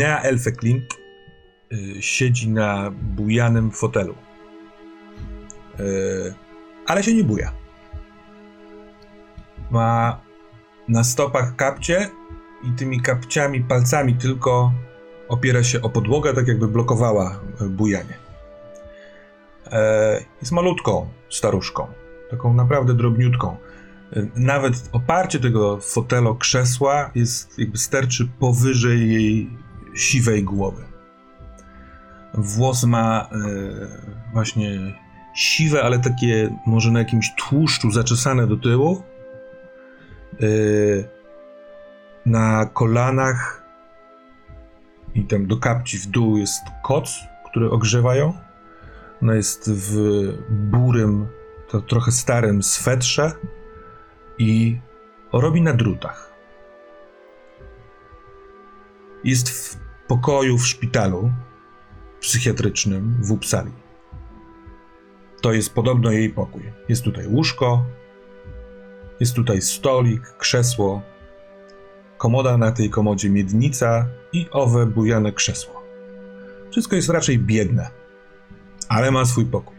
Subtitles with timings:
[0.00, 0.98] Linnea Elfeklint
[1.72, 4.14] y, siedzi na bujanym fotelu.
[5.80, 6.34] Y,
[6.86, 7.52] ale się nie buja.
[9.70, 10.20] Ma
[10.88, 12.10] na stopach kapcie
[12.64, 14.72] i tymi kapciami, palcami tylko
[15.28, 18.16] opiera się o podłogę, tak jakby blokowała y, bujanie.
[19.72, 21.86] E, jest malutką staruszką,
[22.30, 23.56] taką naprawdę drobniutką.
[24.36, 29.59] Nawet oparcie tego fotelo krzesła jest jakby sterczy powyżej jej
[30.00, 30.84] siwej głowy.
[32.34, 33.36] Włos ma e,
[34.32, 34.96] właśnie
[35.34, 39.02] siwe, ale takie może na jakimś tłuszczu zaczesane do tyłu.
[40.32, 40.46] E,
[42.26, 43.64] na kolanach
[45.14, 48.34] i tam do kapci w dół jest koc, który ogrzewają.
[49.22, 49.94] Ona jest w
[50.50, 51.28] burym,
[51.68, 53.32] to trochę starym swetrze
[54.38, 54.80] i
[55.32, 56.30] robi na drutach.
[59.24, 61.32] Jest w pokoju w szpitalu
[62.20, 63.72] psychiatrycznym w Uppsali.
[65.42, 66.62] To jest podobno jej pokój.
[66.88, 67.84] Jest tutaj łóżko,
[69.20, 71.02] jest tutaj stolik, krzesło,
[72.18, 75.82] komoda na tej komodzie miednica i owe bujane krzesło.
[76.70, 77.90] Wszystko jest raczej biedne,
[78.88, 79.76] ale ma swój pokój.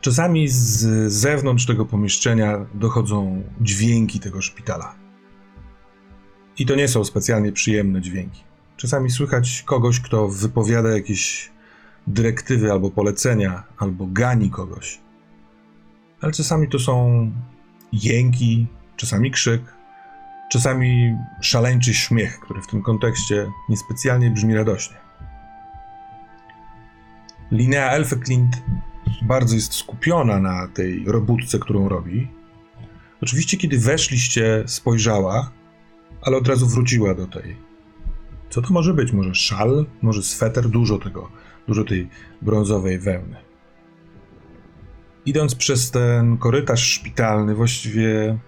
[0.00, 5.03] Czasami z zewnątrz tego pomieszczenia dochodzą dźwięki tego szpitala.
[6.58, 8.42] I to nie są specjalnie przyjemne dźwięki.
[8.76, 11.50] Czasami słychać kogoś, kto wypowiada jakieś
[12.06, 14.98] dyrektywy albo polecenia, albo gani kogoś.
[16.20, 17.30] Ale czasami to są
[17.92, 18.66] jęki,
[18.96, 19.62] czasami krzyk,
[20.52, 24.96] czasami szaleńczy śmiech, który w tym kontekście niespecjalnie brzmi radośnie.
[27.52, 28.62] Linea Elfeklint
[29.22, 32.28] bardzo jest skupiona na tej robótce, którą robi.
[33.22, 35.50] Oczywiście, kiedy weszliście, spojrzała,
[36.24, 37.56] ale od razu wróciła do tej.
[38.50, 39.12] Co to może być?
[39.12, 39.86] Może szal?
[40.02, 40.68] Może sweter?
[40.68, 41.30] Dużo tego,
[41.68, 42.08] dużo tej
[42.42, 43.36] brązowej wełny.
[45.26, 48.38] Idąc przez ten korytarz szpitalny, właściwie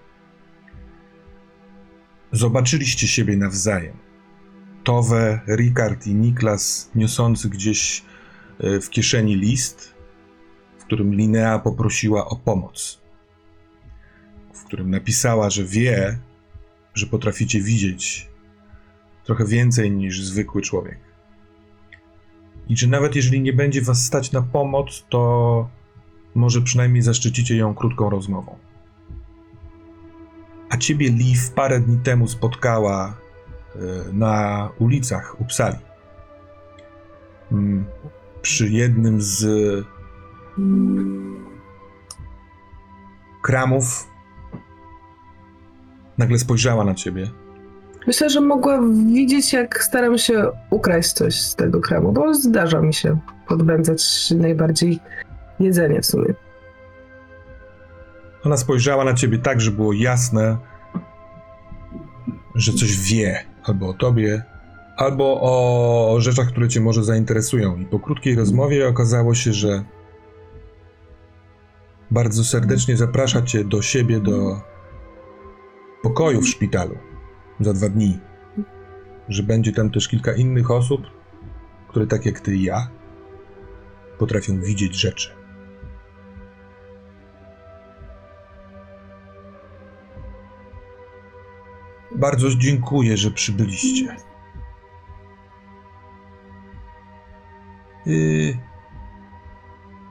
[2.31, 3.97] zobaczyliście siebie nawzajem.
[4.83, 8.05] Towe, Rikard i Niklas niosący gdzieś
[8.59, 9.93] e, w kieszeni list,
[10.79, 13.01] w którym Linea poprosiła o pomoc.
[14.53, 16.19] W którym napisała, że wie,
[16.97, 18.29] że potraficie widzieć
[19.23, 20.99] trochę więcej niż zwykły człowiek.
[22.69, 25.69] I że nawet jeżeli nie będzie was stać na pomoc, to
[26.35, 28.57] może przynajmniej zaszczycicie ją krótką rozmową.
[30.69, 33.17] A ciebie Liv parę dni temu spotkała
[33.75, 33.79] e,
[34.13, 35.77] na ulicach Upsali.
[37.51, 37.85] Mm,
[38.41, 39.45] przy jednym z
[43.41, 44.07] kramów
[46.17, 47.29] nagle spojrzała na ciebie.
[48.07, 48.79] Myślę, że mogła
[49.13, 53.17] widzieć, jak staram się ukraść coś z tego kremu, bo zdarza mi się
[53.47, 54.99] podbędzać najbardziej
[55.59, 56.33] jedzenie w sumie.
[58.43, 60.57] Ona spojrzała na ciebie tak, że było jasne,
[62.55, 64.43] że coś wie albo o tobie,
[64.97, 67.77] albo o rzeczach, które cię może zainteresują.
[67.77, 69.83] I po krótkiej rozmowie okazało się, że
[72.11, 74.61] bardzo serdecznie zaprasza cię do siebie, do
[76.03, 76.97] pokoju w szpitalu
[77.59, 78.19] za dwa dni.
[79.29, 81.01] Że będzie tam też kilka innych osób,
[81.87, 82.87] które tak jak ty i ja
[84.17, 85.37] potrafią widzieć rzeczy.
[92.15, 94.15] Bardzo dziękuję, że przybyliście.
[98.05, 98.57] Yy,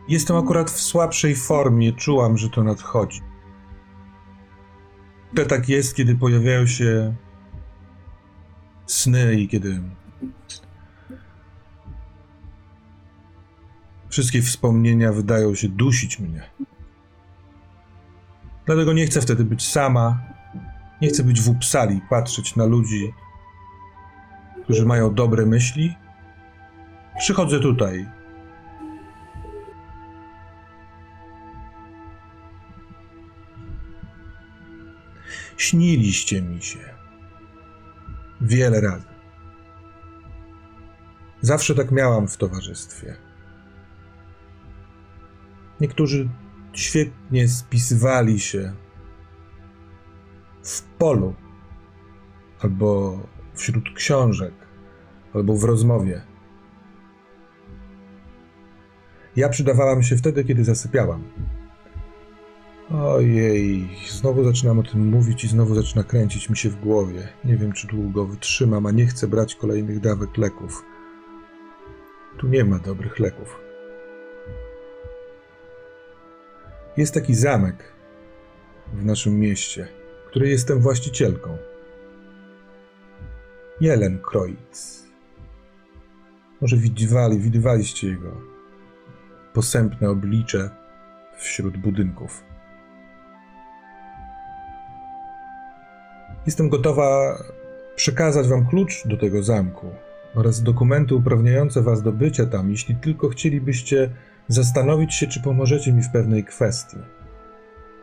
[0.08, 3.20] jestem akurat w słabszej formie, czułam, że to nadchodzi.
[5.34, 7.14] To tak jest, kiedy pojawiają się
[8.86, 9.82] sny i kiedy
[14.08, 16.42] wszystkie wspomnienia wydają się dusić mnie.
[18.66, 20.20] Dlatego nie chcę wtedy być sama.
[21.02, 23.12] Nie chcę być w Upsali, patrzeć na ludzi,
[24.64, 25.94] którzy mają dobre myśli.
[27.18, 28.06] Przychodzę tutaj.
[35.56, 36.78] Śniliście mi się.
[38.40, 39.06] Wiele razy.
[41.40, 43.16] Zawsze tak miałam w towarzystwie.
[45.80, 46.28] Niektórzy
[46.72, 48.72] świetnie spisywali się
[50.62, 51.34] w polu,
[52.60, 53.20] albo
[53.54, 54.54] wśród książek,
[55.34, 56.22] albo w rozmowie.
[59.36, 61.24] Ja przydawałam się wtedy, kiedy zasypiałam.
[62.94, 67.28] Ojej, znowu zaczynam o tym mówić i znowu zaczyna kręcić mi się w głowie.
[67.44, 70.84] Nie wiem, czy długo wytrzymam, a nie chcę brać kolejnych dawek leków.
[72.38, 73.60] Tu nie ma dobrych leków.
[76.96, 77.92] Jest taki zamek
[78.94, 79.88] w naszym mieście,
[80.26, 81.56] której jestem właścicielką.
[83.80, 85.06] Jelen Kreutz.
[86.60, 88.40] Może widywali, widywaliście jego
[89.52, 90.70] posępne oblicze
[91.38, 92.45] wśród budynków.
[96.46, 97.38] Jestem gotowa
[97.96, 99.86] przekazać wam klucz do tego zamku
[100.34, 104.10] oraz dokumenty uprawniające was do bycia tam, jeśli tylko chcielibyście
[104.48, 106.96] zastanowić się, czy pomożecie mi w pewnej kwestii.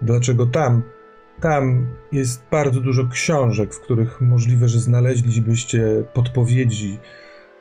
[0.01, 0.83] Dlaczego tam?
[1.41, 6.99] Tam jest bardzo dużo książek, w których możliwe, że znaleźlibyście podpowiedzi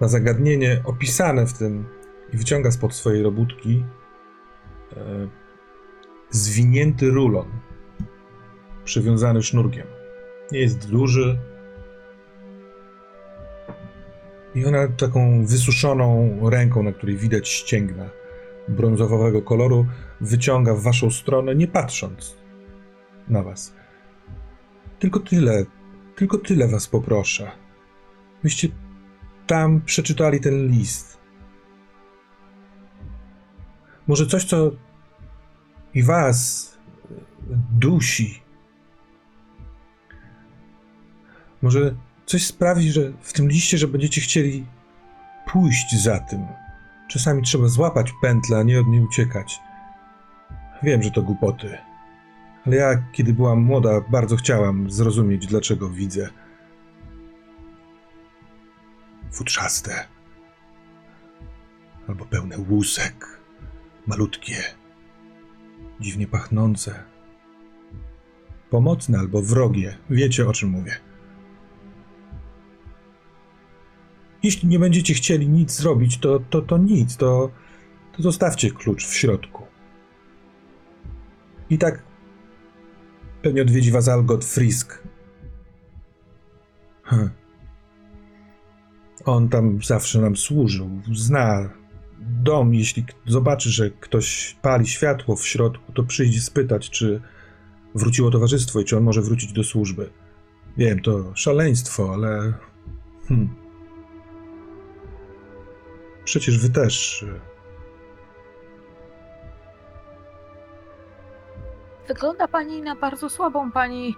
[0.00, 1.86] na zagadnienie opisane w tym
[2.32, 3.84] i wyciąga spod swojej robótki
[4.96, 5.28] e,
[6.30, 7.46] zwinięty rulon
[8.84, 9.86] przywiązany sznurkiem.
[10.52, 11.38] Nie jest duży.
[14.54, 18.10] I ona taką wysuszoną ręką, na której widać ścięgna
[18.68, 19.86] brązowego koloru,
[20.20, 22.36] wyciąga w waszą stronę, nie patrząc
[23.28, 23.74] na was.
[24.98, 25.64] Tylko tyle,
[26.16, 27.50] tylko tyle was poproszę.
[28.42, 28.68] Byście
[29.46, 31.18] tam przeczytali ten list.
[34.06, 34.70] Może coś, co
[35.94, 36.72] i was
[37.78, 38.41] dusi.
[41.62, 41.94] Może
[42.26, 44.66] coś sprawi, że w tym liście, że będziecie chcieli
[45.52, 46.46] pójść za tym.
[47.08, 49.60] Czasami trzeba złapać pętlę, a nie od niej uciekać.
[50.82, 51.78] Wiem, że to głupoty.
[52.66, 56.28] Ale ja, kiedy byłam młoda, bardzo chciałam zrozumieć, dlaczego widzę.
[59.32, 60.04] Futrzaste.
[62.08, 63.40] Albo pełne łusek.
[64.06, 64.56] Malutkie.
[66.00, 67.04] Dziwnie pachnące.
[68.70, 69.98] Pomocne albo wrogie.
[70.10, 71.11] Wiecie, o czym mówię.
[74.42, 77.50] Jeśli nie będziecie chcieli nic zrobić, to, to, to nic, to,
[78.16, 79.62] to zostawcie klucz w środku.
[81.70, 82.02] I tak
[83.42, 85.02] pewnie odwiedzi was Algot Frisk.
[87.04, 87.30] Hm.
[89.24, 91.70] On tam zawsze nam służył, zna
[92.20, 92.74] dom.
[92.74, 97.20] Jeśli zobaczy, że ktoś pali światło w środku, to przyjdzie spytać, czy
[97.94, 100.10] wróciło towarzystwo i czy on może wrócić do służby.
[100.76, 102.54] Wiem, to szaleństwo, ale...
[103.28, 103.61] Hm.
[106.24, 107.22] Przecież wy też.
[107.22, 107.40] y,
[112.08, 114.16] Wygląda pani na bardzo słabą, pani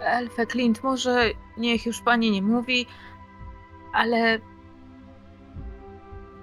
[0.00, 0.82] Elfę Clint.
[0.82, 2.86] Może niech już pani nie mówi,
[3.94, 4.38] ale.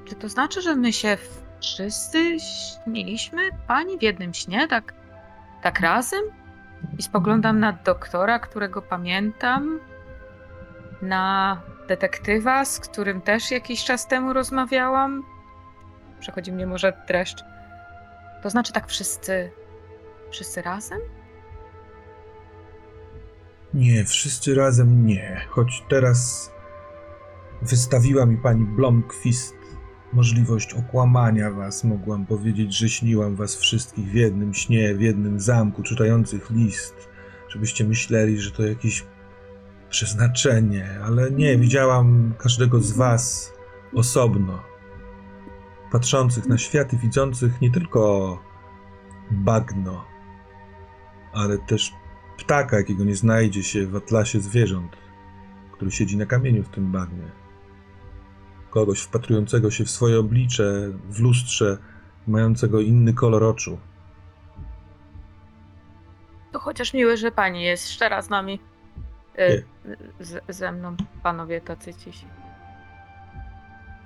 [0.06, 1.18] Czy to znaczy, że my się
[1.62, 4.94] wszyscy śniliśmy pani w jednym śnie, tak,
[5.62, 6.24] tak razem?
[6.98, 9.80] I spoglądam na doktora, którego pamiętam,
[11.02, 15.24] na detektywa, z którym też jakiś czas temu rozmawiałam.
[16.20, 17.44] Przechodzi mnie może dreszcz.
[18.44, 19.52] To znaczy tak wszyscy
[20.36, 21.00] Wszyscy razem?
[23.74, 25.42] Nie, wszyscy razem nie.
[25.50, 26.52] Choć teraz
[27.62, 29.56] wystawiła mi pani Blomqvist
[30.14, 31.84] możliwość okłamania was.
[31.84, 37.10] Mogłam powiedzieć, że śniłam was wszystkich w jednym śnie, w jednym zamku, czytających list,
[37.50, 38.64] żebyście myśleli, że to
[39.96, 43.54] przeznaczenie, ale nie, widziałam każdego z was
[43.94, 44.64] osobno.
[45.92, 48.40] Patrzących na świat i widzących nie tylko
[49.32, 50.06] bagno,
[51.34, 51.94] ale też
[52.38, 54.98] ptaka, jakiego nie znajdzie się w atlasie zwierząt,
[55.72, 57.32] który siedzi na kamieniu w tym bagnie.
[58.70, 61.78] Kogoś wpatrującego się w swoje oblicze, w lustrze,
[62.28, 63.78] mającego inny kolor oczu.
[66.52, 68.60] To chociaż miłe, że pani jest szczera z nami.
[70.20, 72.26] Z, ze mną, panowie tacy cisi.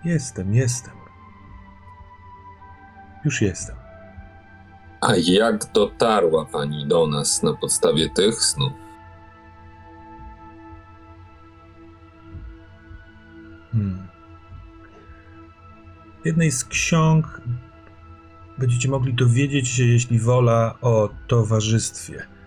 [0.05, 0.93] Jestem, jestem.
[3.25, 3.75] Już jestem.
[5.01, 8.74] A jak dotarła pani do nas na podstawie tych snów?
[13.71, 14.07] Hmm.
[16.21, 17.41] W jednej z ksiąg
[18.57, 22.38] będziecie mogli dowiedzieć się, jeśli wola, o towarzystwie.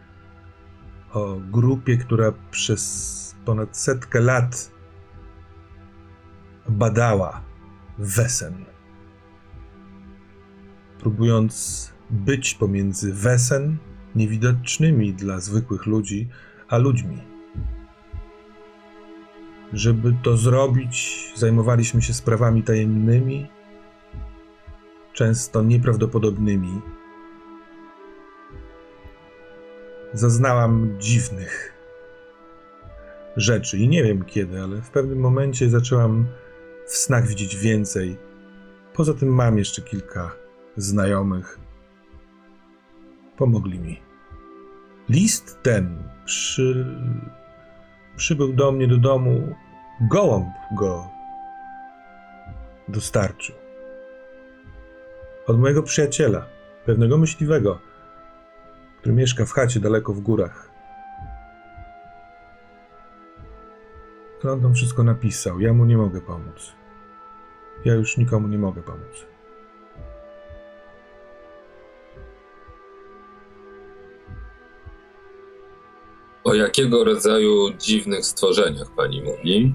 [1.13, 4.73] O grupie, która przez ponad setkę lat
[6.69, 7.43] badała
[7.99, 8.65] Wesen.
[10.99, 13.77] Próbując być pomiędzy Wesen,
[14.15, 16.29] niewidocznymi dla zwykłych ludzi,
[16.69, 17.19] a ludźmi.
[19.73, 23.47] Żeby to zrobić, zajmowaliśmy się sprawami tajemnymi,
[25.13, 26.81] często nieprawdopodobnymi.
[30.13, 31.73] Zaznałam dziwnych
[33.37, 36.27] rzeczy i nie wiem kiedy, ale w pewnym momencie zaczęłam
[36.87, 38.17] w snach widzieć więcej.
[38.95, 40.33] Poza tym mam jeszcze kilka
[40.77, 41.59] znajomych.
[43.37, 44.01] Pomogli mi.
[45.09, 46.87] List ten przy...
[48.17, 49.55] przybył do mnie do domu.
[50.11, 51.09] Gołąb go
[52.89, 53.55] dostarczył.
[55.47, 56.47] Od mojego przyjaciela,
[56.87, 57.79] pewnego myśliwego,
[59.03, 60.71] który mieszka w chacie daleko w górach.
[64.41, 65.61] To on tam wszystko napisał.
[65.61, 66.73] Ja mu nie mogę pomóc.
[67.85, 69.27] Ja już nikomu nie mogę pomóc.
[76.45, 79.75] O jakiego rodzaju dziwnych stworzeniach pani mówi?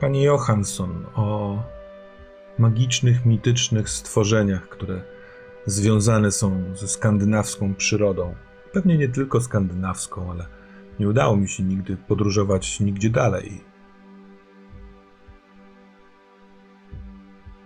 [0.00, 1.58] Pani Johansson o
[2.58, 5.13] magicznych, mitycznych stworzeniach, które
[5.66, 8.34] związane są ze skandynawską przyrodą.
[8.72, 10.46] Pewnie nie tylko skandynawską, ale
[11.00, 13.64] nie udało mi się nigdy podróżować nigdzie dalej.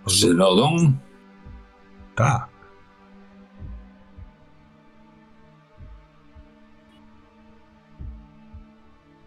[0.05, 0.93] Przyrodą?
[2.15, 2.49] Tak.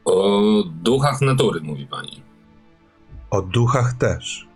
[0.04, 2.22] O duchach natury mówi pani.
[3.30, 4.51] O duchach też.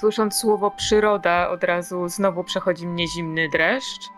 [0.00, 4.08] Słysząc słowo przyroda, od razu znowu przechodzi mnie zimny dreszcz.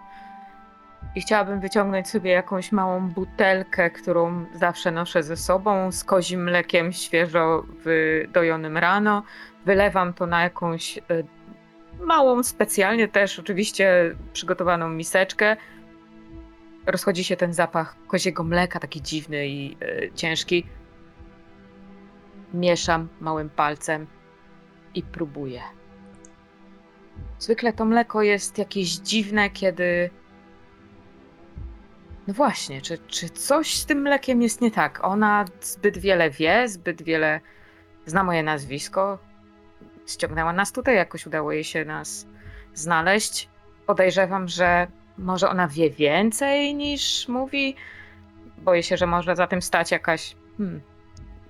[1.14, 6.92] I chciałabym wyciągnąć sobie jakąś małą butelkę, którą zawsze noszę ze sobą, z kozim mlekiem
[6.92, 9.22] świeżo wydojonym rano.
[9.66, 11.02] Wylewam to na jakąś y,
[12.00, 15.56] małą, specjalnie też oczywiście przygotowaną miseczkę.
[16.86, 20.66] Rozchodzi się ten zapach koziego mleka, taki dziwny i y, ciężki.
[22.54, 24.06] Mieszam małym palcem
[24.94, 25.62] i próbuję.
[27.38, 30.10] Zwykle to mleko jest jakieś dziwne, kiedy.
[32.26, 35.04] No właśnie, czy, czy coś z tym mlekiem jest nie tak?
[35.04, 37.40] Ona zbyt wiele wie, zbyt wiele
[38.06, 39.18] zna moje nazwisko.
[40.06, 42.26] Ściągnęła nas tutaj, jakoś udało jej się nas
[42.74, 43.48] znaleźć.
[43.86, 44.86] Podejrzewam, że
[45.18, 47.76] może ona wie więcej niż mówi.
[48.58, 50.36] Boję się, że może za tym stać jakaś.
[50.58, 50.80] Hmm,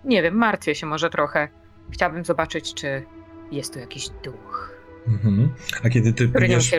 [0.05, 1.49] nie wiem, martwię się może trochę.
[1.91, 3.07] Chciałabym zobaczyć, czy
[3.53, 4.73] jest tu jakiś duch,
[5.09, 5.55] Mhm.
[5.85, 6.75] A kiedy ty pijesz,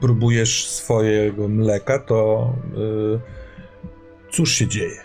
[0.00, 2.52] próbujesz swojego mleka, to
[4.26, 5.00] y, cóż się dzieje?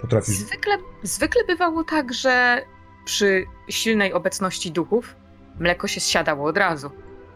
[0.00, 0.34] Potrafisz.
[0.34, 2.62] Zwykle, zwykle bywało tak, że
[3.04, 5.16] przy silnej obecności duchów
[5.58, 6.90] mleko się zsiadało od razu.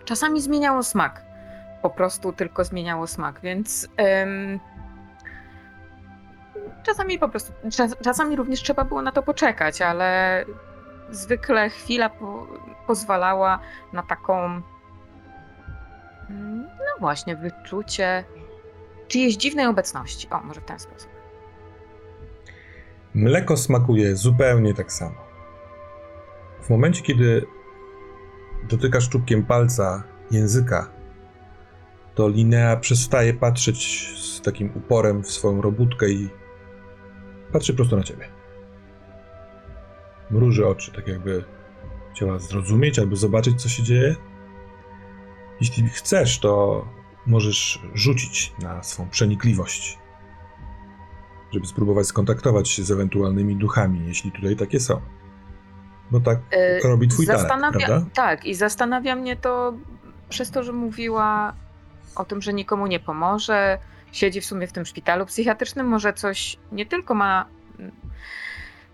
[0.04, 1.22] Czasami zmieniało smak.
[1.82, 3.88] Po prostu tylko zmieniało smak, więc.
[6.82, 7.52] czasami po prostu.
[7.72, 10.44] Czas, czasami również trzeba było na to poczekać, ale
[11.10, 12.46] zwykle chwila po,
[12.86, 13.58] pozwalała
[13.92, 14.44] na taką.
[16.30, 18.24] mm, No właśnie, wyczucie
[19.08, 20.28] czyjejś dziwnej obecności.
[20.30, 21.10] O, może w ten sposób.
[23.14, 25.16] Mleko smakuje zupełnie tak samo.
[26.62, 27.46] W momencie, kiedy
[28.68, 30.90] dotykasz czubkiem palca języka,
[32.14, 36.28] to Linea przestaje patrzeć z takim uporem w swoją robótkę i
[37.52, 38.39] patrzy prosto na ciebie.
[40.30, 41.44] Mruży oczy, tak jakby
[42.14, 44.16] chciała zrozumieć albo zobaczyć, co się dzieje.
[45.60, 46.84] Jeśli chcesz, to
[47.26, 50.00] możesz rzucić na swą przenikliwość
[51.52, 55.00] żeby spróbować skontaktować się z ewentualnymi duchami, jeśli tutaj takie są.
[56.10, 58.06] Bo tak E, robi twój talent, zastanawia- prawda?
[58.14, 59.74] Tak, i zastanawia mnie to
[60.28, 61.54] przez to, że mówiła
[62.16, 63.78] o tym, że nikomu nie pomoże,
[64.12, 67.46] siedzi w sumie w tym szpitalu psychiatrycznym, może coś nie tylko ma.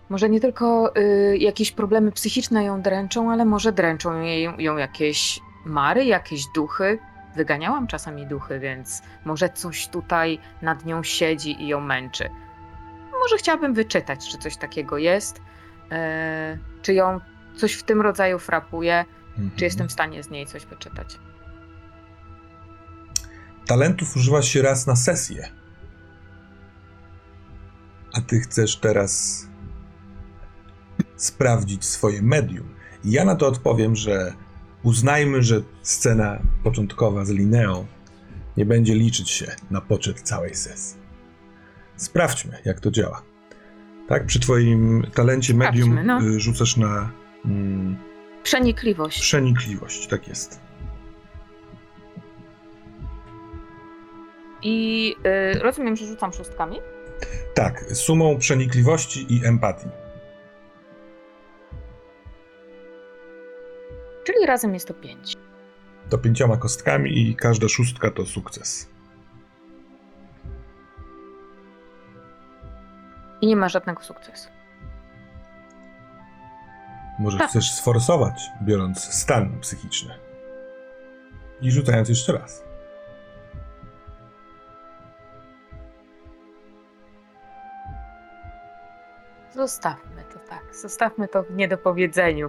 [0.09, 5.39] Może nie tylko y, jakieś problemy psychiczne ją dręczą, ale może dręczą jej, ją jakieś
[5.65, 6.99] mary, jakieś duchy.
[7.35, 12.29] Wyganiałam czasami duchy, więc może coś tutaj nad nią siedzi i ją męczy.
[13.23, 15.41] Może chciałabym wyczytać, czy coś takiego jest,
[15.91, 17.19] e, czy ją
[17.55, 19.51] coś w tym rodzaju frapuje, Mhm.
[19.55, 21.19] czy jestem w stanie z niej coś wyczytać.
[23.67, 25.47] Talentów używa się raz na sesję.
[28.13, 29.43] A ty chcesz teraz
[31.17, 32.69] sprawdzić swoje medium.
[33.05, 34.33] I ja na to odpowiem, że
[34.83, 37.85] uznajmy, że scena początkowa z Lineą
[38.57, 40.97] nie będzie liczyć się na poczet całej sesji.
[41.95, 43.21] Sprawdźmy, jak to działa.
[44.07, 46.35] Tak, przy twoim talencie medium Sprawdźmy, no.
[46.35, 47.09] y, rzucasz na
[47.45, 47.97] mm,
[48.43, 49.21] Przenikliwość.
[49.21, 50.61] przenikliwość, tak jest.
[54.61, 55.15] I
[55.55, 56.79] y, rozumiem, że rzucam szóstkami.
[57.53, 59.87] Tak, sumą przenikliwości i empatii.
[64.27, 65.35] Czyli razem jest to pięć.
[66.09, 68.89] To pięcioma kostkami i każda szóstka to sukces.
[73.41, 74.49] I nie ma żadnego sukcesu.
[77.19, 77.49] Może Tak.
[77.49, 80.13] chcesz sforsować, biorąc stan psychiczny.
[81.61, 82.63] I rzucając jeszcze raz.
[89.55, 90.75] Zostawmy to tak.
[90.75, 92.47] Zostawmy to w niedopowiedzeniu.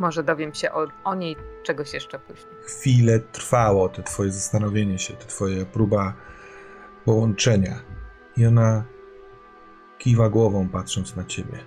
[0.00, 2.54] Może dowiem się o, o niej czegoś jeszcze później.
[2.62, 6.14] Chwilę trwało to twoje zastanowienie się, to twoja próba
[7.04, 7.80] połączenia.
[8.36, 8.84] I ona
[9.98, 11.58] kiwa głową, patrząc na ciebie.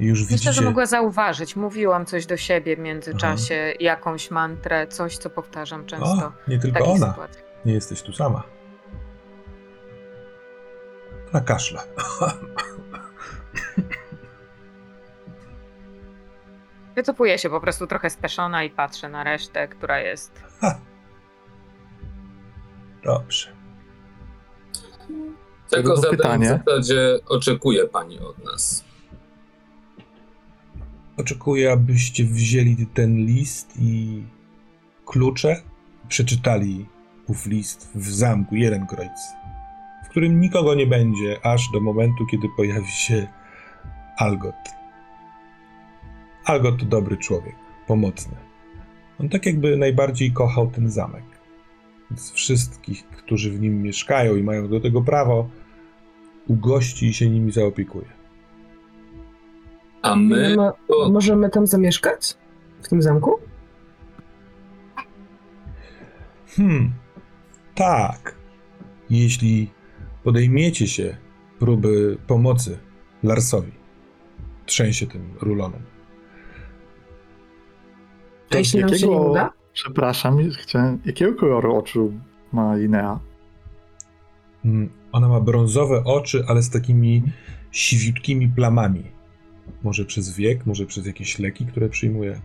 [0.00, 0.52] I już Myślę, widzicie...
[0.52, 1.56] że mogła zauważyć.
[1.56, 6.26] Mówiłam coś do siebie w międzyczasie, jakąś mantrę, coś, co powtarzam często.
[6.26, 7.08] O, nie tylko ona.
[7.10, 7.44] sytuacjach.
[7.64, 8.42] Nie jesteś tu sama.
[11.32, 11.80] Na kaszle.
[16.94, 20.42] Wycofuję się po prostu trochę speszona i patrzę na resztę, która jest.
[23.04, 23.48] Dobrze.
[25.70, 26.60] Czego Tylko zatem w pytanie.
[26.66, 28.84] zasadzie oczekuje pani od nas?
[31.16, 34.22] Oczekuję, abyście wzięli ten list i
[35.06, 35.62] klucze,
[36.08, 36.86] przeczytali
[37.26, 39.20] ów list w zamku Jerenkreuz,
[40.04, 43.26] w którym nikogo nie będzie, aż do momentu, kiedy pojawi się
[44.18, 44.54] Algot.
[46.44, 47.54] Algot to dobry człowiek,
[47.86, 48.36] pomocny.
[49.20, 51.24] On tak jakby najbardziej kochał ten zamek.
[52.10, 55.48] Więc wszystkich, którzy w nim mieszkają i mają do tego prawo,
[56.46, 58.06] ugości i się nimi zaopiekuje.
[60.02, 60.56] A my
[61.10, 62.36] możemy tam zamieszkać?
[62.82, 63.38] W tym zamku?
[66.56, 66.92] Hmm,
[67.74, 68.34] tak.
[69.10, 69.70] Jeśli
[70.24, 71.16] podejmiecie się
[71.58, 72.78] próby pomocy
[73.22, 73.72] Larsowi,
[74.66, 75.91] trzęsie tym rulonem.
[78.52, 79.50] A jeśli nam się nie uda?
[79.72, 80.98] Przepraszam, chciałem.
[81.04, 82.12] Jakiego koloru oczu
[82.52, 83.20] ma Linea?
[84.64, 87.22] Mm, Ona ma brązowe oczy, ale z takimi
[87.70, 89.04] siwiutkimi plamami.
[89.82, 92.40] Może przez wiek, może przez jakieś leki, które przyjmuje.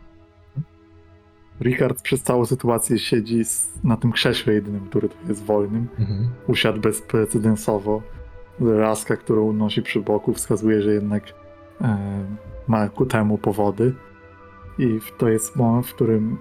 [1.61, 3.43] Richard przez całą sytuację siedzi
[3.83, 5.87] na tym krześle jedynym, który tu jest wolnym.
[5.99, 6.29] Mhm.
[6.47, 8.01] Usiadł bezprecedensowo.
[8.59, 11.23] Laska, którą nosi przy boku, wskazuje, że jednak
[11.81, 11.97] e,
[12.67, 13.93] ma ku temu powody.
[14.79, 16.37] I to jest moment, w którym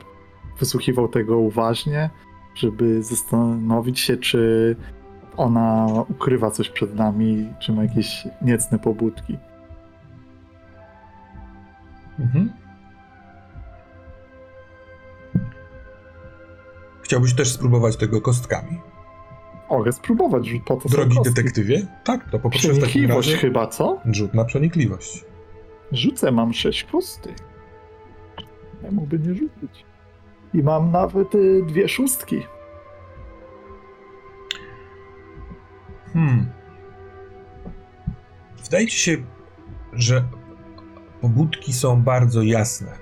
[0.58, 2.10] wysłuchiwał tego uważnie,
[2.54, 4.76] żeby zastanowić się, czy
[5.36, 9.38] ona ukrywa coś przed nami, czy ma jakieś niecne pobudki.
[12.18, 12.52] Mhm.
[17.02, 18.80] Chciałbyś też spróbować tego kostkami?
[19.70, 21.86] Mogę spróbować, po to są Drogi detektywie?
[22.04, 24.00] Tak, to poproszę w takim Przenikliwość razie chyba, co?
[24.12, 25.24] rzut na przenikliwość.
[25.92, 27.34] Rzucę, mam sześć kostek.
[28.82, 29.84] Ja mógłby nie rzucić.
[30.54, 32.42] I mam nawet y, dwie szóstki.
[36.12, 36.46] Hmm.
[38.64, 39.16] Wydaje ci się,
[39.92, 40.24] że
[41.20, 42.92] pobudki są bardzo jasne.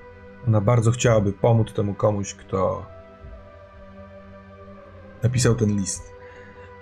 [0.49, 2.87] Ona bardzo chciałaby pomóc temu komuś, kto
[5.23, 6.15] napisał ten list.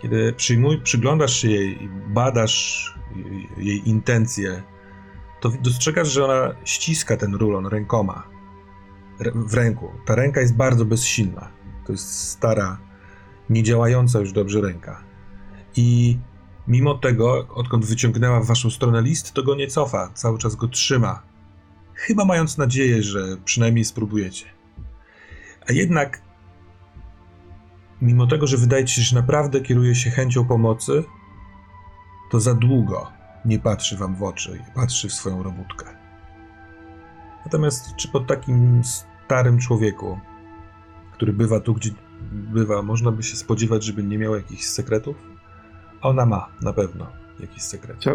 [0.03, 2.95] Kiedy przyjmuj, przyglądasz się jej i badasz
[3.57, 4.63] jej, intencje,
[5.41, 8.32] to dostrzegasz, że ona ściska ten rulon rękoma.
[9.35, 9.91] W ręku.
[10.07, 11.49] Ta ręka jest bardzo bezsilna.
[11.87, 12.79] To jest stara,
[13.51, 15.05] niedziałająca już dobrze ręka.
[15.77, 16.19] I
[16.69, 20.69] mimo tego, odkąd wyciągnęła w waszą stronę list, to go nie cofa, cały czas go
[20.69, 21.23] trzyma.
[21.95, 24.47] Chyba mając nadzieję, że przynajmniej spróbujecie.
[25.69, 26.23] A jednak,
[28.03, 31.05] mimo tego, że wydaje ci się, że naprawdę kieruje się chęcią pomocy,
[32.31, 33.13] to za długo
[33.45, 36.02] nie patrzy wam w oczy i patrzy w swoją robótkę.
[37.45, 40.19] Natomiast, czy po takim starym człowieku,
[41.13, 41.91] który bywa tu, gdzie
[42.33, 45.17] bywa, można by się spodziewać, żeby nie miał jakichś sekretów?
[46.03, 47.07] Ona ma na pewno
[47.41, 47.97] jakiś sekret.
[47.97, 48.13] Chcia...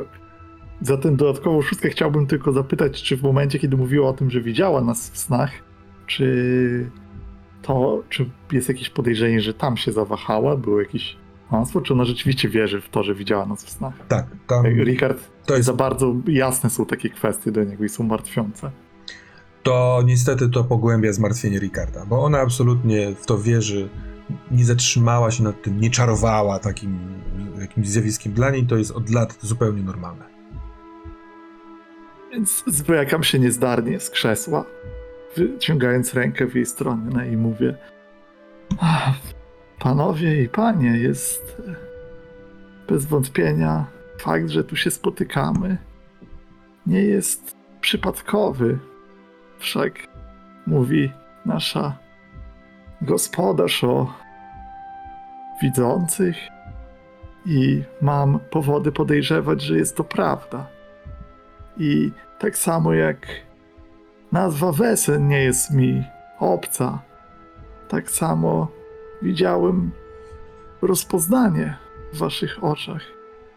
[0.81, 4.41] Za tę dodatkową szóstkę chciałbym tylko zapytać, czy w momencie, kiedy mówiła o tym, że
[4.41, 5.51] widziała nas w snach,
[6.05, 6.89] czy
[7.61, 11.17] to, czy jest jakieś podejrzenie, że tam się zawahała, było jakieś
[11.49, 14.07] kłamstwo, czy ona rzeczywiście wierzy w to, że widziała nas w snach?
[14.07, 18.03] Tak, tam Richard, to jest za bardzo jasne są takie kwestie do niego i są
[18.03, 18.71] martwiące.
[19.67, 23.89] To niestety to pogłębia zmartwienie Ricarda, bo ona absolutnie w to wierzy,
[24.51, 26.99] nie zatrzymała się nad tym, nie czarowała takim
[27.59, 28.33] jakimś zjawiskiem.
[28.33, 30.25] Dla niej to jest od lat zupełnie normalne.
[32.31, 34.65] Więc zwlekam się niezdarnie z krzesła,
[35.37, 37.77] wyciągając rękę w jej stronę i mówię
[38.79, 39.15] "Ach,
[39.79, 41.61] Panowie i panie, jest
[42.89, 43.85] bez wątpienia
[44.19, 45.77] fakt, że tu się spotykamy
[46.87, 48.79] nie jest przypadkowy.
[49.57, 49.93] Wszak
[50.67, 51.11] mówi
[51.45, 51.97] nasza
[53.01, 54.13] gospodarz o
[55.61, 56.37] widzących
[57.45, 60.67] i mam powody podejrzewać, że jest to prawda.
[61.77, 63.27] I tak samo jak
[64.31, 66.03] nazwa Wesen nie jest mi
[66.39, 66.99] obca,
[67.87, 68.67] tak samo
[69.21, 69.91] widziałem
[70.81, 71.77] rozpoznanie
[72.13, 73.01] w waszych oczach,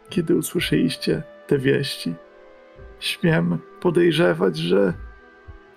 [0.08, 2.14] kiedy usłyszeliście te wieści.
[3.00, 4.94] Śmiem podejrzewać, że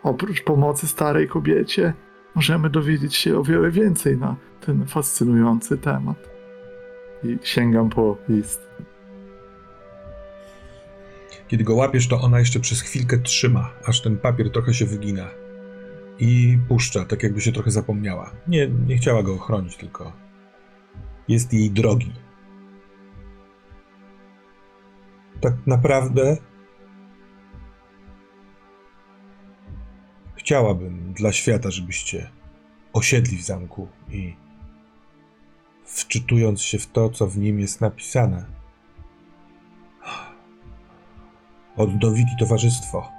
[0.04, 1.94] oprócz pomocy starej kobiecie,
[2.36, 4.36] możemy dowiedzieć się o wiele więcej na
[4.66, 6.30] ten fascynujący temat.
[7.24, 8.68] I sięgam po list.
[11.48, 15.30] Kiedy go łapiesz, to ona jeszcze przez chwilkę trzyma, aż ten papier trochę się wygina.
[16.20, 18.32] I puszcza, tak jakby się trochę zapomniała.
[18.48, 20.14] Nie, nie chciała go ochronić, tylko
[21.28, 22.14] jest jej drogi.
[25.42, 26.38] Tak naprawdę
[30.44, 32.30] chciałabym dla świata, żebyście
[32.94, 34.36] osiedli w zamku i
[35.86, 38.46] wczytując się w to, co w nim jest napisane,
[41.78, 43.12] odnowili towarzystwo.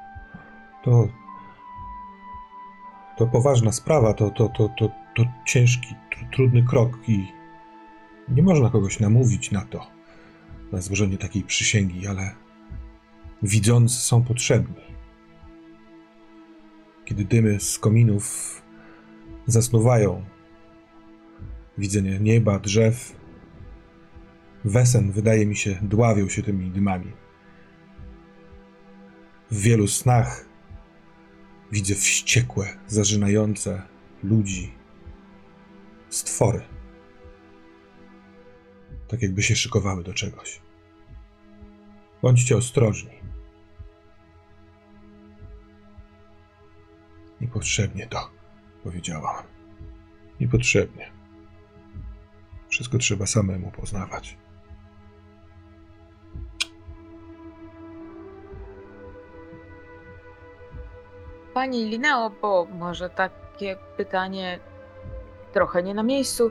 [0.84, 1.08] To.
[3.18, 7.26] To poważna sprawa, to, to, to, to, to ciężki, tr- trudny krok i
[8.28, 9.87] nie można kogoś namówić na to,
[10.72, 12.34] na złożenie takiej przysięgi, ale
[13.42, 14.84] widzący są potrzebni.
[17.05, 18.62] Kiedy dymy z kominów
[19.47, 20.25] zasnuwają,
[21.79, 23.17] widzenie nieba, drzew,
[24.64, 27.12] wesen, wydaje mi się, dławią się tymi dymami.
[29.51, 30.45] W wielu snach
[31.73, 33.83] widzę wściekłe, zażynające
[34.23, 34.73] ludzi,
[36.09, 36.62] stwory.
[39.09, 40.61] Tak jakby się szykowały do czegoś.
[42.23, 43.25] Bądźcie ostrożni.
[47.40, 48.31] Niepotrzebnie to
[48.85, 49.44] powiedziałam.
[50.40, 51.12] Niepotrzebnie.
[52.68, 54.38] Wszystko trzeba samemu poznawać.
[61.55, 64.59] Pani Lineo, bo może takie pytanie
[65.53, 66.51] trochę nie na miejscu.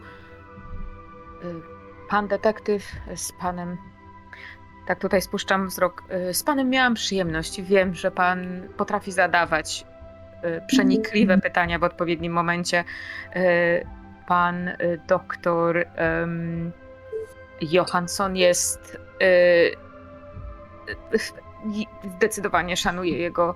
[2.09, 2.83] Pan detektyw
[3.15, 3.77] z panem.
[4.87, 6.03] Tak tutaj spuszczam wzrok.
[6.31, 7.61] Z panem miałam przyjemność.
[7.61, 9.85] Wiem, że pan potrafi zadawać
[10.67, 12.83] przenikliwe pytania w odpowiednim momencie.
[13.35, 13.87] Y,
[14.27, 15.85] Pan y, doktor
[17.61, 18.97] Johansson jest.
[19.21, 19.25] y,
[21.15, 21.19] y,
[22.17, 23.55] Zdecydowanie szanuję jego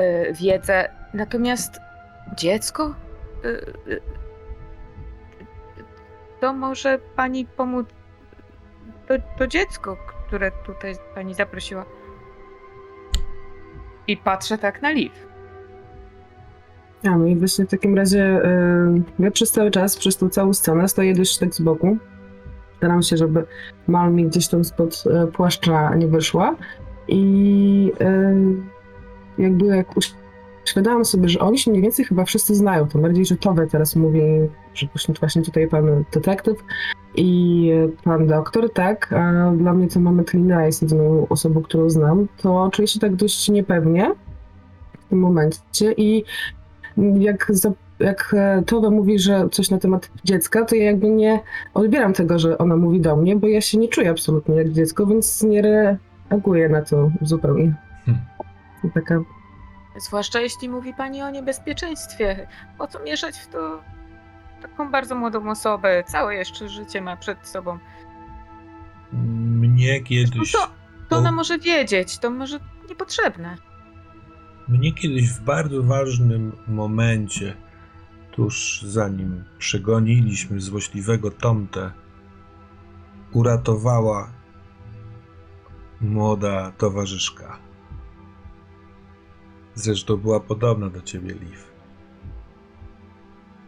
[0.00, 0.88] y, wiedzę.
[1.14, 1.80] Natomiast
[2.36, 2.94] dziecko?
[3.44, 3.48] Y,
[3.92, 4.00] y,
[6.40, 7.86] To może pani pomóc.
[9.08, 11.84] To, to dziecko, które tutaj pani zaprosiła.
[14.06, 15.14] I patrzę tak na Liv.
[17.04, 20.88] No i właśnie w takim razie y, ja przez cały czas, przez tą całą scenę
[20.88, 21.96] stoję dość tak z boku.
[22.76, 23.44] Staram się, żeby
[23.88, 26.56] Mal mi gdzieś tam spod y, płaszcza nie wyszła.
[27.08, 27.92] I
[29.38, 29.86] y, jakby jak
[30.64, 33.96] uświadamiam sobie, że oni się mniej więcej chyba wszyscy znają, tym bardziej, że Towe teraz
[33.96, 34.22] mówi,
[34.74, 36.56] że właśnie, właśnie tutaj pan detektyw
[37.14, 37.70] i
[38.04, 42.70] pan doktor, tak, a dla mnie to mamy Klina jest jedyną osobą, którą znam, to
[42.72, 44.14] czuję się tak dość niepewnie
[45.00, 46.24] w tym momencie i
[46.96, 48.34] jak, za, jak
[48.72, 51.40] e, mówi, że coś na temat dziecka, to ja jakby nie
[51.74, 55.06] odbieram tego, że ona mówi do mnie, bo ja się nie czuję absolutnie jak dziecko,
[55.06, 57.74] więc nie reaguję na to zupełnie.
[58.04, 58.22] Hmm.
[58.94, 59.20] Taka,
[59.96, 62.46] Zwłaszcza jeśli mówi pani o niebezpieczeństwie.
[62.78, 63.80] Po co mieszać w to
[64.62, 66.04] taką bardzo młodą osobę?
[66.06, 67.78] Całe jeszcze życie ma przed sobą.
[69.12, 70.54] Mnie kiedyś.
[70.54, 70.72] No to,
[71.08, 73.56] to ona może wiedzieć, to może niepotrzebne.
[74.68, 77.56] Mnie kiedyś w bardzo ważnym momencie,
[78.32, 81.92] tuż zanim przegoniliśmy złośliwego Tomtę,
[83.32, 84.32] uratowała
[86.00, 87.58] młoda towarzyszka.
[89.74, 91.58] Zresztą była podobna do ciebie, Liv.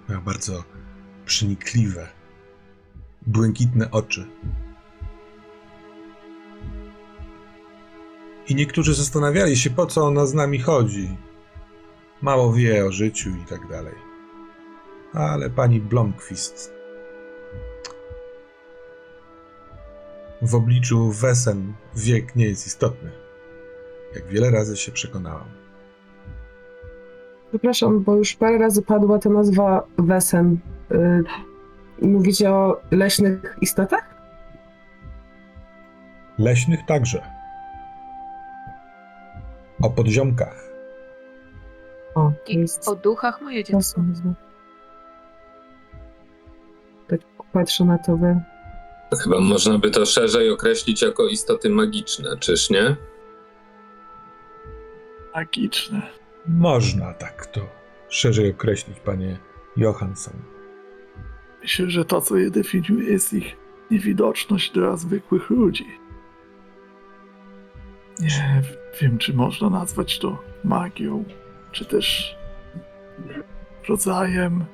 [0.08, 0.64] Miała bardzo
[1.26, 2.08] przenikliwe,
[3.26, 4.26] błękitne oczy.
[8.48, 11.16] I niektórzy zastanawiali się, po co ona z nami chodzi.
[12.22, 13.94] Mało wie o życiu i tak dalej.
[15.12, 16.74] Ale pani Blomqvist
[20.42, 23.10] w obliczu Wesen wiek nie jest istotny.
[24.14, 25.48] Jak wiele razy się przekonałam.
[27.48, 30.58] przepraszam, bo już parę razy padła ta nazwa Wesen.
[30.92, 31.24] Y,
[32.06, 34.14] mówicie o leśnych istotach?
[36.38, 37.33] Leśnych także.
[39.84, 40.68] O podziomkach.
[42.14, 44.02] O, to I jest o duchach moje dziecko.
[44.02, 44.30] nazwa.
[47.52, 48.16] patrzę na to.
[48.16, 48.40] Wy.
[49.22, 52.96] Chyba można by to szerzej określić jako istoty magiczne, czyż nie?
[55.34, 56.02] Magiczne.
[56.46, 57.60] Można tak to
[58.08, 59.38] szerzej określić, panie
[59.76, 60.34] Johansson.
[61.62, 63.56] Myślę, że to, co je definiuje, jest ich
[63.90, 65.86] niewidoczność dla zwykłych ludzi.
[68.20, 68.62] Nie
[69.00, 71.24] wiem, czy można nazwać to magią,
[71.72, 72.36] czy też
[73.88, 74.64] rodzajem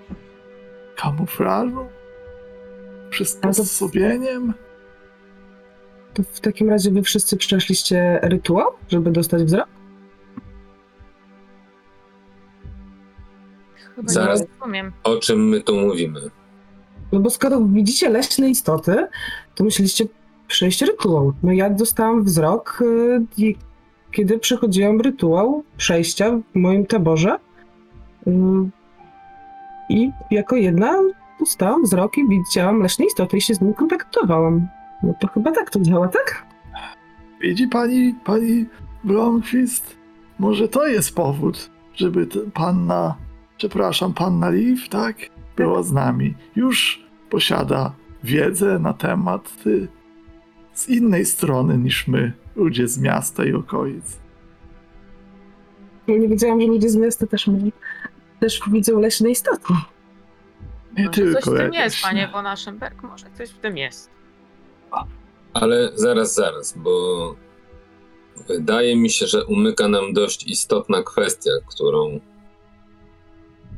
[0.97, 1.87] kamuflażu,
[3.11, 4.55] przysposobieniem.
[6.15, 9.69] To w takim razie wy wszyscy przeszliście rytuał, żeby dostać wzrok?
[13.97, 14.41] Chyba Zaraz.
[14.41, 14.93] nie rozumiem.
[15.05, 16.21] O czym my tu mówimy?
[17.13, 19.07] No bo skoro widzicie leśne istoty,
[19.55, 20.05] to musieliście
[20.51, 21.33] przejść rytuał.
[21.43, 22.83] No ja dostałam wzrok,
[23.39, 23.55] y,
[24.13, 27.39] kiedy przechodziłam rytuał przejścia w moim taborze.
[28.27, 28.31] Y,
[29.91, 30.95] I jako jedna
[31.41, 34.69] dostałam wzrok i widziałam leśne istoty i się z nim kontaktowałam.
[35.03, 36.47] No to chyba tak to działa, tak?
[37.41, 38.67] Widzi pani, pani
[39.05, 39.97] Blomqvist?
[40.39, 43.15] Może to jest powód, żeby panna,
[43.57, 45.17] przepraszam, panna Liv, tak?
[45.57, 46.35] Była z nami.
[46.57, 47.93] Już posiada
[48.25, 49.89] wiedzę na temat y,
[50.81, 54.19] z innej strony niż my, ludzie z miasta i okolic.
[56.07, 57.73] Ja nie wiedziałam, że ludzie z miasta też, mówią-
[58.41, 59.75] też widzą leśne istoty.
[60.99, 64.11] Nie Może tylko coś w tym jest, panie von Aschenberg, może coś w tym jest.
[65.55, 66.91] Ale zaraz, zaraz, bo
[68.49, 72.21] wydaje mi się, że umyka nam dość istotna kwestia, którą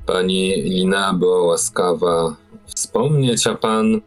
[0.07, 2.37] pani Lina była łaskawa
[2.67, 4.01] wspomnieć, a pan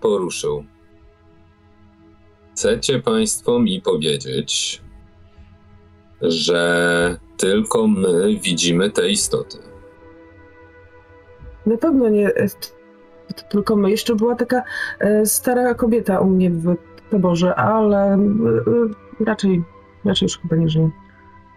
[0.00, 0.64] poruszył.
[2.60, 4.82] Chcecie państwo mi powiedzieć,
[6.22, 9.58] że tylko my widzimy te istoty?
[11.66, 12.48] Na pewno nie e,
[13.50, 13.90] tylko my.
[13.90, 14.62] Jeszcze była taka
[14.98, 16.76] e, stara kobieta u mnie w
[17.10, 18.18] taborze, ale e,
[19.24, 19.62] raczej,
[20.04, 20.90] raczej już chyba nie żyje.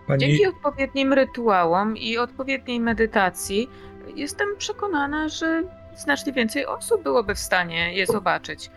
[0.07, 3.69] Pani, Dzięki odpowiednim rytuałom i odpowiedniej medytacji
[4.15, 5.63] jestem przekonana, że
[5.95, 8.71] znacznie więcej osób byłoby w stanie je zobaczyć.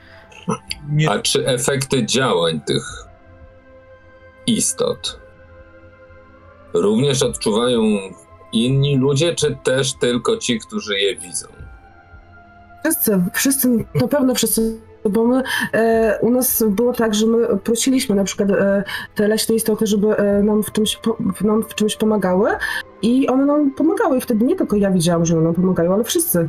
[0.88, 3.06] nie, A czy efekty działań tych
[4.46, 5.20] istot
[6.74, 7.80] również odczuwają
[8.52, 11.46] inni ludzie, czy też tylko ci, którzy je widzą?
[12.84, 18.14] Wszyscy, wszyscy, na pewno wszyscy, bo my, e, u nas było tak, że my prosiliśmy
[18.14, 21.96] na przykład e, te leśne istoty, żeby e, nam, w czymś, po, nam w czymś
[21.96, 22.50] pomagały
[23.02, 26.04] i one nam pomagały i wtedy nie tylko ja widziałam, że one nam pomagają, ale
[26.04, 26.48] wszyscy.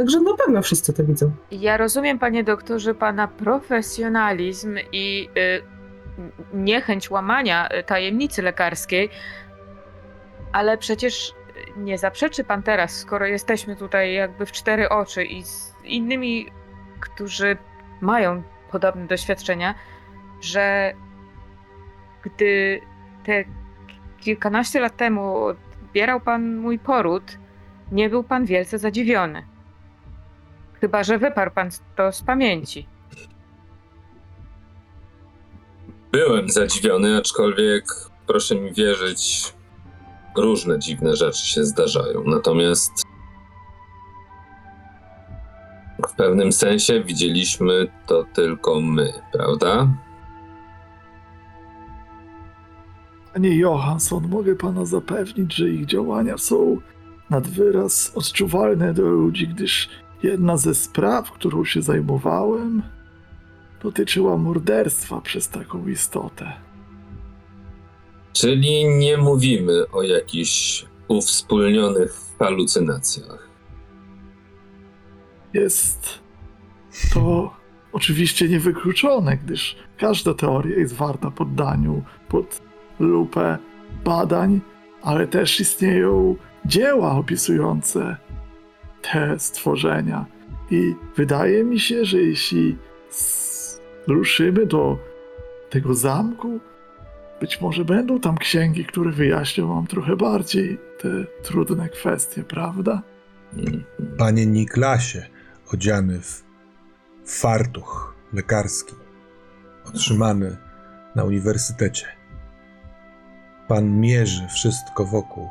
[0.00, 1.32] Także na pewno wszyscy to widzą.
[1.50, 5.62] Ja rozumiem, panie doktorze, pana profesjonalizm i y,
[6.52, 9.10] niechęć łamania y, tajemnicy lekarskiej,
[10.52, 11.34] ale przecież
[11.76, 16.46] nie zaprzeczy pan teraz, skoro jesteśmy tutaj jakby w cztery oczy i z innymi,
[17.00, 17.56] którzy
[18.00, 19.74] mają podobne doświadczenia,
[20.40, 20.92] że
[22.22, 22.80] gdy
[23.24, 23.44] te
[24.20, 27.38] kilkanaście lat temu odbierał pan mój poród,
[27.92, 29.49] nie był pan wielce zadziwiony.
[30.80, 32.86] Chyba, że wyparł pan to z pamięci.
[36.12, 37.84] Byłem zadziwiony, aczkolwiek
[38.26, 39.52] proszę mi wierzyć,
[40.36, 42.24] różne dziwne rzeczy się zdarzają.
[42.26, 42.92] Natomiast
[46.08, 49.88] w pewnym sensie widzieliśmy to tylko my, prawda?
[53.34, 56.76] Panie Johansson, mogę pana zapewnić, że ich działania są
[57.30, 59.88] nad wyraz odczuwalne do ludzi, gdyż
[60.22, 62.82] jedna ze spraw, którą się zajmowałem,
[63.82, 66.52] dotyczyła morderstwa przez taką istotę.
[68.32, 73.48] Czyli nie mówimy o jakichś uwspólnionych halucynacjach.
[75.54, 76.18] Jest
[77.14, 77.54] to
[77.92, 82.62] oczywiście niewykluczone, gdyż każda teoria jest warta poddaniu pod
[83.00, 83.58] lupę
[84.04, 84.60] badań,
[85.02, 88.16] ale też istnieją dzieła opisujące
[89.02, 90.26] te stworzenia.
[90.70, 92.78] I wydaje mi się, że jeśli
[94.06, 94.98] ruszymy do
[95.70, 96.60] tego zamku,
[97.40, 101.08] być może będą tam księgi, które wyjaśnią wam trochę bardziej te
[101.42, 103.02] trudne kwestie, prawda?
[104.18, 105.26] Panie Niklasie,
[105.72, 106.42] odziany w
[107.26, 108.94] fartuch lekarski,
[109.84, 110.56] otrzymany
[111.14, 112.06] na uniwersytecie.
[113.68, 115.48] Pan mierzy wszystko wokół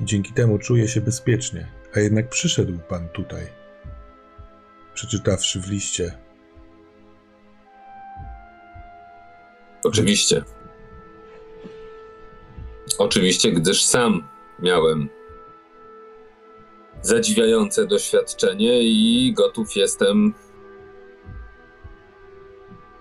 [0.00, 3.46] i dzięki temu czuje się bezpiecznie, a jednak przyszedł pan tutaj,
[4.94, 6.22] przeczytawszy w liście
[9.84, 10.44] Oczywiście.
[12.98, 14.28] Oczywiście, gdyż sam
[14.58, 15.08] miałem
[17.02, 20.34] zadziwiające doświadczenie i gotów jestem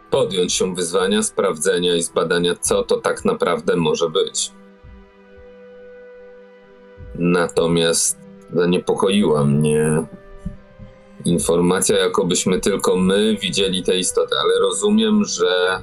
[0.09, 4.51] podjąć się wyzwania, sprawdzenia i zbadania, co to tak naprawdę może być.
[7.15, 8.17] Natomiast
[8.53, 10.05] zaniepokoiła mnie
[11.25, 15.81] informacja, jakobyśmy tylko my widzieli tę istotę, ale rozumiem, że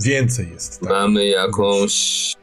[0.00, 0.80] Więcej jest.
[0.80, 0.90] Tak?
[0.90, 2.34] mamy jakąś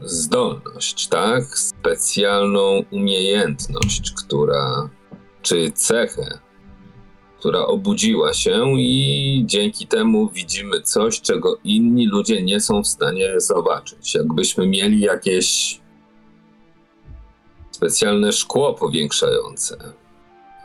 [0.00, 1.44] zdolność, tak?
[1.58, 4.90] Specjalną umiejętność, która,
[5.42, 6.38] czy cechę,
[7.38, 13.40] która obudziła się i dzięki temu widzimy coś, czego inni ludzie nie są w stanie
[13.40, 14.14] zobaczyć.
[14.14, 15.79] Jakbyśmy mieli jakieś
[17.80, 19.76] specjalne szkło powiększające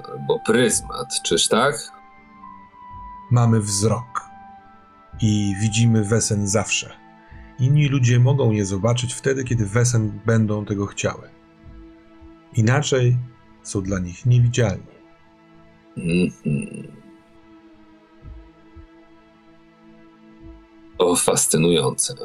[0.03, 1.91] albo pryzmat, czyż tak?
[3.31, 4.21] Mamy wzrok
[5.21, 6.93] i widzimy wesen zawsze.
[7.59, 11.29] Inni ludzie mogą je zobaczyć wtedy, kiedy wesen będą tego chciały.
[12.53, 13.17] Inaczej
[13.63, 14.95] są dla nich niewidzialni.
[15.97, 16.87] Mhm.
[20.97, 22.15] To fascynujące.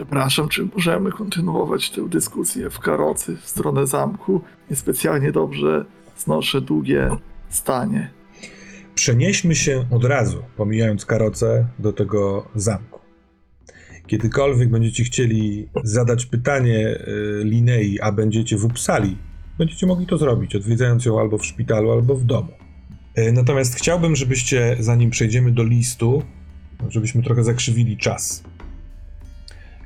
[0.00, 4.40] Przepraszam, czy możemy kontynuować tę dyskusję w karocy w stronę zamku?
[4.70, 5.84] Niespecjalnie dobrze
[6.18, 7.10] znoszę długie
[7.48, 8.10] stanie.
[8.94, 13.00] Przenieśmy się od razu, pomijając karocę, do tego zamku.
[14.06, 19.16] Kiedykolwiek będziecie chcieli zadać pytanie y, Linei, a będziecie w Uppsali,
[19.58, 22.52] będziecie mogli to zrobić, odwiedzając ją albo w szpitalu, albo w domu.
[23.18, 26.22] Y, Natomiast chciałbym, żebyście, zanim przejdziemy do listu,
[26.88, 28.44] żebyśmy trochę zakrzywili czas.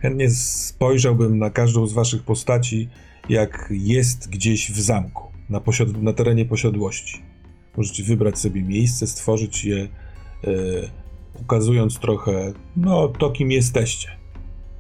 [0.05, 2.89] Chętnie spojrzałbym na każdą z waszych postaci,
[3.29, 7.23] jak jest gdzieś w zamku, na, posiad- na terenie posiadłości.
[7.77, 9.89] Możecie wybrać sobie miejsce, stworzyć je, e,
[11.41, 14.09] ukazując trochę, no, to kim jesteście.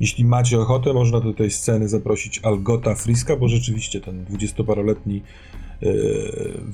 [0.00, 5.22] Jeśli macie ochotę, można do tej sceny zaprosić Algota Friska, bo rzeczywiście ten dwudziestoparoletni,
[5.82, 5.87] e,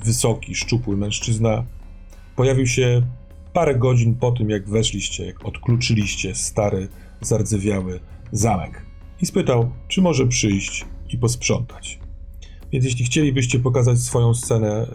[0.05, 1.65] wysoki, szczupły mężczyzna
[2.35, 3.01] pojawił się
[3.53, 6.87] parę godzin po tym, jak weszliście, jak odkluczyliście stary,
[7.21, 7.99] zardzewiały
[8.31, 8.85] zamek.
[9.21, 11.99] I spytał, czy może przyjść i posprzątać.
[12.71, 14.85] Więc jeśli chcielibyście pokazać swoją scenę e,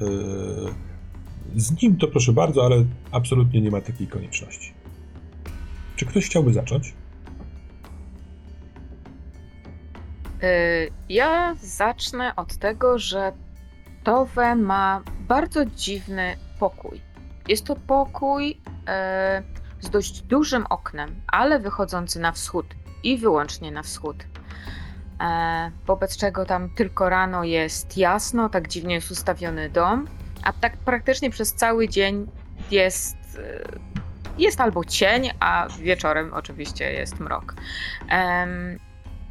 [1.60, 4.72] z nim, to proszę bardzo, ale absolutnie nie ma takiej konieczności.
[5.96, 6.94] Czy ktoś chciałby zacząć?
[10.42, 13.32] Y, Ja zacznę od tego, że
[14.04, 17.00] Towe ma bardzo dziwny pokój.
[17.48, 19.42] Jest to pokój e,
[19.80, 22.66] z dość dużym oknem, ale wychodzący na wschód
[23.06, 24.16] i wyłącznie na wschód.
[25.20, 30.06] E, wobec czego tam tylko rano jest jasno, tak dziwnie jest ustawiony dom,
[30.42, 32.26] a tak praktycznie przez cały dzień
[32.70, 33.78] jest, e,
[34.38, 37.54] jest albo cień, a wieczorem oczywiście jest mrok.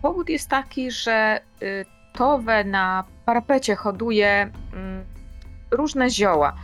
[0.01, 5.05] Powód jest taki, że y, Towe na parapecie hoduje mm,
[5.71, 6.55] różne zioła.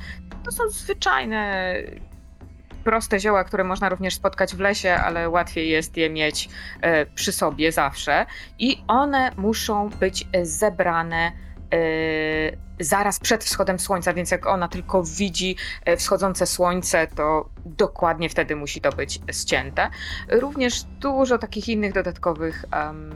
[0.44, 1.74] To są zwyczajne,
[2.84, 6.50] proste zioła, które można również spotkać w lesie, ale łatwiej jest je mieć
[6.82, 8.26] e, przy sobie zawsze.
[8.60, 11.32] I one muszą być zebrane
[11.74, 15.56] e, zaraz przed wschodem słońca, więc jak ona tylko widzi
[15.86, 19.90] e, wschodzące słońce, to dokładnie wtedy musi to być ścięte.
[20.30, 23.12] Również dużo takich innych dodatkowych em,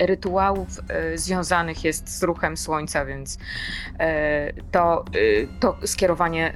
[0.00, 3.38] rytuałów e, związanych jest z ruchem słońca, więc
[3.98, 5.04] e, to, e,
[5.60, 6.54] to skierowanie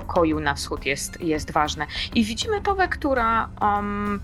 [0.00, 1.86] pokoju na wschód jest, jest ważne.
[2.14, 4.20] I widzimy Towę, która um,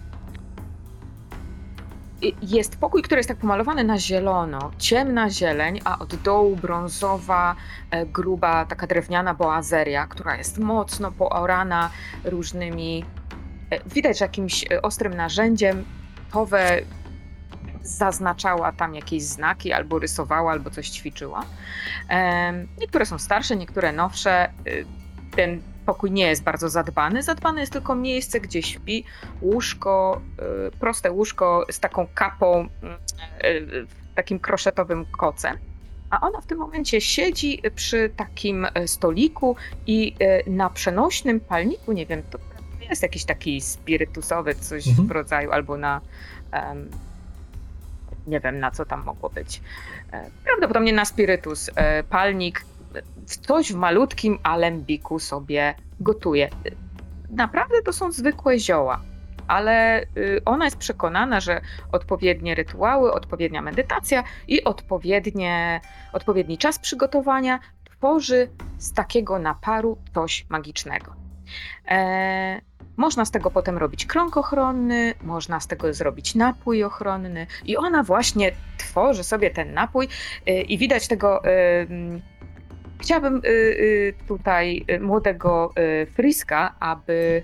[2.42, 7.56] jest pokój, który jest tak pomalowany na zielono, ciemna zieleń, a od dołu brązowa,
[7.90, 11.90] e, gruba, taka drewniana boazeria, która jest mocno poorana
[12.24, 13.04] różnymi,
[13.70, 15.84] e, widać, jakimś e, ostrym narzędziem.
[16.32, 16.80] Towę
[17.82, 21.42] zaznaczała tam jakieś znaki, albo rysowała, albo coś ćwiczyła.
[22.80, 24.52] Niektóre są starsze, niektóre nowsze.
[25.36, 27.22] Ten pokój nie jest bardzo zadbany.
[27.22, 29.04] Zadbane jest tylko miejsce, gdzie śpi,
[29.42, 30.20] łóżko,
[30.68, 32.68] y, proste łóżko z taką kapą,
[33.44, 35.56] y, y, takim kroszetowym kocem.
[36.10, 39.56] A ona w tym momencie siedzi przy takim stoliku
[39.86, 40.14] i
[40.46, 42.38] na przenośnym palniku, nie wiem, to
[42.90, 45.08] jest jakiś taki spirytusowy, coś Mhm.
[45.08, 46.00] w rodzaju, albo na.
[46.52, 46.90] em,
[48.26, 49.60] nie wiem, na co tam mogło być.
[50.12, 51.70] E, Prawdopodobnie na spirytus.
[51.74, 52.64] E, Palnik
[53.26, 56.48] coś w malutkim alembiku sobie gotuje.
[57.30, 59.00] Naprawdę to są zwykłe zioła,
[59.48, 61.60] ale y, ona jest przekonana, że
[61.92, 65.80] odpowiednie rytuały, odpowiednia medytacja i odpowiednie,
[66.12, 68.48] odpowiedni czas przygotowania tworzy
[68.78, 71.14] z takiego naparu coś magicznego.
[71.88, 72.60] E,
[72.96, 78.02] Można z tego potem robić krąg ochronny, można z tego zrobić napój ochronny i ona
[78.02, 80.08] właśnie tworzy sobie ten napój
[80.48, 81.42] y, i widać tego.
[83.02, 85.72] Chciałabym y, y, tutaj y, młodego
[86.14, 87.42] Friska, aby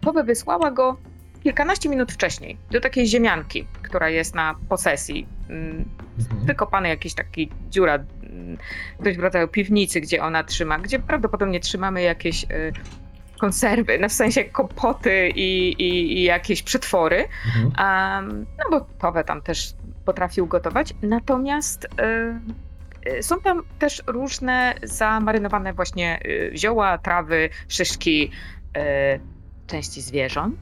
[0.00, 0.96] to by wysłała go
[1.42, 5.26] kilkanaście minut wcześniej do takiej ziemianki, która jest na posesji.
[5.48, 5.84] Mm,
[6.18, 6.46] Mhm.
[6.46, 8.58] Wykopany jakiś taki dziura, mm,
[9.04, 12.46] coś w rodzaju piwnicy, gdzie ona trzyma, gdzie prawdopodobnie trzymamy jakieś
[13.38, 17.28] konserwy, no w sensie kompoty i, i, i jakieś przetwory.
[17.46, 17.64] Mhm.
[17.64, 19.74] Um, no bo Towe tam też
[20.04, 20.94] potrafił gotować.
[21.02, 28.30] Natomiast y, y, są tam też różne zamarynowane właśnie y, zioła, trawy, szyszki,
[29.66, 30.56] części zwierząt.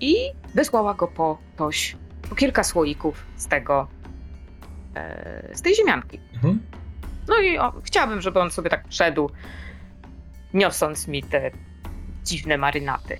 [0.00, 0.14] I
[0.54, 1.96] wysłała go po toś,
[2.28, 3.88] po kilka słoików z tego,
[4.94, 6.20] e, z tej ziemianki.
[6.34, 6.62] Mhm.
[7.28, 9.30] No i o, chciałabym, żeby on sobie tak szedł,
[10.54, 11.50] niosąc mi te
[12.24, 13.18] dziwne marynaty.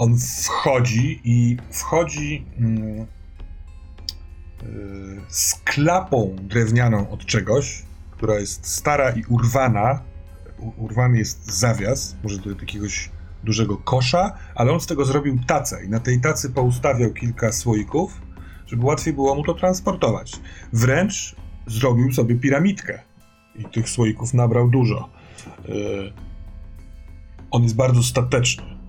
[0.00, 3.06] On wchodzi i wchodzi mm,
[4.62, 10.02] y, z klapą drewnianą od czegoś, która jest stara i urwana.
[10.58, 13.10] U- Urwany jest zawias, może do jakiegoś
[13.44, 18.20] dużego kosza, ale on z tego zrobił tacę i na tej tacy poustawiał kilka słoików,
[18.66, 20.32] żeby łatwiej było mu to transportować.
[20.72, 21.36] Wręcz
[21.66, 23.02] zrobił sobie piramidkę
[23.56, 25.08] i tych słoików nabrał dużo.
[25.68, 26.12] Y,
[27.50, 28.79] On jest bardzo stateczny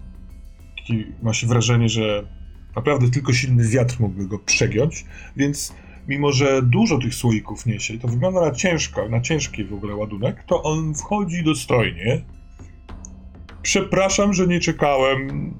[0.82, 2.24] taki, ma się wrażenie, że
[2.76, 5.06] naprawdę tylko silny wiatr mógłby go przegiąć,
[5.38, 5.74] więc
[6.08, 10.44] mimo, że dużo tych słoików niesie, to wygląda na ciężko, na ciężki w ogóle ładunek,
[10.48, 12.22] to on wchodzi dostojnie.
[13.62, 15.54] Przepraszam, że nie czekałem,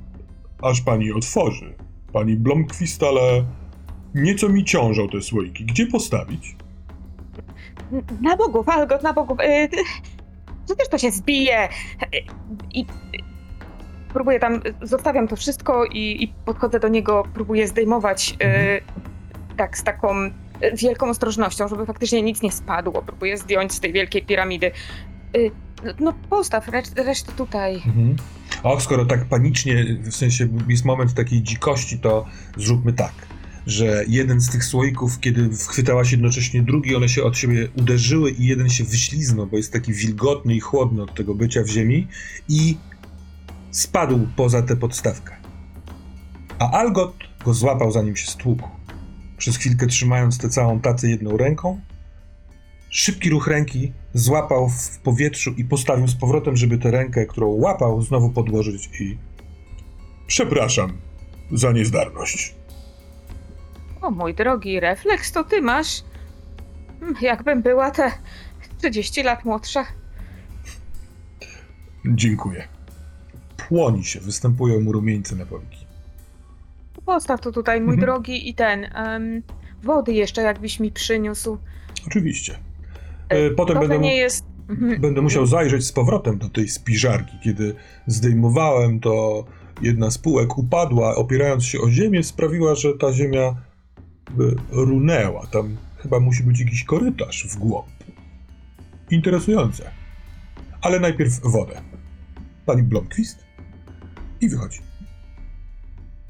[0.61, 1.74] aż pani otworzy.
[2.13, 3.45] Pani Blomqvist, ale
[4.15, 5.65] nieco mi ciążą te słoiki.
[5.65, 6.55] Gdzie postawić?
[8.22, 9.38] Na Bogu, Walgot, na Bogu.
[9.43, 9.69] Yy,
[10.65, 11.69] przecież to się zbije.
[12.13, 12.19] Yy,
[12.74, 12.86] I
[14.14, 18.38] próbuję tam, zostawiam to wszystko i, i podchodzę do niego, próbuję zdejmować yy,
[19.57, 20.32] tak z taką yy,
[20.78, 23.01] wielką ostrożnością, żeby faktycznie nic nie spadło.
[23.05, 24.72] Próbuję zdjąć z tej wielkiej piramidy.
[25.34, 25.51] Yy,
[25.99, 27.76] no postaw reszt, resztę tutaj.
[27.76, 28.16] Mhm.
[28.64, 32.26] Och, skoro tak panicznie, w sensie jest moment takiej dzikości, to
[32.57, 33.14] zróbmy tak,
[33.68, 38.32] że jeden z tych słoików, kiedy wchwytała się jednocześnie drugi, one się od siebie uderzyły
[38.32, 42.07] i jeden się wyśliznął, bo jest taki wilgotny i chłodny od tego bycia w ziemi
[42.49, 42.78] i
[43.72, 45.36] spadł poza tę podstawkę.
[46.59, 47.13] A Algot
[47.45, 48.69] go złapał, zanim się stłukł.
[49.38, 51.82] Przez chwilkę trzymając tę całą tacę jedną ręką,
[52.89, 58.01] szybki ruch ręki złapał w powietrzu i postawił z powrotem, żeby tę rękę, którą łapał,
[58.01, 59.17] znowu podłożyć i...
[60.28, 60.97] Przepraszam
[61.51, 62.55] za niezdarność.
[64.01, 66.03] O mój drogi, refleks to ty masz.
[67.01, 68.11] Mm, Jakbym była te
[68.78, 69.86] 30 lat młodsza.
[72.05, 72.67] Dziękuję.
[73.72, 75.86] Płoni się, występują mu rumieńce na powiki.
[77.05, 77.99] Postaw to tutaj, mój Mhm.
[78.01, 78.86] drogi, i ten.
[78.95, 79.43] em,
[79.84, 81.57] wody jeszcze, jakbyś mi przyniósł.
[82.07, 82.55] Oczywiście.
[83.30, 84.45] E, Potem to będę, mu- jest.
[84.69, 85.01] Mhm.
[85.01, 87.38] będę musiał zajrzeć z powrotem do tej spiżarki.
[87.43, 87.76] Kiedy
[88.07, 89.45] zdejmowałem, to
[89.82, 93.55] jedna z półek upadła, opierając się o ziemię, sprawiła, że ta ziemia
[94.32, 95.47] by runęła.
[95.47, 97.88] Tam chyba musi być jakiś korytarz w głąb.
[99.11, 99.91] Interesujące.
[100.82, 101.82] Ale najpierw wodę.
[102.65, 103.43] Pani Blomqvist?
[104.41, 104.79] I wychodzi.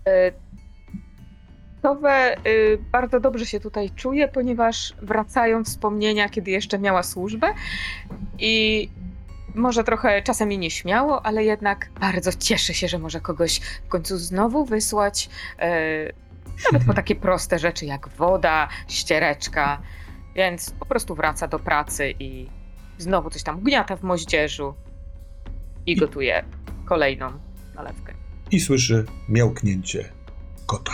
[0.07, 0.32] E,
[1.82, 7.53] Towe y, bardzo dobrze się tutaj czuje, ponieważ wracają wspomnienia, kiedy jeszcze miała służbę
[8.39, 8.89] i
[9.55, 14.18] może trochę czasem jej nieśmiało, ale jednak bardzo cieszy się, że może kogoś w końcu
[14.18, 15.30] znowu wysłać.
[15.59, 16.14] e,
[16.72, 19.82] Nawet po takie proste rzeczy jak woda, ściereczka,
[20.36, 22.49] więc po prostu wraca do pracy i
[22.97, 24.74] znowu coś tam gniata w moździerzu
[25.86, 26.45] i gotuje
[26.86, 27.32] kolejną
[27.76, 28.13] nalewkę.
[28.51, 30.09] i słyszy miałknięcie
[30.65, 30.93] kota.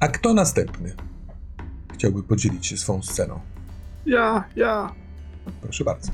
[0.00, 0.94] A kto następny?
[1.94, 3.40] Chciałby podzielić się swą sceną.
[4.06, 4.92] Ja, ja.
[5.60, 6.12] Proszę bardzo.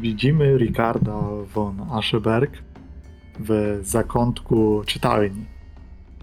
[0.00, 1.20] Widzimy Ricarda
[1.54, 2.52] von Ascheberg
[3.40, 5.44] w zakątku czytelni.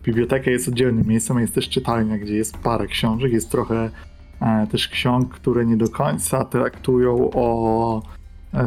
[0.04, 3.32] Biblioteka jest oddzielnym miejscem, jest też czytelnia, gdzie jest parę książek.
[3.32, 3.90] Jest trochę
[4.42, 8.02] e, też ksiąg, które nie do końca traktują o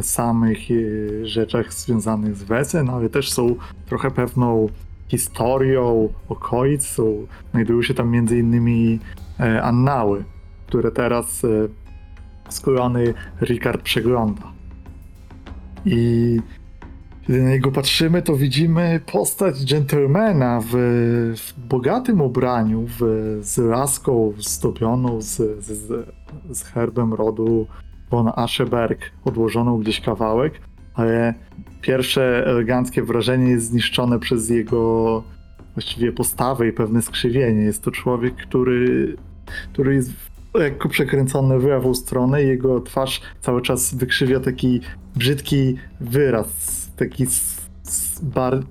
[0.01, 3.55] samych e, rzeczach związanych z Wesem, ale też są
[3.85, 4.69] trochę pewną
[5.07, 6.85] historią okolic.
[6.85, 8.99] Są, znajdują się tam między innymi
[9.39, 10.23] e, annały,
[10.67, 11.47] które teraz e,
[12.49, 14.51] z korony Ricard przegląda.
[15.85, 16.39] I
[17.27, 20.73] Gdy na niego patrzymy, to widzimy postać dżentelmena w,
[21.37, 22.99] w bogatym ubraniu, w,
[23.41, 26.07] z laską zdobioną z, z,
[26.51, 27.67] z herbem rodu
[28.11, 30.53] von Ascheberg, odłożoną gdzieś kawałek,
[30.93, 31.33] ale
[31.81, 35.23] pierwsze eleganckie wrażenie jest zniszczone przez jego
[35.73, 37.61] właściwie postawę i pewne skrzywienie.
[37.61, 39.15] Jest to człowiek, który,
[39.73, 40.11] który jest
[40.53, 44.81] lekko przekręcony w lewą stronę i jego twarz cały czas wykrzywia taki
[45.15, 46.47] brzydki wyraz,
[46.95, 47.25] taki
[48.21, 48.63] bar...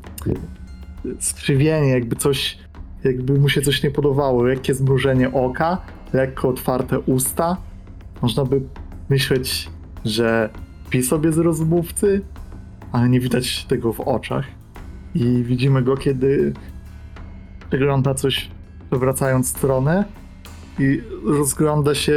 [1.19, 2.59] skrzywienie, jakby coś,
[3.05, 5.79] jakby mu się coś nie podobało, lekkie zmrużenie oka,
[6.13, 7.57] lekko otwarte usta.
[8.23, 8.61] Można by
[9.11, 9.71] myśleć,
[10.05, 10.51] że
[10.91, 12.23] pi sobie z rozmówcy,
[12.93, 14.47] ale nie widać tego w oczach.
[15.15, 16.53] I widzimy go, kiedy
[17.71, 18.51] wygląda coś,
[18.91, 20.05] przewracając stronę
[20.79, 22.15] i rozgląda się,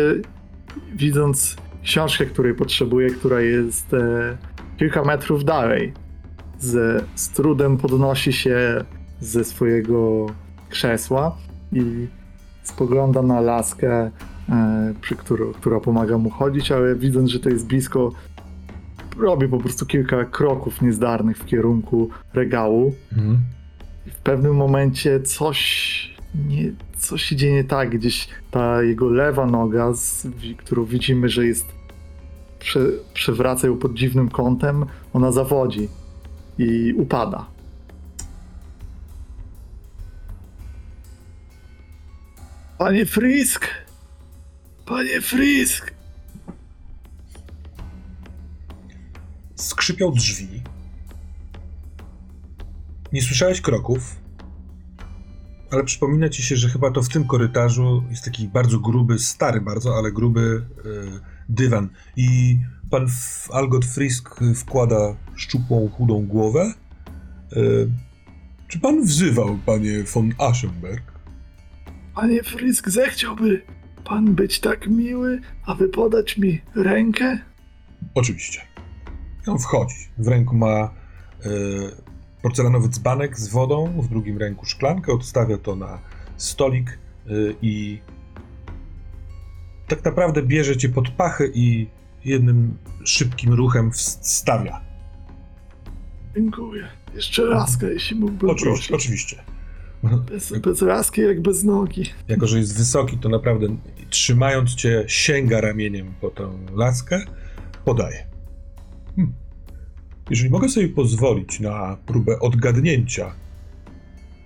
[0.95, 4.37] widząc książkę, której potrzebuje, która jest e,
[4.77, 5.93] kilka metrów dalej.
[6.59, 8.83] Z, z trudem podnosi się
[9.19, 10.25] ze swojego
[10.69, 11.37] krzesła
[11.71, 12.07] i
[12.63, 14.11] spogląda na laskę,
[15.01, 18.11] przy którą, która pomaga mu chodzić, ale widząc, że to jest blisko,
[19.19, 22.93] robi po prostu kilka kroków niezdarnych w kierunku regału.
[23.11, 23.37] Mhm.
[24.07, 26.15] I w pewnym momencie coś,
[26.47, 27.89] nie, coś się dzieje nie tak.
[27.89, 30.27] Gdzieś ta jego lewa noga, z,
[30.57, 31.65] którą widzimy, że jest
[32.59, 32.79] prze,
[33.13, 35.87] przewraca ją pod dziwnym kątem, ona zawodzi
[36.57, 37.45] i upada.
[42.77, 43.67] Panie Frisk!
[44.93, 45.93] Panie Frisk!
[49.55, 50.61] Skrzypią drzwi.
[53.13, 54.15] Nie słyszałeś kroków,
[55.71, 59.61] ale przypomina ci się, że chyba to w tym korytarzu jest taki bardzo gruby, stary
[59.61, 61.19] bardzo, ale gruby e,
[61.49, 61.89] dywan.
[62.15, 62.57] I
[62.89, 66.73] pan F- Algot Frisk wkłada szczupłą, chudą głowę.
[67.51, 67.59] E,
[68.67, 71.11] czy pan wzywał, panie von Aschenberg?
[72.15, 73.61] Panie Frisk, zechciałby
[74.05, 77.39] pan być tak miły, aby podać mi rękę?
[78.15, 78.61] Oczywiście.
[79.47, 79.95] On wchodzi.
[80.17, 80.89] W ręku ma e,
[82.41, 85.99] porcelanowy dzbanek z wodą, w drugim ręku szklankę, odstawia to na
[86.37, 86.89] stolik
[87.27, 87.29] e,
[87.61, 88.01] i
[89.87, 91.87] tak naprawdę bierze cię pod pachy i
[92.25, 94.81] jednym szybkim ruchem wstawia.
[96.35, 96.87] Dziękuję.
[97.15, 99.05] Jeszcze laskę, jeśli mógłbym Oczywiście, prosić.
[99.05, 99.43] oczywiście.
[100.03, 102.03] Bez, bez laski jak bez nogi.
[102.27, 103.67] Jako, że jest wysoki, to naprawdę
[104.09, 107.25] trzymając cię, sięga ramieniem po tę laskę,
[107.85, 108.27] podaje.
[109.15, 109.33] Hmm.
[110.29, 113.35] Jeżeli mogę sobie pozwolić na próbę odgadnięcia,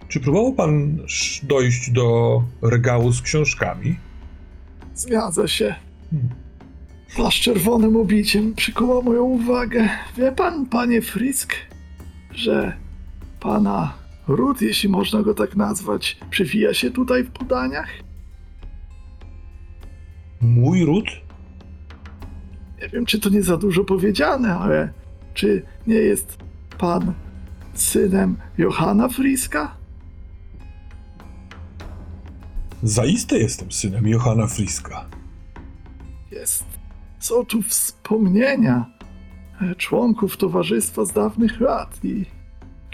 [0.07, 0.97] czy próbował pan
[1.43, 3.95] dojść do regału z książkami?
[4.95, 5.75] Zgadza się.
[6.11, 6.29] Hmm.
[7.31, 9.89] Czerwonym obiciem przykuła moją uwagę.
[10.17, 11.53] Wie pan, panie Frisk,
[12.31, 12.77] że
[13.39, 13.93] pana
[14.27, 17.89] Ruth, jeśli można go tak nazwać, przewija się tutaj w podaniach?
[20.41, 21.05] Mój ród?
[22.81, 24.93] Nie wiem, czy to nie za dużo powiedziane, ale
[25.33, 26.37] czy nie jest
[26.77, 27.13] pan
[27.73, 29.77] synem Johanna Friska?
[32.83, 35.05] Zaiste jestem synem Johanna Friska.
[36.31, 36.65] Jest.
[37.19, 38.85] Są tu wspomnienia
[39.77, 42.25] członków towarzystwa z dawnych lat i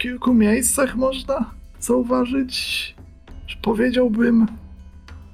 [0.04, 1.50] kilku miejscach można
[1.80, 2.94] zauważyć,
[3.46, 4.46] że powiedziałbym,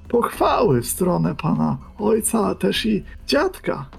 [0.09, 3.91] pochwały w stronę pana ojca, a też i dziadka.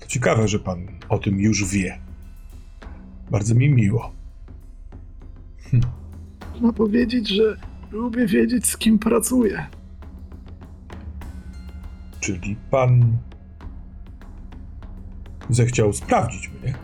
[0.00, 1.98] To ciekawe, że pan o tym już wie.
[3.30, 4.12] Bardzo mi miło.
[6.52, 7.56] Można powiedzieć, że
[7.92, 9.66] lubię wiedzieć, z kim pracuję.
[12.20, 13.16] Czyli pan
[15.50, 16.74] zechciał sprawdzić mnie.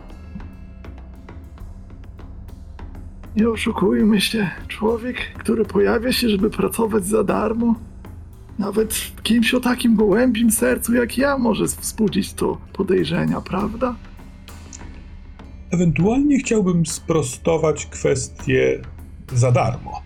[3.35, 7.75] Nie oszukujmy się, człowiek, który pojawia się, żeby pracować za darmo,
[8.59, 13.95] nawet kimś o takim gołębim sercu jak ja może wzbudzić to podejrzenia, prawda?
[15.71, 18.81] Ewentualnie chciałbym sprostować kwestię
[19.33, 20.01] za darmo.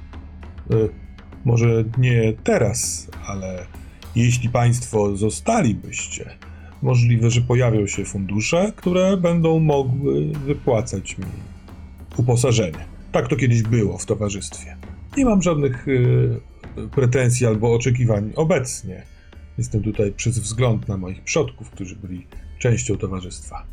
[0.71, 0.89] Y,
[1.45, 3.65] Może nie teraz, ale
[4.15, 6.29] jeśli Państwo zostalibyście,
[6.81, 11.25] możliwe, że pojawią się fundusze, które będą mogły wypłacać mi
[12.17, 12.85] uposażenie.
[13.11, 14.77] Tak to kiedyś było w towarzystwie.
[15.17, 16.39] Nie mam żadnych y,
[16.91, 19.03] pretensji albo oczekiwań obecnie.
[19.57, 22.27] Jestem tutaj przez wzgląd na moich przodków, którzy byli
[22.59, 23.63] częścią towarzystwa.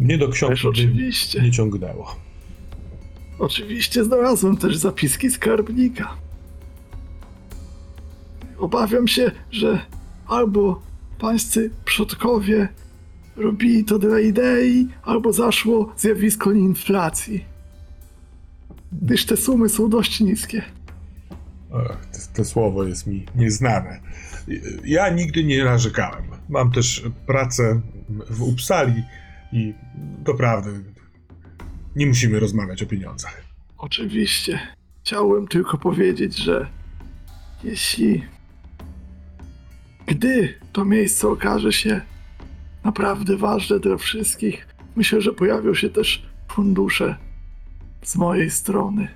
[0.00, 1.50] Mnie do książki nie oczywiście.
[1.50, 2.16] ciągnęło.
[3.38, 6.16] Oczywiście znalazłem też zapiski skarbnika.
[8.58, 9.80] Obawiam się, że
[10.26, 10.87] albo
[11.18, 12.68] pańscy przodkowie
[13.36, 17.44] robili to dla idei, albo zaszło zjawisko inflacji.
[18.92, 20.62] Gdyż te sumy są dość niskie.
[21.74, 24.00] Ach, to, to słowo jest mi nieznane.
[24.84, 26.24] Ja nigdy nie narzekałem.
[26.48, 27.80] Mam też pracę
[28.30, 29.02] w Uppsali
[29.52, 29.74] i
[30.24, 30.70] doprawdy
[31.96, 33.42] nie musimy rozmawiać o pieniądzach.
[33.78, 34.58] Oczywiście.
[35.04, 36.66] Chciałem tylko powiedzieć, że
[37.64, 38.24] jeśli.
[40.08, 42.00] Gdy to miejsce okaże się
[42.84, 47.16] naprawdę ważne dla wszystkich, myślę, że pojawią się też fundusze
[48.02, 49.08] z mojej strony.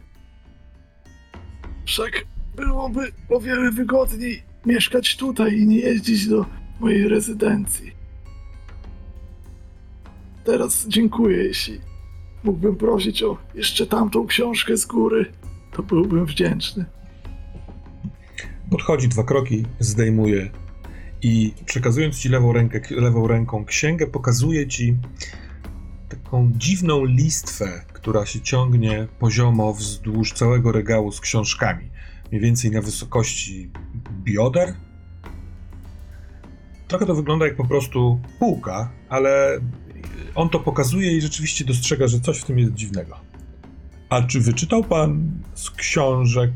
[1.86, 2.24] Wszak
[2.57, 6.47] byłoby o wiele wygodniej mieszkać tutaj i nie jeździć do
[6.80, 7.93] mojej rezydencji.
[10.45, 11.80] Teraz dziękuję, jeśli
[12.45, 15.32] mógłbym prosić o jeszcze tamtą książkę z góry,
[15.72, 16.84] to byłbym wdzięczny.
[18.70, 20.62] Podchodzi dwa kroki, zdejmuje
[21.23, 24.97] i przekazując ci lewą, rękę, lewą ręką księgę, pokazuje ci
[26.09, 31.91] taką dziwną listwę, która się ciągnie poziomo wzdłuż całego regału z książkami.
[32.31, 33.70] Mniej więcej na wysokości
[34.25, 34.75] bioder.
[36.89, 39.61] Trochę to wygląda jak po prostu półka, ale
[40.35, 43.20] on to pokazuje i rzeczywiście dostrzega, że coś w tym jest dziwnego.
[44.09, 46.51] A czy wyczytał pan z książek,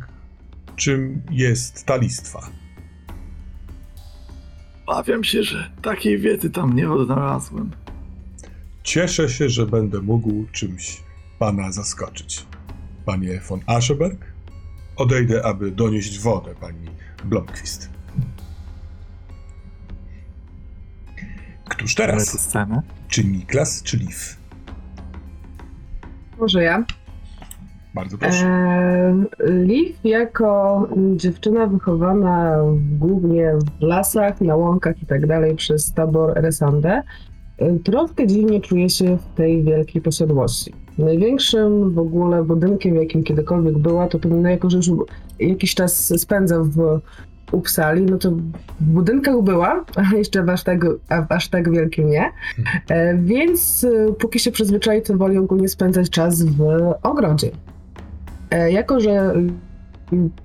[0.76, 2.50] czym jest ta listwa?
[4.86, 7.70] Bawiam się, że takiej wiedzy tam nie odnalazłem.
[8.82, 11.02] Cieszę się, że będę mógł czymś
[11.38, 12.46] pana zaskoczyć.
[13.04, 14.24] Panie von Ascheberg,
[14.96, 16.88] odejdę, aby donieść wodę pani
[17.24, 17.90] Blomqvist.
[21.68, 22.54] Któż teraz?
[23.08, 24.18] Czy Niklas, czy Liv?
[26.38, 26.84] Może ja.
[27.96, 28.46] Bardzo proszę.
[29.48, 32.56] Liv jako dziewczyna wychowana
[32.98, 37.02] głównie w lasach, na łąkach i tak dalej przez tabor Resandę,
[37.58, 40.72] e, troszkę dziwnie czuje się w tej wielkiej posiadłości.
[40.98, 44.90] Największym w ogóle budynkiem, jakim kiedykolwiek była, to pewnie jako, że już
[45.38, 47.00] jakiś czas spędza w
[47.52, 48.30] Uppsali, no to
[48.80, 50.80] w budynkach była, a jeszcze w aż tak,
[51.28, 52.30] aż tak wielkim nie.
[52.88, 56.62] E, Więc e, póki się przyzwyczai, to woli ogólnie spędzać czas w
[57.02, 57.50] ogrodzie.
[58.50, 59.32] E, Jako, że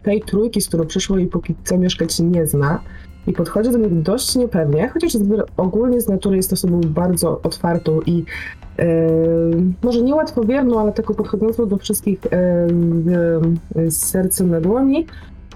[0.03, 2.81] tej trójki, z którą przyszło i póki co mieszkać nie zna
[3.27, 5.11] i podchodzi do nich dość niepewnie, chociaż
[5.57, 8.25] ogólnie z natury jest osobą bardzo otwartą i
[8.79, 8.85] e,
[9.83, 12.29] może nie łatwowierną, ale taką podchodzącą do wszystkich e,
[12.67, 13.51] w-
[13.87, 15.05] z sercem na dłoni,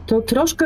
[0.05, 0.65] to troszkę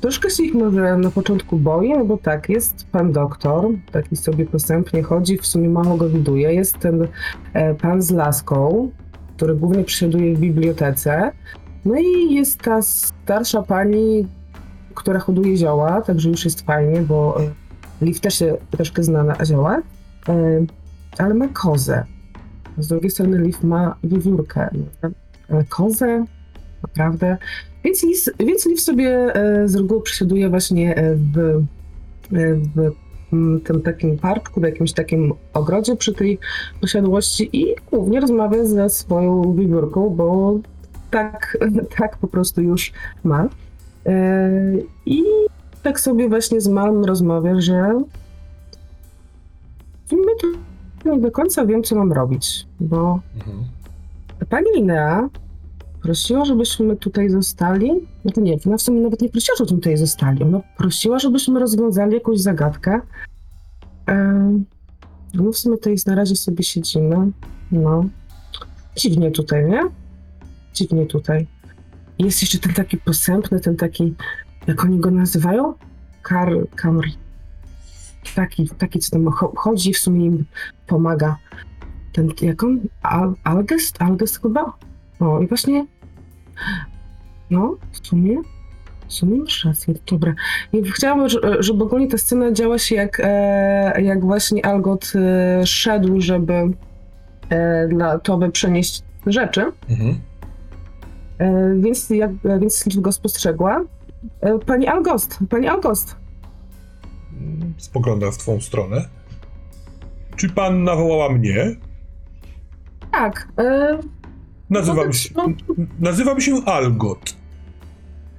[0.00, 4.46] Troszkę się ich może na początku boi, no bo tak, jest pan doktor, taki sobie
[4.46, 6.54] postępnie chodzi, w sumie mało go widuje.
[6.54, 7.06] Jest ten
[7.52, 8.90] e, pan z laską,
[9.42, 11.32] który głównie przesiaduje w bibliotece.
[11.84, 14.26] No i jest ta starsza pani,
[14.94, 17.50] która hoduje zioła, także już jest fajnie, bo e,
[18.04, 19.80] Liv też się troszkę zna na ziołach,
[20.28, 20.66] e,
[21.18, 22.04] ale ma kozę.
[22.78, 24.70] Z drugiej strony Liv ma wiewiórkę.
[25.48, 26.24] Ale kozę?
[26.82, 27.36] Naprawdę?
[27.84, 28.06] Więc
[28.38, 31.64] więc Liv sobie e, z reguły przesiaduje właśnie w,
[32.30, 32.92] w
[33.64, 36.38] tym takim parku, w jakimś takim ogrodzie przy tej
[36.80, 40.58] posiadłości i głównie rozmawia ze swoją wiewiórką, bo
[41.10, 41.58] tak,
[41.98, 42.92] tak po prostu już
[43.24, 43.48] ma.
[44.06, 44.50] E,
[45.06, 45.22] I
[45.82, 48.02] tak sobie właśnie z Malm rozmawia, że
[50.10, 50.16] to
[51.10, 53.64] nie do końca wiem, co mam robić, bo Mhm.
[54.48, 55.28] Pani Linea
[56.02, 57.90] prosiła, żebyśmy tutaj zostali.
[58.24, 60.42] No to nie, ona w sumie nawet nie prosiła, żebyśmy tutaj zostali.
[60.42, 63.00] Ona prosiła, żebyśmy rozwiązali jakąś zagadkę.
[64.06, 64.64] Ehm,
[65.34, 67.30] no w sumie tutaj na razie sobie siedzimy.
[67.72, 68.04] No.
[68.96, 69.80] Dziwnie tutaj, nie?
[70.74, 71.46] Dziwnie tutaj.
[72.18, 74.14] Jest jeszcze ten taki posępny, ten taki,
[74.66, 75.74] jak oni go nazywają?
[76.22, 77.04] Kar, kamr.
[78.34, 80.44] Taki, taki, co tam cho- chodzi w sumie im
[80.86, 81.36] pomaga.
[82.12, 82.80] Ten, jak on?
[83.02, 84.02] Al, Algest?
[84.02, 84.72] Algest chyba?
[85.20, 85.86] O, i właśnie.
[87.50, 88.36] No, w sumie.
[89.08, 90.34] W sumie masz rację, dobra.
[90.72, 95.66] I chciałabym, że- żeby ogólnie ta scena działa się jak, e, jak właśnie Algot e,
[95.66, 96.54] szedł, żeby
[97.48, 99.64] e, dla Toby przenieść rzeczy.
[99.90, 100.20] Mhm.
[101.80, 103.84] Więc, jak, więc Liv go spostrzegła.
[104.66, 106.16] Pani Algost, pani Algost.
[107.78, 109.08] Spogląda w twą stronę.
[110.36, 111.76] Czy pan nawołała mnie?
[113.12, 113.48] Tak.
[114.72, 115.30] Nazywam no, się,
[116.00, 117.36] nazywam się Algot.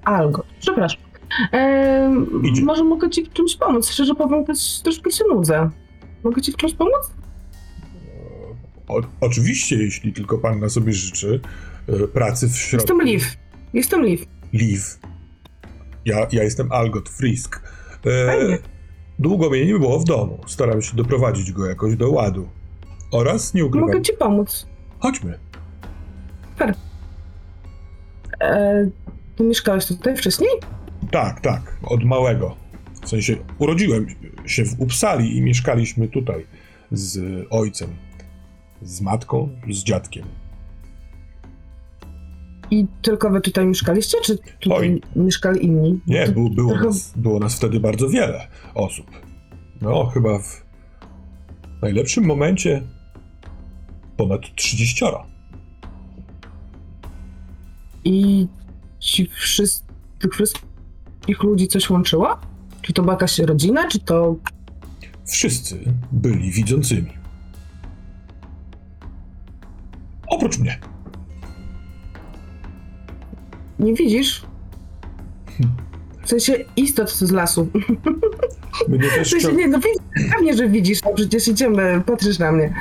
[0.04, 1.02] Algot, przepraszam.
[1.54, 2.10] E,
[2.64, 3.90] może mogę ci w czymś pomóc?
[3.90, 5.70] Szczerze powiem, też troszkę się nudzę.
[6.24, 7.12] Mogę ci w czymś pomóc?
[8.88, 11.40] O, oczywiście, jeśli tylko pan na sobie życzy
[11.88, 12.94] e, pracy w środku.
[12.94, 13.26] Jestem Liv.
[13.74, 14.26] Jestem Liv.
[14.54, 14.82] Liv.
[16.06, 17.62] Ja, ja jestem Algot Frisk.
[18.06, 18.58] E, Fajnie.
[19.20, 20.40] Długo mnie nie było w domu.
[20.48, 22.48] Staram się doprowadzić go jakoś do ładu.
[23.12, 24.68] Oraz, nie ukrywam, Mogę ci pomóc.
[25.00, 25.40] chodźmy.
[28.42, 28.90] E,
[29.36, 30.50] ty mieszkałeś tutaj wcześniej?
[31.12, 32.56] Tak, tak, od małego.
[33.04, 34.08] W sensie urodziłem
[34.46, 36.46] się w Uppsali i mieszkaliśmy tutaj
[36.92, 37.90] z ojcem,
[38.82, 40.26] z matką, z dziadkiem.
[42.72, 45.02] I tylko wy tutaj mieszkaliście, czy tutaj Oj.
[45.16, 46.00] mieszkali inni?
[46.08, 49.12] Nie, było, było, nas, było nas wtedy bardzo wiele osób.
[49.82, 50.66] No, chyba w
[51.82, 52.84] najlepszym momencie
[54.18, 55.06] ponad 30.
[58.06, 58.48] I
[59.00, 59.84] ci wszyscy,
[60.20, 62.38] tych wszystkich ludzi coś łączyło?
[62.82, 64.36] Czy to była jakaś rodzina, czy to...
[65.26, 65.80] Wszyscy
[66.12, 67.14] byli widzącymi.
[70.28, 70.80] Oprócz mnie.
[73.80, 74.44] Nie widzisz?
[76.24, 77.68] W sensie istot z lasu.
[78.88, 82.40] Mnie W też sensie cią- nie, no widzisz, pewnie, że widzisz, no przecież idziemy, patrzysz
[82.40, 82.74] na mnie.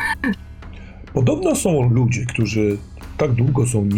[1.15, 2.79] Podobno są ludzie, którzy
[3.17, 3.89] tak długo są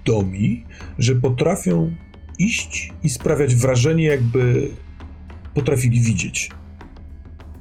[0.00, 0.64] niewidomi,
[0.98, 1.94] że potrafią
[2.38, 4.70] iść i sprawiać wrażenie, jakby
[5.54, 6.50] potrafili widzieć.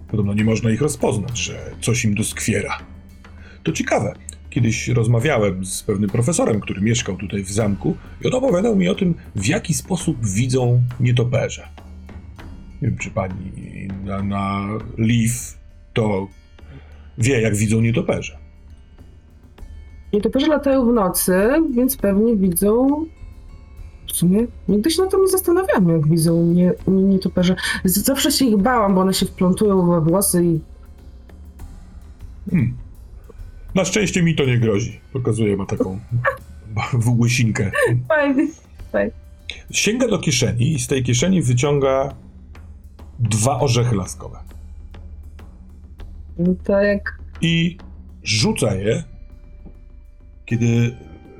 [0.07, 2.77] Podobno nie można ich rozpoznać, że coś im doskwiera.
[3.63, 4.13] To ciekawe.
[4.49, 8.95] Kiedyś rozmawiałem z pewnym profesorem, który mieszkał tutaj w zamku, i on opowiadał mi o
[8.95, 11.67] tym, w jaki sposób widzą nietoperze.
[12.81, 13.51] Nie wiem, czy pani
[14.03, 14.67] na, na
[14.97, 15.57] Leaf
[15.93, 16.27] to
[17.17, 18.38] wie, jak widzą nietoperze.
[20.13, 21.33] Nietoperze latają w nocy,
[21.71, 23.05] więc pewnie widzą...
[24.07, 27.55] W sumie nigdy się na to nie zastanawiałam, jak widzą nie, nie, nietoperze.
[27.85, 30.59] Zawsze się ich bałam, bo one się wplątują we włosy i...
[32.49, 32.73] Hmm.
[33.75, 34.99] Na szczęście mi to nie grozi.
[35.13, 35.99] Pokazuje ma taką
[37.19, 37.71] łysinkę.
[38.07, 38.47] Fajnie.
[39.71, 42.15] Sięga do kieszeni i z tej kieszeni wyciąga
[43.19, 44.39] dwa orzechy laskowe.
[46.39, 47.19] No to jak...
[47.41, 47.77] I
[48.23, 49.03] rzuca je,
[50.49, 50.95] kiedy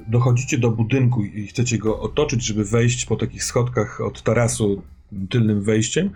[0.08, 4.82] dochodzicie do budynku i chcecie go otoczyć, żeby wejść po takich schodkach od tarasu
[5.30, 6.10] tylnym wejściem.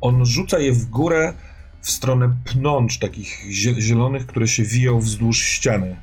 [0.00, 1.34] On rzuca je w górę
[1.80, 5.96] w stronę pnącz takich zie- zielonych, które się wiją wzdłuż ściany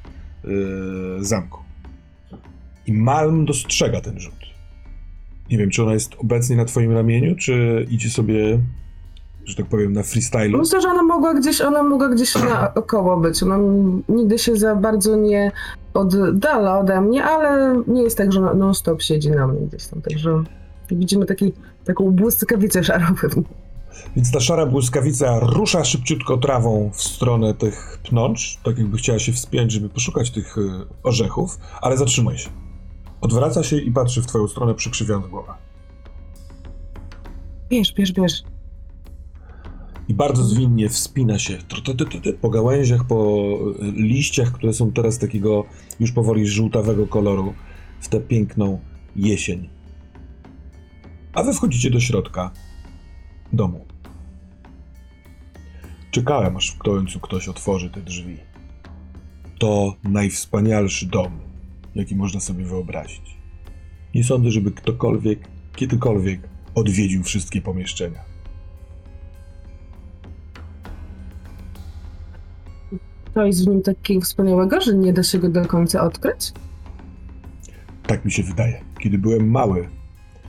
[0.44, 1.60] yy, zamku.
[2.86, 4.34] I Malm dostrzega ten rzut.
[5.50, 8.60] Nie wiem, czy ona jest obecnie na twoim ramieniu, czy idzie sobie,
[9.48, 10.58] że tak powiem, na freestylu.
[10.58, 13.44] Myślę, że ona mogła gdzieś, ona mogła gdzieś naokoło być.
[13.44, 13.58] Ona
[14.10, 15.52] nigdy się za bardzo nie
[15.94, 20.02] oddala ode mnie, ale nie jest tak, że non-stop siedzi na mnie gdzieś tam.
[20.02, 20.44] Także
[20.92, 21.54] widzimy taki,
[21.86, 23.44] taką błyskawicę szarową.
[24.16, 29.32] Więc ta szara błyskawica rusza szybciutko trawą w stronę tych pnącz, tak jakby chciała się
[29.32, 30.70] wspiąć, żeby poszukać tych y,
[31.04, 32.50] orzechów, ale zatrzymuje się.
[33.22, 35.54] Odwraca się i patrzy w twoją stronę, przykrzywiając głowę.
[37.70, 38.44] Bierz, bierz, bierz.
[40.08, 41.58] I bardzo zwinnie wspina się
[42.42, 43.44] po gałęziach, po
[43.82, 45.66] y, liściach, które są teraz takiego
[46.00, 47.54] już powoli żółtawego koloru,
[48.00, 48.80] w tę piękną
[49.16, 49.70] jesień.
[51.34, 52.52] A wy wchodzicie do środka
[53.54, 53.86] domu.
[56.12, 58.38] Czekałem, aż w końcu ktoś otworzy te drzwi.
[59.60, 61.40] To najwspanialszy dom,
[61.96, 63.38] jaki można sobie wyobrazić.
[64.16, 68.27] Nie sądzę, żeby ktokolwiek, kiedykolwiek odwiedził wszystkie pomieszczenia.
[73.38, 76.52] To jest w nim takiego wspaniałego, że nie da się go do końca odkryć.
[78.08, 78.82] Tak mi się wydaje.
[79.00, 79.90] Kiedy byłem mały,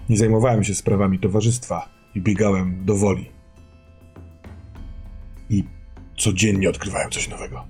[0.08, 3.26] nie zajmowałem się sprawami towarzystwa i biegałem do woli.
[5.50, 5.64] I
[6.18, 7.64] codziennie odkrywałem coś nowego.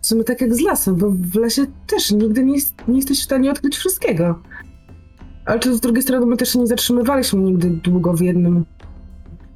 [0.00, 2.58] W sumie tak jak z lasem, bo w lesie też nigdy nie,
[2.88, 4.42] nie jesteś w stanie odkryć wszystkiego.
[5.44, 8.64] Ale to z drugiej strony my też się nie zatrzymywaliśmy nigdy długo w jednym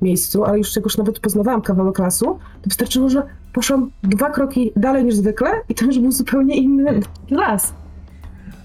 [0.03, 2.25] miejscu, ale już już nawet poznawałam kawałek lasu,
[2.63, 3.23] to wystarczyło, że
[3.53, 7.75] poszłam dwa kroki dalej niż zwykle i tam już był zupełnie inny las.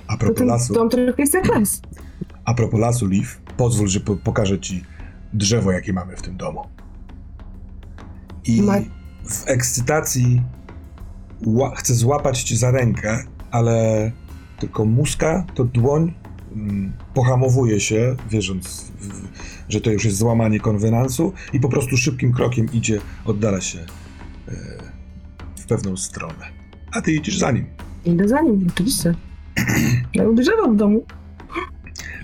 [0.08, 1.82] A To propos ten lasu, dom trochę jest jak las.
[2.46, 3.28] a propos lasu, Liv,
[3.58, 4.84] pozwól, że po pokażę ci
[5.34, 6.62] drzewo, jakie mamy w tym domu.
[8.46, 8.80] I Ma-
[9.30, 10.42] w ekscytacji
[11.76, 14.12] chcę złapać cię za rękę, ale
[14.60, 16.14] tylko muska, to dłoń
[16.56, 19.28] mm, pohamowuje się, wierząc, w, w,
[19.72, 23.86] że to już jest złamanie konwenansu i po prostu szybkim krokiem idzie, oddala się e,
[25.56, 26.46] w pewną stronę.
[26.92, 27.66] A ty idziesz za nim.
[28.06, 29.16] Idę za nim, oczywiście.
[30.14, 31.06] Ja uderzałam w domu.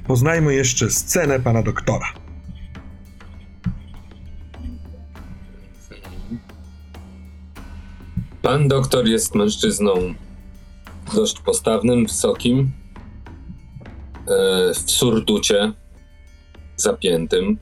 [0.08, 2.06] Poznajmy jeszcze scenę pana doktora.
[8.42, 10.14] Pan doktor jest mężczyzną
[11.16, 12.72] dość postawnym, wysokim,
[14.28, 15.74] e, w surducie,
[16.78, 17.58] zapiętym.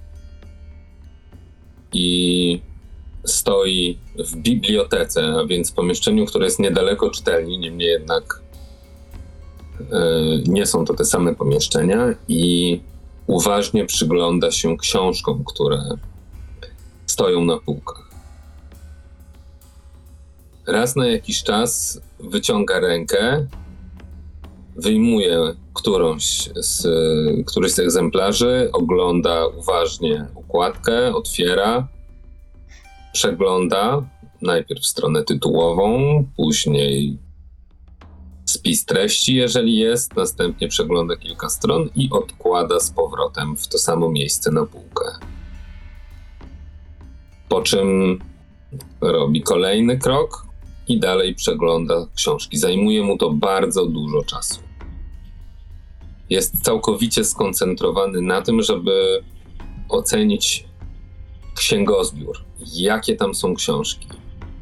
[1.94, 2.62] i
[3.26, 8.42] stoi w bibliotece, a więc pomieszczeniu, które jest niedaleko czytelni, niemniej jednak
[9.80, 9.86] e,
[10.48, 12.82] nie są to te same pomieszczenia i
[13.28, 15.84] uważnie przygląda się książkom, które
[17.06, 18.10] stoją na półkach.
[20.68, 23.48] Raz na jakiś czas wyciąga rękę,
[24.76, 26.88] wyjmuje którąś z,
[27.46, 31.88] któryś z egzemplarzy, ogląda uważnie układkę, otwiera,
[33.14, 34.10] przegląda
[34.42, 37.18] najpierw stronę tytułową, później
[38.46, 44.10] spis treści, jeżeli jest, następnie przegląda kilka stron i odkłada z powrotem w to samo
[44.10, 45.06] miejsce na półkę.
[47.50, 48.20] Po czym
[49.02, 50.46] robi kolejny krok
[50.88, 52.58] i dalej przegląda książki.
[52.58, 54.65] Zajmuje mu to bardzo dużo czasu.
[56.30, 59.24] Jest całkowicie skoncentrowany na tym, żeby
[59.90, 60.66] ocenić
[61.56, 64.08] księgozbiór, jakie tam są książki,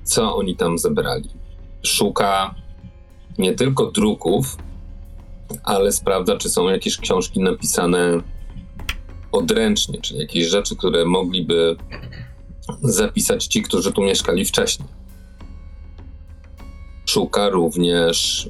[0.03, 1.29] co oni tam zebrali.
[1.83, 2.55] Szuka
[3.37, 4.57] nie tylko druków,
[5.63, 8.21] ale sprawdza, czy są jakieś książki napisane
[9.31, 11.75] odręcznie, czyli jakieś rzeczy, które mogliby
[12.81, 14.89] zapisać ci, którzy tu mieszkali wcześniej.
[17.05, 18.49] Szuka również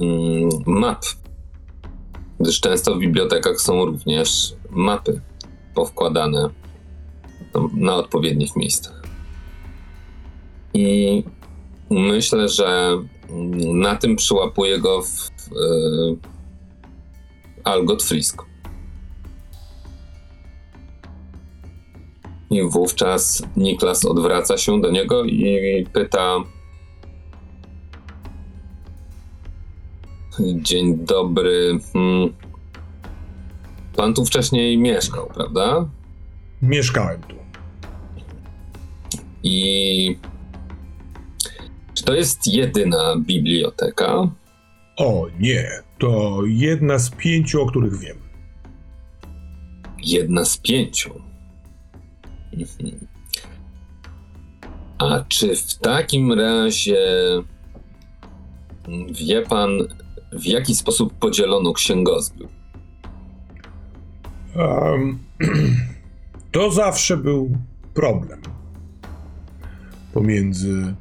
[0.00, 1.04] mm, map,
[2.40, 5.20] gdyż często w bibliotekach są również mapy
[5.74, 6.50] powkładane
[7.52, 9.02] tam na odpowiednich miejscach.
[10.74, 11.24] I
[11.90, 12.98] myślę, że
[13.74, 15.30] na tym przyłapuje go w, w,
[17.64, 18.42] Algot Frisk.
[22.50, 26.36] I wówczas Niklas odwraca się do niego i pyta:
[30.40, 31.78] Dzień dobry.
[31.92, 32.34] Hmm.
[33.96, 35.88] Pan tu wcześniej mieszkał, prawda?
[36.62, 37.36] Mieszkałem tu.
[39.42, 40.16] I
[41.94, 44.30] czy to jest jedyna biblioteka?
[44.96, 48.16] O nie, to jedna z pięciu, o których wiem.
[50.04, 51.22] Jedna z pięciu.
[52.52, 53.06] Mhm.
[54.98, 56.98] A czy w takim razie
[59.10, 59.70] wie pan,
[60.32, 62.48] w jaki sposób podzielono księgozbiór?
[64.56, 65.18] Um,
[66.52, 67.50] to zawsze był
[67.94, 68.40] problem
[70.12, 70.94] pomiędzy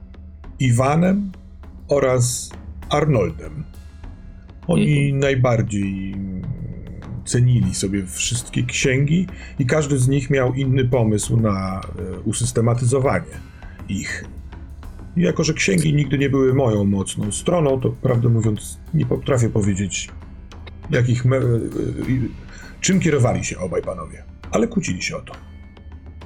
[0.60, 1.32] Iwanem
[1.88, 2.50] oraz
[2.90, 3.64] Arnoldem.
[4.68, 6.16] Oni najbardziej
[7.26, 9.28] cenili sobie wszystkie księgi
[9.60, 13.40] i każdy z nich miał inny pomysł na e, usystematyzowanie
[13.90, 14.26] ich.
[15.18, 19.50] I jako, że księgi nigdy nie były moją mocną stroną, to prawdę mówiąc nie potrafię
[19.50, 20.10] powiedzieć,
[20.92, 21.42] jakich e, e,
[22.82, 25.34] czym kierowali się obaj panowie, ale kłócili się o to.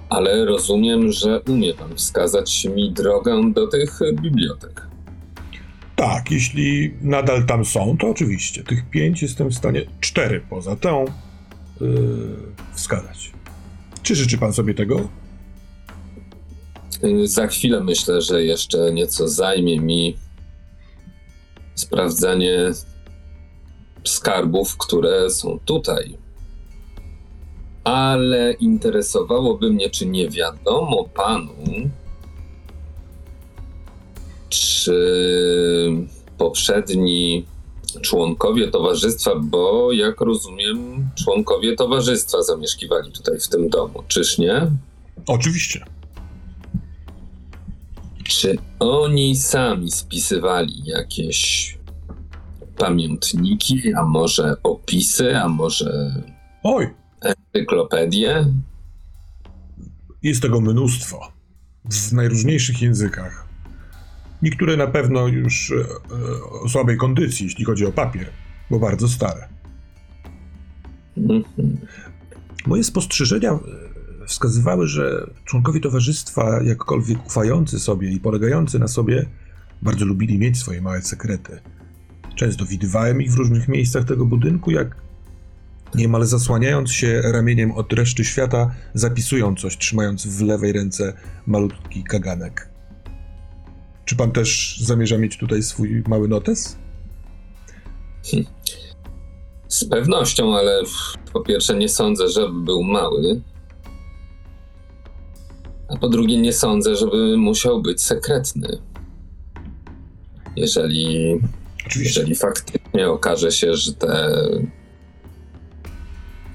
[0.09, 4.87] Ale rozumiem, że umie pan wskazać mi drogę do tych bibliotek.
[5.95, 8.63] Tak, jeśli nadal tam są, to oczywiście.
[8.63, 11.05] Tych pięć jestem w stanie, cztery poza tą,
[11.81, 11.87] yy,
[12.73, 13.31] wskazać.
[14.03, 15.09] Czy życzy pan sobie tego?
[17.03, 20.17] Y, Za chwilę myślę, że jeszcze nieco zajmie mi
[21.75, 22.71] sprawdzanie
[24.03, 26.17] skarbów, które są tutaj.
[27.83, 31.53] Ale interesowałoby mnie, czy nie wiadomo panu,
[34.49, 34.97] czy
[36.37, 37.45] poprzedni
[38.01, 44.71] członkowie towarzystwa, bo jak rozumiem, członkowie towarzystwa zamieszkiwali tutaj w tym domu, czyż nie?
[45.27, 45.85] Oczywiście.
[48.32, 51.77] Czy oni sami spisywali jakieś
[52.77, 56.15] pamiętniki, a może opisy, a może
[56.63, 56.89] Oj,
[57.21, 58.45] encyklopedie?
[60.23, 61.32] jest tego mnóstwo.
[61.86, 63.47] W najróżniejszych językach.
[64.41, 65.86] Niektóre na pewno już e, e,
[66.63, 68.29] o słabej kondycji, jeśli chodzi o papier,
[68.69, 69.47] bo bardzo stare.
[71.17, 71.77] Mhm.
[72.67, 73.57] Moje spostrzeżenia e,
[74.28, 79.26] wskazywały, że członkowie towarzystwa, jakkolwiek ufający sobie i polegający na sobie,
[79.82, 81.59] bardzo lubili mieć swoje małe sekrety.
[82.36, 84.95] Często widywałem ich w różnych miejscach tego budynku, jak
[85.95, 91.13] niemal zasłaniając się ramieniem od reszty świata, zapisują coś, trzymając w lewej ręce
[91.47, 92.69] malutki kaganek.
[94.05, 96.78] Czy pan też zamierza mieć tutaj swój mały notes?
[99.67, 100.84] Z pewnością, ale
[101.34, 103.41] po pierwsze nie sądzę, żeby był mały.
[105.93, 108.77] A po drugie nie sądzę, żeby musiał być sekretny.
[110.55, 111.39] Jeżeli
[111.85, 112.19] Oczywiście.
[112.19, 114.31] Jeżeli faktycznie okaże się, że te.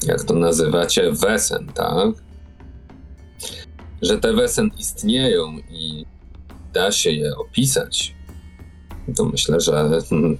[0.07, 1.13] Jak to nazywacie?
[1.13, 2.27] Wesen, tak?
[4.03, 6.07] że te wesen istnieją i
[6.73, 8.15] da się je opisać,
[9.17, 10.39] to myślę, że hmm,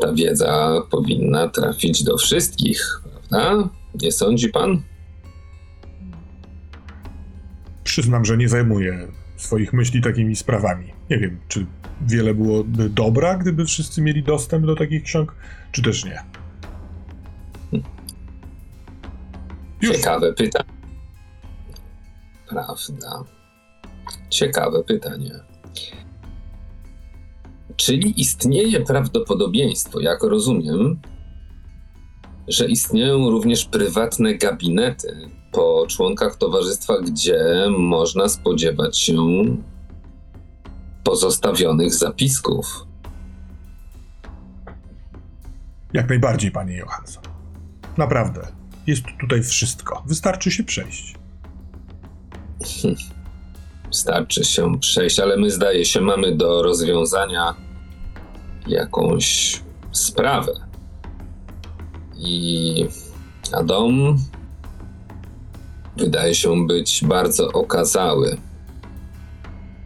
[0.00, 3.68] ta wiedza powinna trafić do wszystkich, prawda?
[4.02, 4.82] Nie sądzi pan?
[7.84, 10.92] Przyznam, że nie zajmuję swoich myśli takimi sprawami.
[11.10, 11.66] Nie wiem, czy
[12.00, 15.34] wiele byłoby dobra, gdyby wszyscy mieli dostęp do takich ksiąg,
[15.72, 16.22] czy też nie.
[19.82, 19.96] Już.
[19.96, 20.70] Ciekawe pytanie.
[22.48, 23.24] Prawda.
[24.30, 25.30] Ciekawe pytanie.
[27.76, 31.00] Czyli istnieje prawdopodobieństwo, jak rozumiem,
[32.48, 39.16] że istnieją również prywatne gabinety po członkach towarzystwa, gdzie można spodziewać się
[41.04, 42.86] pozostawionych zapisków.
[45.92, 47.22] Jak najbardziej, panie Johansson.
[47.96, 48.46] Naprawdę.
[48.86, 50.02] Jest tutaj wszystko.
[50.06, 51.14] Wystarczy się przejść.
[53.90, 57.54] Starczy się przejść, ale my zdaje się mamy do rozwiązania
[58.66, 59.60] jakąś
[59.92, 60.52] sprawę.
[62.16, 62.86] I
[63.52, 64.18] a dom
[66.00, 68.36] wydaje się być bardzo okazały.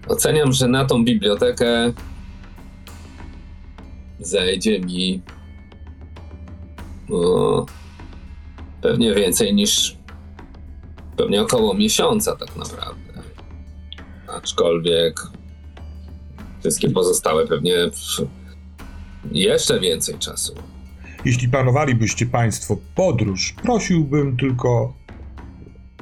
[0.09, 1.93] Oceniam, że na tą bibliotekę
[4.21, 5.23] zajdzie mi
[7.13, 7.67] o,
[8.83, 9.97] pewnie więcej niż
[11.17, 13.23] pewnie około miesiąca tak naprawdę.
[14.29, 15.21] Aczkolwiek
[16.61, 17.75] wszystkie pozostałe pewnie
[19.33, 20.55] jeszcze więcej czasu.
[21.25, 24.95] Jeśli planowalibyście państwo podróż, prosiłbym tylko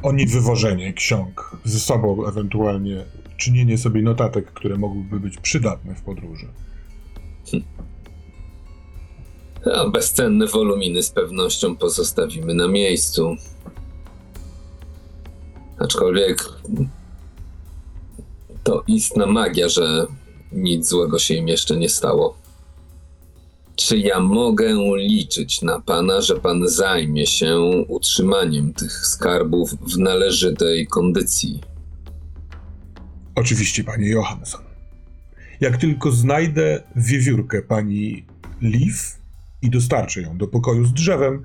[0.02, 3.04] o niewywożenie ksiąg ze sobą, ewentualnie
[3.36, 6.48] czynienie sobie notatek, które mogłyby być przydatne w podróży.
[9.76, 13.36] A bezcenne woluminy z pewnością pozostawimy na miejscu.
[15.78, 16.48] Aczkolwiek
[18.64, 20.06] to istna magia, że
[20.52, 22.41] nic złego się im jeszcze nie stało.
[23.76, 30.86] Czy ja mogę liczyć na pana, że pan zajmie się utrzymaniem tych skarbów w należytej
[30.86, 31.60] kondycji?
[33.34, 34.60] Oczywiście, panie Johansson.
[35.60, 38.24] Jak tylko znajdę wiewiórkę pani
[38.62, 39.18] Leaf
[39.62, 41.42] i dostarczę ją do pokoju z drzewem,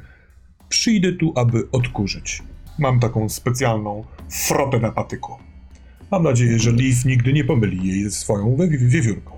[0.70, 2.44] przyjdę tu, aby odkurzyć.
[2.80, 4.04] Mam taką specjalną
[4.48, 5.34] frotę na patyku.
[6.12, 9.32] Mam nadzieję, że Leaf nigdy nie pomyli jej ze swoją wie- wiewiórką.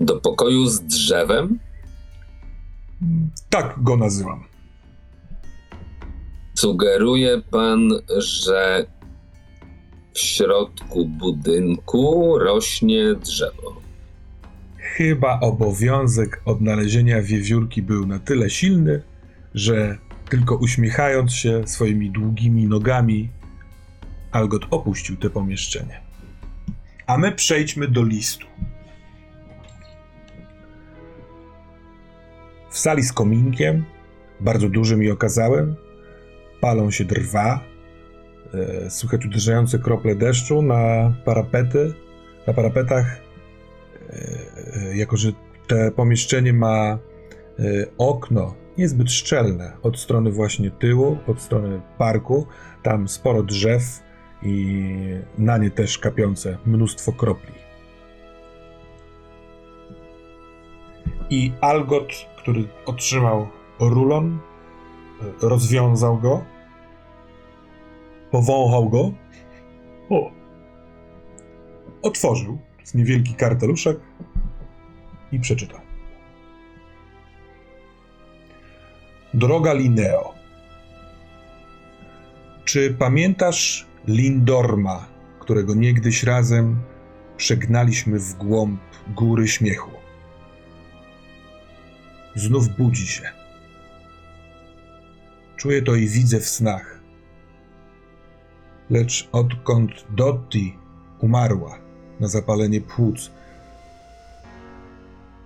[0.00, 1.58] Do pokoju z drzewem?
[3.48, 4.44] Tak go nazywam.
[6.54, 8.86] Sugeruje pan, że
[10.14, 13.80] w środku budynku rośnie drzewo.
[14.76, 19.02] Chyba obowiązek odnalezienia wiewiórki był na tyle silny,
[19.54, 19.98] że
[20.28, 23.28] tylko uśmiechając się swoimi długimi nogami,
[24.32, 26.00] Algot opuścił te pomieszczenie.
[27.06, 28.46] A my przejdźmy do listu.
[32.70, 33.84] W sali z kominkiem,
[34.40, 35.76] bardzo dużym i okazałym,
[36.60, 37.60] palą się drwa,
[38.54, 41.94] e, słychać uderzające krople deszczu na parapety,
[42.46, 43.20] na parapetach.
[44.10, 45.32] E, jako że
[45.66, 46.98] te pomieszczenie ma
[47.58, 52.46] e, okno niezbyt szczelne od strony właśnie tyłu, od strony parku,
[52.82, 54.02] tam sporo drzew
[54.42, 54.84] i
[55.38, 57.69] na nie też kapiące mnóstwo kropli.
[61.30, 63.48] I Algot, który otrzymał
[63.80, 64.38] rulon,
[65.22, 66.44] e, rozwiązał go,
[68.30, 69.12] powąchał go,
[70.10, 70.30] o,
[72.02, 74.00] otworzył, jest niewielki karteluszek,
[75.32, 75.80] i przeczytał.
[79.34, 80.34] Droga Lineo,
[82.64, 85.06] czy pamiętasz Lindorma,
[85.38, 86.80] którego niegdyś razem
[87.36, 88.80] przegnaliśmy w głąb
[89.14, 89.99] góry śmiechu?
[92.34, 93.22] Znów budzi się.
[95.56, 97.00] Czuję to i widzę w snach.
[98.90, 100.78] Lecz odkąd Dotti
[101.20, 101.78] umarła
[102.20, 103.30] na zapalenie płuc,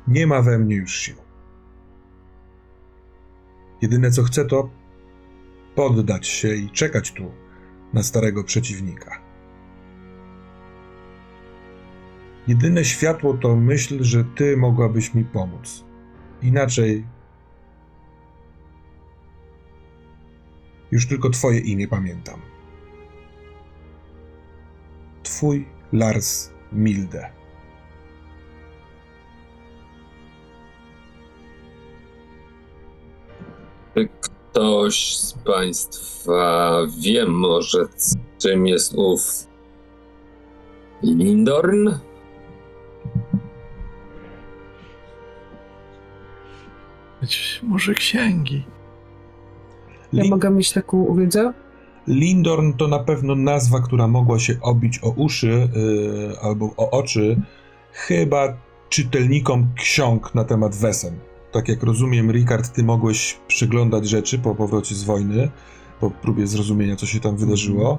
[0.09, 1.17] nie ma we mnie już sił.
[3.83, 4.71] Jedyne co chcę to
[5.75, 7.31] poddać się i czekać tu
[7.93, 9.21] na starego przeciwnika.
[12.49, 15.85] Jedyne światło to myśl, że ty mogłabyś mi pomóc.
[16.45, 17.05] Inaczej
[20.93, 22.41] już tylko twoje imię pamiętam.
[25.23, 27.31] Twój Lars Milde.
[34.21, 37.79] Ktoś z Państwa wie może,
[38.39, 39.47] czym jest ów
[41.03, 41.89] Lindorn?
[47.25, 48.65] Być może księgi.
[50.13, 51.53] Ja Lin- mogę mieć taką wiedzę?
[52.07, 57.41] Lindorn to na pewno nazwa, która mogła się obić o uszy yy, albo o oczy,
[57.93, 58.57] chyba
[58.89, 61.19] czytelnikom ksiąg na temat wesen.
[61.53, 65.51] Tak jak rozumiem, Rikard, ty mogłeś przyglądać rzeczy po powrocie z wojny,
[66.01, 67.99] po próbie zrozumienia, co się tam wydarzyło.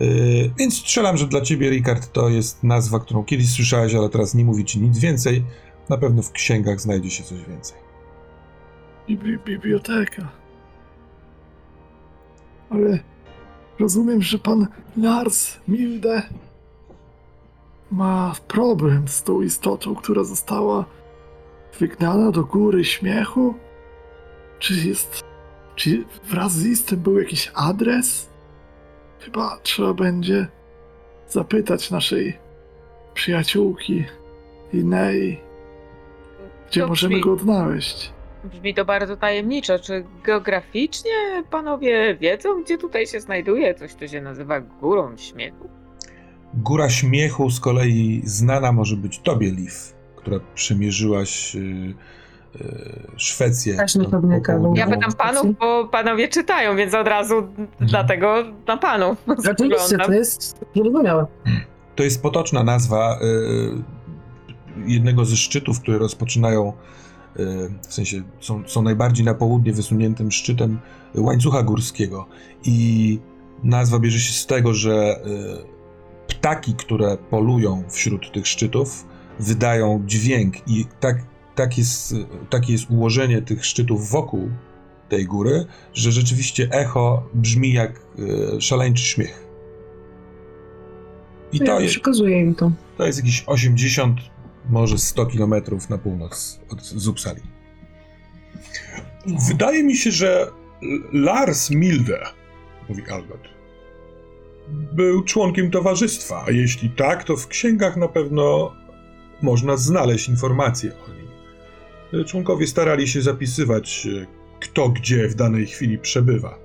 [0.00, 4.34] Yy, więc strzelam, że dla ciebie, Rikard, to jest nazwa, którą kiedyś słyszałeś, ale teraz
[4.34, 5.44] nie mówi ci nic więcej.
[5.88, 7.91] Na pewno w księgach znajdzie się coś więcej.
[9.08, 10.28] Bibli- biblioteka.
[12.70, 12.98] Ale
[13.80, 16.22] rozumiem, że pan Lars Milde
[17.90, 20.84] ma problem z tą istotą, która została
[21.78, 23.54] wygnana do góry śmiechu?
[24.58, 25.22] Czy jest.
[25.76, 28.30] Czy wraz z listem był jakiś adres?
[29.20, 30.46] Chyba trzeba będzie
[31.28, 32.38] zapytać naszej
[33.14, 34.04] przyjaciółki
[34.72, 35.40] Inei,
[36.68, 38.11] gdzie możemy go odnaleźć.
[38.44, 39.78] Brzmi to bardzo tajemniczo.
[39.78, 41.10] Czy geograficznie
[41.50, 45.68] panowie wiedzą, gdzie tutaj się znajduje coś, co się nazywa górą śmiechu?
[46.54, 49.72] Góra Śmiechu z kolei znana może być tobie, Liv,
[50.16, 51.58] która przemierzyłaś y,
[52.60, 53.76] y, Szwecję.
[53.76, 54.62] Też kawał.
[54.62, 57.34] południową- Ja pytam panów, bo panowie czytają, więc od razu
[57.80, 59.18] dlatego na panów
[59.50, 61.26] Oczywiście, to jest zrozumiałe.
[61.96, 67.01] To jest potoczna nazwa y, jednego ze szczytów, które rozpoczynają, y,
[67.88, 70.78] w sensie są, są najbardziej na południe wysuniętym szczytem
[71.14, 72.26] łańcucha górskiego.
[72.64, 73.18] I
[73.62, 75.20] nazwa bierze się z tego, że
[76.28, 79.06] y, ptaki, które polują wśród tych szczytów,
[79.40, 81.16] wydają dźwięk i tak,
[81.54, 84.50] tak jest, y, takie jest ułożenie tych szczytów wokół
[85.08, 89.46] tej góry, że rzeczywiście echo brzmi jak y, szaleńczy śmiech.
[91.52, 92.72] I to ja jest, przekazuję im to.
[92.98, 94.20] to jest jakieś 80,
[94.68, 97.40] może 100 kilometrów na północ od Zupsali.
[99.48, 100.50] Wydaje mi się, że
[101.12, 102.22] Lars Milde,
[102.88, 103.48] mówi Albert,
[104.68, 108.74] był członkiem towarzystwa, a jeśli tak, to w księgach na pewno
[109.42, 112.24] można znaleźć informacje o nim.
[112.24, 114.08] Członkowie starali się zapisywać,
[114.60, 116.58] kto gdzie w danej chwili przebywa.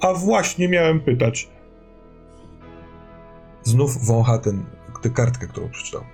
[0.00, 1.48] A właśnie miałem pytać.
[3.62, 4.64] Znów wącha ten,
[5.02, 6.04] tę kartkę, którą przeczytał.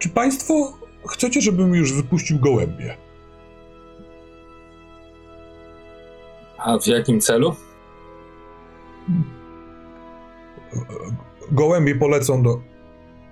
[0.00, 2.96] Czy państwo chcecie, żebym już wypuścił gołębie?
[6.58, 7.56] A w jakim celu?
[11.52, 12.60] Gołębie polecą do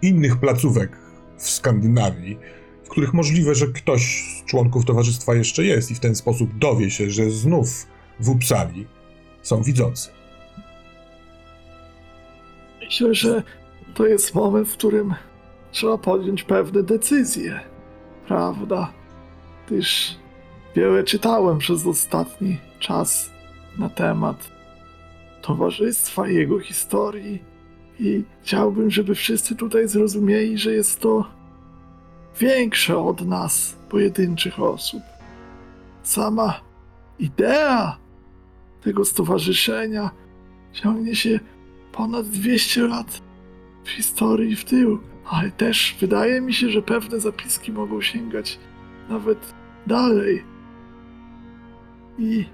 [0.02, 0.98] innych placówek
[1.38, 2.38] w Skandynawii,
[2.84, 6.90] w których możliwe, że ktoś z członków towarzystwa jeszcze jest i w ten sposób dowie
[6.90, 7.86] się, że znów
[8.20, 8.86] w Uppsali
[9.42, 10.10] są widzący.
[12.80, 13.42] Myślę, że
[13.94, 15.14] to jest moment, w którym
[15.70, 17.60] trzeba podjąć pewne decyzje.
[18.26, 18.92] Prawda?
[19.66, 20.16] Gdyż
[20.76, 23.30] wiele czytałem przez ostatni czas
[23.78, 24.50] na temat
[25.42, 27.42] towarzystwa i jego historii
[28.00, 31.24] i chciałbym, żeby wszyscy tutaj zrozumieli, że jest to
[32.40, 35.02] większe od nas, pojedynczych osób.
[36.02, 36.60] Sama
[37.18, 37.96] idea
[38.82, 40.10] tego stowarzyszenia
[40.72, 41.40] ciągnie się
[41.92, 43.22] ponad 200 lat
[43.84, 44.98] w historii w tył,
[45.30, 48.59] ale też wydaje mi się, że pewne zapiski mogą sięgać
[49.09, 49.55] nawet
[49.86, 50.44] dalej.
[52.18, 52.46] I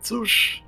[0.00, 0.62] cóż,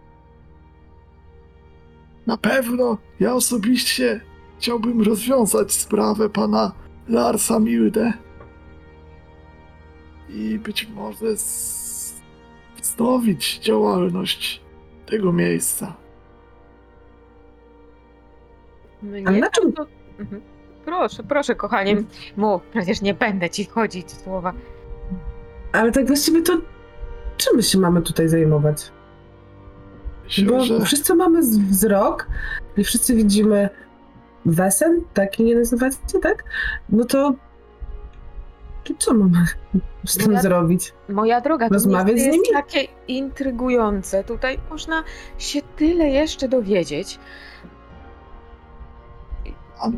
[2.26, 4.20] na pewno ja osobiście
[4.58, 6.72] chciałbym rozwiązać sprawę pana
[7.08, 8.12] Larsa Milde
[10.28, 11.26] i być może
[12.82, 14.62] wznowić działalność
[15.06, 15.96] tego miejsca.
[19.02, 19.86] Mnie Ale na czym- to...
[20.18, 20.42] Mhm.
[20.86, 21.96] Proszę, proszę, kochanie,
[22.36, 24.52] mów, przecież nie będę ci wchodzić w słowa.
[25.72, 26.52] Ale tak właściwie to
[27.36, 28.92] czym my się mamy tutaj zajmować?
[30.48, 32.26] Bo że wszyscy mamy z- wzrok
[32.76, 33.68] i wszyscy widzimy
[34.46, 36.44] wesen, tak nie nazywacie, tak?
[36.88, 37.34] No to,
[38.84, 39.44] to co mamy
[40.06, 40.92] z tym Ja- zrobić?
[41.08, 42.62] Moja droga, to Rozmawiać miejsce z jest nimi?
[42.64, 44.24] takie intrygujące.
[44.24, 45.04] Tutaj można
[45.38, 47.18] się tyle jeszcze dowiedzieć.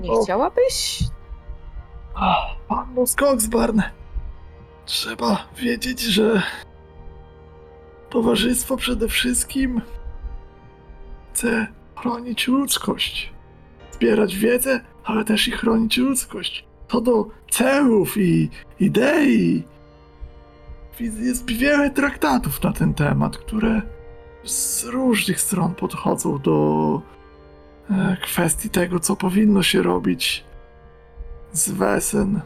[0.02, 1.04] Nie chciałabyś?
[2.68, 3.80] Anno Skogsbarn,
[4.84, 6.42] trzeba wiedzieć, że
[8.10, 9.80] towarzystwo przede wszystkim
[11.32, 13.32] chce chronić ludzkość,
[13.92, 16.64] zbierać wiedzę, ale też i chronić ludzkość.
[16.88, 18.50] Co do celów i
[18.80, 19.62] idei,
[21.00, 23.82] jest wiele traktatów na ten temat, które
[24.44, 27.00] z różnych stron podchodzą do
[28.22, 30.44] kwestii tego, co powinno się robić
[31.52, 32.40] z Wesen.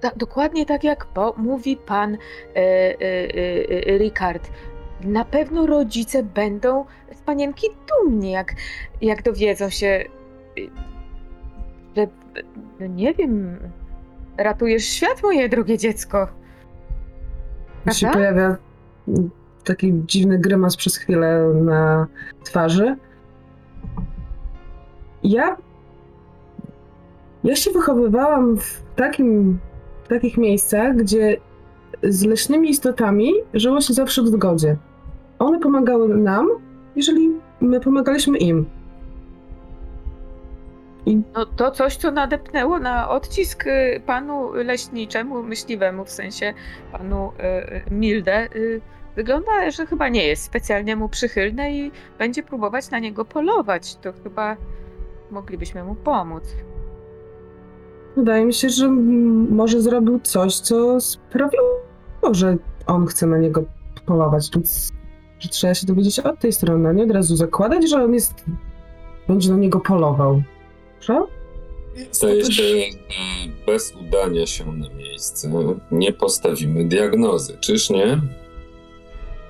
[0.00, 2.18] Ta, dokładnie tak jak po, mówi pan e,
[2.56, 2.64] e,
[3.00, 4.50] e, e, Ricard.
[5.04, 8.52] Na pewno rodzice będą z panienki dumni, jak,
[9.00, 10.04] jak dowiedzą się,
[11.96, 12.06] że,
[12.80, 13.58] no nie wiem,
[14.36, 16.28] ratujesz świat, moje drogie dziecko.
[17.90, 18.18] I się Prawda?
[18.18, 18.56] pojawia
[19.64, 22.06] taki dziwny grymas przez chwilę na
[22.44, 22.96] twarzy.
[25.22, 25.56] Ja.
[27.44, 29.58] Ja się wychowywałam w, takim,
[30.04, 31.36] w takich miejscach, gdzie
[32.02, 34.76] z leśnymi istotami żyło się zawsze w zgodzie.
[35.38, 36.48] One pomagały nam,
[36.96, 37.30] jeżeli
[37.60, 38.66] my pomagaliśmy im.
[41.34, 46.54] No to coś, co nadepnęło na odcisk y, panu leśniczemu, myśliwemu, w sensie
[46.92, 48.80] panu y, y, Milde, y,
[49.16, 53.96] wygląda, że chyba nie jest specjalnie mu przychylne i będzie próbować na niego polować.
[53.96, 54.56] To chyba
[55.30, 56.44] moglibyśmy mu pomóc.
[58.16, 58.88] Wydaje mi się, że
[59.50, 61.80] może zrobił coś, co sprawiło,
[62.32, 63.64] że on chce na niego
[64.06, 64.92] polować, więc
[65.38, 68.44] że trzeba się dowiedzieć od tej strony, a nie od razu zakładać, że on jest,
[69.28, 70.42] będzie na niego polował.
[71.00, 71.26] Że?
[72.12, 72.62] Zdaje się, że
[73.66, 75.52] bez udania się na miejsce
[75.90, 78.20] nie postawimy diagnozy, czyż nie?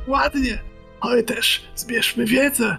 [0.08, 0.58] Ładnie,
[1.00, 2.76] ale też zbierzmy wiedzę.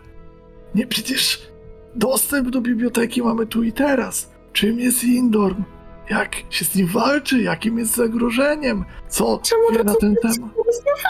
[0.75, 1.50] Nie przecież
[1.95, 4.29] dostęp do biblioteki mamy tu i teraz.
[4.53, 5.63] Czym jest Indorm?
[6.09, 7.41] Jak się z nim walczy?
[7.41, 8.85] Jakim jest zagrożeniem?
[9.09, 10.37] Co Czemu wie na ten temat?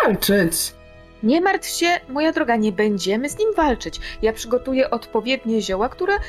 [0.04, 0.74] Walczyć.
[1.24, 4.00] Nie martw się, moja droga, nie będziemy z nim walczyć.
[4.22, 6.20] Ja przygotuję odpowiednie zioła, które y,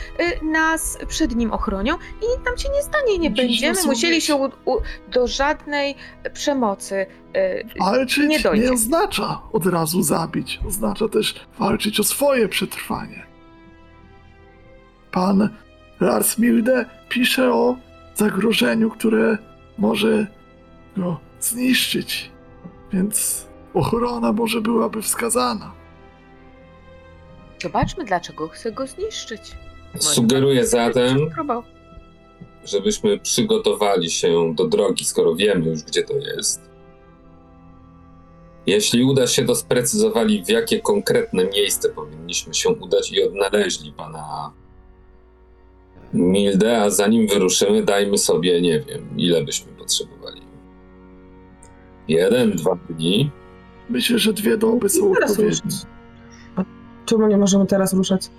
[0.45, 3.19] nas przed nim ochronią i nic nam się nie stanie.
[3.19, 3.97] Nie Musisz będziemy rozumieć.
[3.97, 4.77] musieli się u, u,
[5.13, 5.95] do żadnej
[6.35, 7.07] przemocy.
[7.37, 8.73] Y, Walczyć Nie nie, dojdzie.
[8.73, 10.61] oznacza od razu zabić.
[10.69, 13.27] Oznacza też walczyć o swoje przetrwanie.
[15.13, 15.49] Pan
[16.01, 17.77] Lars Milde pisze o
[18.15, 19.39] zagrożeniu, które
[19.79, 20.27] może
[20.97, 22.31] go zniszczyć.
[22.93, 25.73] Więc ochrona może byłaby wskazana.
[27.63, 29.41] Zobaczmy, dlaczego chce go zniszczyć.
[29.99, 31.19] Sugeruję zatem,
[32.65, 36.71] żebyśmy przygotowali się do drogi, skoro wiemy już, gdzie to jest.
[38.67, 44.53] Jeśli uda się, to sprecyzowali, w jakie konkretne miejsce powinniśmy się udać i odnaleźli pana
[46.15, 50.43] Milde, a zanim wyruszymy, dajmy sobie, nie wiem, ile byśmy potrzebowali.
[52.09, 53.31] Jeden, dwa dni.
[53.91, 55.71] Myślę, że dwie doby są odpowiednie.
[57.07, 58.31] czemu nie możemy teraz ruszać?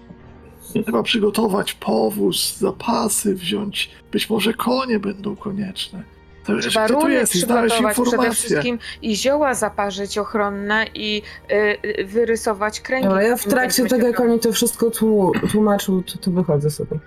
[0.86, 3.92] Trzeba przygotować powóz, zapasy, wziąć.
[4.12, 6.04] Być może konie będą konieczne.
[6.44, 8.34] Trzeba to i znaleźć przygotować przede informacje.
[8.34, 11.22] wszystkim i zioła zaparzyć ochronne i
[11.52, 11.56] y,
[12.00, 13.08] y, wyrysować kręgi.
[13.08, 17.00] Dobra, ja w trakcie tego, jak oni to wszystko tłu- tłumaczył, to, to wychodzę sobie.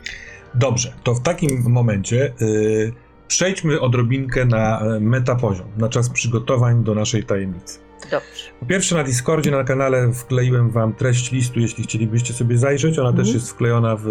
[0.57, 2.93] Dobrze, to w takim momencie y,
[3.28, 7.78] przejdźmy odrobinkę na e, metapoziom, na czas przygotowań do naszej tajemnicy.
[8.03, 8.45] Dobrze.
[8.61, 12.99] Po pierwsze na Discordzie, na kanale wkleiłem wam treść listu, jeśli chcielibyście sobie zajrzeć.
[12.99, 13.24] Ona Mhm.
[13.27, 14.07] też jest wklejona w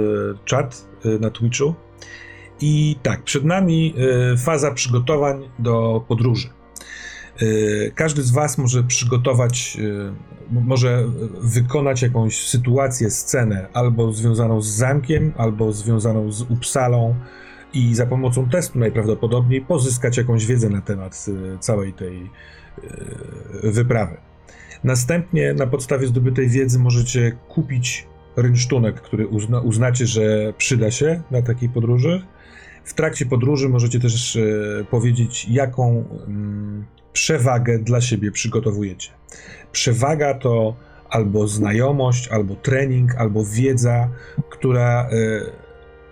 [0.46, 1.76] czat y, na Twitchu.
[2.62, 3.94] I tak, przed nami
[4.34, 6.48] y, faza przygotowań do podróży.
[7.96, 9.78] Każdy z Was może przygotować,
[10.52, 11.04] może
[11.42, 17.16] wykonać jakąś sytuację, scenę, albo związaną z zamkiem, albo związaną z Upsalą,
[17.76, 22.30] i za pomocą testu najprawdopodobniej pozyskać jakąś wiedzę na temat y, całej tej
[23.64, 24.18] y, wyprawy.
[24.84, 31.42] Następnie na podstawie zdobytej wiedzy możecie kupić rynsztunek, który uzna, uznacie, że przyda się na
[31.42, 32.26] takiej podróży.
[32.84, 34.42] W trakcie podróży możecie też e,
[34.90, 39.10] powiedzieć, jaką mm, przewagę dla siebie przygotowujecie.
[39.76, 40.76] Przewaga to
[41.10, 44.10] albo znajomość, albo trening, albo wiedza,
[44.50, 45.10] która e,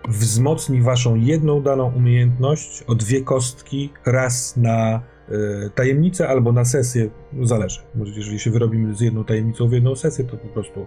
[0.10, 7.10] wzmocni waszą jedną daną umiejętność o dwie kostki raz na e, tajemnicę albo na sesję,
[7.42, 7.82] zależy.
[7.96, 10.86] Może jeżeli się wyrobimy z jedną tajemnicą w jedną sesję, to po prostu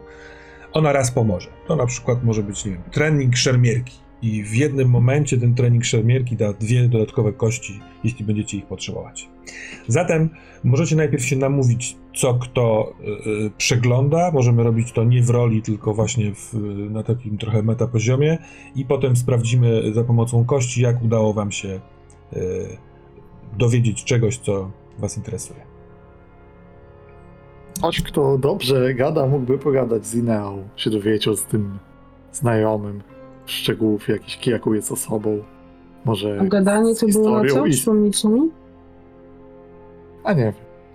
[0.72, 1.50] ona raz pomoże.
[1.66, 4.05] To na przykład może być, nie wiem, trening szermierki.
[4.22, 9.28] I w jednym momencie ten trening szermierki da dwie dodatkowe kości, jeśli będziecie ich potrzebować.
[9.88, 10.30] Zatem
[10.64, 12.92] możecie najpierw się namówić, co kto
[13.46, 14.30] y, przegląda.
[14.32, 16.54] Możemy robić to nie w roli, tylko właśnie w,
[16.90, 18.38] na takim trochę metapoziomie.
[18.76, 21.80] I potem sprawdzimy za pomocą kości, jak udało Wam się
[22.32, 22.76] y,
[23.58, 25.60] dowiedzieć czegoś, co Was interesuje.
[27.78, 31.78] Ktoś, kto dobrze gada, mógłby pogadać z Ineą, się dowiedział z tym
[32.32, 33.02] znajomym
[33.46, 35.38] szczegółów jakichś, jaką jest osobą.
[36.04, 37.66] Może A gadanie to było na co?
[37.66, 38.28] i- Przypomnijcie?
[40.24, 40.52] A nie wiem.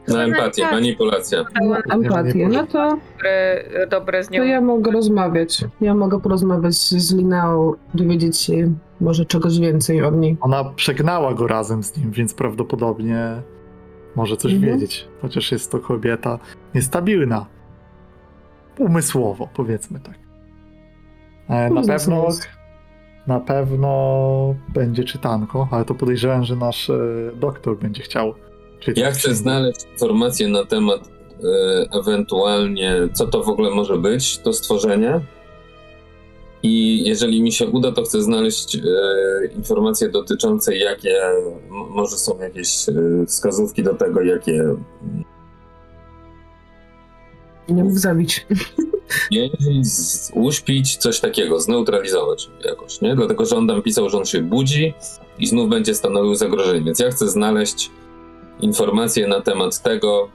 [0.07, 1.45] Na empatię, manipulacja.
[1.91, 2.47] Empatię.
[2.47, 4.39] No to, Dobre, dobre z nią.
[4.41, 5.65] to ja mogę rozmawiać.
[5.81, 10.37] Ja mogę porozmawiać z Lineą, dowiedzieć się może czegoś więcej od niej.
[10.41, 13.41] Ona przegnała go razem z nim, więc prawdopodobnie
[14.15, 14.73] może coś Mhm.
[14.73, 15.07] wiedzieć.
[15.21, 16.39] Chociaż jest to kobieta
[16.75, 17.45] niestabilna.
[18.79, 20.15] Umysłowo, powiedzmy tak.
[21.49, 22.27] E, Na pewno,
[23.27, 26.99] na pewno będzie czytanko, ale to podejrzewam, że nasz e,
[27.35, 28.33] doktor będzie chciał
[28.79, 29.03] czytać.
[29.03, 34.53] Ja chcę znaleźć informacje na temat e, ewentualnie, co to w ogóle może być, to
[34.53, 35.19] stworzenie.
[36.63, 38.81] I jeżeli mi się uda, to chcę znaleźć e,
[39.55, 42.93] informacje dotyczące, jakie m- może są jakieś e,
[43.27, 44.75] wskazówki do tego, jakie
[47.73, 48.45] Nie mów zabić.
[49.81, 53.15] z- uśpić, coś takiego, zneutralizować jakoś, nie?
[53.15, 54.93] Dlatego, że on tam pisał, że on się budzi
[55.39, 56.81] i znów będzie stanowił zagrożenie.
[56.85, 57.91] Więc ja chcę znaleźć
[58.59, 60.29] informacje na temat tego,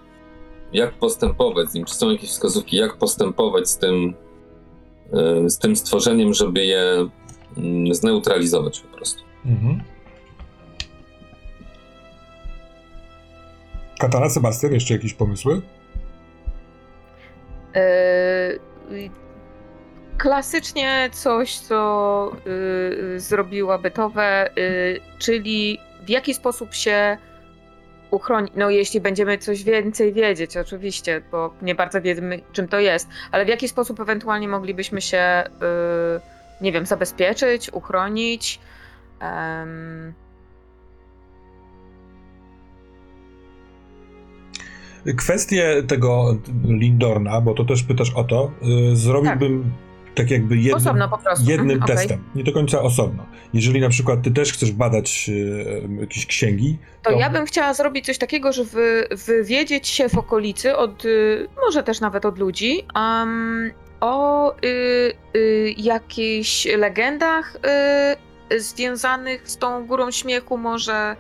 [0.73, 1.85] jak postępować z nim.
[1.85, 4.15] Czy są jakieś wskazówki, jak postępować z tym,
[5.13, 7.09] e, z tym stworzeniem, żeby je
[7.57, 9.23] mm, zneutralizować po prostu.
[9.47, 9.83] Mhm.
[13.99, 15.63] Katana, Sebastian, jeszcze jakieś pomysły?
[17.77, 17.81] E,
[20.19, 27.19] Klasycznie coś, co y, zrobiła Towe, y, czyli w jaki sposób się
[28.11, 28.53] uchronić.
[28.57, 33.45] No, jeśli będziemy coś więcej wiedzieć, oczywiście, bo nie bardzo wiemy, czym to jest, ale
[33.45, 35.45] w jaki sposób ewentualnie moglibyśmy się,
[36.61, 38.61] nie wiem, zabezpieczyć, uchronić.
[39.21, 40.15] em,
[45.17, 48.51] Kwestię tego Lindorna, bo to też pytasz o to,
[48.93, 49.73] y, zrobiłbym
[50.15, 50.97] tak, jakby jednym,
[51.47, 51.97] jednym Mhm, okej.
[51.97, 53.27] testem, nie do końca osobno.
[53.55, 57.75] Jeżeli na przykład ty też chcesz badać y, jakieś księgi, To To- ja bym chciała
[57.75, 62.83] zrobić coś takiego, żeby wywiedzieć się w okolicy od, y, może też nawet od ludzi,
[62.95, 63.71] um,
[64.01, 67.57] o y, y, jakichś legendach
[68.51, 71.17] y, związanych z tą górą śmiechu, może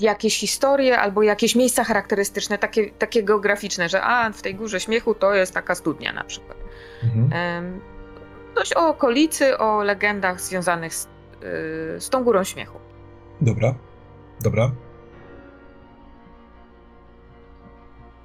[0.00, 5.14] jakieś historie albo jakieś miejsca charakterystyczne, takie, takie geograficzne, że a w tej górze śmiechu
[5.14, 6.58] to jest taka studnia na przykład.
[7.02, 7.80] mhm.
[8.54, 11.08] Coś o okolicy, o legendach związanych z, y,
[12.00, 12.78] z tą górą śmiechu.
[13.40, 13.74] dobra,
[14.40, 14.70] dobra.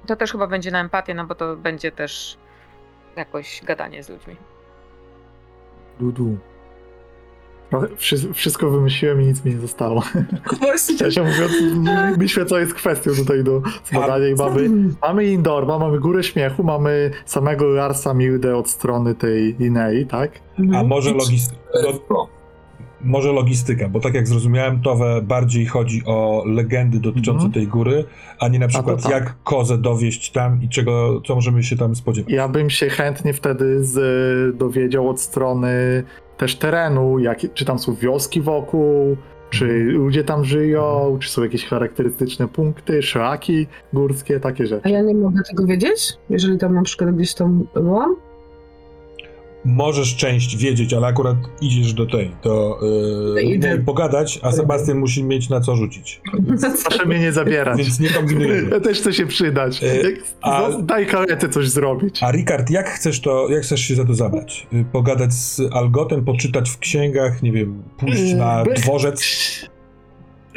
[0.06, 2.38] To też chyba będzie na empatię, no bo to będzie też
[3.16, 4.36] jakoś gadanie z ludźmi.
[5.98, 6.38] Dudu.
[7.96, 10.02] Wszy- Wszystko wymyśliłem i nic mi nie zostało.
[10.60, 10.94] Właśnie.
[11.16, 11.52] Ja mówiąc,
[12.18, 14.70] myślę, co jest kwestią tutaj do zbadania i mamy,
[15.02, 20.30] mamy Indorma, mamy Górę Śmiechu, mamy samego Larsa Mildę od strony tej Inei, tak?
[20.74, 22.28] A może, I- logisty- lo- O,
[23.06, 27.52] może logistyka, bo tak jak zrozumiałem, to bardziej chodzi o legendy dotyczące Mhm.
[27.52, 28.04] tej góry,
[28.38, 29.12] a nie na przykład tak.
[29.12, 32.32] jak kozę dowieść tam i czego, co możemy się tam spodziewać.
[32.32, 36.02] Ja bym się chętnie wtedy z, dowiedział od strony
[36.36, 39.16] też terenu, jak, czy tam są wioski wokół,
[39.50, 44.90] czy ludzie tam żyją, czy są jakieś charakterystyczne punkty, szlaki górskie, takie A rzeczy.
[44.90, 46.18] ja nie mogę tego wiedzieć?
[46.30, 48.16] Jeżeli tam na przykład gdzieś tam byłam?
[49.64, 52.78] Możesz część wiedzieć, ale akurat idziesz do tej, do
[53.62, 56.20] yy, pogadać, a Sebastian musi mieć na co rzucić.
[56.88, 57.78] Proszę mnie nie zabierać.
[57.78, 58.70] Więc nie kombinujemy.
[58.70, 59.82] Ja też chcę się przydać.
[59.82, 62.22] E, Jak, a- Daj karetę coś zrobić.
[62.22, 64.66] A Rikard, jak chcesz to, jak chcesz się za to zabrać?
[64.72, 69.20] Y, Pogadać z Algotem, poczytać w księgach, nie wiem, pójść na Bez- dworzec?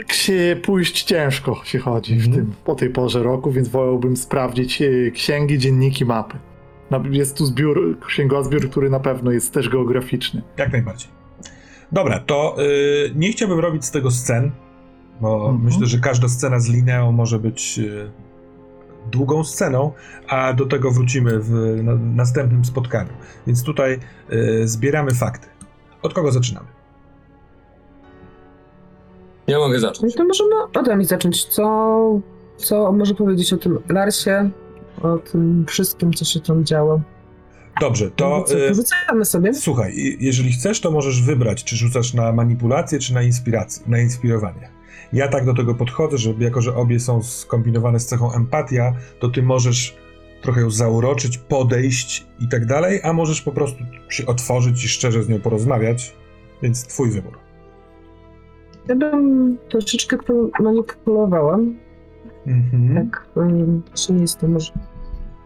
[0.10, 2.36] Ksi- pójść ciężko się chodzi w Mhm.
[2.36, 6.38] tym, po tej porze roku, więc wolałbym sprawdzić e, księgi, dzienniki, mapy.
[7.12, 10.42] Jest tu zbiór, księgozbiór, który na pewno jest też geograficzny.
[10.58, 11.10] Jak najbardziej.
[11.92, 14.52] Dobra, to y, nie chciałbym robić z tego scen,
[15.22, 15.64] bo Mhm.
[15.64, 18.12] myślę, że każda scena z Lineą może być y,
[19.12, 19.92] długą sceną,
[20.28, 21.52] a do tego wrócimy w
[21.84, 23.10] na, następnym spotkaniu.
[23.48, 24.00] Więc tutaj
[24.34, 25.48] y, zbieramy fakty.
[26.02, 26.68] Od kogo zaczynamy?
[29.48, 30.16] ja mogę No zacząć.
[30.16, 31.46] to możemy ode mnie zacząć.
[31.46, 32.20] Co,
[32.58, 34.50] co może powiedzieć o tym Larsie?
[35.02, 37.02] O tym wszystkim, co się tam działo.
[37.82, 39.54] Dobrze, to co, y, porzucamy sobie.
[39.54, 44.70] słuchaj, jeżeli chcesz, to możesz wybrać, czy rzucasz na manipulację, czy na inspirację, na inspirowanie.
[45.14, 49.30] Ja tak do tego podchodzę, że jako, że obie są skombinowane z cechą empatia, to
[49.30, 49.98] ty możesz
[50.42, 55.24] trochę ją zauroczyć, podejść i tak dalej, a możesz po prostu się otworzyć i szczerze
[55.24, 56.16] z nią porozmawiać,
[56.62, 57.38] więc twój wybór.
[58.88, 60.18] Ja bym troszeczkę
[60.60, 61.60] manipulowała.
[62.48, 62.96] Mhm.
[63.12, 64.72] Tak, um, czy nie jest to może.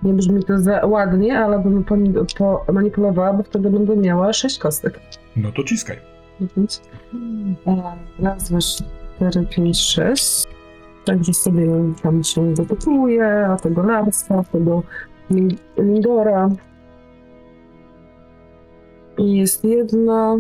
[0.03, 1.95] Nie brzmi to za ładnie, ale bym po,
[2.37, 4.99] po manipulowała, bo wtedy będę miała sześć kostek.
[5.35, 5.97] No to ciskaj.
[7.67, 10.47] E, Raz, dwa, cztery, pięć, sześć.
[11.05, 11.67] Także sobie
[12.03, 14.83] tam się dopytuje o tego Larsa, o tego
[15.31, 16.49] Lin- Lindora.
[19.17, 20.37] I jest jedna,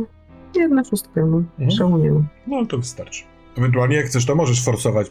[0.55, 1.37] jedna szóstka, no.
[1.37, 1.71] Mhm.
[1.71, 2.19] Szału nie ma.
[2.47, 3.23] No to wystarczy.
[3.57, 5.07] Ewentualnie jak chcesz, to możesz forsować,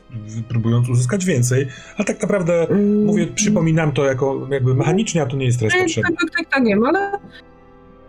[0.49, 5.37] próbując uzyskać więcej, a tak naprawdę Mm, mówię, przypominam to jako jakby mechanicznie, a to
[5.37, 6.17] nie jest teraz Tak, potrzebne.
[6.21, 7.19] tak, tak, tak, nie ma, ale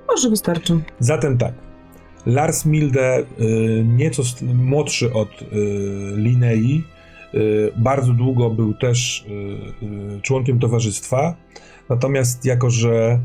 [0.08, 0.80] może wystarczy.
[1.00, 1.54] Zatem tak.
[2.26, 5.46] Lars Milde, y, nieco młodszy od y,
[6.16, 6.84] Linei,
[7.34, 9.26] y, bardzo długo był też
[10.22, 11.36] członkiem towarzystwa.
[11.90, 13.20] Natomiast jako, że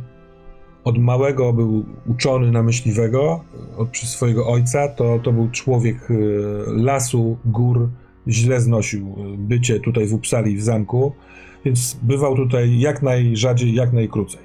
[0.87, 3.45] od małego był uczony na myśliwego
[3.77, 6.17] od przez swojego ojca, to, to był człowiek y,
[6.67, 7.89] lasu, gór,
[8.29, 11.13] źle znosił y, bycie tutaj w Uppsali, w zamku,
[11.65, 14.41] więc bywał tutaj jak najrzadziej, jak najkrócej.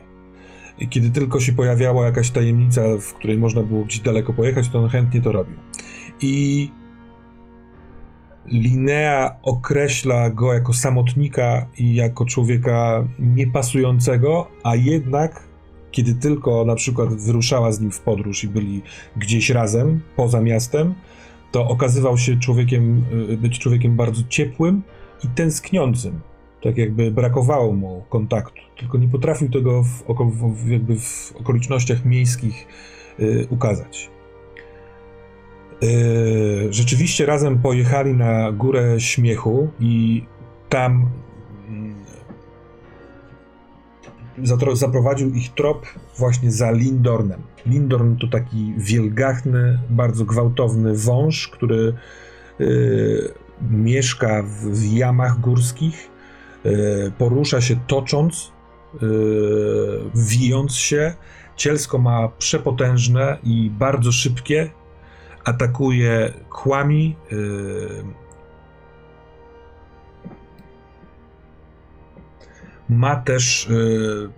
[0.79, 4.79] I kiedy tylko się pojawiała jakaś tajemnica, w której można było gdzieś daleko pojechać, to
[4.79, 5.55] on chętnie to robił.
[6.21, 6.69] I
[8.45, 15.50] Linea określa go jako samotnika i jako człowieka niepasującego, a jednak
[15.91, 18.81] kiedy tylko na przykład wyruszała z nim w podróż i byli
[19.17, 20.93] gdzieś razem, poza miastem,
[21.51, 24.81] to okazywał się człowiekiem, y, być człowiekiem bardzo ciepłym
[25.23, 26.19] i tęskniącym.
[26.63, 32.05] Tak jakby brakowało mu kontaktu, tylko nie potrafił tego w, oko, w, jakby w okolicznościach
[32.05, 32.67] miejskich
[33.19, 34.09] y, ukazać.
[35.83, 40.23] Y, rzeczywiście razem pojechali na górę śmiechu i
[40.69, 41.09] tam
[44.73, 45.85] zaprowadził ich trop
[46.17, 47.41] właśnie za Lindornem.
[47.65, 51.93] Lindorn to taki wielgachny, bardzo gwałtowny wąż, który
[52.61, 53.33] y,
[53.71, 56.09] mieszka w, w jamach górskich,
[56.65, 58.51] y, porusza się tocząc,
[58.95, 59.07] y,
[60.15, 61.13] wijąc się.
[61.55, 64.69] Cielsko ma przepotężne i bardzo szybkie.
[65.43, 67.15] Atakuje kłami.
[72.91, 74.29] Ma też y,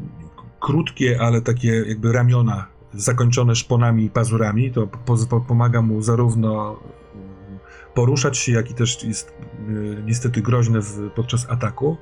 [0.59, 4.71] krótkie, ale takie jakby ramiona zakończone szponami i pazurami.
[4.71, 9.33] To po, po, pomaga mu zarówno y, poruszać się, jak i też jest
[9.69, 11.97] y, niestety groźne w, podczas ataku.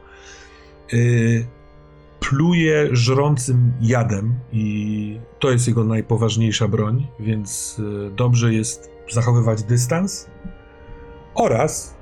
[2.19, 7.81] Pluje żrącym jadem i to jest jego najpoważniejsza broń, więc
[8.15, 10.29] dobrze jest zachowywać dystans
[11.35, 11.95] oraz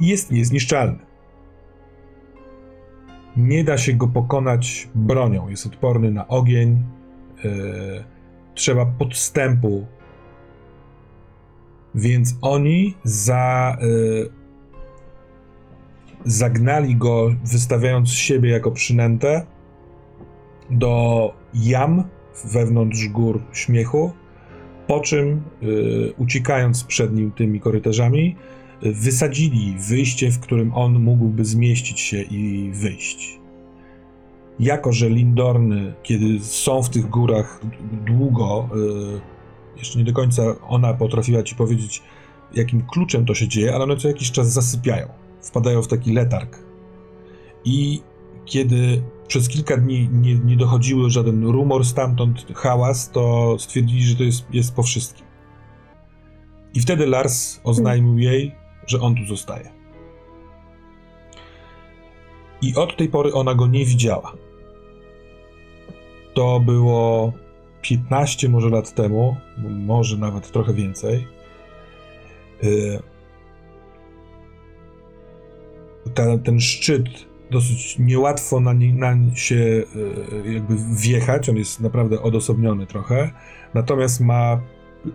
[0.00, 1.07] jest niezniszczalny.
[3.38, 5.48] Nie da się go pokonać bronią.
[5.48, 6.82] Jest odporny na ogień.
[7.44, 8.04] Yy,
[8.54, 9.86] trzeba podstępu.
[11.94, 14.30] Więc oni za, yy,
[16.24, 19.46] zagnali go, wystawiając siebie jako przynętę
[20.70, 22.04] do jam
[22.44, 24.12] wewnątrz gór śmiechu.
[24.86, 28.36] Po czym, yy, uciekając przed nim tymi korytarzami,
[28.82, 33.38] wysadzili wyjście, w którym on mógłby zmieścić się i wyjść.
[34.60, 37.60] Jako, że Lindorny, kiedy są w tych górach
[38.06, 38.68] długo,
[39.76, 42.02] y, jeszcze nie do końca ona potrafiła ci powiedzieć,
[42.54, 45.08] jakim kluczem to się dzieje, ale one co jakiś czas zasypiają.
[45.42, 46.58] Wpadają w taki letarg.
[47.64, 48.00] I
[48.44, 54.22] kiedy przez kilka dni nie, nie dochodziły żaden rumor stamtąd, hałas, to stwierdzili, że to
[54.22, 55.26] jest, jest po wszystkim.
[56.74, 58.54] I wtedy Lars oznajmił jej,
[58.90, 59.70] że on tu zostaje.
[62.62, 64.32] I od tej pory ona go nie widziała.
[66.34, 67.32] To było
[67.82, 69.36] 15 może lat temu,
[69.86, 71.26] może nawet trochę więcej.
[72.64, 72.98] Y,
[76.14, 77.04] Ta, ten szczyt
[77.50, 79.84] dosyć niełatwo na, nie, na się y,
[80.52, 83.30] jakby wjechać, on jest naprawdę odosobniony trochę,
[83.74, 84.60] natomiast ma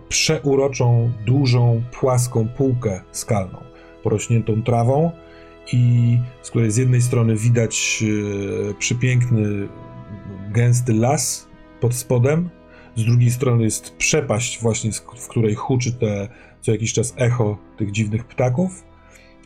[0.08, 3.58] przeuroczą, dużą, płaską półkę skalną,
[4.02, 5.10] porośniętą trawą
[5.72, 8.04] i z której z jednej strony widać
[8.70, 9.68] e, przepiękny,
[10.52, 11.48] gęsty las
[11.80, 12.50] pod spodem,
[12.96, 16.28] z drugiej strony jest przepaść właśnie, w której huczy te
[16.60, 18.84] co jakiś czas echo tych dziwnych ptaków,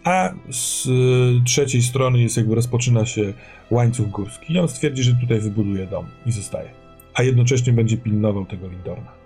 [0.04, 3.32] a z e, trzeciej strony jest jakby rozpoczyna się
[3.70, 6.70] łańcuch górski i on stwierdzi, że tutaj wybuduje dom i zostaje,
[7.14, 9.17] a jednocześnie będzie pilnował tego Lindorna.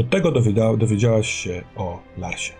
[0.00, 2.52] Do tego dowiedzia, dowiedziałaś się o Larsie.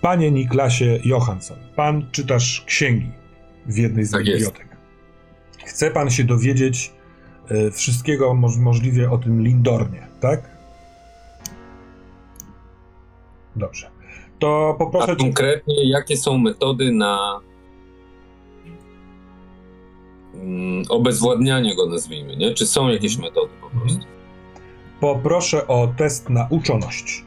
[0.00, 3.10] Panie Niklasie Johansson, pan czytasz księgi
[3.66, 4.38] w jednej z Tak jest.
[4.38, 4.76] bibliotek.
[5.66, 6.92] Chce pan się dowiedzieć
[7.48, 10.56] e, wszystkiego moż, możliwie o tym Lindornie, tak?
[13.56, 13.90] Dobrze.
[14.38, 15.16] To A poproszę cię.
[15.16, 17.40] konkretnie, jakie są metody na
[20.34, 22.54] mm, obezwładnianie go, nazwijmy, nie?
[22.54, 24.15] Czy są jakieś metody po prostu?
[25.00, 27.24] Poproszę o test na uczoność.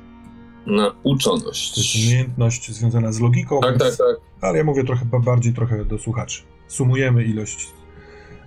[0.66, 1.96] Na To jest uczoność.
[1.96, 4.16] umiejętność związana z logiką, Tak, tak, więc, tak.
[4.42, 6.42] ale ja mówię trochę ba- bardziej trochę do słuchaczy.
[6.68, 7.68] Sumujemy ilość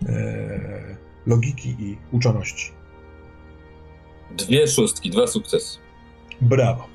[0.08, 0.96] e,
[1.26, 2.72] logiki i uczoności.
[4.30, 5.78] Dwie szóstki, dwa sukcesy.
[6.40, 6.86] Brawo.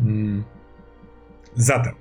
[0.00, 0.44] Mm.
[1.54, 1.94] Zatem.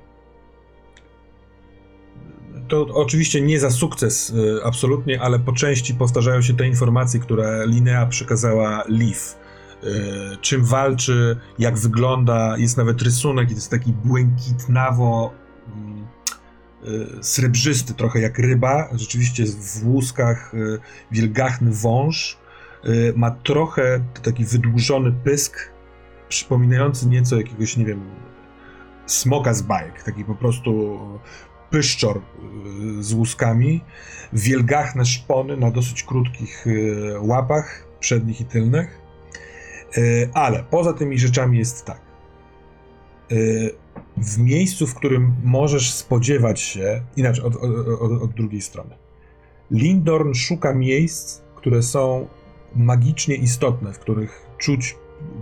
[2.70, 7.66] To oczywiście nie za sukces y, absolutnie, ale po części powtarzają się te informacje, które
[7.68, 9.40] Linea przekazała Leaf.
[9.84, 15.34] Y, czym walczy, jak wygląda, jest nawet rysunek jest taki błękitnawo
[15.76, 16.08] mm,
[17.20, 20.54] y, srebrzysty, trochę jak ryba, rzeczywiście w łuskach
[21.12, 22.38] wielgachny wąż,
[23.16, 25.72] ma trochę taki wydłużony pysk,
[26.30, 28.02] przypominający nieco jakiegoś, nie wiem,
[29.06, 31.00] smoka z bajek, taki po prostu
[31.70, 32.22] pyszczor
[33.00, 33.82] y, z łuskami,
[34.34, 39.02] wielgachne szpony na dosyć krótkich y, łapach, przednich i tylnych.
[39.98, 42.10] Y, Ale poza tymi rzeczami jest tak.
[44.18, 47.56] W miejscu, w którym możesz spodziewać się, inaczej, od,
[48.02, 48.96] od, od drugiej strony.
[49.72, 52.28] Lindorn szuka miejsc, które są
[52.76, 54.96] magicznie istotne, w których czuć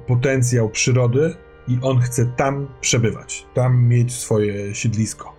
[0.08, 1.36] potencjał przyrody
[1.68, 5.37] i on chce tam przebywać, tam mieć swoje siedlisko.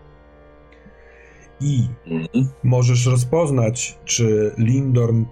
[1.60, 2.48] I Mhm.
[2.64, 5.24] możesz rozpoznać, czy Lindorn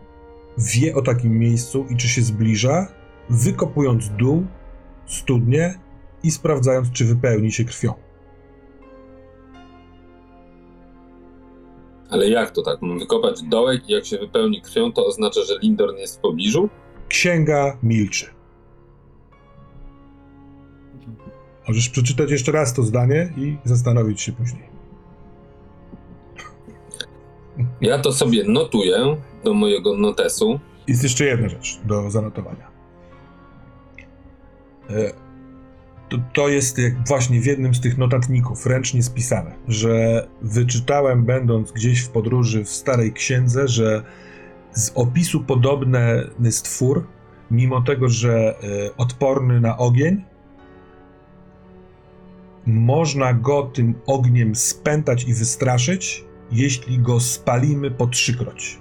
[0.59, 2.87] wie o takim miejscu i czy się zbliża,
[3.31, 4.47] wykopując dół,
[5.07, 5.75] studnie
[6.23, 7.93] i sprawdzając, czy wypełni się krwią.
[12.11, 12.83] Ale jak to tak?
[12.83, 16.69] Mam wykopać dołek i jak się wypełni krwią, to oznacza, że Lindorn jest w pobliżu?
[17.09, 18.27] Księga milczy.
[21.69, 24.76] Możesz przeczytać jeszcze raz to zdanie i zastanowić się później.
[27.81, 30.61] Ja to sobie notuję do mojego notesu.
[30.89, 32.71] Jest jeszcze jedna rzecz do zanotowania.
[34.91, 35.13] E,
[36.09, 41.73] To, to jest jak właśnie w jednym z tych notatników ręcznie spisane, że wyczytałem, będąc
[41.73, 44.03] gdzieś w podróży w starej księdze, że
[44.73, 47.07] z opisu podobny stwór,
[47.51, 50.25] mimo tego, że e, odporny na ogień,
[52.67, 58.79] można go tym ogniem spętać i wystraszyć, jeśli go spalimy po trzykroć.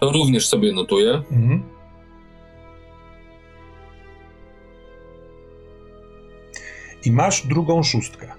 [0.00, 1.22] To również sobie notuję.
[1.30, 1.62] Mhm.
[7.04, 8.32] I masz drugą szóstkę.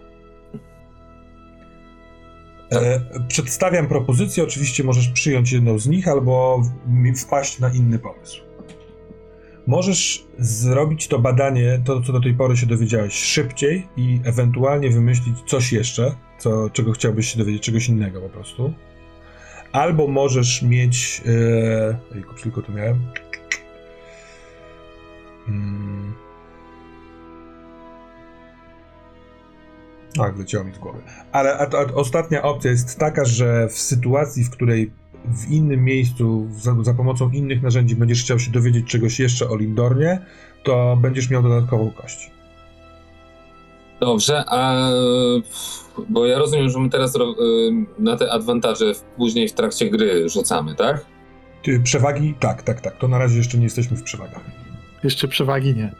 [2.71, 6.63] E, przedstawiam propozycję, oczywiście możesz przyjąć jedną z nich albo
[7.15, 8.48] wpaść na inny pomysł.
[9.69, 15.37] Możesz zrobić to badanie, to co do tej pory się dowiedziałeś, szybciej i ewentualnie wymyślić
[15.47, 18.73] coś jeszcze, co, czego chciałbyś się dowiedzieć, czegoś innego po prostu.
[19.71, 21.21] Albo możesz mieć.
[22.15, 23.11] Ejku, tylko tu miałem.
[25.47, 26.13] Mm.
[30.15, 30.99] Tak, wleciało mi z głowy.
[31.31, 34.91] Ale a, a, ostatnia opcja jest taka, że w sytuacji, w której
[35.25, 39.57] w innym miejscu, za, za pomocą innych narzędzi będziesz chciał się dowiedzieć czegoś jeszcze o
[39.57, 40.19] Lindornie,
[40.63, 42.31] to będziesz miał dodatkową kość.
[43.99, 44.89] Dobrze, a
[46.09, 47.35] bo ja rozumiem, że my teraz ro-
[47.99, 48.85] na te adwantaże
[49.17, 51.05] później w trakcie gry rzucamy, tak?
[51.63, 52.33] Ty, przewagi?
[52.39, 52.97] Tak, tak, tak.
[52.97, 54.41] To na razie jeszcze nie jesteśmy w przewagach.
[55.03, 55.95] Jeszcze przewagi nie.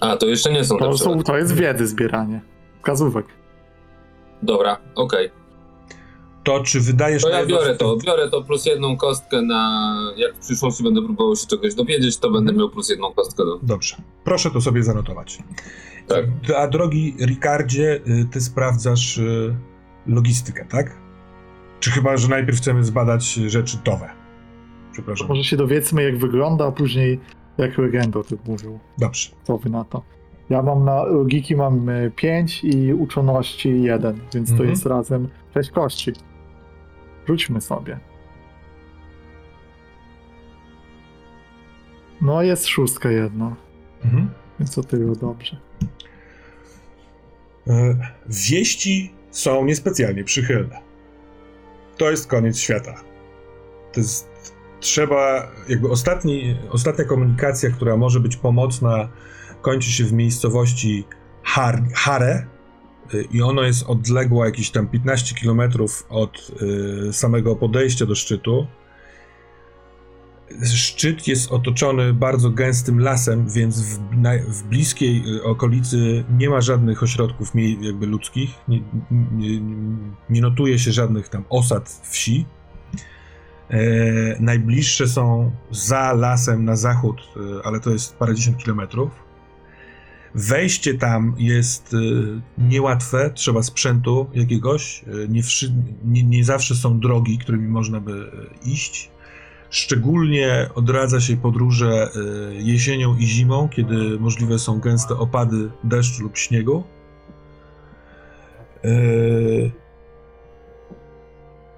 [0.00, 2.40] A, to jeszcze nie są te To, są, to jest wiedzy zbieranie.
[2.78, 3.26] Wskazówek.
[4.42, 5.30] Dobra, okej.
[6.48, 9.94] To czy wydajesz To ja biorę to, biorę to plus jedną kostkę na...
[10.16, 13.58] Jak w przyszłości będę próbował się czegoś dowiedzieć, to będę miał plus jedną kostkę do...
[13.62, 13.96] Dobrze.
[14.24, 15.38] Proszę to sobie zanotować.
[16.06, 16.24] Tak.
[16.56, 19.56] A drogi Ricardzie, y, ty sprawdzasz y,
[20.06, 20.96] logistykę, tak?
[21.80, 24.10] Czy chyba, że najpierw chcemy zbadać rzeczy towe?
[24.92, 25.28] Przepraszam.
[25.28, 27.20] Może się dowiedzmy, jak wygląda, a później
[27.58, 28.78] jak legenda o tym mówił.
[28.98, 29.30] Dobrze.
[29.44, 30.02] Co wy na to?
[30.50, 34.70] Ja mam na logiki mam 5 i uczoności 1, więc to Mhm.
[34.70, 36.12] jest razem 6 kości.
[37.28, 37.98] Rzućmy sobie.
[42.20, 43.56] No jest szóstka jedna,
[44.04, 44.30] Mhm.
[44.60, 45.56] więc to tyle dobrze.
[47.66, 47.96] E,
[48.26, 50.78] Wieści są niespecjalnie przychylne.
[51.96, 52.94] To jest koniec świata.
[53.92, 59.08] To jest, trzeba, jakby ostatni, ostatnia komunikacja, która może być pomocna,
[59.62, 61.04] kończy się w miejscowości
[61.42, 62.46] Har, Hare
[63.30, 65.60] i ono jest odległa jakieś tam 15 km
[66.08, 66.52] od
[67.08, 68.66] y, samego podejścia do szczytu.
[70.74, 76.60] Szczyt jest otoczony bardzo gęstym lasem, więc w, na, w bliskiej y, okolicy nie ma
[76.60, 78.50] żadnych ośrodków jakby ludzkich.
[78.68, 78.82] Nie,
[79.32, 79.60] nie,
[80.30, 82.46] nie notuje się żadnych tam osad wsi.
[83.70, 83.80] E,
[84.40, 87.20] najbliższe są za lasem na zachód,
[87.64, 89.27] ale to jest parędziesiąt kilometrów.
[90.34, 91.98] Wejście tam jest e,
[92.58, 95.04] niełatwe, trzeba sprzętu jakiegoś.
[95.04, 95.42] E, nie,
[96.04, 99.10] nie, nie zawsze są drogi, którymi można by e, iść.
[99.70, 102.08] Szczególnie odradza się podróże
[102.58, 106.84] jesienią i zimą, kiedy możliwe są gęste opady deszczu lub śniegu.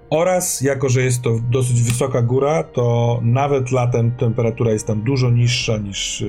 [0.09, 5.29] Oraz, jako że jest to dosyć wysoka góra, to nawet latem temperatura jest tam dużo
[5.29, 6.23] niższa niż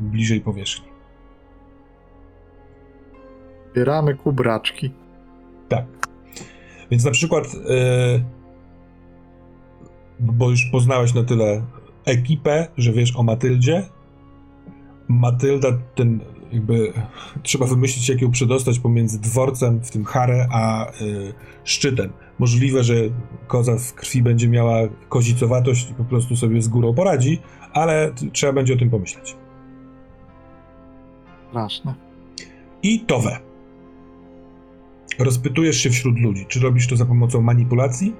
[0.00, 0.89] bliżej powierzchni.
[3.72, 4.90] Zbieramy kubraczki.
[5.68, 5.84] Tak.
[6.90, 8.24] Więc na przykład, e,
[10.20, 11.62] bo już poznałeś na tyle
[12.04, 13.88] ekipę, że wiesz o Matyldzie.
[15.08, 16.20] Matylda, ten
[16.52, 16.92] jakby
[17.42, 20.92] trzeba wymyślić, jak ją przedostać pomiędzy dworcem, w tym Harę, a e,
[21.64, 22.12] szczytem.
[22.38, 22.94] Możliwe, że
[23.46, 24.78] koza w krwi będzie miała
[25.08, 27.38] kozicowatość i po prostu sobie z górą poradzi,
[27.72, 29.36] ale trzeba będzie o tym pomyśleć.
[31.50, 31.94] Straszne.
[32.82, 33.49] I Towe.
[35.24, 36.46] Rozpytujesz się wśród ludzi.
[36.48, 38.16] Czy robisz to za pomocą manipulacji?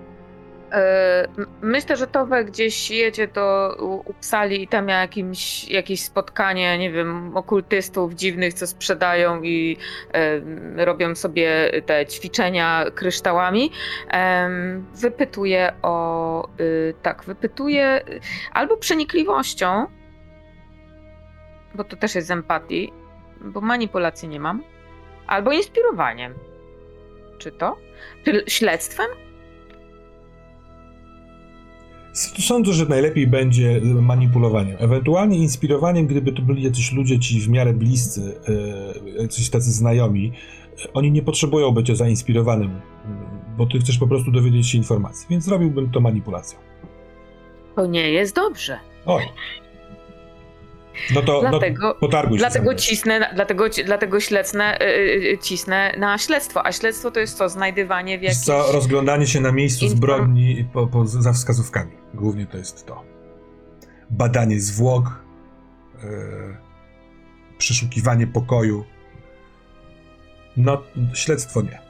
[0.73, 1.29] E,
[1.63, 6.91] Myślę, że Towe gdzieś jedzie do U- Uppsali i tam miał jakimś, jakieś spotkanie, nie
[6.93, 9.77] wiem, okultystów dziwnych, co sprzedają i
[10.77, 13.71] e, robią sobie te ćwiczenia kryształami.
[14.11, 18.05] Em, wypytuje o, y, tak, wypytuje
[18.53, 19.87] albo przenikliwością,
[21.75, 22.93] bo to też jest empatii,
[23.41, 24.63] bo manipulacji nie mam,
[25.27, 26.35] albo inspirowaniem.
[27.41, 27.77] Czy to?
[28.25, 29.07] Czy śledztwem?
[32.39, 34.77] Sądzę, że najlepiej będzie manipulowaniem.
[34.81, 38.41] Ewentualnie inspirowaniem, gdyby to byli jacyś ludzie ci w miarę bliscy,
[39.19, 40.33] e, jacyś tacy znajomi.
[40.85, 42.81] E, Oni nie potrzebują bycia zainspirowanym, m,
[43.57, 46.59] bo ty chcesz po prostu dowiedzieć się informacji, więc zrobiłbym to manipulacją.
[47.77, 48.79] To nie jest dobrze.
[49.07, 49.23] Oj.
[51.15, 52.43] No to Dlatego- no, potarguj się.
[52.43, 56.67] Dlatego cisnę, na- dlatego, dlatego ślecnę, yy, cisnę na śledztwo.
[56.67, 57.49] A śledztwo to jest co?
[57.49, 58.41] Znajdywanie w jakiejś...
[58.45, 61.93] co, rozglądanie się na miejscu Inform- zbrodni po, po, za wskazówkami.
[62.15, 63.05] Głównie to jest to.
[64.11, 65.05] Badanie zwłok,
[66.03, 66.07] e,
[67.59, 68.85] przeszukiwanie pokoju.
[70.57, 70.83] No,
[71.15, 71.81] śledztwo nie.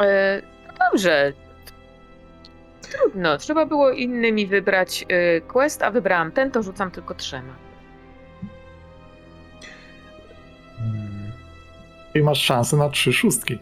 [0.00, 1.32] Yy, no dobrze.
[2.82, 3.38] Trudno.
[3.38, 7.54] Trzeba było innymi wybrać yy, quest, a wybrałam ten, to rzucam tylko trzema.
[10.84, 11.32] Mm,
[12.14, 13.58] I masz szansę na trzy szóstki.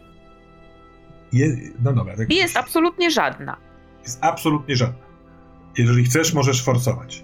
[1.33, 3.57] Je, no dobra, tak jest absolutnie żadna.
[4.03, 5.03] jest absolutnie żadna.
[5.77, 7.23] Jeżeli chcesz, możesz forsować.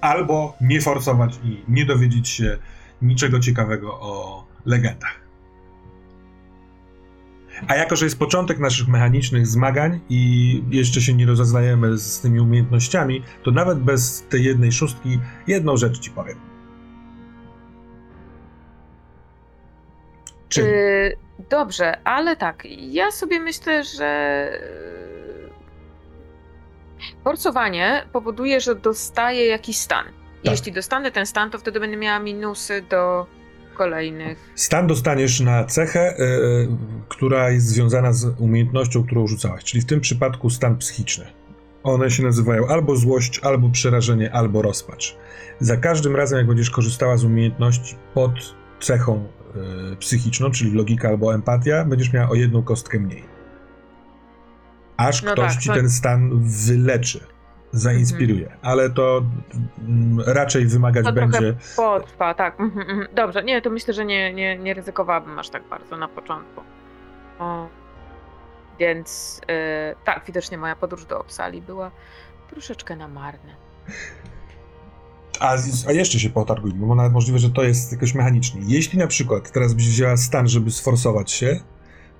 [0.00, 2.58] Albo nie forsować i nie dowiedzieć się
[3.02, 5.20] niczego ciekawego o legendach.
[7.68, 12.40] A jako, że jest początek naszych mechanicznych zmagań i jeszcze się nie rozeznajemy z tymi
[12.40, 16.53] umiejętnościami, to nawet bez tej jednej szóstki jedną rzecz ci powiem.
[20.62, 21.16] Yy,
[21.50, 24.50] dobrze, ale tak, ja sobie myślę, że
[26.98, 30.04] yy, forsowanie powoduje, że dostaję jakiś stan.
[30.04, 30.52] Tak.
[30.52, 33.26] Jeśli dostanę ten stan, to wtedy będę miała minusy do
[33.74, 34.52] kolejnych.
[34.54, 36.16] Stan dostaniesz na cechę, e,
[37.08, 41.26] która jest związana z umiejętnością, którą rzucałaś, czyli w tym przypadku stan psychiczny.
[41.82, 45.16] One się nazywają albo złość, albo przerażenie, albo rozpacz.
[45.60, 48.30] Za każdym razem, jak będziesz korzystała z umiejętności pod
[48.80, 49.28] cechą
[49.98, 53.24] psychiczną, czyli logika albo empatia, będziesz miała o jedną kostkę mniej.
[54.96, 57.20] Aż No ktoś tak, ci to- ten stan wyleczy,
[57.72, 58.56] zainspiruje.
[58.62, 59.22] Ale to
[59.88, 61.54] mm, raczej wymagać To będzie.
[61.76, 62.60] Potrwa, tak.
[62.60, 63.08] mhm, mhm.
[63.14, 66.62] Dobrze, nie, to myślę, że nie, nie, nie ryzykowałabym aż tak bardzo na początku.
[67.38, 67.68] O.
[68.78, 69.54] Więc yy,
[70.04, 71.90] tak, widocznie moja podróż do Opsali była
[72.50, 73.54] troszeczkę na marne.
[75.40, 75.56] A,
[75.86, 78.60] a jeszcze się potargujmy, bo nawet możliwe, że to jest jakoś mechanicznie.
[78.66, 81.60] Jeśli na przykład teraz byś wzięła stan, żeby sforsować się,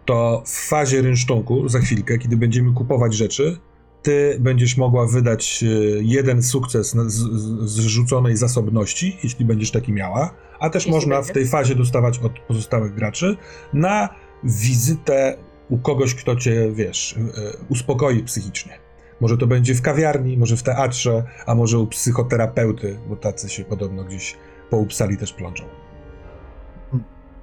[0.05, 3.59] to w fazie rynsztunku, za chwilkę, kiedy będziemy kupować rzeczy,
[4.03, 5.67] ty będziesz mogła wydać e,
[6.03, 11.17] jeden sukces z, z, z rzuconej zasobności, jeśli będziesz taki miała, a też Jeśli można
[11.17, 11.31] będzie.
[11.31, 13.37] w tej fazie dostawać od pozostałych graczy
[13.73, 14.09] na
[14.45, 15.37] wizytę
[15.69, 18.84] u kogoś, kto cię, wiesz, e, uspokoi psychicznie.
[19.25, 23.65] Może to będzie w kawiarni, może w teatrze, a może u psychoterapeuty, bo tacy się
[23.65, 24.37] podobno gdzieś
[24.71, 25.65] po Upsali też plączą.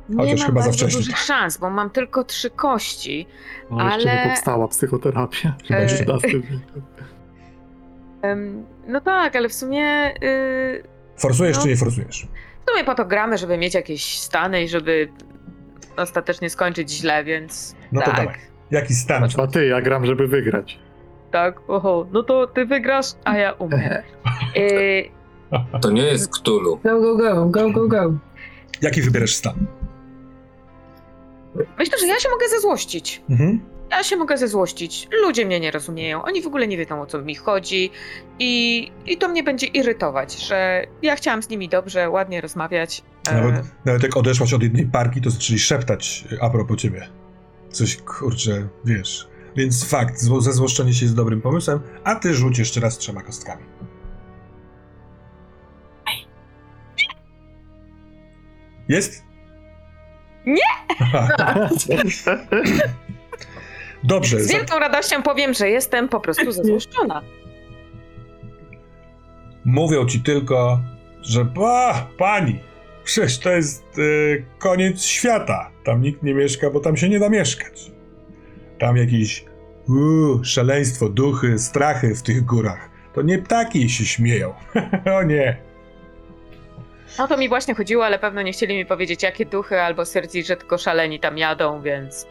[0.10, 0.99] Nie Chociaż mam chyba za bardzo wcześnie.
[0.99, 3.28] dużych szans, bo mam tylko trzy kości.
[3.72, 5.56] No jeszcze Ale- nie powstała psychoterapia.
[5.68, 6.06] Chyba E, jeszcze-
[8.88, 10.84] no tak, ale w sumie, y,
[11.18, 11.64] Forsujesz No.
[11.64, 12.28] czy nie forsujesz?
[12.66, 15.10] w sumie po to gramy, żeby mieć jakieś stany i żeby
[15.98, 18.16] ostatecznie skończyć źle, więc No to tak.
[18.20, 18.36] dawaj.
[18.72, 19.24] Jaki stan?
[19.44, 20.80] A ty, ja gram, żeby wygrać.
[21.32, 23.82] Tak, oho, no to ty wygrasz, a ja umiem.
[24.58, 25.10] Y,
[25.82, 26.80] To nie jest Cthulhu.
[26.84, 28.14] Go, go, go, go, go, go.
[28.82, 29.53] Jaki wybierasz stan?
[31.80, 33.22] myślę, że ja się mogę zezłościć.
[33.30, 33.60] Mhm.
[33.91, 35.08] Ja się mogę zezłościć.
[35.24, 36.24] Ludzie mnie nie rozumieją.
[36.24, 37.91] Oni w ogóle nie wiedzą, o co mi chodzi.
[38.40, 43.03] I, i to mnie będzie irytować, że ja chciałam z nimi dobrze, ładnie rozmawiać.
[43.30, 47.08] e, Nawet, nawet jak odeszłaś od jednej parki, to zaczęli szeptać a propos ciebie.
[47.70, 49.28] Coś, kurczę, wiesz.
[49.56, 53.64] Więc fakt, zło- zezłoszczenie się jest dobrym pomysłem, a ty rzuć jeszcze raz trzema kostkami.
[58.90, 59.23] Jest?
[60.45, 60.98] Nie!
[64.03, 64.40] Dobrze.
[64.40, 67.22] Z wielką radością powiem, że jestem po prostu zezłoszczona.
[69.65, 70.80] Mówią ci tylko,
[71.22, 72.60] że pa, pani,
[73.03, 74.02] przecież to jest e,
[74.60, 75.72] koniec świata.
[75.84, 77.91] Tam nikt nie mieszka, bo tam się nie da mieszkać.
[78.82, 79.45] Tam jakieś
[79.90, 82.90] uu, szaleństwo, duchy, strachy w tych górach.
[83.14, 84.53] To nie ptaki się śmieją.
[85.18, 85.58] o nie.
[87.20, 90.48] No to mi właśnie chodziło, ale pewno nie chcieli mi powiedzieć, jakie duchy, albo stwierdzić,
[90.48, 92.26] że tylko szaleni tam jadą, więc.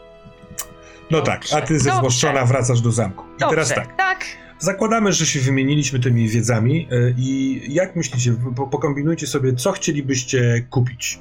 [1.11, 2.53] No Dobrze, tak, a ty zezłoszczona dobrze.
[2.53, 3.23] wracasz do zamku.
[3.35, 3.97] I Dobrze, teraz tak.
[3.97, 4.25] Tak.
[4.59, 10.65] Zakładamy, że się wymieniliśmy tymi wiedzami e, i jak myślicie, po, pokombinujcie sobie, co chcielibyście
[10.69, 11.19] kupić,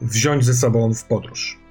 [0.00, 1.63] wziąć ze sobą w podróż.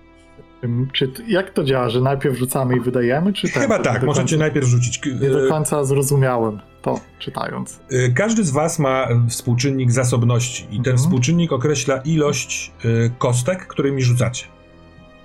[0.94, 4.24] Czy, jak to działa, że najpierw rzucamy i wydajemy, czy Chyba Nie tak, do możecie
[4.30, 5.02] końca, najpierw rzucić.
[5.22, 7.80] Nie do końca zrozumiałem to, czytając.
[7.92, 10.98] Y, Każdy z Was ma współczynnik zasobności i ten Mhm.
[10.98, 14.46] współczynnik określa ilość y, kostek, którymi rzucacie.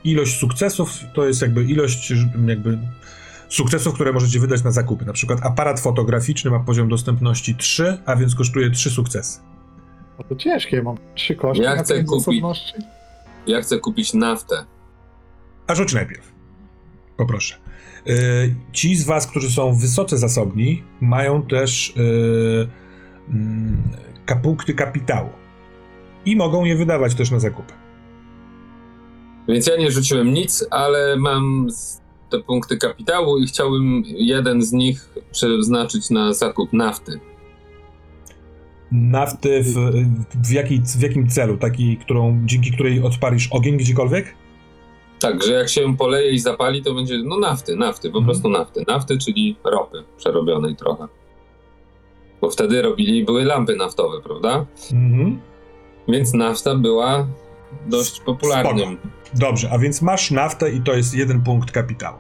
[0.05, 2.13] Ilość sukcesów to jest jakby ilość
[2.47, 2.79] jakby
[3.49, 5.05] sukcesów, które możecie wydać na zakupy.
[5.05, 9.41] Na przykład aparat fotograficzny ma poziom dostępności 3, a więc kosztuje 3 sukcesy.
[10.19, 12.19] No to ciężkie, mam trzy kości Ja na chcę kupić.
[12.19, 12.75] zasobności.
[13.47, 14.55] Ja chcę kupić naftę.
[15.69, 16.33] A rzuć najpierw.
[17.17, 17.55] Poproszę.
[18.09, 22.69] Y, Ci z Was, którzy są wysoce zasobni, mają też y,
[23.31, 23.83] mm,
[24.43, 25.31] punkty kapitału
[26.25, 27.73] i mogą je wydawać też na zakupy.
[29.49, 31.69] Więc ja nie rzuciłem nic, ale mam
[32.31, 37.21] te punkty kapitału i chciałbym jeden z nich przeznaczyć na zakup nafty.
[38.93, 39.75] Nafty w,
[40.47, 41.57] w, jakiej, w jakim celu?
[41.57, 44.35] Taki, którą, dzięki której odpalisz ogień gdziekolwiek?
[45.21, 48.25] Tak, że jak się poleje i zapali, to będzie no nafty, nafty, po Mhm.
[48.25, 48.85] prostu nafty.
[48.89, 51.07] Nafty, czyli ropy przerobionej trochę.
[52.41, 54.67] Bo wtedy robili, były lampy naftowe, prawda?
[54.93, 55.41] Mhm.
[56.09, 57.27] Więc nafta była
[57.87, 58.99] dość popularnym.
[59.35, 62.19] Dobrze, a więc masz naftę i to jest jeden punkt kapitału.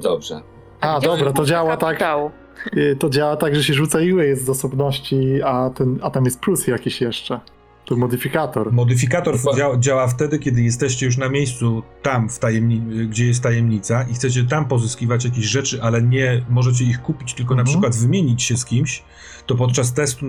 [0.00, 0.40] Dobrze.
[0.80, 1.80] A, gdzie dobra, to działa tak.
[1.90, 2.30] kapitału?
[2.76, 6.40] Y, To działa tak, że się rzuca ile jest zasobności, a, ten, a tam jest
[6.40, 7.40] plus jakiś jeszcze.
[7.84, 8.72] To modyfikator.
[8.72, 14.02] Modyfikator działa, działa wtedy, kiedy jesteście już na miejscu tam, w tajemni- gdzie jest tajemnica
[14.10, 17.72] i chcecie tam pozyskiwać jakieś rzeczy, ale nie możecie ich kupić, tylko na Mhm.
[17.74, 19.02] przykład wymienić się z kimś,
[19.46, 20.26] to podczas testu,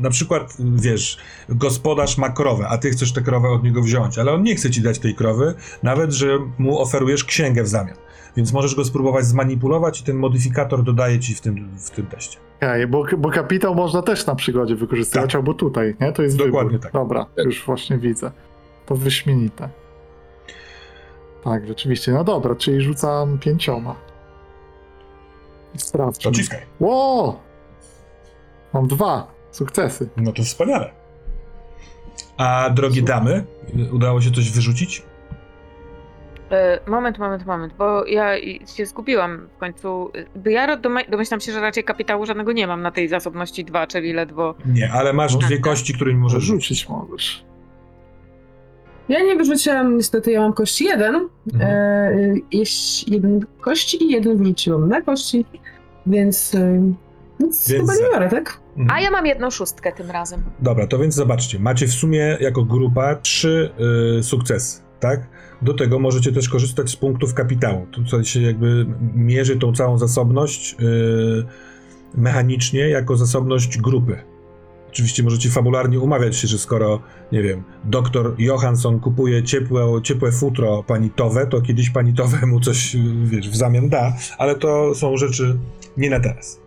[0.00, 1.18] na przykład, wiesz,
[1.48, 4.70] gospodarz ma krowę, a ty chcesz tę krowę od niego wziąć, ale on nie chce
[4.70, 7.96] ci dać tej krowy, nawet, że mu oferujesz księgę w zamian.
[8.36, 12.38] Więc możesz go spróbować zmanipulować i ten modyfikator dodaje ci w tym, w tym teście.
[12.56, 15.34] Okej, bo, bo kapitał można też na przygodzie wykorzystywać, Tak.
[15.36, 16.12] albo tutaj, nie?
[16.12, 16.80] To jest Dokładnie wybór.
[16.82, 16.92] tak.
[16.92, 18.30] Dobra, już właśnie widzę.
[18.86, 19.68] To wyśmienite.
[21.44, 22.12] Tak, rzeczywiście.
[22.12, 23.94] No dobra, czyli rzucam pięcioma.
[25.76, 26.30] Sprawdźmy.
[26.30, 26.60] Dociskaj.
[26.80, 27.40] Ło!
[28.72, 30.08] Mam dwa sukcesy.
[30.16, 30.90] No to wspaniale.
[32.36, 33.44] A drogie damy,
[33.92, 35.02] udało się coś wyrzucić?
[36.52, 38.34] E, Moment, moment, moment, bo ja
[38.76, 40.10] się zgubiłam w końcu.
[40.44, 40.76] Ja
[41.10, 44.54] domyślam się, że raczej kapitału żadnego nie mam na tej zasobności 2, czyli ledwo.
[44.66, 46.88] Nie, ale masz dwie kości, którymi Może możesz rzucić.
[46.88, 47.44] możesz.
[49.08, 51.28] Ja nie wyrzuciłam, niestety ja mam kości jeden.
[51.52, 51.70] Mhm.
[51.70, 55.44] E, jest jeden kości i jeden wrzuciłam na kości,
[56.06, 56.92] więc, e,
[57.40, 58.60] więc, Więc chyba nie biorę, tak?
[58.76, 58.90] Mhm.
[58.90, 60.42] A ja mam jedną szóstkę tym razem.
[60.60, 63.70] Dobra, to więc zobaczcie, macie w sumie jako grupa trzy
[64.18, 65.28] y, sukcesy, tak?
[65.62, 67.86] Do tego możecie też korzystać z punktów kapitału.
[67.86, 71.44] Tutaj się jakby mierzy tą całą zasobność y,
[72.14, 74.18] mechanicznie jako zasobność grupy.
[74.88, 77.00] Oczywiście możecie fabularnie umawiać się, że skoro,
[77.32, 82.60] nie wiem, doktor Johansson kupuje ciepłe, ciepłe futro pani Towe, to kiedyś pani Towe mu
[82.60, 85.58] coś, wiesz, w zamian da, ale to są rzeczy
[85.96, 86.60] nie na teraz.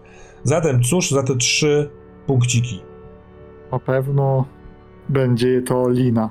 [0.44, 1.90] Zatem cóż za te trzy
[2.28, 2.82] punkciki?
[3.72, 4.46] Na pewno
[5.10, 6.30] będzie to lina.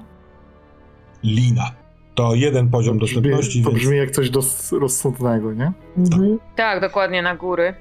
[1.22, 1.84] Lina.
[2.15, 5.73] To jeden poziom To brzmi, dostępności, to więc brzmi jak coś dos- rozsądnego, nie?
[5.99, 6.39] Mhm.
[6.57, 7.74] Tak, dokładnie na góry.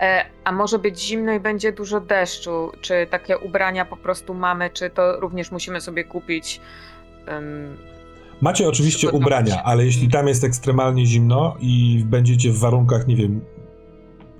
[0.00, 2.72] E, a może być zimno i będzie dużo deszczu?
[2.80, 6.60] Czy takie ubrania po prostu mamy, czy to również musimy sobie kupić?
[7.26, 7.76] em,
[8.40, 13.40] Macie oczywiście ubrania, ale jeśli tam jest ekstremalnie zimno i będziecie w warunkach, nie wiem,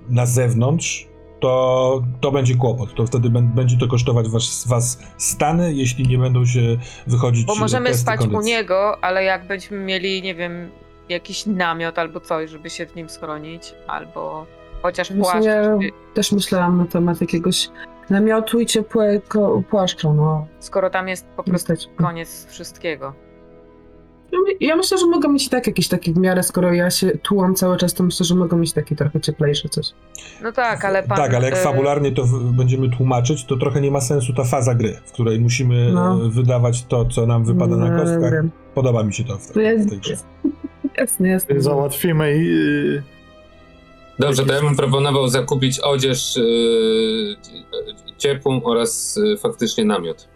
[0.09, 1.07] na zewnątrz,
[1.41, 2.95] to, to będzie kłopot.
[2.95, 6.77] To wtedy bę- będzie to kosztować was, was stany, jeśli nie będą się
[7.07, 8.51] wychodzić Bo możemy testy spać u kondycji.
[8.53, 10.69] niego, ale jak będziemy mieli, nie wiem,
[11.09, 14.45] jakiś namiot albo coś, żeby się w nim schronić, albo
[14.81, 15.19] chociaż płaszcz.
[15.31, 17.69] Właśnie żeby- też myślałam na temat jakiegoś
[18.09, 20.47] namiotu i ciepłego płaszcza, no.
[20.59, 23.13] Skoro tam jest po prostu koniec wszystkiego.
[24.31, 26.89] Ja my- Ja myślę, że mogę mieć i tak jakiś taki w miarę, skoro ja
[26.91, 29.85] się tułam cały czas, to myślę, że mogę mieć taki trochę cieplejszy coś.
[30.43, 31.17] No tak, ale pan...
[31.17, 34.75] tak, ale jak y, fabularnie to będziemy tłumaczyć, to trochę nie ma sensu ta faza
[34.75, 36.25] gry, w której musimy No.
[36.25, 38.31] e, wydawać to, co nam wypada na Nie kostkach.
[38.31, 38.51] wiem.
[38.75, 40.17] Podoba mi się to w, To jest- w tej grze.
[40.97, 41.61] Jasne, jasne.
[41.61, 42.47] Załatwimy i...
[42.97, 43.03] y,
[44.19, 47.35] Dobrze, to ja bym proponował zakupić odzież yy,
[48.17, 50.27] ciepłą oraz yy, faktycznie namiot.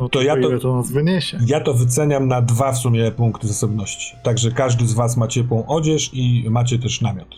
[0.00, 1.38] No To ja to- ile to nas wyniesie.
[1.46, 4.16] Ja to wyceniam na dwa w sumie punkty zasobności.
[4.22, 7.28] Także każdy z was ma ciepłą odzież i macie też namiot.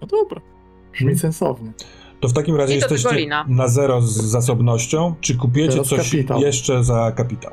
[0.00, 0.40] No dobra.
[0.92, 1.18] Brzmi Hmm.
[1.18, 1.72] sensownie.
[2.20, 5.14] To w takim razie jesteście na zero z zasobnością.
[5.20, 6.40] Czy kupiecie Teraz coś kapitał.
[6.40, 7.52] jeszcze za kapitał?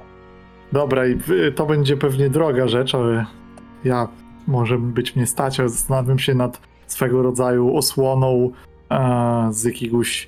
[0.71, 1.17] Dobra, i
[1.55, 3.25] to będzie pewnie droga rzecz, ale
[3.83, 4.07] ja
[4.47, 8.51] może być mnie stać, ale zastanawiam się nad swego rodzaju osłoną
[8.91, 10.27] e, z jakiegoś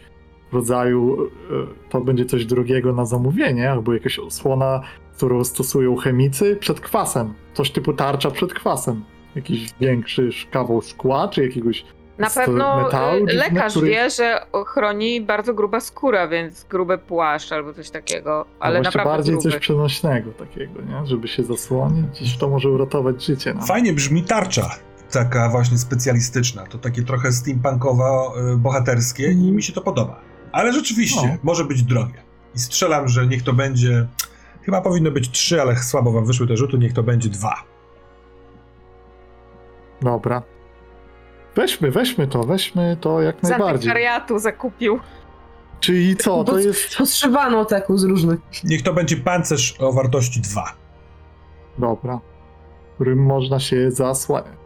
[0.52, 4.82] rodzaju, e, to będzie coś drogiego na zamówienie, albo jakaś osłona,
[5.16, 7.34] którą stosują chemicy przed kwasem.
[7.54, 9.04] Coś typu tarcza przed kwasem.
[9.36, 11.86] Jakiś większy kawał szkła, czy jakiegoś
[12.18, 17.52] Na pewno metalu, y, lekarz który- wie, że chroni bardzo gruba skóra, więc gruby płaszcz
[17.52, 19.52] albo coś takiego, ale albo jeszcze naprawdę bardziej gruby.
[19.52, 21.06] coś przenośnego takiego, nie?
[21.06, 23.54] Żeby się zasłonić, gdzieś to może uratować życie.
[23.54, 23.66] No.
[23.66, 24.70] Fajnie brzmi tarcza.
[25.12, 26.64] Taka właśnie specjalistyczna.
[26.66, 29.56] To takie trochę steampunkowo-bohaterskie i Mhm.
[29.56, 30.20] mi się to podoba.
[30.52, 31.38] Ale rzeczywiście, No.
[31.44, 32.24] może być drogie.
[32.56, 34.08] I strzelam, że niech to będzie...
[34.64, 37.64] Chyba powinno być trzy, ale słabo wam wyszły te rzuty, niech to będzie dwa.
[40.02, 40.42] Dobra.
[41.56, 43.70] Weźmy, weźmy to, weźmy to jak Z najbardziej.
[43.76, 45.00] antykwariatu zakupił.
[45.80, 46.98] Czyli co, to jest...
[46.98, 48.40] Podszywano taką z różnych.
[48.64, 50.74] Niech to będzie pancerz o wartości dwa.
[51.78, 52.20] Dobra.
[52.96, 54.59] Którym można się zasłaniać.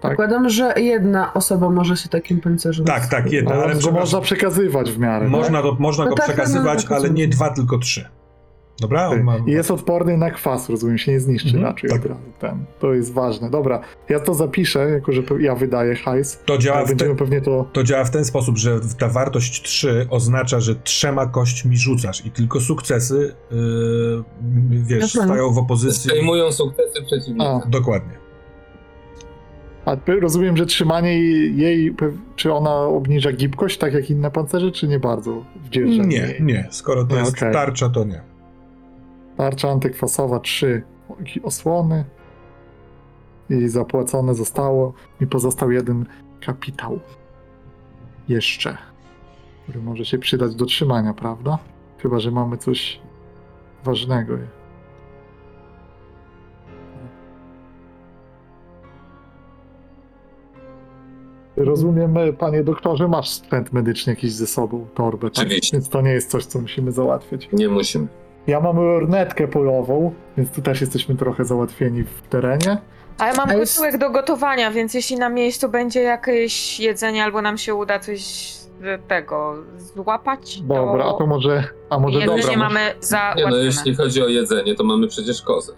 [0.00, 0.10] Tak.
[0.10, 2.86] Zakładam, że jedna osoba może się takim pancerzem...
[2.86, 3.54] Tak, tak, jedna.
[3.54, 5.28] Ale, go można przekazywać w miarę.
[5.28, 8.08] Można, to, można No go tak, no, przekazywać, tak, ale nie dwa, tylko trzy.
[8.80, 9.08] Dobra?
[9.08, 9.36] On ma...
[9.46, 12.00] I jest odporny na kwas, rozumiem, się nie zniszczy Mhm, raczej tak.
[12.00, 12.20] od razu.
[12.38, 12.64] Ten.
[12.78, 13.50] To jest ważne.
[13.50, 16.38] Dobra, ja to zapiszę, jako że ja wydaję hajs.
[16.44, 17.66] To działa, te, pewnie to...
[17.72, 22.30] to działa w ten sposób, że ta wartość 3 oznacza, że trzema kośćmi rzucasz i
[22.30, 24.24] tylko sukcesy, yy,
[24.70, 26.10] wiesz, stają w opozycji.
[26.10, 27.60] Zdejmują sukcesy przeciwnika.
[27.66, 28.25] A, Dokładnie.
[29.86, 31.94] A rozumiem, że trzymanie jej-
[32.36, 36.42] czy ona obniża gibkość, tak jak inne pancerze, czy nie bardzo w Nie, jej?
[36.42, 36.66] nie.
[36.70, 37.52] Skoro to Nie, jest okej.
[37.52, 38.20] tarcza, to nie.
[39.36, 40.82] Tarcza antykwasowa 3
[41.42, 42.04] osłony
[43.50, 44.92] i zapłacone zostało.
[45.20, 46.06] Mi pozostał jeden
[46.46, 47.00] kapitał.
[48.28, 48.76] Jeszcze.
[49.62, 51.58] Który może się przydać do trzymania, prawda?
[51.98, 53.00] Chyba, że mamy coś
[53.84, 54.34] ważnego.
[61.56, 65.46] Rozumiem, panie doktorze, masz sprzęt medyczny jakiś ze sobą, torbę, tak?
[65.46, 65.76] Oczywiście.
[65.76, 67.48] Więc to nie jest coś, co musimy załatwiać.
[67.52, 68.06] Nie musimy.
[68.46, 72.78] Ja mam lornetkę polową, więc tu też jesteśmy trochę załatwieni w terenie.
[73.18, 77.42] A ja mam jest- posiłek do gotowania, więc jeśli na miejscu będzie jakieś jedzenie albo
[77.42, 78.66] nam się uda coś z
[79.08, 79.54] tego
[79.94, 81.64] złapać, Dobra, a to to może.
[81.90, 82.56] A może jedzenie dobra.
[82.58, 83.50] mamy Nie załatwione.
[83.50, 85.72] no, jeśli chodzi o jedzenie, to mamy przecież kozę.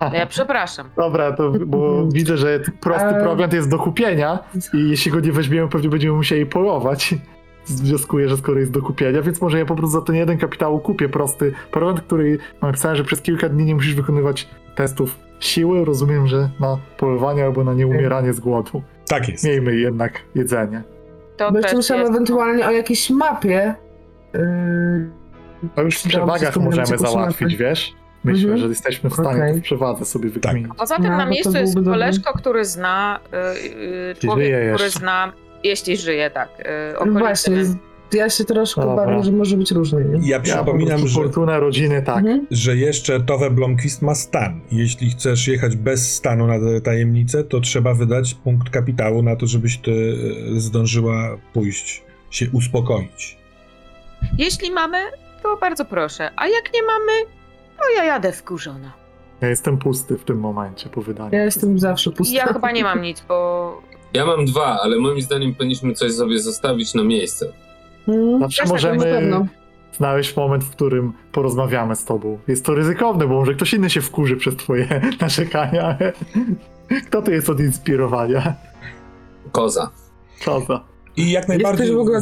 [0.00, 0.16] Może...
[0.16, 0.88] Ja przepraszam.
[0.96, 4.38] Dobra, to bo widzę, że prosty prowiant jest do kupienia
[4.74, 7.14] i jeśli go nie weźmiemy, pewnie będziemy musieli polować.
[7.68, 10.78] Wnioskuję, że skoro jest do kupienia, więc może ja po prostu za ten jeden kapitał
[10.78, 15.84] kupię prosty prowiant, który mam napisane, że przez kilka dni nie musisz wykonywać testów siły.
[15.84, 18.82] Rozumiem, że na polowanie albo na nieumieranie z głodu.
[19.08, 19.44] Tak jest.
[19.44, 20.82] Miejmy jednak jedzenie.
[21.36, 22.10] To Bo jeszcze też jest...
[22.10, 23.74] ewentualnie o jakiejś mapie.
[24.34, 24.40] Yy,
[25.76, 27.68] A już w przewagach możemy jak załatwić, usunę.
[27.68, 27.94] wiesz?
[28.24, 28.60] Myślę, Mhm.
[28.60, 30.68] że jesteśmy w stanie w przewadze sobie wykminić.
[30.78, 31.90] Poza tym No, na to miejscu jest dobry.
[31.92, 34.90] koleżko, który zna, y, y, Jeśli człowiek, który jeszcze.
[35.00, 35.32] zna,
[35.64, 37.18] jeśli żyje, tak, y, no okolice.
[37.20, 37.56] właśnie,
[38.12, 39.06] ja się troszkę Dobra.
[39.06, 39.98] bawię, że może być różnie.
[39.98, 40.28] Nie?
[40.28, 42.18] Ja Ja po przypominam, prostu że, fortuna rodziny, tak.
[42.18, 42.46] Mhm.
[42.50, 44.60] że jeszcze Tove Blomqvist ma stan.
[44.72, 49.78] Jeśli chcesz jechać bez stanu na tajemnicę, to trzeba wydać punkt kapitału na to, żebyś
[49.78, 50.16] ty
[50.56, 53.36] e, zdążyła pójść, się uspokoić.
[54.38, 54.98] Jeśli mamy,
[55.42, 57.12] to bardzo proszę, a jak nie mamy,
[57.80, 58.92] to ja jadę wkurzona.
[59.40, 61.30] Ja jestem pusty w tym momencie po wydaniu.
[61.32, 62.34] Ja jestem zawsze pusta.
[62.36, 63.80] Ja chyba nie mam nic, bo
[64.14, 67.52] Ja mam dwa, ale moim zdaniem powinniśmy coś sobie zostawić na miejsce.
[68.06, 69.46] Hmm, Znaczy też tak, możemy-.
[69.92, 72.38] Znaleźć moment, w którym porozmawiamy z tobą.
[72.48, 75.98] Jest to ryzykowne, bo może ktoś inny się wkurzy przez twoje narzekania,
[77.06, 78.54] kto tu jest od inspirowania?
[79.52, 79.90] Koza.
[80.44, 80.80] Koza.
[81.16, 82.20] I jak Jest najbardziej ktoś w ogóle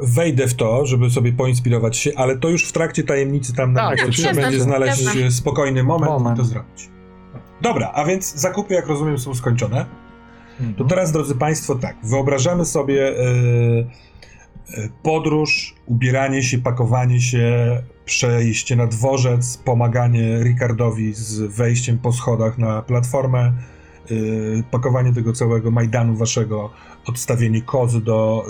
[0.00, 3.96] wejdę w to, żeby sobie poinspirować się, ale to już w trakcie tajemnicy tam na
[3.96, 6.38] Tak, trzeba będzie znaleźć spokojny moment, Moment.
[6.38, 6.90] i to zrobić.
[7.62, 9.86] Dobra, a więc zakupy, jak rozumiem, są skończone.
[10.76, 13.24] To teraz, drodzy Państwo, tak, wyobrażamy sobie e,
[15.02, 22.82] podróż, ubieranie się, pakowanie się, przejście na dworzec, pomaganie Ricardowi z wejściem po schodach na
[22.82, 23.52] platformę,
[24.10, 26.70] e, pakowanie tego całego Majdanu waszego,
[27.06, 28.46] odstawienie kozy do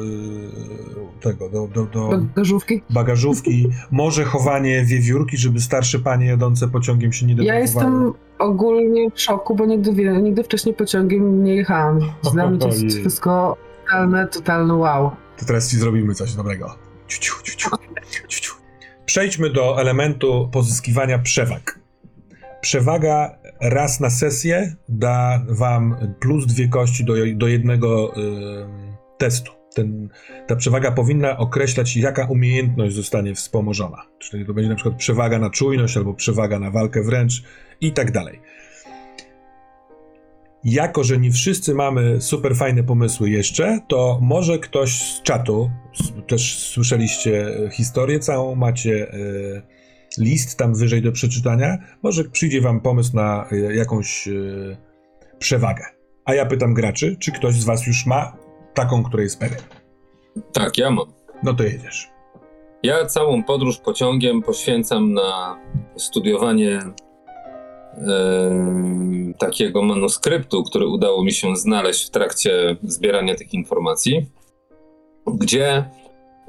[1.19, 2.83] e, tego, do, do, do garzówki?
[2.91, 7.63] bagażówki, może chowanie wiewiórki, żeby starsze panie jadące pociągiem się nie Ja denerwowały.
[7.63, 9.93] jestem ogólnie w szoku, bo nigdy,
[10.23, 12.01] nigdy wcześniej pociągiem nie jechałam.
[12.33, 15.11] Dla mnie to jest wszystko totalne, totalne wow.
[15.39, 16.75] To teraz ci zrobimy coś dobrego.
[17.09, 17.69] Ciu, ciu, ciu,
[18.29, 18.55] ciu.
[19.07, 21.79] Przejdźmy do elementu pozyskiwania przewag.
[22.67, 28.15] Przewaga raz na sesję da wam plus dwie kości do, do jednego
[29.19, 29.53] testu.
[29.75, 30.09] Ten,
[30.47, 34.03] ta przewaga powinna określać, jaka umiejętność zostanie wspomożona.
[34.19, 37.43] Czyli to będzie na przykład przewaga na czujność albo przewaga na walkę wręcz
[37.81, 38.41] i tak dalej.
[40.65, 45.71] Jako, że nie wszyscy mamy super fajne pomysły jeszcze, to może ktoś z czatu,
[46.27, 49.76] też słyszeliście historię całą, macie e,
[50.19, 54.33] list tam wyżej do przeczytania, może przyjdzie wam pomysł na e, jakąś e,
[55.39, 55.85] przewagę.
[56.25, 58.37] A ja pytam graczy, czy ktoś z was już ma
[58.75, 59.61] taką, której jest pewien.
[60.53, 61.07] Tak, ja mam.
[61.43, 62.11] No to jedziesz.
[62.83, 65.61] Ja całą podróż pociągiem poświęcam na
[65.97, 66.81] studiowanie
[67.97, 74.27] em, takiego manuskryptu, który udało mi się znaleźć w trakcie zbierania tych informacji,
[75.35, 75.91] gdzie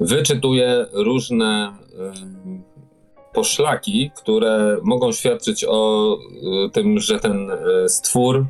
[0.00, 2.62] wyczytuję różne em,
[3.42, 6.14] poszlaki, które mogą świadczyć o
[6.66, 8.46] e, tym, że ten e, stwór,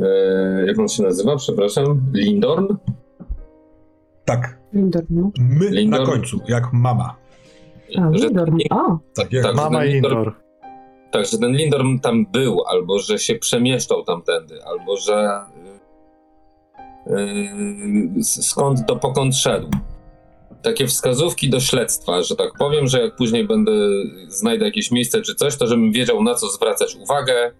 [0.00, 2.66] e, jak on się nazywa, przepraszam, Lindorn,
[4.24, 5.30] Tak, Lindor, no.
[5.38, 6.00] my Lindor.
[6.00, 7.14] na końcu, jak mama.
[7.98, 8.50] A, Że- Lindor.
[8.70, 9.54] O, Tak, jak Tak.
[9.54, 10.34] Mama Lindor- Indor.
[11.10, 15.40] Tak, że ten Lindorm tam był, albo że się przemieszczał tamtędy, albo że
[17.06, 19.68] yy, skąd do pokąd szedł.
[20.62, 23.72] Takie wskazówki do śledztwa, że tak powiem, że jak później będę,
[24.28, 27.52] znajdę jakieś miejsce czy coś, to żebym wiedział na co zwracać uwagę,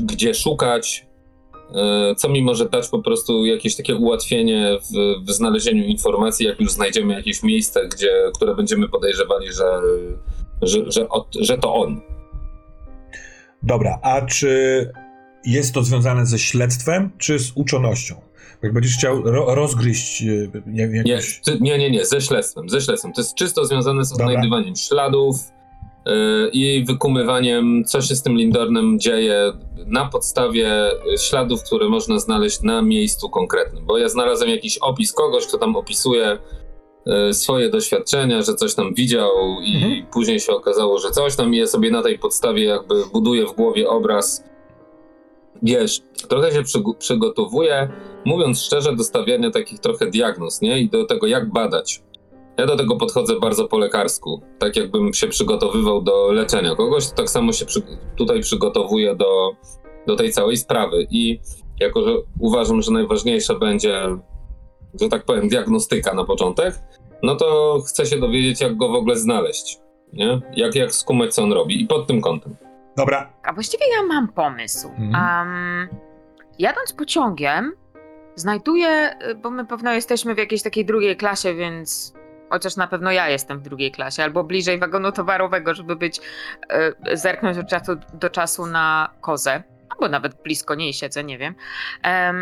[0.00, 1.06] gdzie szukać,
[1.70, 6.60] yy, co mi może dać po prostu jakieś takie ułatwienie w, w znalezieniu informacji, jak
[6.60, 9.80] już znajdziemy jakieś miejsce, gdzie, które będziemy podejrzewali, że,
[10.62, 12.00] że, że, od, że to on.
[13.62, 14.90] Dobra, a czy
[15.44, 18.25] jest to związane ze śledztwem, czy z uczonością?
[18.62, 20.26] Jak będziesz chciał ro rozgryźć e,
[20.66, 21.40] nie, Nie, jakoś...
[21.60, 23.12] nie, nie, nie, ze śledztwem, ze śledztwem.
[23.12, 24.26] To jest czysto związane z Dobra.
[24.26, 25.36] odnajdywaniem śladów
[26.06, 26.12] yy,
[26.52, 29.52] i wykumywaniem, co się z tym Lindornem dzieje
[29.86, 30.90] na podstawie
[31.28, 33.86] śladów, które można znaleźć na miejscu konkretnym.
[33.86, 36.38] Bo ja znalazłem jakiś opis kogoś, kto tam opisuje
[37.30, 39.30] y, swoje doświadczenia, że coś tam widział
[39.64, 40.06] i Mhm.
[40.12, 43.52] później się okazało, że coś tam i ja sobie na tej podstawie jakby buduję w
[43.52, 44.44] głowie obraz.
[45.62, 47.88] Wiesz, trochę się przyg- przygotowuję,
[48.24, 50.80] mówiąc szczerze, do stawiania takich trochę diagnoz, nie?
[50.80, 52.02] I do tego, jak badać.
[52.58, 54.42] Ja do tego podchodzę bardzo po lekarsku.
[54.58, 57.82] Tak jakbym się przygotowywał do leczenia kogoś, to tak samo się przy,
[58.16, 59.50] tutaj przygotowuję do,
[60.06, 61.06] do tej całej sprawy.
[61.10, 61.40] I
[61.80, 64.02] jako, że uważam, że najważniejsza będzie,
[65.00, 66.78] że tak powiem, diagnostyka na początek,
[67.22, 69.78] no to chcę się dowiedzieć, jak go w ogóle znaleźć.
[70.12, 70.40] Nie?
[70.56, 71.82] Jak, jak skumać, co on robi.
[71.82, 72.56] I pod tym kątem.
[72.96, 74.88] Dobra, A właściwie ja mam pomysł.
[74.98, 75.48] Mhm.
[75.48, 75.88] Um,
[76.58, 77.72] jadąc pociągiem,
[78.34, 82.14] znajduję, y, bo my pewno jesteśmy w jakiejś takiej drugiej klasie, więc
[82.50, 86.20] chociaż na pewno ja jestem w drugiej klasie, albo bliżej wagonu towarowego, żeby być,
[87.08, 91.54] y, zerknąć od czasu do czasu na kozę, albo nawet blisko niej siedzę, nie wiem.
[92.02, 92.36] Em,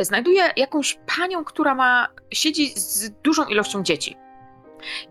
[0.00, 4.23] znajduję jakąś panią, która ma, siedzi z dużą ilością dzieci.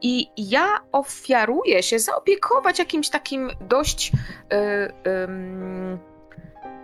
[0.02, 6.00] I ja ofiaruję się zaopiekować jakimś takim dość y, ym,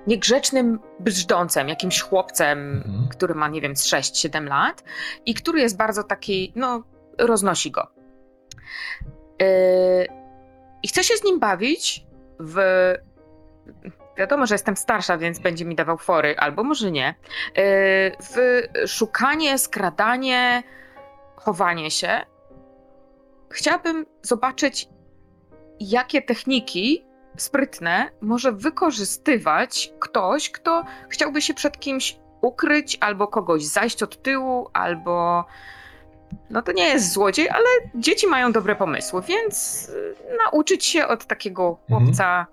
[0.07, 3.07] niegrzecznym brzdącem, jakimś chłopcem, Mhm.
[3.11, 4.83] który ma, nie wiem, z 6-7 lat
[5.25, 6.83] i który jest bardzo taki, no,
[7.17, 7.87] roznosi go.
[9.41, 10.07] Y,
[10.83, 12.05] I chcę się z nim bawić
[12.39, 12.59] w.
[14.17, 17.15] Wiadomo, że jestem starsza, więc będzie mi dawał fory, albo może nie.
[17.57, 20.63] Y, W szukanie, skradanie,
[21.35, 22.21] chowanie się.
[23.49, 24.89] Chciałabym zobaczyć,
[25.79, 27.05] jakie techniki
[27.37, 34.69] sprytne może wykorzystywać ktoś, kto chciałby się przed kimś ukryć, albo kogoś zajść od tyłu,
[34.73, 35.45] albo.
[36.49, 37.65] No to nie jest złodziej, ale
[37.95, 40.15] dzieci mają dobre pomysły, więc y,
[40.45, 42.05] nauczyć się od takiego Mhm.
[42.05, 42.45] chłopca.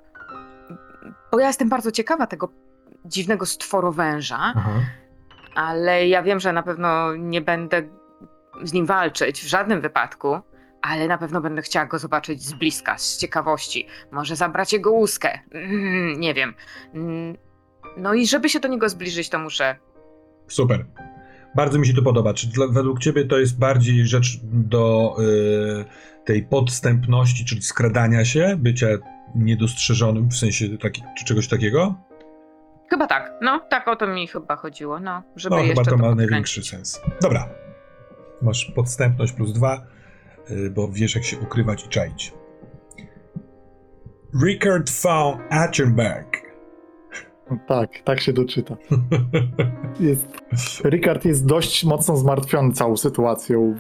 [1.33, 2.49] Bo ja jestem bardzo ciekawa tego
[3.05, 4.53] dziwnego stworowęża,
[5.55, 7.83] ale ja wiem, że na pewno nie będę
[8.63, 10.39] z nim walczyć w żadnym wypadku,
[10.87, 13.87] ale na pewno będę chciała go zobaczyć z bliska, z ciekawości.
[14.13, 15.39] Może zabrać jego łuskę.
[15.53, 16.55] Mm, nie wiem.
[16.95, 17.37] Mm,
[17.97, 19.77] No i żeby się do niego zbliżyć, to muszę.
[20.49, 20.87] Super.
[21.55, 22.35] Bardzo mi się to podoba.
[22.35, 28.57] Czy dla, według ciebie to jest bardziej rzecz do y, tej podstępności, czyli skradania się,
[28.59, 28.87] bycia
[29.35, 31.95] niedostrzeżonym w sensie taki, czy czegoś takiego?
[32.91, 33.33] Chyba tak.
[33.43, 35.01] No, tak o to mi chyba chodziło.
[35.01, 36.17] No, żeby No, chyba to ma podkręcić.
[36.17, 37.01] największy sens.
[37.23, 37.49] Dobra.
[38.43, 39.87] Masz podstępność plus dwa,
[40.75, 42.35] bo wiesz jak się ukrywać i czaić.
[44.45, 46.47] Richard von Attenberg.
[47.67, 48.77] Tak, tak się doczyta.
[50.01, 50.27] Jest,
[50.85, 53.75] Ricard jest dość mocno zmartwiony całą sytuacją.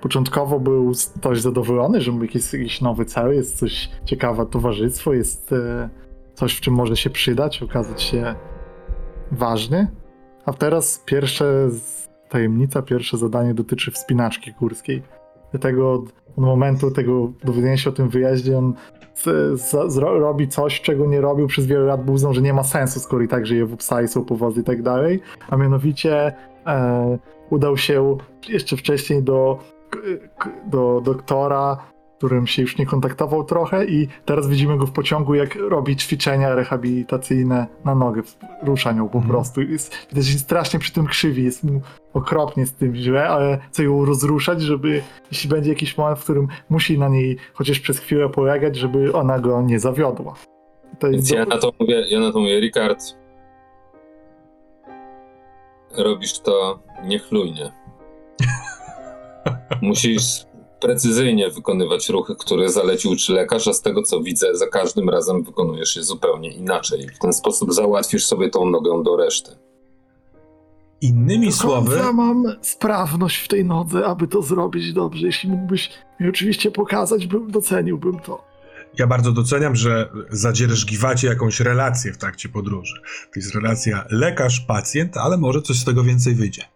[0.00, 0.92] Początkowo był
[1.22, 5.88] dość zadowolony, że mu jakiś, nowy cel, jest coś ciekawe towarzystwo, jest e,
[6.34, 8.34] coś, w czym może się przydać, okazać się
[9.32, 9.88] ważny.
[10.46, 15.02] A teraz pierwsze z- tajemnica, pierwsze zadanie dotyczy wspinaczki górskiej.
[15.54, 18.74] Dlatego od, momentu tego dowiedzenia się o tym wyjeździe on
[19.14, 22.52] z, z, zro, robi coś, czego nie robił przez wiele lat, bo uznał, że nie
[22.52, 25.20] ma sensu, skoro i tak żyje w Uppsali, są powozy i tak dalej.
[25.50, 26.34] A mianowicie
[26.66, 27.18] e,
[27.50, 28.16] udał się
[28.48, 29.58] jeszcze wcześniej do,
[30.66, 31.76] do doktora,
[32.26, 36.54] którym się już nie kontaktował trochę i teraz widzimy go w pociągu, jak robi ćwiczenia
[36.54, 39.30] rehabilitacyjne na nogę, w- rusza nią po Mhm.
[39.30, 39.62] prostu.
[39.62, 41.80] Jest, widać, że strasznie przy tym krzywi, jest mu
[42.14, 46.48] okropnie z tym źle, ale chce ją rozruszać, żeby jeśli będzie jakiś moment, w którym
[46.68, 50.34] musi na niej chociaż przez chwilę polegać, żeby ona go nie zawiodła.
[50.98, 53.00] To jest Więc ja na to mówię, ja na to mówię, Ricard,
[55.98, 57.72] robisz to niechlujnie.
[59.82, 60.44] Musisz
[60.84, 65.42] precyzyjnie wykonywać ruchy, które zalecił ci lekarz, a z tego co widzę, za każdym razem
[65.42, 67.08] wykonujesz je zupełnie inaczej.
[67.16, 69.50] W ten sposób załatwisz sobie tą nogę do reszty.
[71.00, 75.26] Innymi słowy, końca mam sprawność w tej nodze, aby to zrobić dobrze.
[75.26, 75.90] Jeśli mógłbyś
[76.20, 78.44] mi oczywiście pokazać, bym doceniłbym to.
[78.98, 83.00] ja bardzo doceniam, że zadzierżgiwacie jakąś relację w trakcie podróży.
[83.04, 86.73] To jest relacja lekarz-pacjent, ale może coś z tego więcej wyjdzie.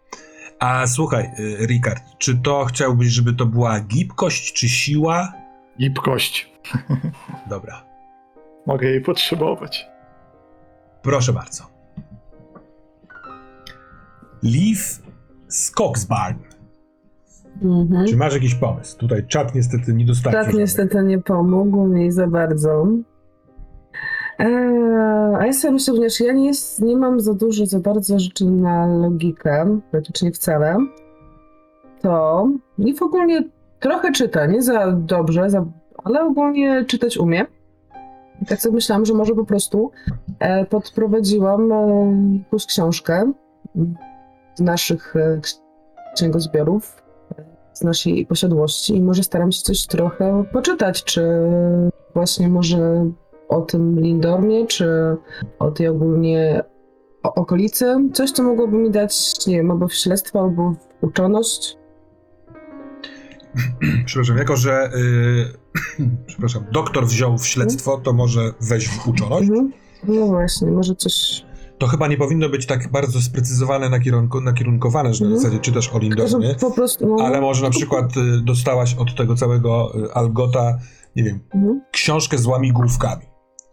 [0.59, 5.33] A słuchaj, y, Rikard, czy to chciałbyś, żeby to była gibkość czy siła?
[5.79, 6.51] Gibkość.
[7.49, 7.83] Dobra,
[8.65, 9.87] Mogę jej potrzebować.
[11.01, 11.63] proszę bardzo.
[14.43, 15.01] Leaf
[15.47, 16.37] Skogsbarn.
[17.61, 18.07] Mhm.
[18.07, 18.97] Czy masz jakiś pomysł?
[18.97, 20.39] Tutaj czat niestety nie dostarczył.
[20.41, 20.59] Żadnego.
[20.59, 22.87] niestety nie pomógł mi za bardzo.
[24.39, 28.19] Eee, a ja sobie myślę, ponieważ ja nie, jest, nie mam za dużo, za bardzo
[28.19, 30.77] rzeczy na logikę, praktycznie wcale,
[32.01, 32.47] to
[32.77, 33.43] i w ogóle
[33.79, 35.65] trochę czyta, nie za dobrze, za,
[36.03, 37.45] ale ogólnie czytać umie.
[38.41, 39.91] I tak sobie myślałam, że może po prostu
[40.39, 43.31] e, podprowadziłam e, jakąś książkę
[44.55, 45.39] z naszych e,
[46.15, 47.03] księgozbiorów
[47.73, 51.21] z naszej posiadłości i może staram się coś trochę poczytać, czy
[52.13, 53.05] właśnie może
[53.49, 54.87] o tym Lindormie, czy
[55.59, 56.63] o tej ogólnie
[57.23, 57.95] okolicy.
[58.13, 61.77] Coś, co mogłoby mi dać, nie wiem, albo w śledztwo, albo w uczoność.
[64.05, 64.89] Przepraszam, jako że
[65.99, 69.49] y, przepraszam, doktor wziął w śledztwo, to może weź w uczoność.
[69.49, 69.71] Mhm.
[70.07, 71.45] No właśnie, może coś...
[71.77, 75.41] To chyba nie powinno być tak bardzo sprecyzowane, nakierunku, nakierunkowane, że na Mhm.
[75.41, 77.15] zasadzie czytasz o Lindormie, prostu...
[77.17, 80.77] No, ale może na przykład y, dostałaś od tego całego y, Algota,
[81.15, 81.81] nie wiem, Mhm.
[81.91, 83.25] książkę z łamigłówkami,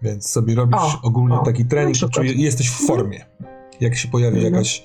[0.02, 2.26] więc sobie robisz O, ogólnie o, taki trening, na przykład.
[2.26, 3.24] czyli jesteś w formie.
[3.80, 4.54] Jak się pojawi Mhm.
[4.54, 4.84] jakaś,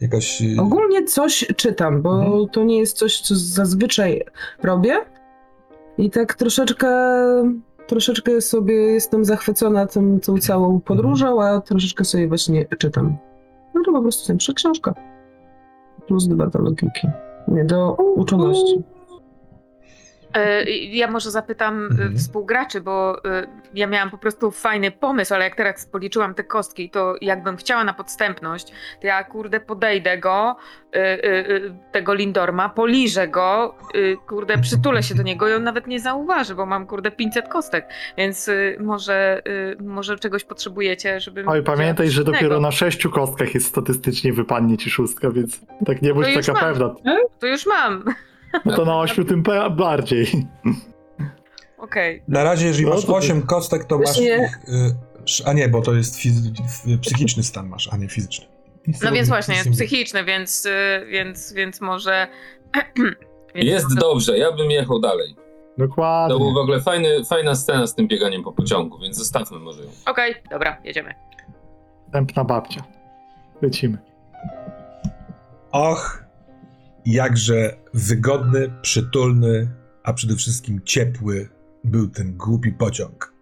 [0.00, 2.48] jakaś y, Ogólnie coś czytam, bo Mhm.
[2.48, 4.24] to nie jest coś, co zazwyczaj
[4.62, 4.96] robię.
[5.98, 6.88] I tak troszeczkę,
[7.86, 13.16] troszeczkę sobie jestem zachwycona tym, tą całą podróżą, a troszeczkę sobie właśnie czytam.
[13.74, 14.94] No to po prostu najlepsza książka.
[16.06, 17.08] Plus dwa do logiki.
[17.48, 18.82] Nie, do uczoności.
[20.36, 21.92] E, Ja może zapytam Mhm.
[22.00, 22.16] mhm.
[22.18, 26.90] współgraczy, bo e, ja miałam po prostu fajny pomysł, ale jak teraz policzyłam te kostki,
[26.90, 30.56] to jakbym chciała na podstępność, to ja kurde podejdę go,
[30.94, 31.44] e, e, e,
[31.92, 36.54] tego Lindorma, poliżę go, e, kurde przytulę się do niego i on nawet nie zauważy,
[36.54, 37.86] bo mam kurde 500 kostek,
[38.18, 39.42] więc e, może,
[39.78, 41.44] e, może czegoś potrzebujecie, żeby...
[41.46, 46.14] Oj, pamiętaj, że dopiero na sześciu kostkach jest statystycznie wypadnie ci szóstka, więc tak nie
[46.14, 46.62] bądź taka mam.
[46.62, 46.94] pewna.
[47.38, 48.04] To już mam,
[48.64, 50.26] No to na ośmiu tym pe- bardziej.
[51.78, 52.22] okej.
[52.28, 54.50] Na razie, jeżeli No masz to 8 kostek, to masz Właśnie-.
[54.68, 58.46] Y, a nie, bo to jest fizy- psychiczny stan masz, a nie fizyczny.
[59.02, 60.70] No więc właśnie, Nic jest nie- psychiczny, więc, y,
[61.10, 62.26] więc, więc może...
[63.54, 65.36] więc Jest może- dobrze, ja bym jechał dalej.
[65.78, 66.34] Dokładnie.
[66.34, 69.82] To był w ogóle fajny, fajna scena z tym bieganiem po pociągu, więc zostawmy może
[69.82, 69.90] ją.
[70.06, 71.14] Okej, dobra, jedziemy.
[72.12, 72.84] Tępna babcia.
[73.62, 73.98] Lecimy.
[75.72, 76.24] Och,
[77.06, 79.70] jakże wygodny, przytulny,
[80.02, 81.48] a przede wszystkim ciepły
[81.84, 83.32] był ten głupi pociąg.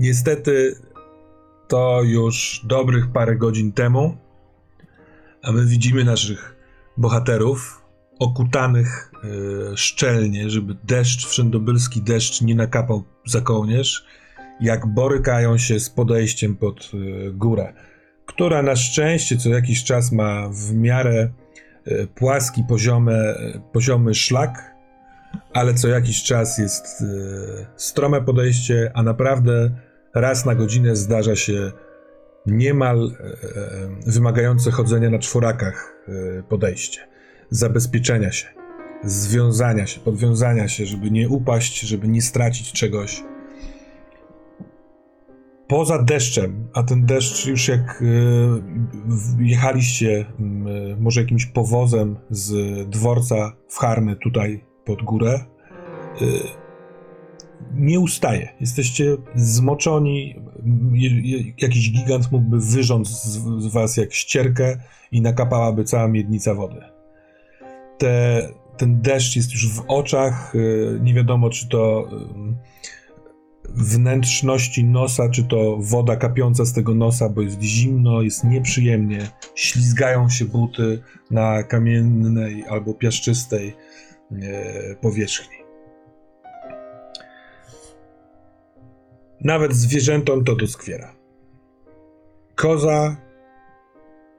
[0.00, 0.76] Niestety
[1.68, 4.16] to już dobrych parę godzin temu,
[5.42, 6.56] a my widzimy naszych
[6.96, 7.82] bohaterów
[8.18, 14.06] okutanych e, szczelnie, żeby deszcz, wszędobylski deszcz nie nakapał za kołnierz,
[14.60, 17.72] jak borykają się z podejściem pod e, górę
[18.26, 21.30] która na szczęście co jakiś czas ma w miarę
[22.14, 23.34] płaski, poziomy,
[23.72, 24.74] poziomy szlak,
[25.52, 27.06] ale co jakiś czas jest e,
[27.76, 29.70] strome podejście, a naprawdę
[30.14, 31.72] raz na godzinę zdarza się
[32.46, 37.00] niemal e, e, wymagające chodzenia na czworakach e, podejście,
[37.50, 38.46] zabezpieczenia się,
[39.04, 43.22] związania się, podwiązania się, żeby nie upaść, żeby nie stracić czegoś
[45.72, 48.06] poza deszczem, a ten deszcz już jak y,
[49.38, 52.54] jechaliście y, może jakimś powozem z
[52.90, 55.44] dworca w Harny tutaj pod górę,
[56.22, 56.26] y,
[57.74, 58.48] nie ustaje.
[58.60, 59.16] Jesteście
[60.92, 64.78] je- Jakiś gigant mógłby wyrząd z, was jak ścierkę
[65.12, 66.80] i nakapałaby cała miednica wody.
[67.98, 70.54] Te, ten deszcz jest już w oczach.
[71.00, 72.08] Nie wiadomo, czy to
[73.68, 80.28] wnętrzności nosa, czy to woda kapiąca z tego nosa, bo jest zimno, jest nieprzyjemnie, ślizgają
[80.28, 83.76] się buty na kamiennej albo piaszczystej
[84.32, 85.56] e, powierzchni.
[89.40, 91.14] Nawet zwierzętom to doskwiera.
[92.54, 93.16] Koza.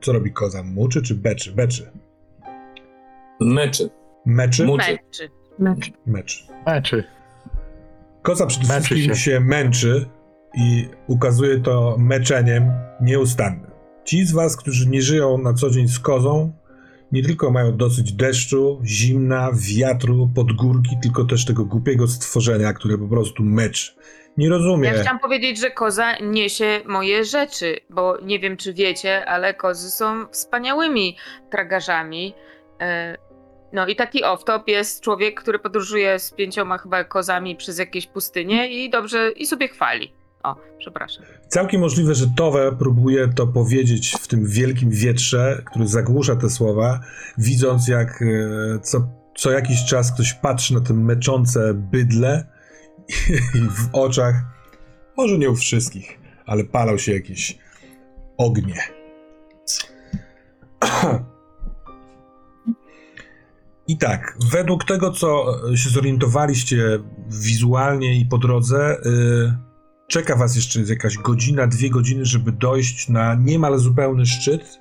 [0.01, 0.63] Co robi koza?
[0.63, 1.51] Muczy czy beczy?
[1.51, 1.91] Beczy.
[3.39, 3.89] Meczy.
[4.25, 4.65] Meczy?
[4.65, 5.29] Meczy.
[5.59, 5.91] Mecz.
[6.05, 6.43] Meczy.
[6.65, 7.03] Meczy.
[8.23, 9.31] Koza przede Męczy wszystkim się.
[9.31, 9.39] się.
[9.39, 10.05] męczy
[10.53, 12.71] i ukazuje to meczeniem
[13.01, 13.71] nieustannym.
[14.05, 16.53] Ci z was, którzy nie żyją na co dzień z kozą,
[17.11, 23.07] nie tylko mają dosyć deszczu, zimna, wiatru, podgórki, tylko też tego głupiego stworzenia, które po
[23.07, 23.91] prostu meczy.
[24.37, 24.89] Nie rozumie.
[24.89, 29.91] Ja chciałam powiedzieć, że koza niesie moje rzeczy, bo nie wiem, czy wiecie, ale kozy
[29.91, 31.17] są wspaniałymi
[31.51, 32.33] tragarzami.
[32.81, 33.17] E,
[33.73, 38.69] No i taki off-top jest człowiek, który podróżuje z pięcioma chyba kozami przez jakieś pustynie
[38.69, 40.11] i dobrze, i sobie chwali.
[40.43, 41.25] O, przepraszam.
[41.47, 46.99] Całkiem możliwe, że Towe próbuje to powiedzieć w tym wielkim wietrze, który zagłusza te słowa,
[47.37, 48.25] widząc jak e,
[48.79, 52.45] co, co jakiś czas ktoś patrzy na te meczące bydle
[53.55, 54.35] i w oczach,
[55.17, 57.57] może nie u wszystkich, ale palą się jakieś
[58.37, 58.79] ognie.
[63.87, 65.45] I tak, według tego, co
[65.75, 66.99] się zorientowaliście
[67.29, 69.57] wizualnie i po drodze, y,
[70.07, 74.79] czeka was jeszcze jakaś godzina, dwie godziny, żeby dojść na niemal zupełny szczyt.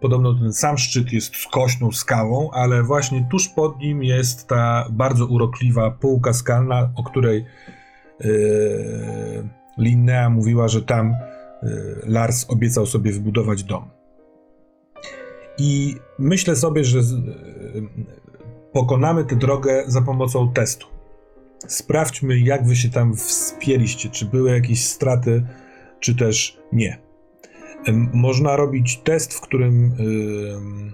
[0.00, 5.26] Podobno ten sam szczyt jest skośną skałą, ale właśnie tuż pod nim jest ta bardzo
[5.26, 7.44] urokliwa półka skalna, o której
[8.20, 9.48] yy,
[9.78, 11.14] Linnea mówiła, że tam
[11.62, 13.90] yy, Lars obiecał sobie wybudować dom.
[15.58, 18.21] I myślę sobie, że yy,
[18.72, 20.86] pokonamy tę drogę za pomocą testu.
[21.58, 25.46] Sprawdźmy, jak wy się tam wspięliście, czy były jakieś straty,
[26.00, 26.98] czy też nie.
[28.12, 30.92] Można robić test, w którym ym,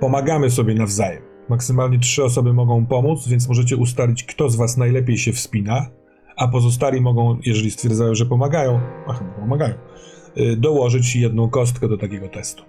[0.00, 1.22] pomagamy sobie nawzajem.
[1.48, 5.86] Maksymalnie trzy osoby mogą pomóc, więc możecie ustalić, kto z was najlepiej się wspina,
[6.36, 9.74] a pozostali mogą, jeżeli stwierdzają, że pomagają, a chyba pomagają,
[10.36, 12.64] y, dołożyć jedną kostkę do takiego testu.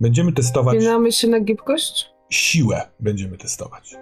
[0.00, 2.17] Będziemy testować Wspinamy się na gibkość?
[2.30, 3.96] Siłę, będziemy testować.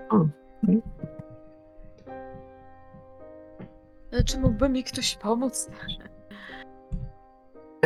[4.13, 5.71] Ale czy mógłby mi ktoś pomóc?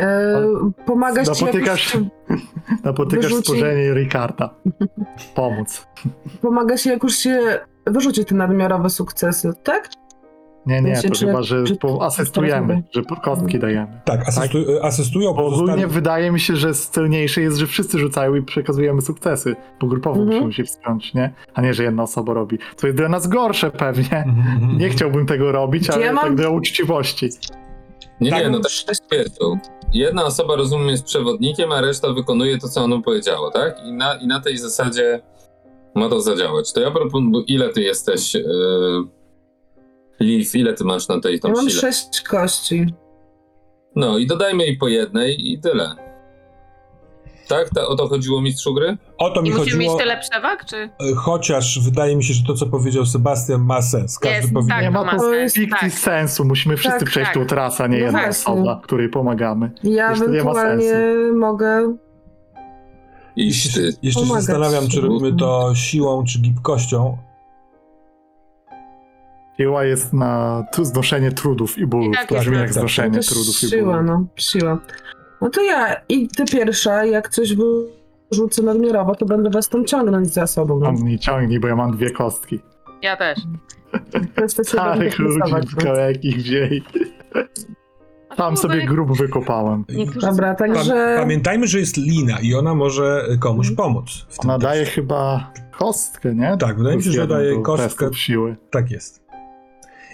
[0.01, 0.41] E,
[0.85, 2.09] pomagać ci Napotykasz, jakoś,
[2.83, 4.55] napotykasz Wyrzuci- spojrzenie Ricarda.
[5.35, 5.87] Pomóc.
[6.41, 9.89] pomaga się jakoś się wyrzucić te nadmiarowe sukcesy, tak?
[10.65, 14.01] Nie, nie, Myślę, to czy- chyba, że czy- asystujemy, że kostki dajemy.
[14.05, 15.63] Tak, asystu, asystują Bo pozostali...
[15.69, 19.55] ogólnie wydaje mi się, że celniejsze jest, że wszyscy rzucają i przekazujemy sukcesy.
[19.81, 20.29] Bo grupowo Mhm.
[20.37, 21.33] musimy się wspiąć, nie?
[21.53, 22.57] A nie, że jedna osoba robi.
[22.77, 24.03] To jest dla nas gorsze pewnie.
[24.17, 24.91] Mhm, mhm, Nie mhm.
[24.91, 27.29] chciałbym tego robić, Gdzie ale ja mam- tak dla uczciwości.
[28.21, 29.57] Nie, Tak, nie, no no, tak sześć- twierdzą.
[29.93, 33.75] Jedna osoba, rozumiem, jest przewodnikiem, a reszta wykonuje to, co ono powiedziało, tak?
[33.85, 35.21] I na, i na tej zasadzie
[35.95, 36.73] ma to zadziałać.
[36.73, 38.43] To ja proponuję, ile ty jesteś, yy,
[40.21, 41.81] Liv, ile ty masz na tej Ja tą mam sile?
[41.81, 42.85] sześć kości.
[43.95, 45.95] No i dodajmy jej po jednej i tyle.
[47.47, 47.69] Tak?
[47.69, 48.97] Ta, o to chodziło mistrzu gry?
[49.17, 50.75] O to mi I musimy chodziło, mieć tyle przewag, czy?
[50.75, 54.19] e, chociaż wydaje mi się, że to, co powiedział Sebastian, ma sens.
[54.19, 54.69] Każdy Jest, powinien...
[54.69, 55.53] tak, Nie to ma ma to sens.
[55.53, 55.99] fikcji Tak.
[55.99, 56.45] sensu.
[56.45, 57.41] Musimy wszyscy Tak, przejść tak.
[57.41, 58.53] tą trasę, a nie No jedna właśnie.
[58.53, 59.71] osoba, której pomagamy.
[59.83, 60.93] Ja ma ewentualnie
[61.35, 61.95] mogę.
[63.35, 67.17] Iść Jeszcze, jeszcze się zastanawiam, czy robimy to siłą, czy gibkością.
[69.61, 72.13] Siła jest na znoszenie trudów i bólów.
[72.13, 74.05] I tak to brzmi jak znoszenie To trudów i siła, bólów.
[74.05, 74.77] no, siła.
[75.41, 77.53] No to ja i ty pierwsza, jak coś
[78.31, 80.79] wyrzucę nadmiarowo, to będę was tam ciągnąć za sobą.
[80.79, 80.91] No.
[80.91, 82.59] Mam nie ciągnij, bo ja mam dwie kostki.
[83.01, 83.39] Ja też.
[84.63, 86.09] Starych będzie ludzi no.
[86.23, 86.83] ich wzięli.
[88.37, 89.85] Tam sobie grób wykopałem.
[90.21, 91.15] Dobra, także...
[91.19, 94.25] Pamiętajmy, że jest Lina i ona może komuś pomóc.
[94.29, 96.57] W tym Ona daje chyba kostkę, nie?
[96.59, 98.13] Tak, wydaje mi się, że daje kostkę.
[98.13, 98.55] siły.
[98.69, 99.20] Tak jest.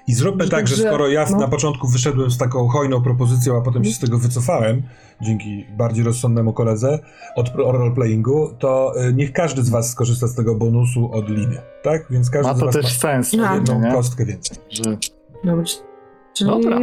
[0.07, 1.37] I zróbmy tak, że dobrze, skoro ja no.
[1.37, 4.83] na początku wyszedłem z taką hojną propozycją, a potem się z tego wycofałem,
[5.21, 6.99] dzięki bardziej rozsądnemu koledze
[7.35, 12.05] od roleplayingu, to y, niech każdy z was skorzysta z tego bonusu od liny, tak?
[12.09, 13.33] Więc każdy Ma z to was też ma sens.
[13.33, 13.55] No.
[13.55, 13.91] jedną nie?
[13.91, 14.57] kostkę więcej.
[14.69, 14.83] Że,
[15.43, 15.63] Dobra,
[16.33, 16.49] czyli...
[16.49, 16.79] Dobra.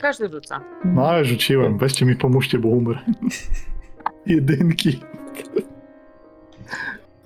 [0.00, 0.60] Każdy rzuca.
[0.84, 1.78] no ale rzuciłem.
[1.78, 2.98] Weźcie mi pomóżcie, bo umrę.
[4.26, 5.00] Jedynki.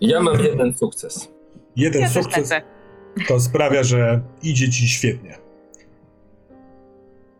[0.01, 1.32] Ja mam jeden sukces.
[1.76, 2.73] Jeden Ja też sukces lecę.
[3.28, 5.35] To sprawia, że idzie ci świetnie.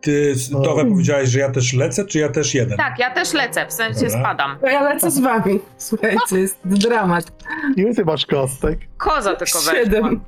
[0.01, 0.61] Ty, O.
[0.61, 2.77] Towe, powiedziałeś, że ja też lecę, czy ja też jeden?
[2.77, 4.19] Tak, ja też lecę, w sensie Dobra.
[4.19, 4.59] spadam.
[4.59, 5.59] To ja lecę z wami.
[5.77, 7.31] Słuchajcie, jest dramat.
[7.77, 8.79] Ile ty masz kostek?
[8.97, 9.73] Koza tylko weszła.
[9.73, 10.21] Siedem.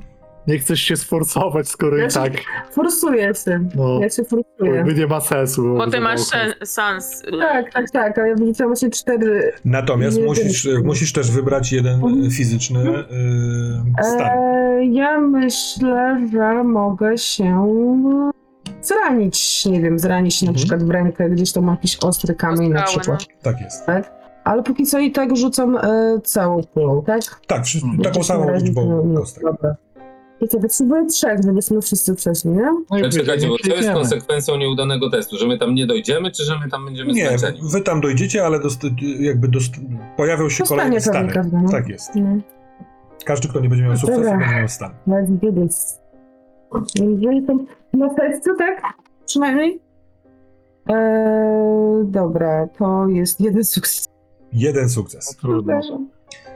[0.47, 2.31] Nie chcesz się sforcować, skoro Ja i się- tak
[2.71, 3.59] Forsuję się.
[3.75, 4.71] no, Ja się forsuję.
[4.75, 5.75] jakby nie ma sensu.
[5.77, 7.21] Bo ty masz było szan- szans.
[7.39, 9.51] Tak, tak, tak, ale ja widziałam właśnie cztery.
[9.65, 10.85] Natomiast musisz, wiem.
[10.85, 12.23] musisz też wybrać jeden Mhm.
[12.25, 13.03] y, fizyczny y,
[14.03, 14.27] stan.
[14.37, 17.67] Eee, ja myślę, że mogę się
[18.81, 20.55] zranić, nie wiem, zranić się na Mhm.
[20.67, 23.25] przykład w rękę, gdzieś tam ma jakiś ostry kamień na przykład.
[23.41, 23.85] Tak jest.
[24.43, 27.21] Ale póki co i tak rzucam e, całą kulą, tak?
[27.47, 28.01] Tak, Mhm.
[28.03, 29.43] taką na samą razie liczbą to- no, kostek.
[29.43, 29.75] Dobra.
[30.41, 32.61] I co, potrzebuję trzech, żebyśmy wszyscy przeszli, nie?
[32.89, 33.93] No i Ale czekajcie, bo to jest przejdziemy.
[33.93, 37.59] konsekwencją nieudanego testu, że my tam nie dojdziemy, czy że my tam będziemy Nie, zmęczeni?
[37.71, 38.81] wy tam dojdziecie, ale dost,
[39.19, 39.73] jakby dost,
[40.17, 41.33] pojawią się Dostanie kolejne pewnie stany.
[41.33, 41.69] każdy, no.
[41.69, 42.15] Tak jest.
[42.15, 42.37] No.
[43.25, 44.37] Każdy, kto nie będzie miał sukcesu, Dobra.
[44.37, 44.91] będzie miał stan.
[45.07, 45.99] Let's do this.
[46.95, 47.53] Jeżeli to
[47.93, 48.81] na sercu, tak?
[49.25, 49.79] Przynajmniej?
[50.87, 54.05] Eee, dobra, to jest jeden sukces.
[54.53, 55.35] Jeden sukces.
[55.41, 55.79] Trudno.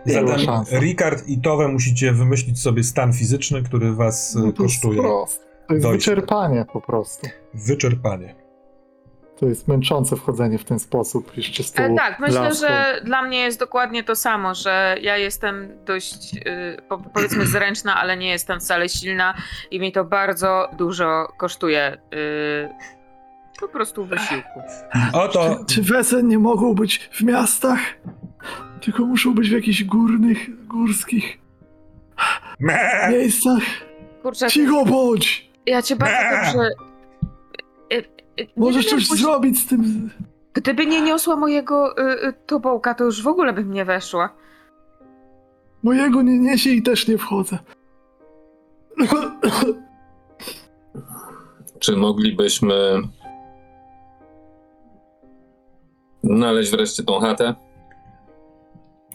[0.05, 0.79] Zatem szansa.
[0.79, 5.01] Ricard i Towe musicie wymyślić sobie stan fizyczny, który was No e, to jest kosztuje
[5.01, 5.43] proste.
[5.67, 6.11] To jest dojście.
[6.11, 7.27] wyczerpanie po prostu.
[7.53, 8.35] wyczerpanie.
[9.39, 11.37] To jest męczące wchodzenie w ten sposób.
[11.37, 12.67] Jeszcze z E, tak, myślę, laską.
[12.67, 16.41] że dla mnie jest dokładnie to samo, że ja jestem dość, y,
[16.89, 19.33] po, powiedzmy, zręczna, ale nie jestem wcale silna
[19.71, 21.97] i mi to bardzo dużo kosztuje.
[22.13, 22.69] y,
[23.59, 24.59] po prostu wysiłku.
[25.13, 27.79] Oto Czy wesen nie mogą być w miastach?
[28.81, 31.37] Tylko muszą być w jakichś górnych, górskich
[32.59, 33.09] Me!
[33.11, 33.63] miejscach.
[34.21, 35.51] Kurczę, Cicho bądź!
[35.65, 36.69] ja cię bardzo dobrze...
[37.93, 38.05] y, y,
[38.37, 40.09] nie Możesz coś zrobić z tym.
[40.53, 44.29] Gdyby nie niosła mojego y, y, tobołka, to już w ogóle bym nie weszła.
[45.83, 47.57] Mojego nie niesie i też nie wchodzę.
[51.79, 53.01] Czy moglibyśmy
[56.23, 57.55] znaleźć wreszcie tą chatę?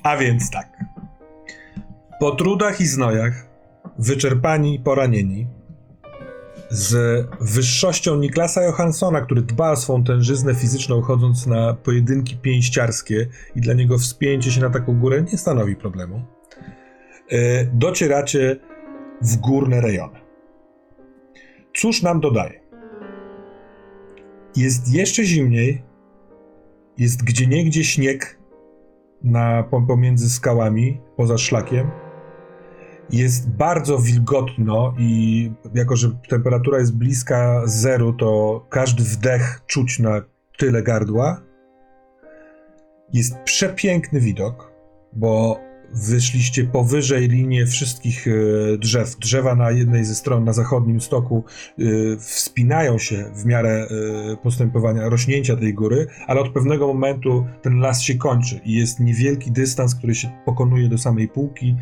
[0.07, 0.85] A więc tak.
[2.21, 3.49] Po trudach i znojach,
[3.99, 5.47] wyczerpani i poranieni,
[6.71, 13.27] z wyższością Niklasa Johanssona, który dba o swą tężyznę fizyczną, chodząc na pojedynki pięściarskie
[13.57, 16.23] i dla niego wspięcie się na taką górę nie stanowi problemu,
[17.31, 18.57] e, docieracie
[19.23, 20.21] w górne rejony.
[21.75, 22.61] Cóż nam dodaje?
[24.57, 25.83] Jest jeszcze zimniej,
[26.99, 28.36] jest gdzieniegdzie śnieg
[29.27, 31.91] na, pom- pomiędzy skałami, poza szlakiem.
[33.11, 40.23] Jest bardzo wilgotno i jako, że temperatura jest bliska zeru, to każdy wdech czuć na
[40.59, 41.41] tyle gardła.
[43.13, 44.73] Jest przepiękny widok,
[45.13, 45.61] bo
[45.97, 48.31] wyszliście powyżej linii wszystkich e,
[48.79, 49.17] drzew.
[49.19, 51.45] Drzewa na jednej ze stron, na zachodnim stoku,
[51.79, 51.83] e,
[52.19, 53.89] wspinają się w miarę
[54.33, 59.01] e, postępowania, rośnięcia tej góry, ale od pewnego momentu ten las się kończy i jest
[59.01, 61.77] niewielki dystans, który się pokonuje do samej półki.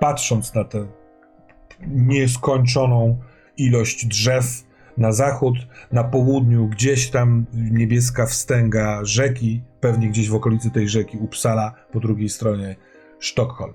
[0.00, 0.86] Patrząc na tę
[1.86, 3.18] nieskończoną
[3.56, 4.64] ilość drzew
[4.96, 5.54] na zachód,
[5.92, 12.00] na południu gdzieś tam niebieska wstęga rzeki, pewnie gdzieś w okolicy tej rzeki Uppsala, po
[12.00, 12.76] drugiej stronie
[13.20, 13.74] Sztokholm.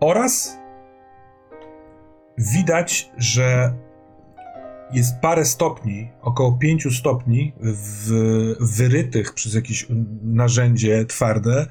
[0.00, 0.58] Oraz
[2.38, 3.74] widać, że
[4.92, 8.10] jest parę stopni, około 5 stopni, w,
[8.60, 9.86] wyrytych przez jakieś
[10.22, 11.66] narzędzie twarde.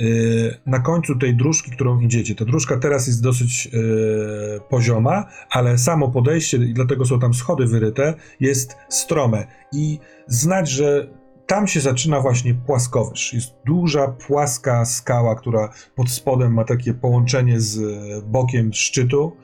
[0.00, 2.34] y, Na końcu tej dróżki, którą idziecie.
[2.34, 7.66] Ta dróżka teraz jest dosyć y, pozioma, ale samo podejście, i dlatego są tam schody
[7.66, 9.46] wyryte, jest strome.
[9.72, 11.08] I znać, że
[11.46, 13.34] tam się zaczyna właśnie płaskowyż.
[13.34, 19.36] Jest duża, płaska skała, która pod spodem ma takie połączenie z e, bokiem szczytu.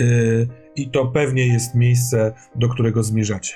[0.00, 3.54] y, I to pewnie jest miejsce, do którego zmierzacie.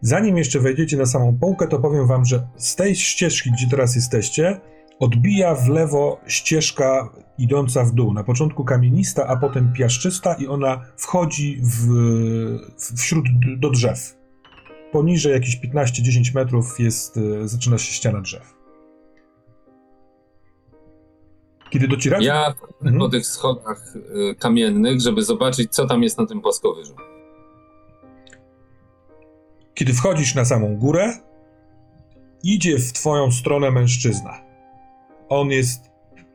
[0.00, 3.94] Zanim jeszcze wejdziecie na samą półkę, to powiem wam, że z tej ścieżki, gdzie teraz
[3.96, 4.60] jesteście,
[5.00, 8.14] odbija w lewo ścieżka idąca w dół.
[8.14, 11.88] Na początku kamienista, a potem piaszczysta, i ona wchodzi w,
[12.96, 13.24] wśród
[13.58, 14.17] do drzew.
[14.92, 18.54] Poniżej jakieś 15-10 metrów jest, e, zaczyna się ściana drzew.
[21.70, 22.26] Kiedy docieracie...
[22.26, 22.98] Ja Mhm.
[22.98, 26.94] po tych schodach y, kamiennych, żeby zobaczyć, co tam jest na tym płaskowyżu.
[29.74, 31.12] Kiedy wchodzisz na samą górę,
[32.42, 34.40] idzie w twoją stronę mężczyzna.
[35.28, 35.90] On jest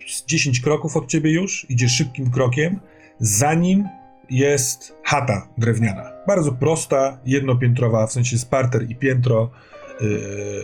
[0.08, 2.80] z 10 kroków od ciebie już, idzie szybkim krokiem.
[3.20, 3.88] Za nim
[4.30, 6.12] jest chata drewniana.
[6.28, 9.52] Bardzo prosta, jednopiętrowa, w sensie jest parter i piętro.
[10.02, 10.64] Yy,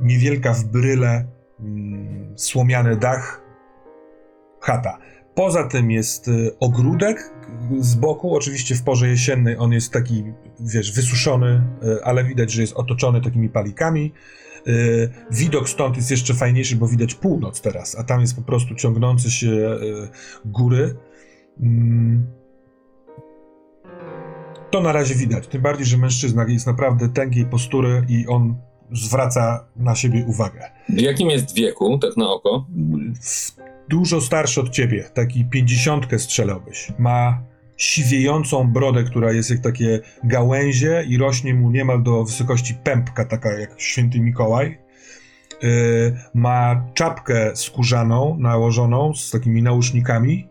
[0.00, 1.26] niewielka w bryle,
[1.60, 3.42] mm, słomiany dach.
[4.60, 4.98] Chata.
[5.34, 7.34] Poza tym jest y, ogródek
[7.80, 10.24] z boku, oczywiście w porze jesiennej on jest taki,
[10.60, 14.12] wiesz, wysuszony, y, ale widać, że jest otoczony takimi palikami.
[14.66, 18.74] Y, Widok stąd jest jeszcze fajniejszy, bo widać północ teraz, a tam jest po prostu
[18.74, 20.08] ciągnące się y,
[20.44, 20.96] góry.
[24.70, 28.56] To na razie widać, tym bardziej, że mężczyzna jest naprawdę tęgiej postury i on
[28.92, 32.66] zwraca na siebie uwagę jakim jest wieku, tak na oko?
[33.88, 36.92] dużo starszy od ciebie, taki pięćdziesiątkę strzelałbyś.
[36.98, 37.42] Ma
[37.76, 43.52] siwiejącą brodę, która jest jak takie gałęzie i rośnie mu niemal do wysokości pępka, taka
[43.52, 44.78] jak święty Mikołaj.
[45.62, 45.68] Yy,
[46.34, 50.47] ma czapkę skórzaną, nałożoną z takimi nausznikami.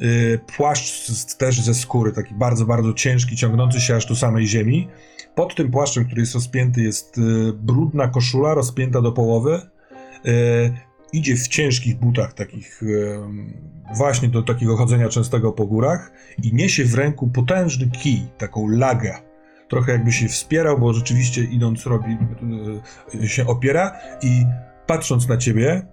[0.00, 4.88] Yy, płaszcz też ze skóry, taki bardzo, bardzo ciężki, ciągnący się aż do samej ziemi.
[5.34, 9.60] Pod tym płaszczem, który jest rozpięty, jest yy, brudna koszula, rozpięta do połowy.
[10.24, 10.32] Yy,
[11.12, 12.82] idzie w ciężkich butach, takich
[13.96, 16.12] właśnie do takiego chodzenia częstego po górach
[16.42, 19.18] i niesie w ręku potężny kij, taką lagę.
[19.68, 22.18] Trochę jakby się wspierał, bo rzeczywiście idąc robi,
[23.26, 23.92] się opiera
[24.22, 24.44] i
[24.86, 25.86] patrząc na ciebie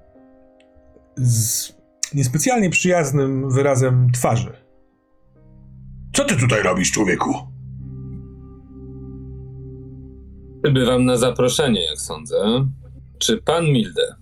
[1.17, 1.74] z
[2.13, 4.51] niespecjalnie przyjaznym wyrazem twarzy.
[6.13, 7.33] Co ty tutaj robisz, człowieku?
[10.63, 12.35] Przybywam na zaproszenie, jak sądzę.
[13.19, 14.15] Czy pan Milde?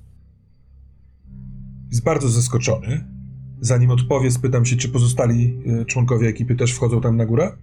[1.92, 3.08] Jest bardzo zaskoczony.
[3.62, 7.58] Zanim odpowie, spytam się, czy pozostali e, członkowie ekipy też wchodzą tam na górę?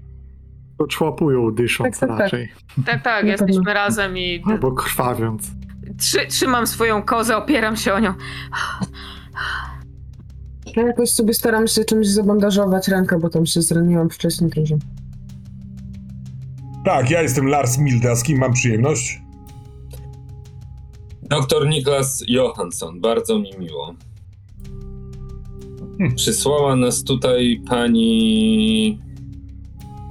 [0.78, 2.18] To człapują, dysząc Tak, tak, tak.
[2.20, 2.48] raczej.
[2.86, 5.50] Tak, tak, jesteśmy razem i Albo krwawiąc.
[5.98, 8.14] trzy, trzymam swoją kozę, opieram się o nią.
[10.76, 14.76] Ja jakoś sobie staram się czymś zabandażować rękę, bo tam się zraniłam wcześniej dużo.
[16.84, 19.22] Tak, ja jestem Lars Milde, a z kim mam przyjemność?
[21.22, 23.94] Doktor Niklas Johansson, bardzo mi miło.
[25.98, 26.16] Hmm.
[26.16, 28.98] Przysłała nas tutaj pani.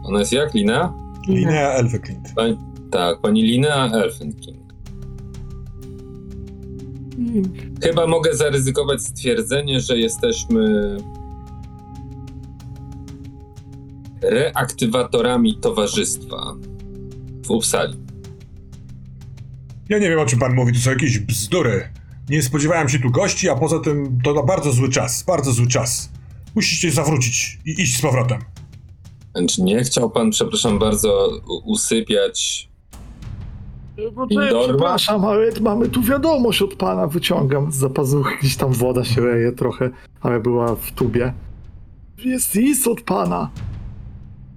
[0.03, 0.53] Ona jest jak?
[0.53, 0.93] Lina?
[1.27, 2.33] Linnea Elfeklint.
[2.35, 2.57] Pani...
[2.91, 4.58] Tak, pani Linea Elfenking.
[7.83, 10.97] Chyba mogę zaryzykować stwierdzenie, że jesteśmy
[14.21, 16.55] reaktywatorami towarzystwa
[17.45, 17.97] w Uppsali.
[19.89, 21.89] Ja nie wiem, o czym pan mówi, to są jakieś bzdury.
[22.29, 25.67] Nie spodziewałem się tu gości, a poza tym to na bardzo zły czas, bardzo zły
[25.67, 26.09] czas.
[26.55, 28.39] Musicie zawrócić i iść z powrotem.
[29.35, 31.29] Wręcz nie chciał pan, przepraszam bardzo,
[31.65, 32.68] usypiać.
[34.13, 34.67] Bo to, Indorma?
[34.67, 37.07] przepraszam, ale mamy tu wiadomość od pana.
[37.07, 39.89] Wyciągam z zapazuchy, gdzieś tam woda się leje trochę,
[40.21, 41.33] ale była w tubie.
[42.17, 43.49] Jest list od pana.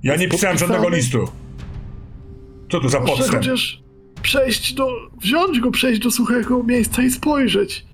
[0.03, 1.19] Ja nie pisałem żadnego listu.
[2.71, 3.45] Co to za Proszę podstęp?
[3.45, 3.83] chociaż
[4.23, 4.89] przejść do...
[5.21, 7.87] wziąć go, przejść do suchego miejsca i spojrzeć.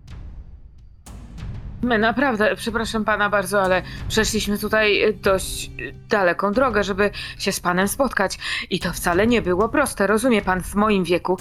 [1.82, 7.52] My naprawdę, przepraszam pana bardzo, ale przeszliśmy tutaj y, dość y, daleką drogę, żeby się
[7.52, 8.38] z panem spotkać.
[8.70, 11.38] I to wcale nie było proste, rozumie pan, w moim wieku.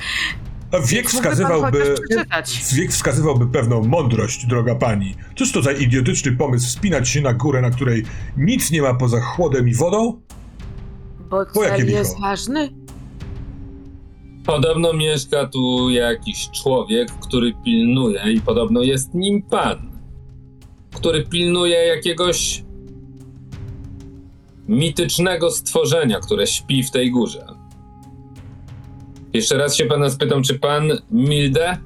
[0.72, 1.96] A Wiek wskazywałby...
[2.74, 5.16] Wiek wskazywałby pewną mądrość, droga pani.
[5.36, 8.06] Cóż to za idiotyczny pomysł wspinać się na górę, na której
[8.38, 10.22] nic nie ma poza chłodem i wodą?
[11.30, 11.98] Bo Po cel licho?
[11.98, 12.70] jest ważny.
[14.46, 19.97] Podobno mieszka tu jakiś człowiek, który pilnuje, i podobno jest nim pan,
[20.98, 22.64] który pilnuje jakiegoś
[24.68, 27.48] mitycznego stworzenia, które śpi w tej górze.
[29.34, 31.78] Jeszcze raz się pana spytam, czy pan Milde?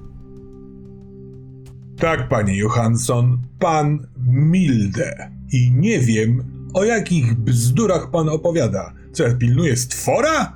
[1.97, 5.31] Tak, panie Johansson, pan Milde.
[5.53, 6.43] I nie wiem,
[6.73, 8.93] o jakich bzdurach pan opowiada.
[9.11, 10.55] Co, ja pilnuję stwora?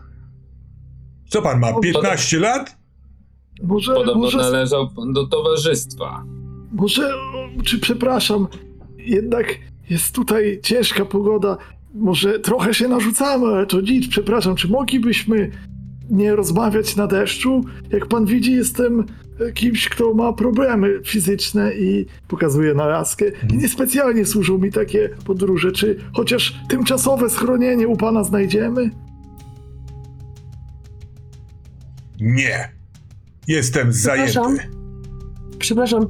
[1.29, 2.77] Co pan ma, 15 lat?
[3.63, 6.23] Może, Podobno może, należał pan do towarzystwa.
[6.71, 7.09] może,
[7.63, 8.47] czy przepraszam,
[8.97, 9.47] jednak
[9.89, 11.57] jest tutaj ciężka pogoda.
[11.93, 15.51] Może trochę się narzucamy, ale to nic, przepraszam, czy moglibyśmy
[16.09, 17.61] nie rozmawiać na deszczu?
[17.89, 19.05] Jak pan widzi, jestem
[19.53, 23.25] kimś, kto ma problemy fizyczne i pokazuje na laskę.
[23.49, 25.71] I niespecjalnie służą mi takie podróże.
[25.71, 28.89] Czy chociaż tymczasowe schronienie u pana znajdziemy?
[32.19, 32.71] Nie.
[33.47, 34.55] Jestem Przepraszam.
[34.55, 34.75] zajęty.
[35.59, 36.07] Przepraszam,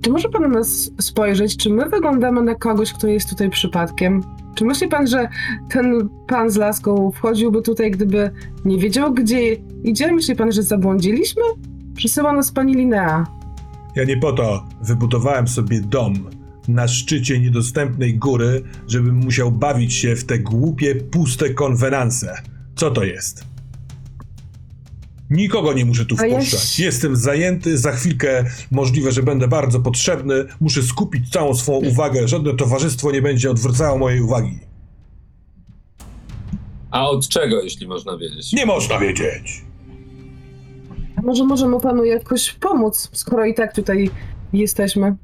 [0.00, 4.22] czy może pan na nas spojrzeć, czy my wyglądamy na kogoś, kto jest tutaj przypadkiem?
[4.54, 5.28] Czy myśli pan, że
[5.70, 8.30] ten pan z laską wchodziłby tutaj, gdyby
[8.64, 10.12] nie wiedział, gdzie idzie?
[10.12, 11.42] Myśli pan, że zabłądziliśmy?
[11.96, 13.26] Przysyła nas pani Linea.
[13.96, 16.14] Ja nie po to wybudowałem sobie dom
[16.68, 22.34] na szczycie niedostępnej góry, żebym musiał bawić się w te głupie, puste konwenanse.
[22.76, 23.49] Co to jest?
[25.30, 26.78] Nikogo nie muszę tu wpuszczać.
[26.78, 30.44] Jestem zajęty, za chwilkę możliwe, że będę bardzo potrzebny.
[30.60, 32.28] Muszę skupić całą swą uwagę.
[32.28, 34.58] Żadne towarzystwo nie będzie odwracało mojej uwagi.
[36.90, 38.52] A od czego, jeśli można wiedzieć?
[38.52, 39.64] Nie można wiedzieć.
[41.16, 44.10] A może możemy panu jakoś pomóc, skoro i tak tutaj
[44.52, 45.16] jesteśmy?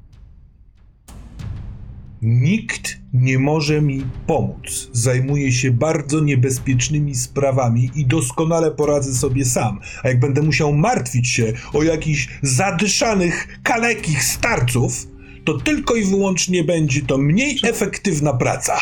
[2.22, 4.90] Nikt nie może mi pomóc.
[4.92, 9.80] Zajmuję się bardzo niebezpiecznymi sprawami i doskonale poradzę sobie sam.
[10.02, 15.06] A jak będę musiał martwić się o jakichś zadyszanych, kalekich starców,
[15.44, 18.78] to tylko i wyłącznie będzie to mniej efektywna praca.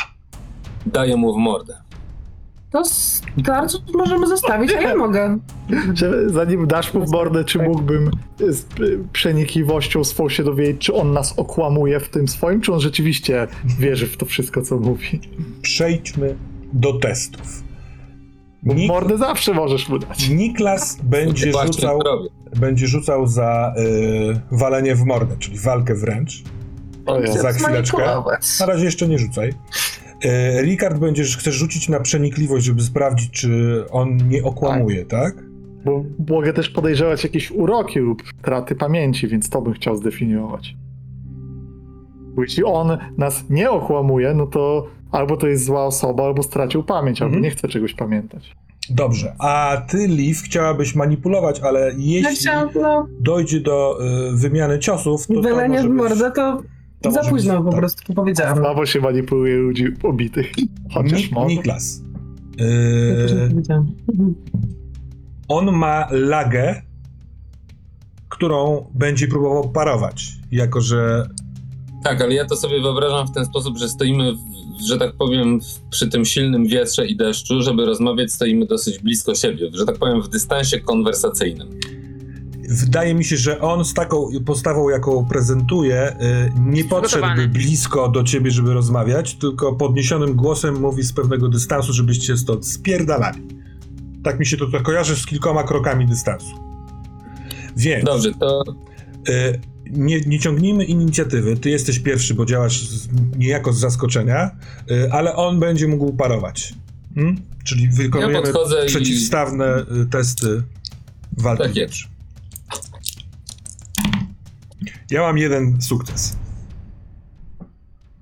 [0.86, 1.83] Daję mu w mordę.
[2.74, 5.38] To starców możemy zostawić, a ja mogę.
[5.94, 10.94] Że zanim dasz mu w mordę, czy mógłbym z y, przenikliwością swą się dowiedzieć, czy
[10.94, 13.46] on nas okłamuje w tym swoim, czy on rzeczywiście
[13.78, 15.20] wierzy w to wszystko, co mówi?
[15.62, 16.34] Przejdźmy
[16.72, 17.62] do testów.
[18.64, 20.28] Nik- mordę zawsze możesz mu dać.
[20.28, 22.00] Niklas będzie rzucał,
[22.56, 26.42] będzie rzucał za y, walenie w mordę, czyli walkę wręcz.
[27.06, 27.32] O ja.
[27.32, 28.22] Za chwileczkę.
[28.60, 29.52] Na razie jeszcze nie rzucaj.
[30.24, 35.34] E, Rikard, będziesz, chcesz rzucić na przenikliwość, żeby sprawdzić, czy on nie okłamuje, tak?
[35.84, 40.76] Bo mogę też podejrzewać jakieś uroki lub traty pamięci, więc to bym chciał zdefiniować.
[42.34, 46.82] Bo jeśli on nas nie okłamuje, no to albo to jest zła osoba, albo stracił
[46.82, 47.42] pamięć, albo Mhm.
[47.44, 48.54] nie chce czegoś pamiętać.
[48.90, 49.34] Dobrze.
[49.38, 53.98] A ty, Liv, chciałabyś manipulować, ale jeśli chciałam, no, dojdzie do
[54.32, 56.62] y, wymiany ciosów, to to wylenie może w być- mordę to,
[57.08, 57.80] to za późno być- po tak.
[57.80, 58.58] prostu powiedziałam.
[58.58, 60.52] Słabo się manipuluje ludzi obitych.
[60.94, 61.46] Chociaż Nik-.
[61.48, 62.02] Niklas.
[62.58, 63.90] Ja też nie Y, powiedziałam.
[64.12, 64.34] Mhm.
[65.48, 66.82] on ma lagę,
[68.28, 71.26] którą będzie próbował parować, jako że
[72.04, 74.38] Tak, ale ja to sobie wyobrażam w ten sposób, że stoimy, w,
[74.88, 75.58] że tak powiem,
[75.90, 80.22] przy tym silnym wietrze i deszczu, żeby rozmawiać, stoimy dosyć blisko siebie, że tak powiem,
[80.22, 81.68] w dystansie konwersacyjnym.
[82.68, 86.16] Wydaje mi się, że on z taką postawą, jaką prezentuje, y,
[86.60, 92.36] nie podszedłby blisko do ciebie, żeby rozmawiać, tylko podniesionym głosem mówi z pewnego dystansu, żebyście
[92.36, 93.40] stąd spierdalali.
[94.24, 96.54] Tak mi się to, to kojarzy z kilkoma krokami dystansu.
[97.76, 98.64] Więc Dobrze, to
[99.28, 99.60] y,
[99.90, 101.56] nie, nie ciągnijmy inicjatywy.
[101.56, 103.08] Ty jesteś pierwszy, bo działasz z,
[103.38, 104.50] niejako z zaskoczenia,
[104.90, 106.74] y, ale on będzie mógł parować.
[107.14, 107.36] Hmm?
[107.64, 110.62] Czyli wykonujemy podchodzę i- przeciwstawne y, testy
[111.38, 111.62] walki.
[111.62, 111.74] Tak
[115.14, 116.36] Ja mam jeden sukces.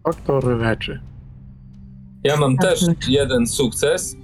[0.05, 1.01] Doktor leczy.
[2.25, 3.09] ja mam Tak, też tak.
[3.09, 4.17] jeden sukces,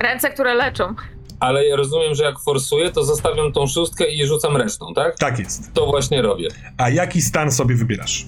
[0.00, 0.94] Ręce, które leczą.
[1.40, 5.16] ale ja rozumiem, że jak forsuję, to zostawiam tą szóstkę i rzucam resztą, tak?
[5.18, 5.72] Tak jest.
[5.74, 6.48] To właśnie robię.
[6.76, 8.26] A jaki stan sobie wybierasz?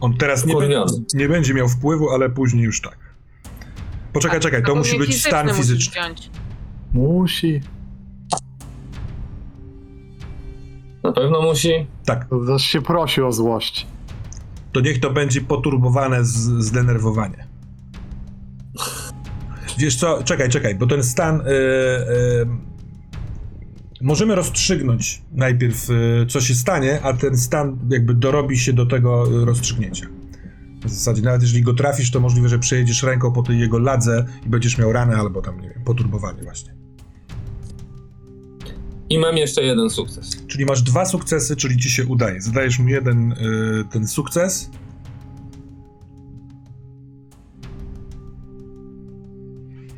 [0.00, 0.92] On teraz nie, Wkurwiony.
[0.92, 2.98] będzie, nie będzie miał wpływu, ale później już tak.
[4.12, 5.92] Poczekaj, czekaj, to A musi być stan musisz fizyczny.
[6.02, 6.30] wziąć.
[6.94, 7.60] Musi.
[11.04, 11.70] Na pewno musi.
[12.04, 13.86] Tak, To też się prosi o złość.
[14.72, 16.34] to niech to będzie poturbowane z,
[16.64, 17.46] zdenerwowanie.
[19.78, 21.40] Wiesz co, czekaj, czekaj, bo ten stan.
[21.40, 22.46] y, y,
[24.00, 29.42] możemy rozstrzygnąć najpierw, y, co się stanie, a ten stan jakby dorobi się do tego
[29.42, 30.06] y, rozstrzygnięcia.
[30.84, 34.26] W zasadzie, nawet jeżeli go trafisz, to możliwe, że przejedziesz ręką po tej jego ladze
[34.46, 36.77] i będziesz miał ranę albo tam, nie wiem, poturbowanie właśnie.
[39.10, 40.46] I mam jeszcze jeden sukces.
[40.46, 42.40] Czyli masz dwa sukcesy, czyli ci się udaje.
[42.40, 43.36] Zadajesz mu jeden y,
[43.92, 44.70] ten sukces.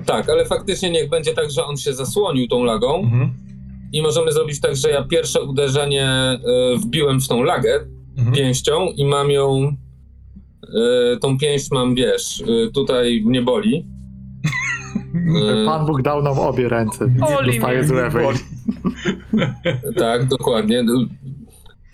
[0.06, 3.30] Tak, ale faktycznie niech będzie tak, że on się zasłonił tą lagą Mhm.
[3.92, 6.38] i możemy zrobić tak, że ja pierwsze uderzenie
[6.74, 7.80] y, wbiłem w tą lagę
[8.18, 8.36] Mhm.
[8.36, 9.76] pięścią i mam ją.
[11.14, 13.86] y, tą pięść mam, wiesz, y, tutaj mnie boli.
[15.66, 17.88] Pan Bóg dał nam obie ręce, więc Boli dostaję mnie.
[17.88, 18.26] z lewej.
[19.98, 20.82] Tak, dokładnie.
[20.82, 20.92] No,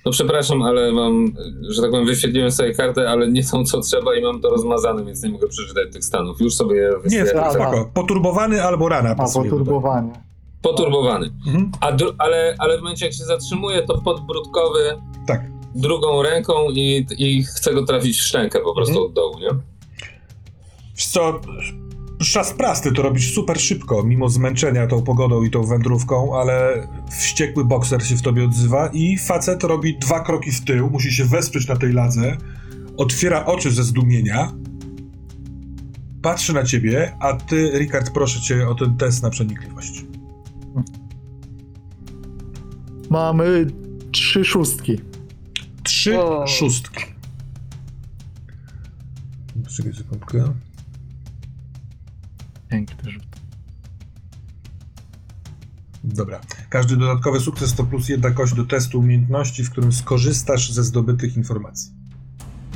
[0.07, 1.33] No przepraszam, ale mam,
[1.69, 5.05] że tak powiem, wyświetliłem sobie kartę, ale nie tą co trzeba i mam to rozmazane,
[5.05, 6.41] więc nie mogę przeczytać tych stanów.
[6.41, 7.45] Już sobie je Nie, wysyłam.
[7.45, 7.53] tak.
[7.53, 7.91] spoko.
[7.95, 9.65] Poturbowany albo rana A, pasuje tutaj.
[10.63, 11.31] Poturbowany.
[11.47, 11.73] Mhm.
[11.81, 14.81] A dru- ale, ale w momencie jak się zatrzymuje, to podbródkowy
[15.27, 15.41] Tak.
[15.75, 19.07] drugą ręką i, i chcę go trafić w szczękę po prostu Mhm.
[19.07, 19.49] od dołu, nie?
[20.97, 21.41] Wiesz co,
[22.27, 27.65] szas prasty to robisz super szybko, mimo zmęczenia tą pogodą i tą wędrówką, ale wściekły
[27.65, 31.69] bokser się w tobie odzywa i facet robi dwa kroki w tył, musi się wesprzeć
[31.69, 32.37] na tej ladze,
[32.97, 34.53] otwiera oczy ze zdumienia,
[36.23, 40.05] patrzy na ciebie, a ty, Rikard, proszę cię o ten test na przenikliwość.
[43.11, 43.67] Mamy
[44.13, 45.01] trzy szóstki.
[45.83, 46.47] Trzy O.
[46.47, 47.05] szóstki.
[49.77, 50.66] Czekaj sekundkę.
[52.69, 53.23] Piękny rzut.
[56.05, 56.41] Dobra.
[56.69, 61.37] Każdy dodatkowy sukces to plus jedna kość do testu umiejętności, w którym skorzystasz ze zdobytych
[61.37, 61.93] informacji.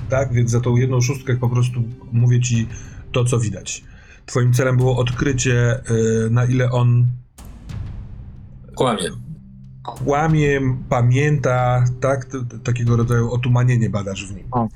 [0.08, 0.32] Tak?
[0.32, 2.68] Więc za tą jedną szóstkę po prostu mówię ci
[3.12, 3.84] to, co widać.
[4.26, 5.80] Twoim celem było odkrycie,
[6.26, 7.06] y, na ile on
[8.74, 9.08] Kłamie.
[9.82, 12.26] kłamie, pamięta, tak?
[12.64, 14.46] Takiego rodzaju otumanienie badasz w nim.
[14.50, 14.72] Ok.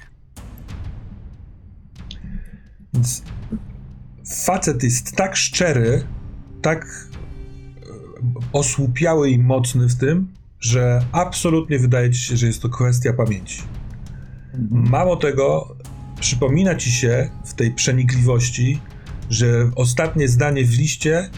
[2.95, 3.23] Więc
[4.27, 6.05] facet jest tak szczery,
[6.63, 7.87] tak e,
[8.53, 10.29] osłupiały i mocny w tym,
[10.61, 13.63] że absolutnie wydaje ci się, że jest to kwestia pamięci.
[14.55, 14.91] Mhm.
[14.91, 15.77] Mało tego,
[16.21, 18.81] przypomina ci się w tej przenikliwości,
[19.31, 21.31] że ostatnie zdanie w liście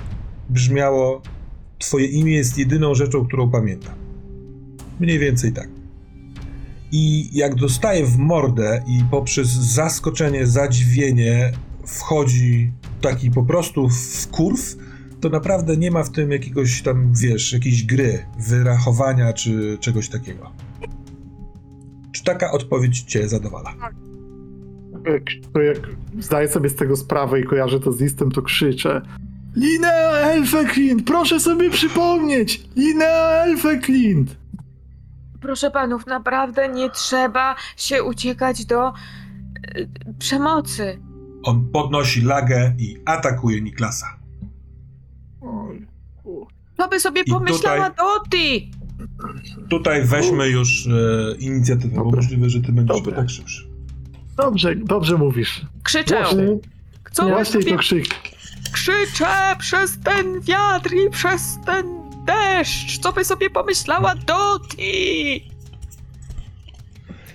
[0.48, 1.22] brzmiało:
[1.78, 3.94] Twoje imię jest jedyną rzeczą, którą pamiętam.
[5.00, 5.68] Mniej więcej tak.
[6.92, 11.52] I jak dostaje w mordę i poprzez zaskoczenie, zadziwienie
[11.86, 14.76] wchodzi taki po prostu w kurw,
[15.20, 20.50] to naprawdę nie ma w tym jakiegoś tam, wiesz, jakiejś gry, wyrachowania czy czegoś takiego.
[22.12, 23.74] Czy taka odpowiedź cię zadowala?
[25.12, 25.78] Jak, to jak
[26.18, 29.02] zdaję sobie z tego sprawę i kojarzę to z listem, to krzyczę
[29.56, 32.62] Linea Elfeklint, proszę sobie przypomnieć!
[32.76, 34.36] Linea Elfeklint!
[35.40, 40.98] Proszę panów, naprawdę nie trzeba się uciekać do y, przemocy.
[41.46, 44.06] On podnosi lagę i atakuje Niklasa.
[46.76, 49.66] To by sobie I pomyślała tutaj- Doty.
[49.70, 50.90] Tutaj weźmy już e,
[51.38, 52.16] inicjatywę, bo Dobra.
[52.16, 53.16] możliwe, że ty będziesz Dobra.
[53.16, 53.68] tak szybszy.
[54.36, 55.60] Dobrze, dobrze mówisz.
[55.82, 56.16] Krzyczę.
[56.20, 56.58] Głośniej,
[57.12, 58.06] Co wy głośniej sobie to krzyk.
[58.72, 59.26] krzyczę
[59.58, 61.86] przez ten wiatr i przez ten
[62.26, 62.98] deszcz.
[62.98, 64.82] Co by sobie pomyślała Doty?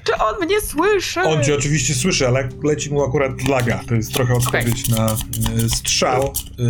[0.04, 1.22] Czy on mnie słyszy?
[1.22, 3.82] On cię oczywiście słyszy, ale leci mu akurat laga.
[3.88, 6.24] To jest trochę odpowiedź na e, strzał.
[6.24, 6.64] E,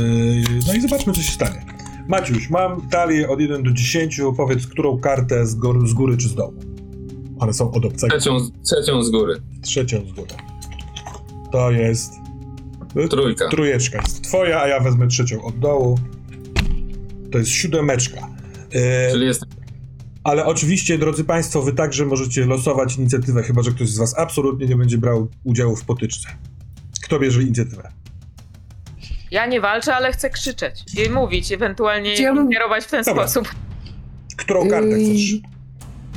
[0.67, 1.65] no i zobaczmy, co się stanie.
[2.07, 4.21] Maciuś, mam talię od 1 do 10.
[4.37, 6.53] Powiedz, którą kartę z, gór, z góry czy z dołu.
[7.39, 8.17] One są od obcego.
[8.17, 9.41] Trzecią, trzecią z góry.
[9.61, 10.31] Trzecią z góry.
[11.51, 12.13] To jest.
[13.09, 13.49] Trójka.
[13.49, 15.99] Trójeczka jest twoja, a ja wezmę trzecią od dołu.
[17.31, 18.27] To jest siódemeczka.
[18.71, 19.45] E, Czyli jest
[20.23, 24.67] ale oczywiście, drodzy Państwo, wy także możecie losować inicjatywę, chyba że ktoś z Was absolutnie
[24.67, 26.29] nie będzie brał udziału w potyczce.
[27.03, 27.91] Kto bierze inicjatywę?
[29.31, 33.27] Ja nie walczę, ale chcę krzyczeć i mówić, ewentualnie Ja bym- kierować w ten Dobra.
[33.27, 33.55] sposób.
[34.37, 35.13] Którą kartę Yy.
[35.15, 35.39] chcesz?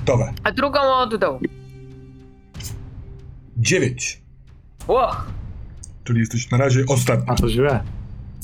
[0.05, 0.33] Towe.
[0.44, 1.41] A drugą od dołu.
[3.57, 4.23] Dziewięć.
[4.89, 5.16] Ło,
[6.05, 7.24] Czyli jesteś na razie ostatni.
[7.28, 7.83] A to źle.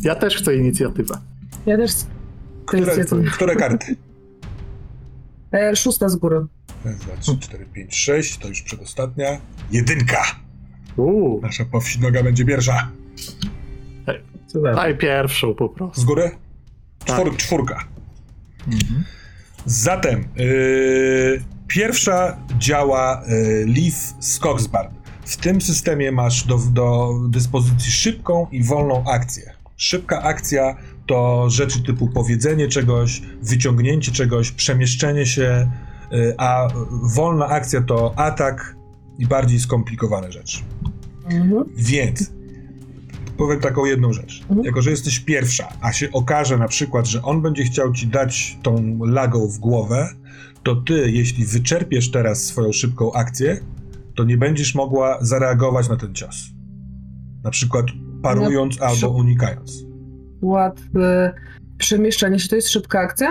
[0.02, 1.18] Ja też chcę inicjatywę.
[1.66, 1.90] Ja też.
[2.66, 3.30] Które, inicjatywę.
[3.30, 3.96] które karty?
[5.52, 6.40] E, szósta z góry.
[6.84, 8.38] Raz, dwa, trzy, cztery, pięć, sześć.
[8.38, 9.40] To już przedostatnia.
[9.70, 10.22] Jedynka.
[10.96, 12.90] Uuu, Nasza powsinoga będzie pierwsza.
[14.46, 14.74] Super.
[14.74, 16.00] daj pierwszą po prostu.
[16.00, 16.30] Z góry?
[16.98, 17.16] Tak.
[17.16, 17.84] Czwór, czwórka.
[18.66, 19.04] Mhm.
[19.66, 24.90] Zatem yy, pierwsza działa yy, Leaf Skogsbard.
[25.24, 29.52] W tym systemie masz do, do dyspozycji szybką i wolną akcję.
[29.80, 30.76] Szybka akcja
[31.06, 35.70] to rzeczy typu powiedzenie czegoś, wyciągnięcie czegoś, przemieszczenie się,
[36.10, 36.68] yy, a
[37.14, 38.76] wolna akcja to atak
[39.18, 40.58] i bardziej skomplikowane rzeczy.
[41.24, 41.64] Mhm.
[41.76, 42.30] Więc
[43.36, 44.40] powiem taką jedną rzecz.
[44.40, 44.64] Mhm.
[44.64, 48.58] Jako, że jesteś pierwsza, a się okaże na przykład, że on będzie chciał ci dać
[48.62, 50.08] tą lagą w głowę,
[50.62, 53.60] to ty, jeśli wyczerpiesz teraz swoją szybką akcję,
[54.14, 56.36] to nie będziesz mogła zareagować na ten cios.
[57.44, 57.86] Na przykład
[58.22, 59.84] parując No, albo unikając.
[60.42, 61.34] łatwe
[61.78, 63.28] przemieszczenie się, to jest szybka akcja?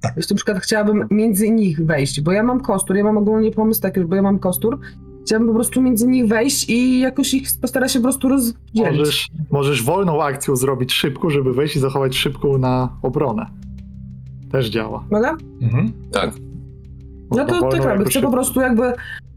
[0.00, 0.12] Tak.
[0.16, 3.80] Jeśli na przykład chciałabym między nich wejść, bo ja mam kostur, ja mam ogólnie pomysł
[3.80, 4.78] taki, bo ja mam kostur,
[5.24, 8.98] chciałabym po prostu między nich wejść i jakoś ich postara się po prostu rozdzielić.
[8.98, 13.46] Możesz, możesz wolną akcją zrobić szybką, żeby wejść i zachować szybką na obronę.
[14.52, 15.04] Też działa.
[15.10, 15.36] Mogę?
[15.62, 15.92] Mhm.
[16.12, 16.30] Tak.
[17.30, 17.90] No to tak robię.
[17.90, 18.92] jako Chcę po prostu jakby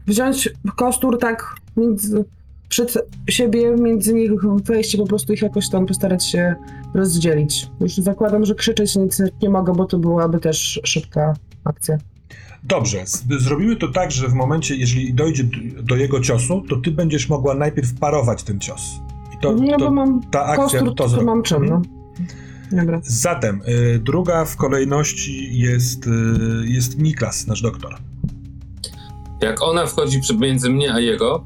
[0.06, 2.24] wziąć kostur tak między,
[2.68, 2.94] przed
[3.28, 4.30] siebie, między nich
[4.64, 6.54] wejść i po prostu ich jakoś tam postarać się
[6.94, 7.70] rozdzielić.
[7.80, 11.98] Już zakładam, że krzyczeć nic nie mogę, bo to byłaby też szybka akcja.
[12.64, 13.04] Dobrze,
[13.38, 15.44] zrobimy to tak, że w momencie, jeżeli dojdzie
[15.82, 18.82] do jego ciosu, to ty będziesz mogła najpierw parować ten cios.
[19.34, 21.82] I to, nie, to bo mam ta akcja kostur, to to, mam czym, no.
[22.72, 23.00] Dobra.
[23.02, 26.10] Zatem, y, druga w kolejności jest, y,
[26.64, 27.96] jest Niklas, nasz doktor.
[29.42, 31.44] Jak ona wchodzi między mnie a jego,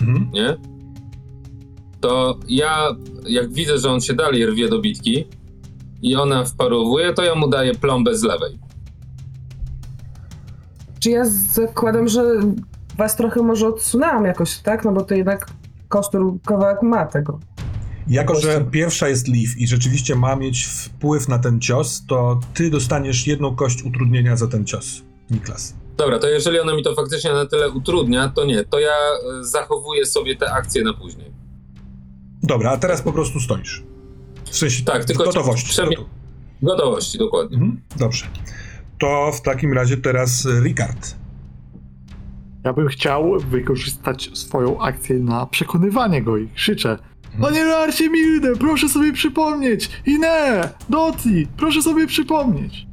[0.00, 0.30] Mhm.
[0.32, 0.56] nie?
[2.00, 2.88] To ja,
[3.28, 5.24] jak widzę, że on się dalej rwie do bitki
[6.02, 8.58] i ona wparowuje, to ja mu daję plombę z lewej.
[11.00, 12.40] Czy ja zakładam, że
[12.96, 14.84] was trochę może odsunęłam jakoś, tak?
[14.84, 15.46] No bo to jednak
[15.88, 17.40] kostur kawałek ma tego.
[18.08, 22.70] Jako, że pierwsza jest Leaf i rzeczywiście ma mieć wpływ na ten cios, to ty
[22.70, 25.74] dostaniesz jedną kość utrudnienia za ten cios, Niklas.
[25.96, 28.90] Dobra, to jeżeli ona mi to faktycznie na tyle utrudnia, to nie, to ja
[29.40, 31.30] e, zachowuję sobie te akcje na później.
[32.42, 33.82] Dobra, a teraz po prostu stoisz.
[34.44, 35.72] W sensie Tak, tylko gotowości.
[35.72, 36.04] przemie- gotow-
[36.62, 37.56] Gotowości, dokładnie.
[37.56, 37.80] Mhm.
[37.96, 38.26] Dobrze.
[38.98, 41.16] To w takim razie teraz y, Ricard.
[42.64, 46.98] Ja bym chciał wykorzystać swoją akcję na przekonywanie go i krzyczę
[47.40, 49.90] Panie Larcie Milde, proszę sobie przypomnieć!
[50.06, 50.68] Ine!
[50.88, 52.86] Doti, proszę sobie przypomnieć!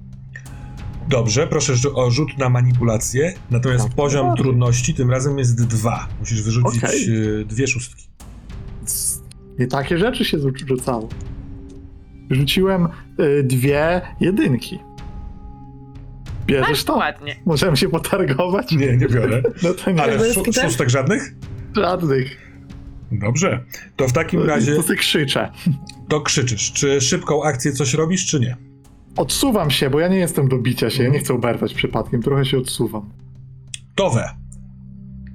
[1.09, 4.43] Dobrze, proszę że- o rzut na manipulację, natomiast Tak, poziom bardzo.
[4.43, 6.07] trudności tym razem jest dwa.
[6.19, 7.09] Musisz wyrzucić Okej.
[7.41, 8.03] y, dwie szóstki.
[9.59, 11.09] I takie rzeczy się rzu- rzucało.
[12.29, 12.87] Rzuciłem
[13.19, 14.79] y, dwie jedynki.
[16.45, 16.95] Bierzesz to?
[16.95, 17.35] Ładnie.
[17.45, 18.71] Możemy się potargować?
[18.71, 19.41] Nie, nie biorę.
[19.63, 21.35] No to nie, Ale szó- szóstek żadnych?
[21.75, 22.37] żadnych.
[23.11, 23.63] Dobrze.
[23.95, 25.51] To w takim razie To sobie krzyczę.
[26.09, 26.71] to krzyczysz.
[26.73, 28.57] Czy szybką akcję coś robisz, czy nie?
[29.17, 32.45] Odsuwam się, bo ja nie jestem do bicia się, ja nie chcę oberwać przypadkiem, trochę
[32.45, 33.09] się odsuwam.
[33.95, 34.29] Towe.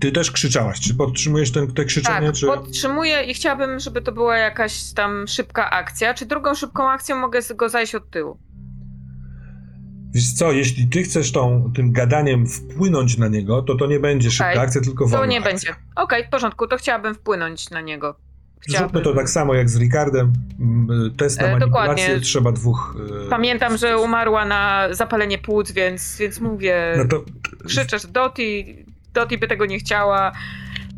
[0.01, 0.81] Ty też krzyczałaś.
[0.81, 2.47] Czy podtrzymujesz ten, te krzyczenie, Tak, czy...
[2.47, 6.15] podtrzymuję i chciałabym, żeby to była jakaś tam szybka akcja.
[6.15, 8.39] Czy drugą szybką akcją mogę go zajść od tyłu?
[10.15, 14.31] Wiesz co, jeśli ty chcesz tą, tym gadaniem wpłynąć na niego, to to nie będzie
[14.31, 14.63] szybka Okej.
[14.63, 15.51] akcja, tylko To wolna nie akcja.
[15.53, 15.75] będzie.
[15.97, 18.15] Okej, w porządku, to chciałabym wpłynąć na niego.
[18.69, 20.33] Zróbmy to tak samo jak z Ricardem.
[20.61, 22.21] Mm, Test na E, manipulację, dokładnie.
[22.21, 22.97] trzeba dwóch...
[23.27, 27.25] e, Pamiętam, że umarła na zapalenie płuc, więc, więc mówię, No to
[27.67, 28.77] krzyczesz Doti,
[29.15, 30.33] Doti by tego nie chciała.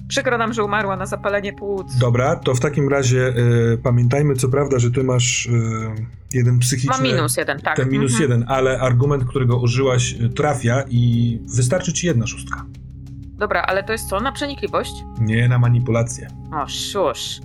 [0.09, 1.97] Przykro nam, że umarła na zapalenie płuc.
[1.99, 3.33] Dobra, to w takim razie e,
[3.83, 5.51] pamiętajmy, co prawda, że ty masz e,
[6.35, 6.91] jeden psychiczny.
[6.97, 7.77] Mam minus jeden, tak.
[7.77, 8.31] Ten minus Mhm.
[8.31, 12.65] jeden, ale argument, którego użyłaś, e, trafia i wystarczy ci jedna szóstka.
[13.39, 14.21] Dobra, ale to jest co?
[14.21, 14.93] Na przenikliwość?
[15.21, 16.29] Nie na manipulację.
[16.53, 17.41] O, szusz.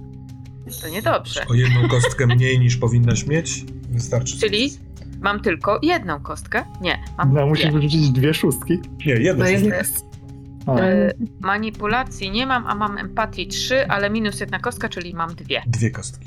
[0.82, 1.46] To niedobrze.
[1.50, 4.40] O jedną kostkę mniej niż powinnaś mieć, wystarczy.
[4.40, 4.70] Czyli
[5.22, 6.64] mam tylko jedną kostkę?
[6.82, 7.74] Nie, mam No, musisz dwie.
[7.74, 8.80] wyrzucić dwie szóstki.
[9.06, 9.78] Nie, jedna To szóstka.
[9.78, 10.06] jest
[10.68, 15.36] A, E, manipulacji nie mam, a mam empatii 3, ale minus jedna kostka, czyli mam
[15.36, 15.62] dwie.
[15.68, 16.26] Dwie kostki.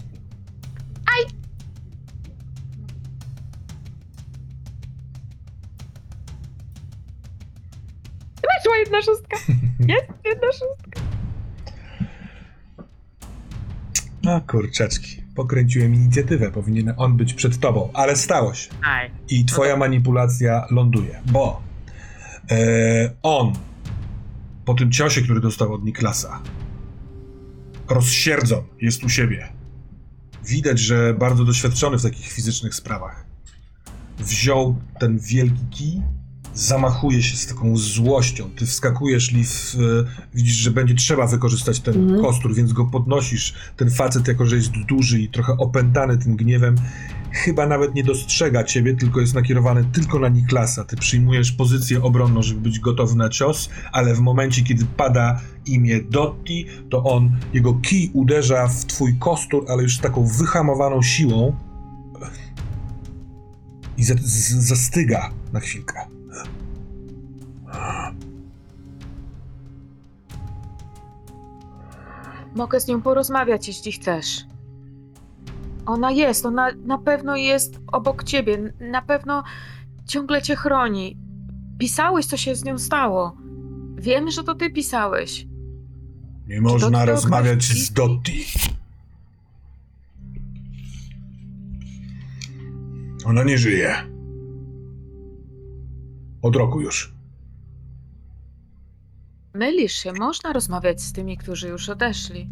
[8.42, 9.36] Weszła jedna szóstka.
[9.88, 11.00] Jest jedna szóstka.
[14.26, 18.70] A kurczaczki, pokręciłem inicjatywę, powinien on być przed tobą, ale stało się.
[18.82, 19.10] Aj.
[19.28, 21.62] I twoja manipulacja ląduje, bo
[22.50, 23.52] e, on
[24.64, 26.42] po tym ciosie, który dostał od Niklasa,
[27.88, 29.48] rozsierdzon jest u siebie.
[30.46, 33.26] Widać, że bardzo doświadczony w takich fizycznych sprawach.
[34.18, 36.02] Wziął ten wielki kij,
[36.58, 38.50] zamachuje się z taką złością.
[38.56, 40.04] Ty wskakujesz, Liv, e,
[40.34, 42.22] widzisz, że będzie trzeba wykorzystać ten Mhm.
[42.22, 43.54] kostur, więc go podnosisz.
[43.76, 46.74] Ten facet, jako że jest duży i trochę opętany tym gniewem,
[47.32, 50.84] chyba nawet nie dostrzega ciebie, tylko jest nakierowany tylko na Niklasa.
[50.84, 56.00] Ty przyjmujesz pozycję obronną, żeby być gotowy na cios, ale w momencie, kiedy pada imię
[56.02, 61.56] Dotti, to on, jego kij uderza w twój kostur, ale już z taką wyhamowaną siłą
[63.96, 64.04] i
[64.58, 66.17] zastyga na chwilkę.
[72.54, 74.44] Mogę z nią porozmawiać, jeśli chcesz.
[75.86, 79.42] Ona jest, ona na pewno jest obok ciebie, na pewno
[80.06, 81.16] ciągle cię chroni.
[81.78, 83.36] Pisałeś, co się z nią stało.
[83.96, 85.46] Wiem, że to ty pisałeś.
[86.48, 88.44] Nie można rozmawiać określi- z Dotti.
[93.26, 93.94] Ona nie żyje.
[96.42, 97.17] Od roku już.
[99.58, 102.48] Mylisz się, można rozmawiać z tymi, którzy już odeszli.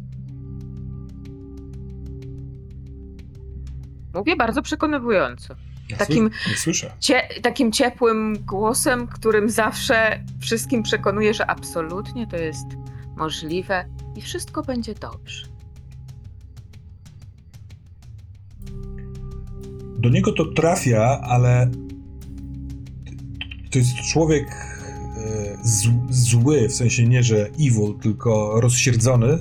[4.14, 5.54] Mówię bardzo przekonywująco.
[5.88, 6.92] Ja Takim- słyszę.
[7.00, 12.66] Cie, takim ciepłym głosem, którym zawsze wszystkim przekonuje, że absolutnie to jest
[13.16, 13.84] możliwe
[14.16, 15.46] i wszystko będzie dobrze.
[19.98, 21.70] Do niego to trafia, ale
[23.70, 24.75] to jest człowiek
[25.62, 29.38] z- zły, w sensie nie, że evil, tylko rozsierdzony.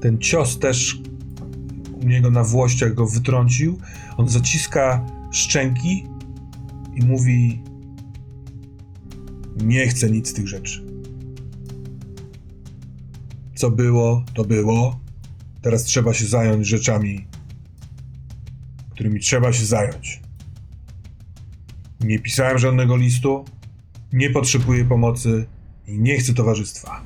[0.00, 1.00] Ten cios też
[2.02, 3.78] u niego na włościach go wytrącił.
[4.16, 6.06] On zaciska szczęki
[6.94, 7.62] i mówi:
[9.64, 10.86] Nie chcę nic z tych rzeczy.
[13.54, 15.00] Co było, to było.
[15.62, 17.26] Teraz trzeba się zająć rzeczami,
[18.90, 20.20] którymi trzeba się zająć.
[22.00, 23.44] Nie pisałem żadnego listu,
[24.12, 25.46] nie potrzebuję pomocy
[25.86, 27.02] i nie chcę towarzystwa.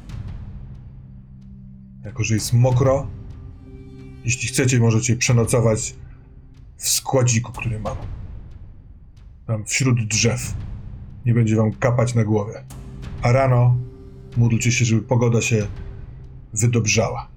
[2.05, 3.07] Jako, że jest mokro,
[4.25, 5.95] jeśli chcecie, możecie przenocować
[6.77, 7.97] w składziku, który mam.
[9.47, 10.55] Tam wśród drzew.
[11.27, 12.65] Nie będzie wam kapać na głowę.
[13.23, 13.77] A rano
[14.37, 15.67] módlcie się, żeby pogoda się
[16.53, 17.29] wydobrzała.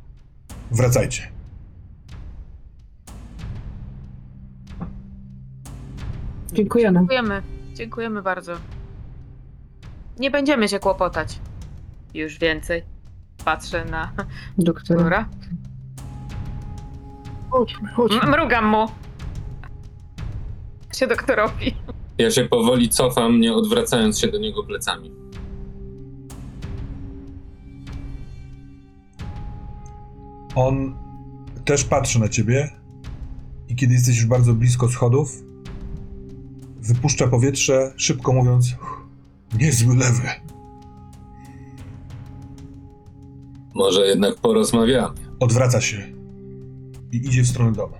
[0.72, 1.32] Wracajcie.
[6.54, 7.00] Dziękujemy.
[7.00, 7.42] Dziękujemy.
[7.74, 8.54] Dziękujemy bardzo.
[10.20, 11.40] Nie będziemy się kłopotać.
[12.14, 12.84] Już więcej.
[13.46, 14.12] Patrzę na
[14.58, 15.00] Doktora.
[15.00, 15.30] Dobra.
[17.50, 18.20] Chodźmy, chodźmy.
[18.28, 18.88] Mrugam mu.
[20.96, 21.76] Się doktorowi.
[22.18, 25.12] Ja się powoli cofam, nie odwracając się do niego plecami.
[30.56, 30.96] On
[31.66, 32.70] też patrzy na ciebie
[33.70, 35.44] i kiedy jesteś już bardzo blisko schodów,
[36.80, 38.93] wypuszcza powietrze, szybko mówiąc: "Uff,
[39.60, 40.30] Niezły lewy.
[43.76, 45.16] Może jednak porozmawiamy.
[45.40, 45.98] Odwraca się
[47.12, 47.96] i idzie w stronę domu.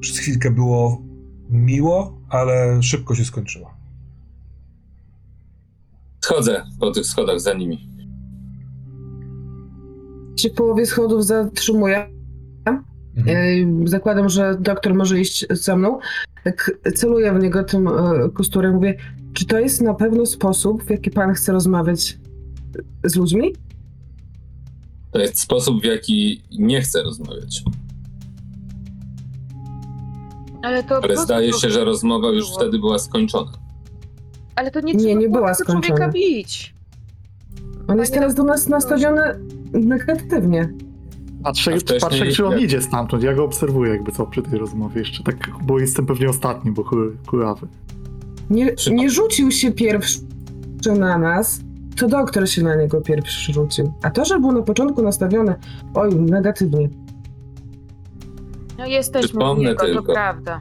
[0.00, 1.02] Przez chwilkę było
[1.50, 3.74] miło, ale szybko się skończyło.
[6.20, 7.88] Schodzę po tych schodach za nimi.
[10.36, 12.20] Się w połowie schodów zatrzymuję.
[13.16, 13.88] Mhm.
[13.88, 15.98] Zakładam, że doktor może iść ze mną.
[16.44, 17.92] Tak celuję w niego tym e,
[18.34, 18.74] kosturem.
[18.74, 18.94] Mówię,
[19.32, 22.18] czy to jest na pewno sposób, w jaki pan chce rozmawiać
[23.04, 23.52] z ludźmi?
[25.10, 27.62] To jest sposób, w jaki nie chcę rozmawiać.
[30.62, 31.00] Ale to.
[31.04, 32.58] Ale zdaje się, że rozmowa już było?
[32.58, 33.52] wtedy była skończona.
[34.56, 36.12] Ale to nie, Nie, trzeba nie była tego człowieka skończona.
[36.12, 36.74] bić.
[37.88, 39.20] On jest teraz do nas nastawiony
[39.72, 40.72] negatywnie.
[41.42, 43.22] Patrzę, wcześniej patrzę, czy on jak- idzie stamtąd.
[43.22, 45.22] Ja go obserwuję jakby co przy tej rozmowie jeszcze.
[45.22, 46.84] Tak, bo jestem pewnie ostatni, bo
[47.26, 47.66] kurawy.
[48.50, 50.18] Nie, nie rzucił się pierwszy
[50.98, 51.60] na nas,
[52.00, 53.92] to doktor się na niego pierwszy rzucił.
[54.02, 55.54] A to, że był na początku nastawiony,
[55.94, 56.88] oj, negatywnie.
[58.78, 60.12] No jesteśmy u Przypomnę niego, to tylko.
[60.12, 60.60] prawda.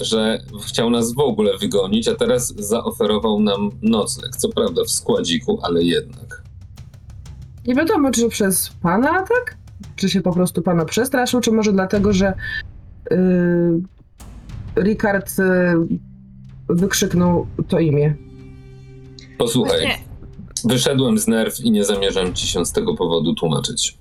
[0.00, 4.36] Że chciał nas w ogóle wygonić, a teraz zaoferował nam nocleg.
[4.36, 6.33] Co prawda w składziku, ale jednak.
[7.66, 9.56] Nie wiadomo, czy przez pana atak,
[9.96, 12.34] czy się po prostu pana przestraszył, czy może dlatego, że
[13.10, 13.82] yy,
[14.76, 15.98] Ricard yy,
[16.68, 18.14] wykrzyknął to imię.
[19.38, 20.04] Posłuchaj, Właśnie,
[20.64, 23.98] wyszedłem z nerw i nie zamierzam ci się z tego powodu tłumaczyć.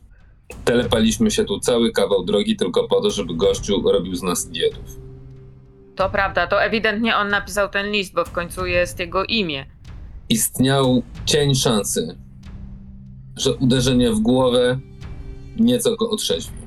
[0.66, 4.86] Telepaliśmy się tu cały kawał drogi tylko po to, żeby gościu robił z nas idiotów.
[5.96, 9.66] to prawda, to ewidentnie on napisał ten list, bo w końcu jest jego imię.
[10.30, 12.18] Istniał cień szansy,
[13.38, 14.80] że uderzenie w głowę
[15.60, 16.58] nieco go otrzeźwi.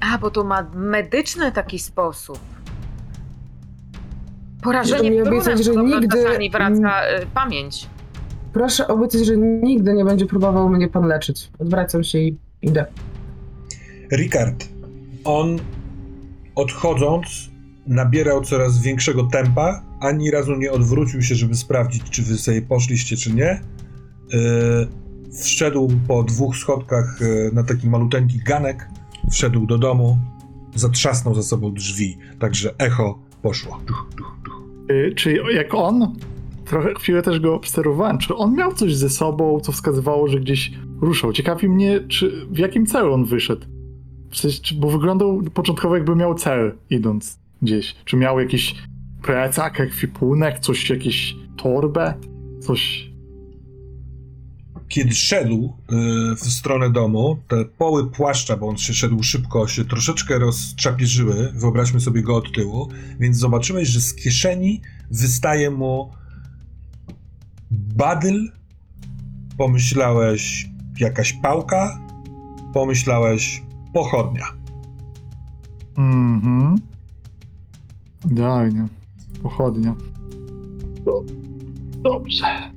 [0.00, 2.38] A, bo to ma medyczny taki sposób.
[4.62, 7.86] Porażenie mi piorunem obiecać, że podobno nigdy- czasami wraca y, pamięć.
[8.52, 11.50] Proszę obiecać, że nigdy nie będzie próbował mnie pan leczyć.
[11.58, 12.86] Odwracam się i idę.
[14.12, 14.68] Ricard,
[15.24, 15.58] on
[16.54, 17.50] odchodząc
[17.86, 23.16] nabierał coraz większego tempa, ani razu nie odwrócił się, żeby sprawdzić, czy wy sobie poszliście,
[23.16, 23.60] czy nie.
[24.32, 24.88] Yy,
[25.42, 28.88] wszedł po dwóch schodkach yy, na taki maluteńki ganek,
[29.30, 30.18] wszedł do domu,
[30.74, 33.80] zatrzasnął za sobą drzwi, także echo poszło.
[33.86, 34.62] Tuch, tuch, tuch.
[34.90, 36.14] Y, Czy jak on,
[36.64, 40.72] trochę chwilę też go obserwowałem, czy on miał coś ze sobą, co wskazywało, że gdzieś
[41.00, 41.32] ruszał?
[41.32, 43.66] Ciekawi mnie, czy w jakim celu on wyszedł?
[44.30, 47.96] W sensie, bo wyglądał początkowo jakby miał cel idąc gdzieś.
[48.04, 48.74] Czy miał jakiś
[49.22, 52.14] plecak, ekwipunek, coś, jakieś torbę,
[52.60, 53.11] coś...
[54.92, 59.84] kiedy szedł y, w stronę domu, te poły płaszcza, bo on się szedł szybko, się
[59.84, 62.88] troszeczkę rozczapierzyły, wyobraźmy sobie go od tyłu,
[63.20, 64.80] więc zobaczyłeś, że z kieszeni
[65.10, 66.10] wystaje mu
[67.70, 68.52] badyl,
[69.58, 70.68] pomyślałeś
[71.00, 72.00] jakaś pałka,
[72.74, 73.62] pomyślałeś
[73.94, 74.46] pochodnia.
[75.96, 76.78] Mhm.
[78.30, 78.88] Idealnie.
[79.42, 79.94] Pochodnia.
[81.04, 81.24] Do-
[82.02, 82.71] Dobrze.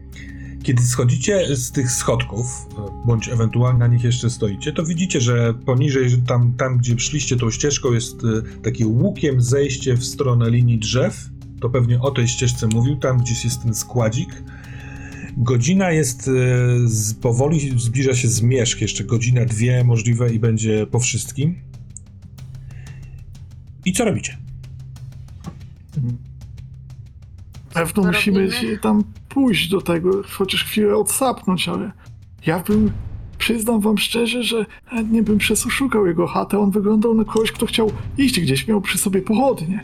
[0.66, 2.70] Kiedy schodzicie z tych schodków,
[3.06, 7.38] bądź ewentualnie na nich jeszcze stoicie, to widzicie, że poniżej, że tam, tam gdzie szliście
[7.38, 11.30] tą ścieżką, jest y, takie łukiem zejście w stronę linii drzew.
[11.62, 14.44] To pewnie o tej ścieżce mówił, tam gdzieś jest ten składzik.
[15.38, 16.30] Godzina jest,
[16.86, 21.56] z, powoli zbliża się zmierzch, jeszcze godzina, dwie możliwe i będzie po wszystkim.
[23.86, 24.38] I co robicie?
[27.76, 31.92] Pewno musimy się tam pójść do tego, chociaż chwilę odsapnąć, ale
[32.46, 32.92] ja bym,
[33.38, 36.60] przyznam wam szczerze, że chętnie bym przeszukał jego chatę.
[36.60, 39.84] On wyglądał na kogoś, kto chciał iść gdzieś, miał przy sobie pochodnie.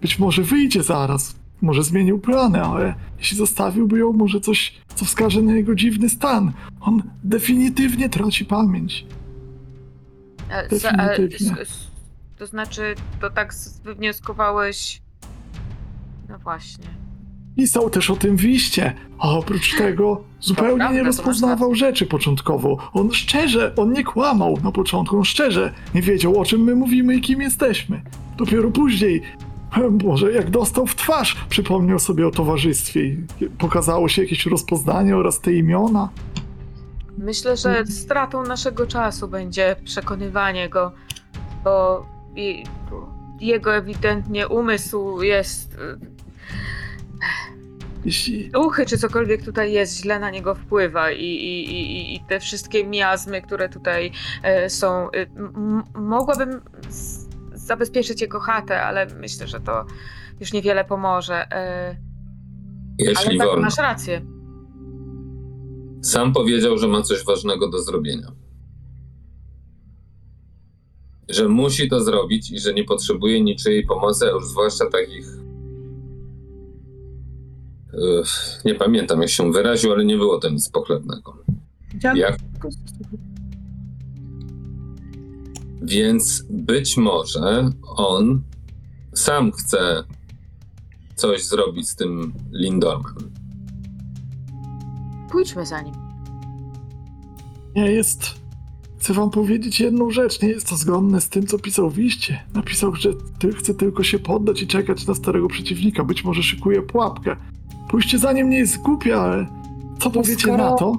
[0.00, 5.42] Być może wyjdzie zaraz, może zmienił plany, ale jeśli zostawiłby ją, może coś, co wskaże
[5.42, 6.52] na jego dziwny stan.
[6.80, 9.06] On definitywnie traci pamięć.
[10.50, 11.56] E, e, Definitywnie.
[12.38, 15.02] To znaczy, to tak wywnioskowałeś.
[16.28, 17.05] No właśnie.
[17.56, 22.90] Pisał też o tym w liście, a oprócz tego zupełnie prawda, nie rozpoznawał rzeczy początkowo.
[22.92, 27.14] On szczerze, on nie kłamał na początku, on szczerze nie wiedział o czym my mówimy
[27.14, 28.02] i kim jesteśmy.
[28.36, 29.22] Dopiero później,
[30.04, 33.26] może jak dostał w twarz, przypomniał sobie o towarzystwie i
[33.58, 36.08] pokazało się jakieś rozpoznanie oraz te imiona.
[37.18, 40.92] Myślę, że stratą naszego czasu będzie przekonywanie go,
[41.64, 42.06] bo
[43.40, 45.76] jego ewidentnie umysł jest.
[47.22, 47.66] Y,
[48.04, 52.40] Jeśli Duchy czy cokolwiek tutaj jest, źle na niego wpływa i, i, i, i te
[52.40, 54.12] wszystkie miazmy, które tutaj
[54.42, 55.10] e, są.
[55.10, 59.84] m- mogłabym z, zabezpieczyć jego chatę, ale myślę, że to
[60.40, 61.52] już niewiele pomoże.
[61.52, 61.96] E,
[62.98, 63.62] Jeśli ale tak, wolno.
[63.62, 64.22] masz rację.
[66.02, 68.32] Sam powiedział, że ma coś ważnego do zrobienia.
[71.28, 75.26] Że musi to zrobić i że nie potrzebuje niczyjej pomocy, a już zwłaszcza takich.
[78.64, 81.38] Nie pamiętam, jak się wyraził, ale nie było to nic pochlebnego.
[82.14, 82.38] Jak?
[85.82, 88.42] Więc być może on
[89.14, 90.04] sam chce
[91.14, 93.32] coś zrobić z tym Lindormem.
[95.30, 95.94] Pójdźmy za nim.
[97.74, 98.46] nie jest...
[98.98, 102.42] Chcę wam powiedzieć jedną rzecz, nie jest to zgodne z tym, co pisał w liście.
[102.54, 106.82] Napisał, że ty chce tylko się poddać i czekać na starego przeciwnika, być może szykuje
[106.82, 107.36] pułapkę.
[107.88, 109.46] Pójście za nim nie jest głupie, ale
[109.98, 110.98] co powiecie skoro- na to,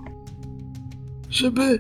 [1.30, 1.80] żeby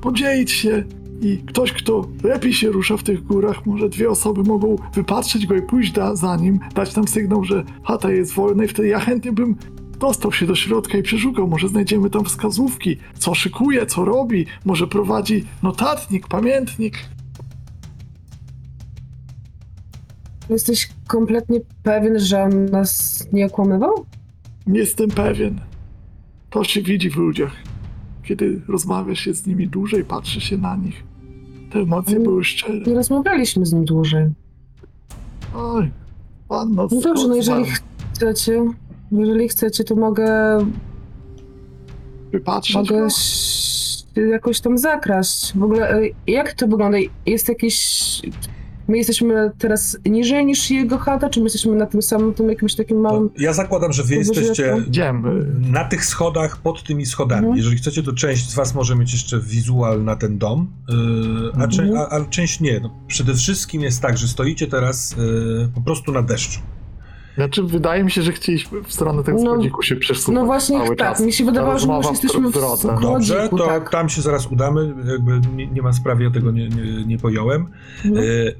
[0.00, 0.84] podzielić się
[1.20, 5.56] i ktoś, kto lepiej się rusza w tych górach, może dwie osoby mogą wypatrzeć go
[5.56, 9.00] i pójść da, za nim, dać nam sygnał, że chata jest wolna i wtedy ja
[9.00, 9.56] chętnie bym
[9.98, 11.48] dostał się do środka i przeszukał.
[11.48, 16.94] Może znajdziemy tam wskazówki, co szykuje, co robi, może prowadzi notatnik, pamiętnik.
[20.50, 24.06] Jesteś kompletnie pewien, że on nas nie okłamywał?
[24.68, 25.60] Nie jestem pewien.
[26.50, 27.52] To się widzi w ludziach.
[28.22, 31.02] Kiedy rozmawia się z nimi dłużej, patrzy się na nich.
[31.70, 32.22] Te emocje Mm.
[32.24, 32.80] były szczere.
[32.86, 34.26] Nie rozmawialiśmy z nim dłużej.
[35.54, 35.90] Oj,
[36.48, 37.64] panno No dobrze, no jeżeli
[38.14, 38.64] chcecie,
[39.12, 40.58] jeżeli chcecie, to mogę,
[42.32, 43.08] wypatrzeć mogę go?
[44.30, 45.52] jakoś tam zakraść.
[45.56, 46.98] W ogóle, e, jak to wygląda?
[47.26, 47.78] Jest jakiś...
[48.88, 52.74] My jesteśmy teraz niżej niż jego chata, czy my jesteśmy na tym samym, tym jakimś
[52.74, 53.30] takim małym...
[53.38, 54.76] Ja zakładam, że wy jesteście
[55.60, 57.40] na tych schodach, pod tymi schodami.
[57.40, 57.56] Mhm.
[57.56, 60.96] Jeżeli chcecie, to część z was może mieć jeszcze wizual na ten dom, yy,
[61.60, 61.96] a, Mhm.
[61.96, 62.80] a, a część nie.
[62.80, 66.60] No, przede wszystkim jest tak, że stoicie teraz yy, po prostu na deszczu.
[67.34, 70.76] Znaczy, wydaje mi się, że chcieliśmy w stronę tego No- schodziku się przesunąć No właśnie
[70.78, 71.20] cały tak, czas.
[71.26, 72.88] mi się wydawało, że my już rozmowa w jesteśmy w drodze.
[73.02, 73.90] Dobrze, Chodziku, to tak.
[73.90, 74.94] tam się zaraz udamy.
[75.10, 77.66] Jakby nie, nie ma sprawy, ja tego nie, nie, nie pojąłem.
[78.04, 78.20] No.
[78.22, 78.54] Yy,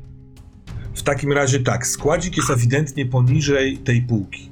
[0.99, 4.51] w takim razie tak, składzik jest ewidentnie poniżej tej półki.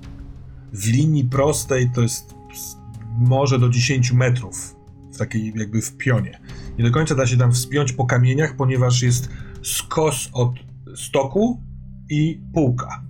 [0.73, 2.35] W linii prostej to jest
[3.19, 4.77] może do 10 metrów,
[5.13, 6.41] w takiej jakby w pionie.
[6.79, 9.29] Nie do końca da się tam wspiąć po kamieniach, ponieważ jest
[9.63, 10.55] skos od
[10.95, 11.63] stoku
[12.11, 13.03] i półka.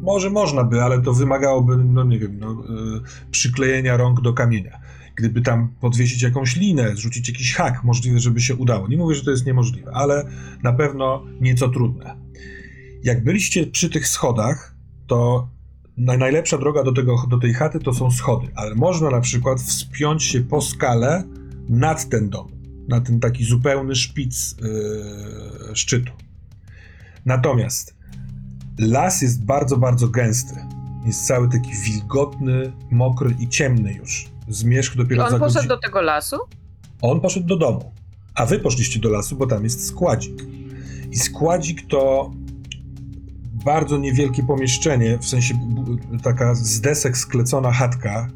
[0.00, 3.00] Może można by, ale to wymagałoby, no nie wiem, no, yy,
[3.30, 4.80] przyklejenia rąk do kamienia.
[5.14, 8.88] Gdyby tam podwiesić jakąś linę, zrzucić jakiś hak, możliwe, żeby się udało.
[8.88, 10.26] Nie mówię, że to jest niemożliwe, ale
[10.62, 12.16] na pewno nieco trudne.
[13.04, 14.74] Jak byliście przy tych schodach,
[15.06, 15.48] to
[15.98, 19.60] naj- najlepsza droga do, tego, do tej chaty to są schody, ale można na przykład
[19.60, 21.24] wspiąć się po skale
[21.68, 22.48] nad ten dom,
[22.88, 26.12] na ten taki zupełny szpic yy, szczytu.
[27.26, 27.94] Natomiast
[28.78, 30.54] las jest bardzo, bardzo gęsty.
[31.06, 34.28] Jest cały taki wilgotny, mokry i ciemny już.
[34.48, 35.74] Zmierzch dopiero On za poszedł godzinę.
[35.74, 36.36] do tego lasu?
[37.02, 37.92] On poszedł do domu,
[38.34, 40.44] a wy poszliście do lasu, bo tam jest składzik.
[41.10, 42.30] I składzik to
[43.64, 45.54] bardzo niewielkie pomieszczenie, w sensie
[46.22, 48.28] taka z desek sklecona chatka.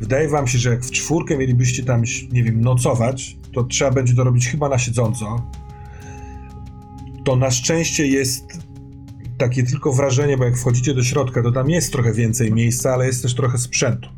[0.00, 2.02] Wydaje wam się, że jak w czwórkę mielibyście tam,
[2.32, 5.46] nie wiem, nocować, to trzeba będzie to robić chyba na siedząco.
[7.24, 8.44] To na szczęście jest
[9.38, 13.06] takie tylko wrażenie, bo jak wchodzicie do środka, to tam jest trochę więcej miejsca, ale
[13.06, 14.08] jest też trochę sprzętu.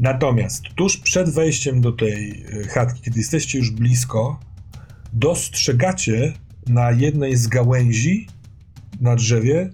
[0.00, 4.40] Natomiast tuż przed wejściem do tej y, chatki, kiedy jesteście już blisko,
[5.12, 6.32] dostrzegacie
[6.66, 8.26] na jednej z gałęzi
[9.02, 9.70] na drzewie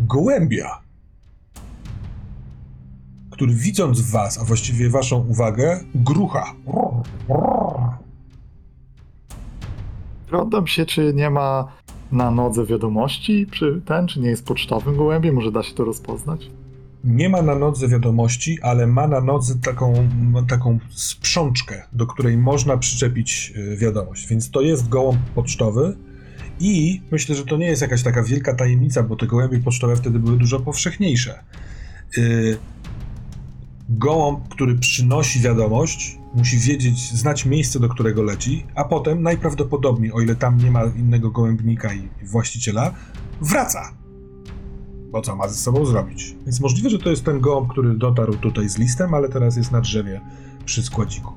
[0.00, 0.80] gołębia,
[3.30, 6.54] który widząc was, a właściwie waszą uwagę, grucha.
[10.22, 11.72] Rozglądam się, czy nie ma
[12.12, 16.50] na nodze wiadomości, czy ten, czy nie jest pocztowym gołębiem, może da się to rozpoznać.
[17.04, 20.08] Nie ma na nodze wiadomości, ale ma na nodze taką,
[20.48, 24.26] taką sprzączkę, do której można przyczepić y, wiadomość.
[24.26, 25.96] Więc to jest gołąb pocztowy
[26.62, 30.18] i myślę, że to nie jest jakaś taka wielka tajemnica, bo te gołębie pocztowe wtedy
[30.18, 31.44] były dużo powszechniejsze.
[32.18, 32.58] Y,
[33.88, 40.20] Gołąb, który przynosi wiadomość, musi wiedzieć, znać miejsce, do którego leci, a potem najprawdopodobniej, o
[40.20, 42.94] ile tam nie ma innego gołębnika i właściciela,
[43.40, 44.02] wraca
[45.12, 46.36] bo co ma ze sobą zrobić.
[46.44, 49.72] Więc możliwe, że to jest ten gołąb, który dotarł tutaj z listem, ale teraz jest
[49.72, 50.20] na drzewie
[50.64, 51.32] przy składziku.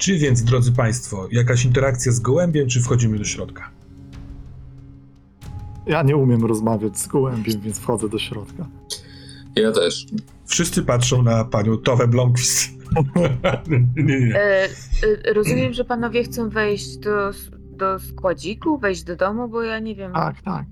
[0.00, 3.70] Czy więc, drodzy Państwo, jakaś interakcja z gołębiem, czy wchodzimy do środka?
[5.86, 8.66] Ja nie umiem rozmawiać z gołębiem, więc wchodzę do środka.
[9.56, 10.06] Ja też.
[10.46, 12.70] Wszyscy patrzą na panią Towę Blomqvist.
[13.96, 14.36] nie, nie, nie.
[14.36, 17.30] E, e, rozumiem, że panowie chcą wejść do,
[17.76, 20.12] do składziku, wejść do domu, bo ja nie wiem.
[20.12, 20.64] Tak, tak.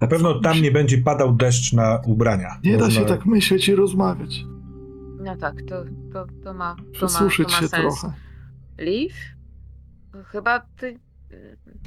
[0.00, 2.58] Na pewno tam nie będzie padał deszcz na ubrania.
[2.64, 4.44] Nie da się tak myśleć i rozmawiać.
[5.24, 8.00] No tak, to, to, to ma, to ma, to Przesuszyć ma się sens.
[8.00, 8.27] trochę.
[8.78, 9.14] Liv?
[10.24, 10.98] Chyba ty...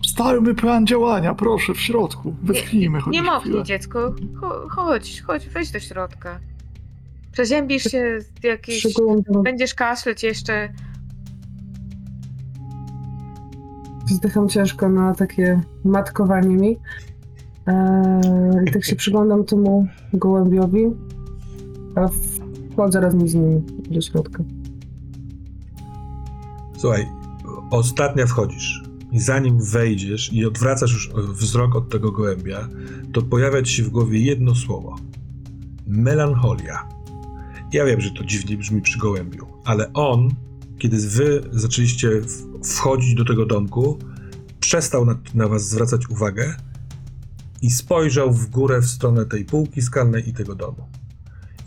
[0.01, 2.35] Ustalmy plan działania, proszę, w środku.
[2.43, 4.15] Westchnijmy nie, chociaż nie mochnij dziecko.
[4.41, 6.39] Cho- Chodź, chodź, wejdź do środka.
[7.31, 8.87] Przeziębisz się z jakiejś...
[9.43, 10.73] Będziesz kaszleć jeszcze.
[14.05, 16.77] Wzdycham ciężko na takie matkowanie mi.
[17.67, 20.85] Eee, I tak się przyglądam temu gołębiowi,
[21.95, 22.07] a
[22.71, 24.43] wchodzę razem z nim do środka.
[26.81, 27.07] Słuchaj,
[27.71, 32.67] ostatnia wchodzisz i zanim wejdziesz i odwracasz już wzrok od tego gołębia,
[33.13, 34.95] to pojawia ci się w głowie jedno słowo.
[35.87, 36.89] Melancholia.
[37.73, 40.29] Ja wiem, że to dziwnie brzmi przy gołębiu, ale on,
[40.77, 42.09] kiedy wy zaczęliście
[42.63, 43.97] wchodzić do tego domku,
[44.59, 46.55] przestał na, na was zwracać uwagę
[47.61, 51.00] i spojrzał w górę w stronę tej półki skalnej i tego domu.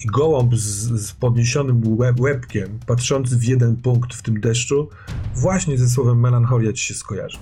[0.05, 4.89] I gołąb z, z podniesionym łeb, łebkiem, patrzący w jeden punkt w tym deszczu,
[5.35, 7.39] właśnie ze słowem melancholia ci się skojarzy.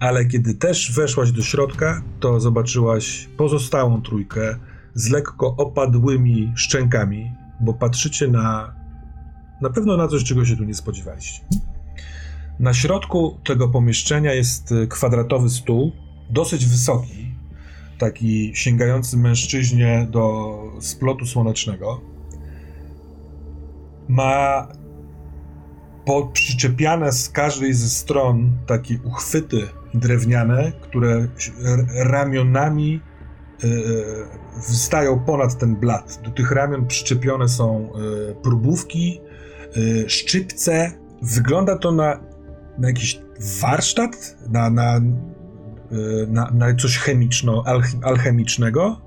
[0.00, 4.56] Ale kiedy też weszłaś do środka, to zobaczyłaś pozostałą trójkę
[4.94, 8.74] z lekko opadłymi szczękami, bo patrzycie na
[9.62, 11.40] na pewno na coś, czego się tu nie spodziewaliście.
[12.58, 15.92] Na środku tego pomieszczenia jest y, kwadratowy stół,
[16.30, 17.31] dosyć wysoki,
[18.02, 22.00] taki sięgający mężczyźnie do splotu słonecznego.
[24.08, 24.68] Ma
[26.32, 31.28] przyczepiane z każdej ze stron takie uchwyty drewniane, które
[32.04, 33.00] ramionami
[33.64, 33.68] e,
[34.68, 36.20] wystają ponad ten blat.
[36.24, 39.20] Do tych ramion przyczepione są e, próbówki,
[39.76, 40.92] e, szczypce.
[41.22, 42.20] Wygląda to na,
[42.78, 43.20] na jakiś
[43.60, 45.00] warsztat, na, na, e,
[46.28, 49.00] na, na coś chemiczno, alch- alchemicznego.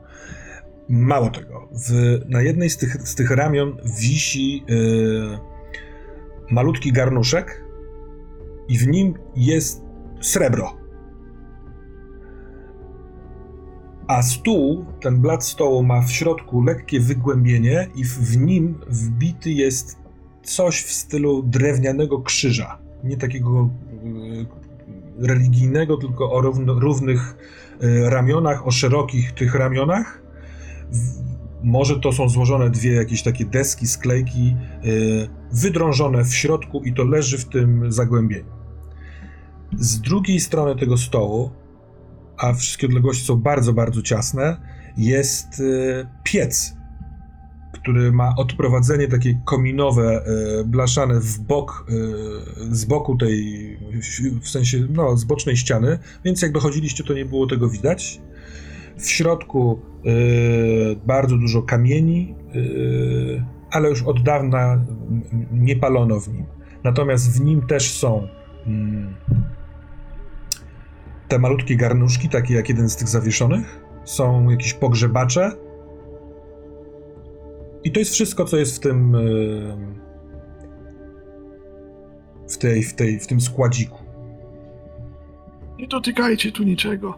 [0.89, 7.63] Mało tego, w, na jednej z tych, z tych ramion wisi e, malutki garnuszek
[8.67, 9.81] i w nim jest
[10.21, 10.77] srebro.
[14.07, 19.51] A stół, ten blat stołu ma w środku lekkie wygłębienie i w, w nim wbity
[19.51, 19.97] jest
[20.43, 22.77] coś w stylu drewnianego krzyża.
[23.03, 23.69] Nie takiego
[24.41, 24.64] e,
[25.19, 27.37] religijnego, tylko o równo, równych
[27.81, 30.21] e, ramionach, o szerokich tych ramionach.
[31.63, 34.85] Może to są złożone dwie jakieś takie deski, sklejki, e,
[35.51, 38.55] wydrążone w środku i to leży w tym zagłębieniu.
[39.77, 41.51] Z drugiej strony tego stołu,
[42.37, 44.57] a wszystkie odległości są bardzo, bardzo ciasne,
[44.97, 46.75] jest e, piec,
[47.85, 53.77] który ma odprowadzenie takie kominowe, e, blaszane w bok, e, z boku tej,
[54.41, 58.21] w sensie, no, z bocznej ściany, więc jak dochodziliście, to nie było tego widać.
[58.97, 60.09] W środku e,
[61.07, 62.35] bardzo dużo kamieni,
[63.71, 64.85] ale już od dawna
[65.51, 66.45] nie palono w nim.
[66.83, 68.27] Natomiast w nim też są
[68.67, 69.15] mm,
[71.27, 73.85] te malutkie garnuszki, takie jak jeden z tych zawieszonych.
[74.05, 75.64] Są jakieś pogrzebacze.
[77.85, 79.15] I to jest wszystko, co jest w tym.
[79.15, 79.95] y,
[82.49, 83.97] W, tej, w, tej, w tym składziku.
[85.79, 87.17] Nie dotykajcie tu niczego.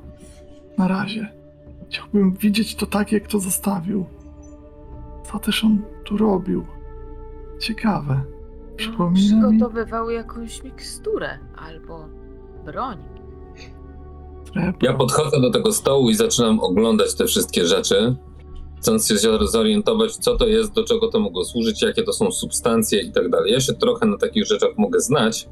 [0.78, 1.28] Na razie.
[1.90, 4.06] Chciałbym widzieć to tak, jak to zostawił.
[5.32, 6.66] Co też on tu robił?
[7.60, 8.22] Ciekawe.
[8.76, 9.58] Przypomina mi...
[9.58, 12.06] Przygotowywał jakąś miksturę albo
[12.66, 12.98] broń.
[14.82, 18.16] Ja podchodzę do tego stołu i zaczynam oglądać te wszystkie rzeczy,
[18.80, 19.16] chcąc się
[19.48, 23.30] zorientować, co to jest, do czego to mogło służyć, jakie to są substancje i tak
[23.30, 23.52] dalej.
[23.54, 25.50] Ja się trochę na takich rzeczach mogę znać,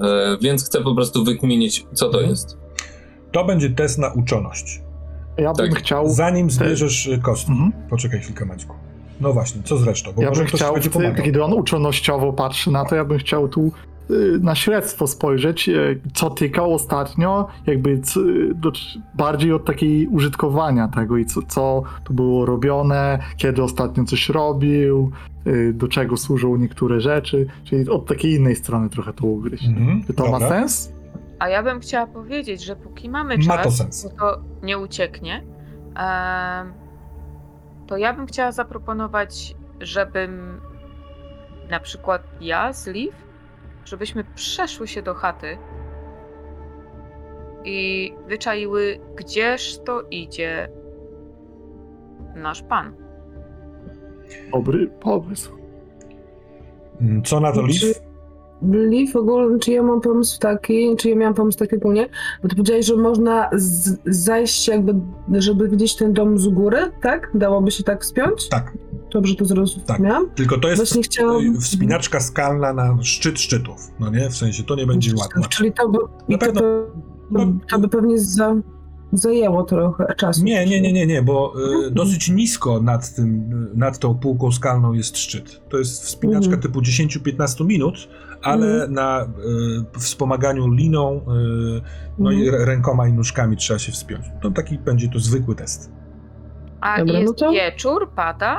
[0.00, 2.30] e, więc chcę po prostu wykminić, co to Mhm.
[2.30, 2.58] jest.
[3.32, 4.82] To będzie test na uczoność.
[5.38, 5.78] Ja bym Tak.
[5.78, 6.08] chciał...
[6.08, 7.52] Zanim zbierzesz y, kostki.
[7.52, 7.72] Mhm.
[7.90, 8.74] Poczekaj chwilkę, Maćku.
[9.20, 10.12] No właśnie, co z resztą?
[10.12, 11.24] Bo Ja może bym ktoś ci chciał, będzie pomagał.
[11.24, 13.72] kiedy on uczonościowo patrzy na to, ja bym chciał tu
[14.40, 18.00] na śledztwo spojrzeć, y, co tykał ostatnio, jakby
[18.54, 18.72] do,
[19.14, 25.10] bardziej od takiej użytkowania tego i co, co tu było robione, kiedy ostatnio coś robił,
[25.46, 29.66] y, do czego służą niektóre rzeczy, czyli od takiej innej strony trochę to ugryźć.
[29.66, 30.38] Mhm, Czy to dobra.
[30.40, 30.92] ma sens?
[31.38, 34.08] A ja bym chciała powiedzieć, że póki mamy czas, Ma to sens.
[34.18, 35.42] to nie ucieknie,
[37.86, 40.60] to ja bym chciała zaproponować, żebym
[41.70, 43.12] na przykład ja z Liv,
[43.86, 45.58] żebyśmy przeszły się do chaty
[47.64, 50.68] i wyczaiły, gdzież to idzie
[52.36, 52.94] nasz pan.
[54.52, 55.52] Dobry pomysł.
[57.00, 57.94] Mm, Co na to Liv?
[58.72, 62.08] Liv ogólnie, czy ja mam pomysł taki, czy ja miałam pomysł taki ogólnie,
[62.42, 64.94] bo ty powiedziałeś, że można z, zajść jakby,
[65.32, 67.30] żeby widzieć ten dom z góry, tak?
[67.34, 68.48] Dałoby się tak wspiąć?
[68.48, 68.72] Tak,
[69.16, 70.30] Dobrze to zrozumiałam?
[70.34, 71.60] tylko to jest Właśnie chciałam...
[71.60, 73.90] wspinaczka skalna na szczyt szczytów.
[74.00, 74.30] No nie?
[74.30, 75.40] W sensie to nie będzie łatwe.
[75.48, 76.62] Czyli to by, Na i to, pewno-
[77.30, 78.54] by, to by pewnie za,
[79.12, 80.44] zajęło trochę czasu.
[80.44, 81.54] Nie, nie, nie, nie, nie, bo
[81.86, 85.60] y, dosyć nisko nad tym, y, nad tą półką skalną jest szczyt.
[85.68, 86.62] To jest wspinaczka Mhm.
[86.62, 88.08] typu 10-15 minut,
[88.42, 88.92] ale Mhm.
[88.92, 89.22] na
[89.96, 91.20] y, wspomaganiu liną,
[91.78, 91.80] y,
[92.18, 92.64] no i Mhm.
[92.64, 94.24] rękoma i nóżkami trzeba się wspiąć.
[94.42, 95.90] To taki będzie to zwykły test.
[96.86, 98.58] A Dobra, no jest to- wieczór, pada?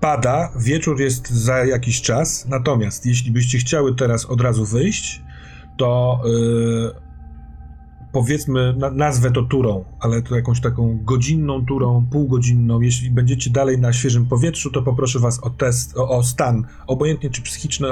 [0.00, 5.22] Pada, wieczór jest za jakiś czas, natomiast jeśli byście chciały teraz od razu wyjść,
[5.76, 7.10] to y,
[8.12, 12.80] powiedzmy, na, nazwę to turą, ale to jakąś taką godzinną turą, półgodzinną.
[12.80, 17.30] Jeśli będziecie dalej na świeżym powietrzu, to poproszę was o test, o, o stan, obojętnie
[17.30, 17.88] czy psychiczny,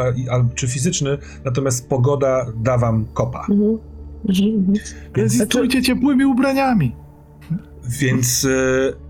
[0.55, 3.47] czy fizyczny, natomiast pogoda da wam kopa.
[3.51, 3.78] Mhm.
[4.25, 4.78] Więc,
[5.17, 6.97] Rezystujcie ciepłymi ubraniami.
[8.01, 9.08] więc y,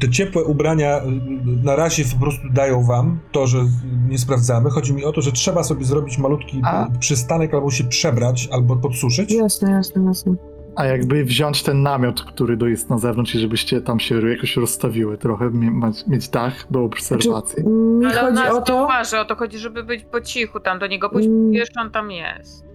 [0.00, 1.02] te ciepłe ubrania y,
[1.64, 3.58] na razie po prostu dają wam to, że
[4.08, 4.70] nie sprawdzamy.
[4.70, 6.86] Chodzi mi o to, że trzeba sobie zrobić malutki A?
[6.86, 9.32] y, przystanek, albo się przebrać, albo podsuszyć.
[9.32, 10.34] Jasne, jasne, jasne.
[10.76, 14.56] A jakby wziąć ten namiot, który do jest na zewnątrz i żebyście tam się jakoś
[14.56, 15.50] rozstawiły trochę,
[16.08, 17.64] mieć dach do obserwacji.
[17.66, 20.78] Mi Ale chodzi o nie to, uważa, o to chodzi, żeby być po cichu tam
[20.78, 21.50] do niego pójść, Mm.
[21.50, 22.69] wiesz, on tam jest.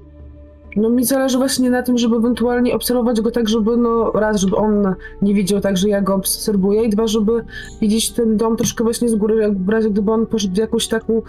[0.75, 4.55] No mi zależy właśnie na tym, żeby ewentualnie obserwować go tak, żeby no raz, żeby
[4.55, 7.45] on nie widział tak, że ja go obserwuję i dwa, żeby
[7.81, 10.87] widzieć ten dom troszkę właśnie z góry, jak w razie gdyby on poszedł w jakąś
[10.87, 11.21] taką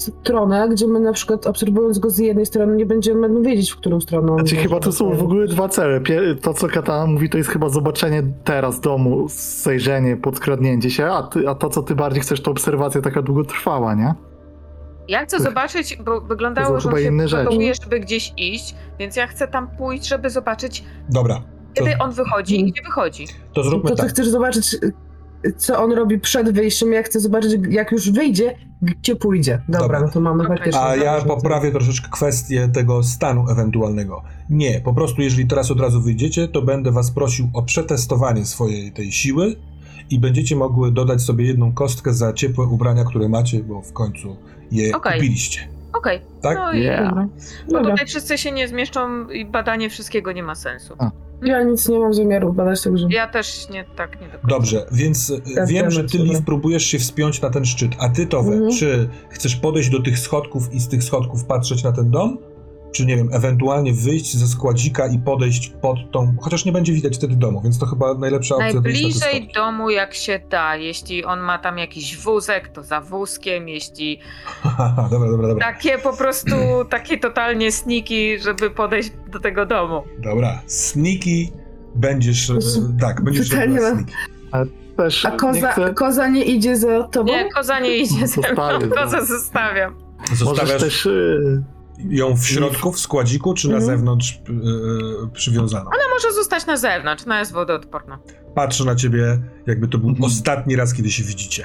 [0.00, 3.76] stronę, gdzie my na przykład obserwując go z jednej strony nie będziemy no, wiedzieć, w
[3.76, 6.00] którą stronę on Znaczy chyba to są w ogóle dwa cele.
[6.42, 9.26] To, co Katana mówi, to jest chyba zobaczenie teraz domu,
[9.62, 13.94] zajrzenie, podkradnięcie się, a, ty, a to, co ty bardziej chcesz, to obserwacja taka długotrwała,
[13.94, 14.14] nie?
[15.10, 16.90] Ja chcę To- zobaczyć, bo to wyglądało, są
[17.28, 21.42] że on się żeby gdzieś iść, więc ja chcę tam pójść, żeby zobaczyć, Dobra, to,
[21.84, 23.26] kiedy on wychodzi i gdzie wychodzi.
[23.52, 24.10] to zróbmy To ty tak.
[24.10, 24.76] chcesz zobaczyć,
[25.56, 29.62] co on robi przed wyjściem, ja chcę zobaczyć, jak już wyjdzie, gdzie pójdzie.
[29.68, 30.00] Dobra, Dobra.
[30.00, 30.56] no to mamy Dobra.
[30.56, 30.80] faktycznie...
[30.82, 31.26] A ja dobrze.
[31.34, 34.22] poprawię troszeczkę kwestię tego stanu ewentualnego.
[34.50, 38.92] Nie, po prostu jeżeli teraz od razu wyjdziecie, to będę was prosił o przetestowanie swojej
[38.92, 39.56] tej siły
[40.10, 44.36] i będziecie mogły dodać sobie jedną kostkę za ciepłe ubrania, które macie, bo w końcu
[44.72, 45.12] je Okej.
[45.12, 45.60] kupiliście.
[45.92, 46.58] Okej, Tak?
[46.58, 47.08] no i Yeah.
[47.08, 47.28] Dobra.
[47.66, 47.90] bo Dobra.
[47.90, 50.94] tutaj wszyscy się nie zmieszczą i badanie wszystkiego nie ma sensu.
[50.98, 51.10] A.
[51.42, 53.06] Ja nic nie mam zamiaru badać, także...
[53.10, 54.48] Ja też nie tak nie do końca.
[54.48, 56.18] Dobrze, więc e, Tak, wiem, że ty.
[56.18, 58.70] Liv, próbujesz się wspiąć na ten szczyt, a ty, Towe, Mhm.
[58.72, 62.38] czy chcesz podejść do tych schodków i z tych schodków patrzeć na ten dom,
[62.92, 67.16] czy nie wiem, ewentualnie wyjść ze składzika i podejść pod tą, chociaż nie będzie widać
[67.16, 68.72] wtedy domu, więc to chyba najlepsza opcja.
[68.72, 69.54] Najbliżej stopić.
[69.54, 70.76] domu jak się da.
[70.76, 73.68] Jeśli on ma tam jakiś wózek, to za wózkiem.
[73.68, 74.18] Jeśli
[75.10, 75.66] dobra, dobra, dobra.
[75.72, 76.56] takie po prostu,
[76.90, 80.02] takie totalnie sniki, żeby podejść do tego domu.
[80.18, 81.52] Dobra, sneaky
[81.94, 82.54] będziesz, e,
[83.00, 83.98] tak, będziesz Pytanie robiła mam.
[84.04, 84.12] sneaky.
[84.96, 87.32] Też A nie koza, chcę, koza nie idzie za tobą?
[87.32, 89.24] Nie, koza nie idzie ze mną, Zostawię, no.
[89.26, 89.94] zostawiam.
[90.20, 91.06] możesz Zostawiasz też...
[91.06, 91.62] y,
[92.08, 93.96] ją w środku, w składziku, czy na Mhm.
[93.96, 95.84] zewnątrz e, przywiązaną?
[95.84, 98.18] Ona może zostać na zewnątrz, ona jest wodoodporna.
[98.54, 100.24] Patrzy na ciebie, jakby to był Mhm.
[100.24, 101.64] ostatni raz, kiedy się widzicie.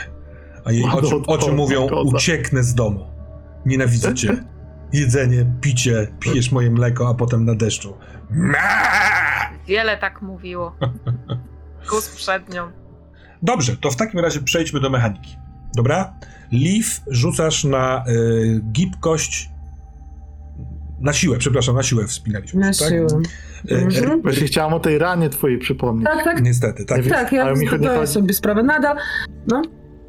[0.65, 3.05] A jej oczy, oczy mówią, ucieknę z domu.
[3.65, 4.43] Nienawidzę cię.
[4.93, 7.97] Jedzenie, picie, pijesz moje mleko, a potem na deszczu.
[9.67, 10.75] Wiele tak mówiło.
[11.89, 12.71] Kus przed nią.
[13.41, 15.35] Dobrze, to w takim razie przejdźmy do mechaniki.
[15.75, 16.13] Dobra?
[16.51, 19.49] Leaf rzucasz na y, gibkość.
[21.05, 22.59] Na siłę, przepraszam, na siłę wspinaliśmy.
[22.59, 23.07] Na się, siłę.
[23.07, 23.71] Tak?
[23.71, 24.21] Y, Mhm.
[24.21, 26.05] Właśnie chciałam o tej ranie twojej przypomnieć.
[26.05, 27.05] Tak, tak, Niestety, tak.
[27.05, 28.97] Nie tak, ja ale mi chodzi- sobie sprawę nadal.
[29.47, 29.61] No,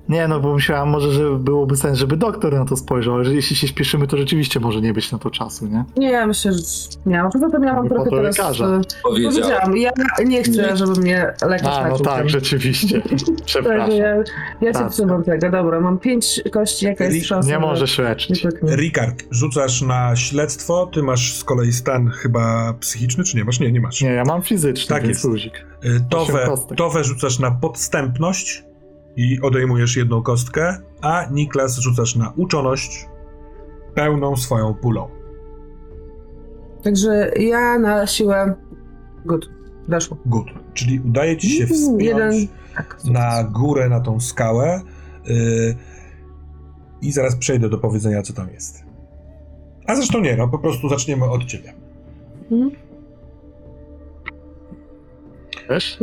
[0.09, 3.35] Nie, no bo myślałam może, że byłoby sens, żeby doktor na to spojrzał, ale że
[3.35, 5.85] jeśli się śpieszymy, to rzeczywiście może nie być na to czasu, nie?
[5.97, 6.59] nie, ja myślę, że
[7.07, 7.23] nie.
[7.23, 8.39] A poza tym ja mam trochę po to teraz...
[8.39, 8.67] lekarza.
[8.67, 9.33] e, Powiedział.
[9.33, 9.91] Powiedziałam, ja
[10.26, 10.76] nie chcę, Nie.
[10.76, 13.01] żeby mnie lekarz A, no tak, rzeczywiście.
[13.02, 13.12] Tak,
[13.47, 13.97] Przepraszam.
[13.97, 14.17] ja,
[14.60, 14.91] ja się Tak.
[14.93, 17.49] trzymam tego, dobra, mam pięć kości, jaka jest szansa?
[17.49, 18.47] Nie że- możesz leczyć.
[18.76, 20.91] Rikard, rzucasz na śledztwo.
[20.94, 23.60] Ty masz z kolei stan chyba psychiczny, czy nie masz?
[23.60, 24.01] Nie, nie masz.
[24.02, 25.25] Nie, ja mam fizyczny, Tak więc jest.
[25.25, 25.67] luzik.
[26.10, 26.78] Kostek.
[26.78, 28.65] towę rzucasz na podstępność
[29.17, 33.09] i odejmujesz jedną kostkę, a Niklas rzucasz na uczoność
[33.95, 35.09] pełną swoją pulą.
[36.83, 38.55] Także ja na siłę...
[39.25, 39.51] Good,
[39.89, 40.17] weszło.
[40.27, 40.47] Good.
[40.75, 42.47] Czyli udaje ci się wspiąć jeden-
[42.77, 44.81] Tak, na górę, na tą skałę
[45.31, 45.77] y,
[47.03, 48.85] i zaraz przejdę do powiedzenia, co tam jest.
[49.86, 51.75] A zresztą nie, no po prostu zaczniemy od ciebie.
[52.51, 52.70] Mhm.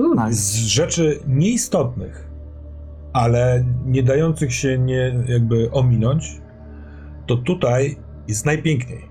[0.08, 0.34] Mm.
[0.34, 2.30] Z rzeczy nieistotnych,
[3.14, 6.42] ale nie dających się nie jakby ominąć,
[7.28, 9.10] to tutaj jest najpiękniej.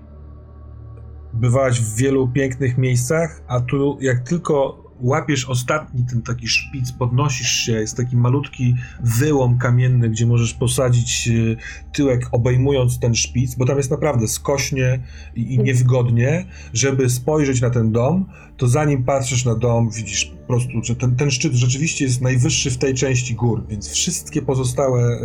[1.33, 7.51] Bywałaś w wielu pięknych miejscach, a tu jak tylko łapiesz ostatni ten taki szpic, podnosisz
[7.51, 11.57] się, jest taki malutki wyłom kamienny, gdzie możesz posadzić y,
[11.93, 14.99] tyłek obejmując ten szpic, bo tam jest naprawdę skośnie
[15.35, 18.25] i, niewygodnie, żeby spojrzeć na ten dom,
[18.57, 22.71] to zanim patrzysz na dom, widzisz po prostu, że ten, ten szczyt rzeczywiście jest najwyższy
[22.71, 25.19] w tej części gór, więc wszystkie pozostałe e,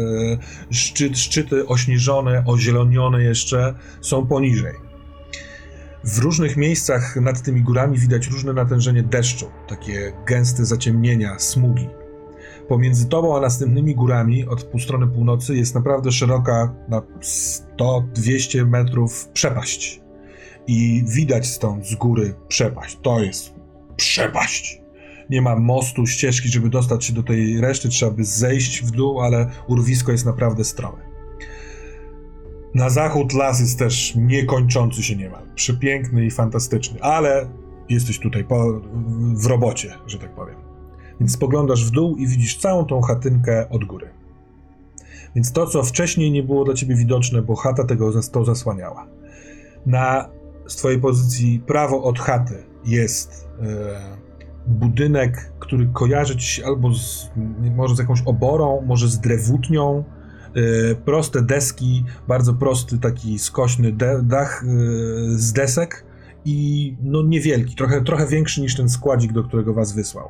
[0.70, 4.87] szczyt, szczyty ośnieżone, ozielonione jeszcze są poniżej.
[6.04, 11.88] W różnych miejscach nad tymi górami widać różne natężenie deszczu, takie gęste zaciemnienia, smugi.
[12.68, 17.02] Pomiędzy tobą a następnymi górami od strony północy jest naprawdę szeroka, na
[17.78, 20.00] 100-200 metrów przepaść
[20.66, 22.98] i widać stąd z góry przepaść.
[23.02, 23.54] To jest
[23.96, 24.82] przepaść.
[25.30, 29.20] Nie ma mostu, ścieżki, żeby dostać się do tej reszty, trzeba by zejść w dół,
[29.20, 31.07] ale urwisko jest naprawdę strome.
[32.78, 35.42] Na zachód las jest też niekończący się niemal.
[35.54, 37.48] Przepiękny i fantastyczny, ale
[37.88, 38.80] jesteś tutaj po,
[39.34, 40.56] w robocie, że tak powiem.
[41.20, 44.08] Więc spoglądasz w dół i widzisz całą tą chatynkę od góry.
[45.34, 49.06] Więc to, co wcześniej nie było dla ciebie widoczne, bo chata tego to zasłaniała.
[49.86, 50.28] Na
[50.66, 53.66] z twojej pozycji prawo od chaty jest e,
[54.66, 57.30] budynek, który kojarzy ci się albo z,
[57.76, 60.04] może z jakąś oborą, może z drewutnią.
[60.58, 64.66] E, proste deski, bardzo prosty taki skośny dach e,
[65.38, 66.04] z desek
[66.44, 70.28] i no niewielki, trochę, trochę większy niż ten składzik, do którego was wysłał.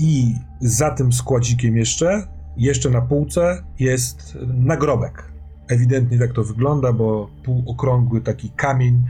[0.00, 2.26] I za tym składzikiem jeszcze,
[2.56, 5.32] jeszcze na półce jest nagrobek.
[5.68, 9.02] Ewidentnie tak to wygląda, bo półokrągły taki kamień,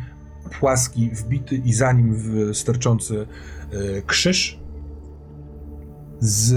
[0.61, 2.17] płaski, wbity i za nim
[2.55, 3.27] sterczący
[3.73, 4.61] e, krzyż.
[6.21, 6.55] Z.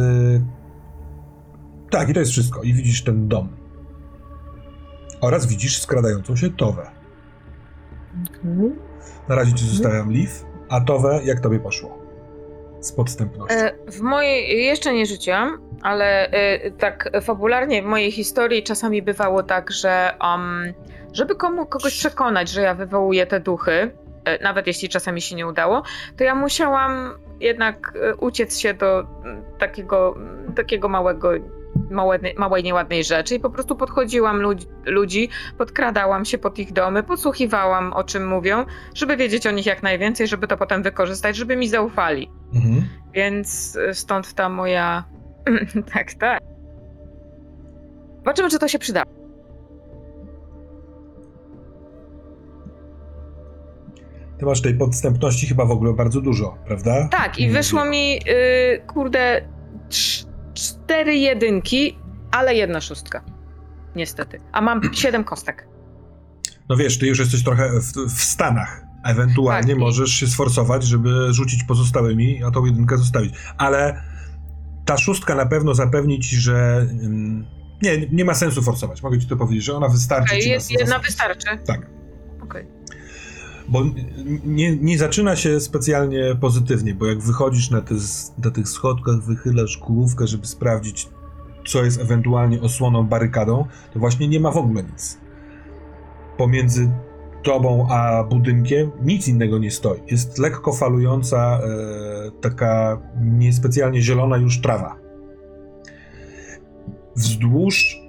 [1.89, 2.63] Tak, i to jest wszystko.
[2.63, 3.49] I widzisz ten dom.
[5.21, 6.91] Oraz widzisz skradającą się Towę.
[8.29, 8.71] Okej.
[9.29, 11.99] Na razie ci zostawiam Leaf, a Towę, jak tobie poszło?
[12.81, 13.55] Z podstępnością.
[13.55, 19.43] E, W mojej, jeszcze nie rzuciłam, ale e, tak fabularnie w mojej historii czasami bywało
[19.43, 20.73] tak, że um,
[21.13, 23.91] żeby komu, kogoś przekonać, że ja wywołuję te duchy,
[24.25, 25.83] e, nawet jeśli czasami się nie udało,
[26.17, 27.09] to ja musiałam
[27.39, 29.07] jednak uciec się do
[29.59, 30.15] takiego,
[30.55, 31.31] takiego małego,
[31.89, 37.03] małe, małej nieładnej rzeczy i po prostu podchodziłam ludzi, ludzi, podkradałam się pod ich domy,
[37.03, 41.55] podsłuchiwałam o czym mówią, żeby wiedzieć o nich jak najwięcej, żeby to potem wykorzystać, żeby
[41.55, 42.29] mi zaufali.
[42.55, 42.87] Mhm.
[43.13, 45.03] Więc y, stąd ta moja.
[45.93, 46.39] tak, tak.
[48.17, 49.03] Zobaczymy, czy to się przyda.
[54.39, 57.07] Ty masz tej podstępności chyba w ogóle bardzo dużo, prawda?
[57.11, 59.41] Tak, i Nie wyszło mi, y, kurde,
[60.89, 61.97] cztery jedynki,
[62.31, 63.23] ale jedna szóstka.
[63.95, 64.39] Niestety.
[64.51, 65.67] A mam siedem kostek.
[66.69, 68.83] No wiesz, ty już jesteś trochę w, w Stanach.
[69.05, 73.33] Ewentualnie Tak, i- możesz się sforsować, żeby rzucić pozostałymi, a tą jedynkę zostawić.
[73.57, 74.03] Ale
[74.85, 77.45] ta szóstka na pewno zapewni ci, że ym,
[77.81, 79.03] nie, nie ma sensu forsować.
[79.03, 81.47] Mogę ci to powiedzieć, że ona wystarczy Okej, ci jedna na- wystarczy.
[81.67, 81.87] Tak.
[82.43, 82.67] Okej.
[83.69, 83.83] Bo
[84.45, 87.95] nie, nie zaczyna się specjalnie pozytywnie, bo jak wychodzisz na, te,
[88.43, 91.09] na tych schodkach, wychylasz główkę, żeby sprawdzić,
[91.67, 95.17] co jest ewentualnie osłoną, barykadą, to właśnie nie ma w ogóle nic.
[96.37, 96.91] Pomiędzy
[97.43, 99.99] tobą a budynkiem nic innego nie stoi.
[100.07, 104.95] Jest lekko falująca, e, taka niespecjalnie zielona już trawa.
[107.15, 107.99] Wzdłuż,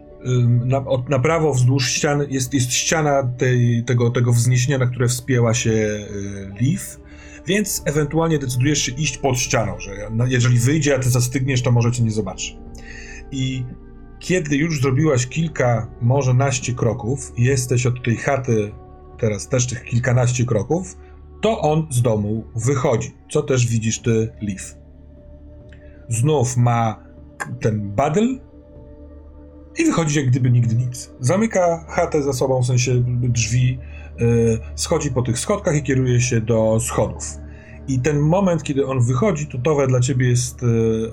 [0.65, 5.55] na, na prawo wzdłuż ściany jest, jest ściana tej, tego, tego wzniesienia, na które wspięła
[5.55, 6.07] się y,
[6.61, 7.01] Leaf,
[7.47, 11.73] więc ewentualnie decydujesz się iść pod ścianą, że no, jeżeli wyjdzie, a ty zastygniesz, to
[11.73, 12.57] może cię nie zobaczy.
[13.31, 13.65] I
[14.19, 18.73] kiedy już zrobiłaś kilka, może naście kroków, jesteś od tej chaty
[19.19, 20.97] teraz też tych kilkanaście kroków,
[21.41, 24.75] to on z domu wychodzi, co też widzisz ty, Leaf.
[26.09, 27.05] Znów ma
[27.61, 28.41] ten badel
[29.79, 31.11] i wychodzi jak gdyby nigdy nic.
[31.21, 33.79] Zamyka chatę za sobą, w sensie drzwi,
[34.19, 37.25] yy, schodzi po tych schodkach i kieruje się do schodów.
[37.89, 41.13] I ten moment, kiedy on wychodzi, to towe dla ciebie jest yy,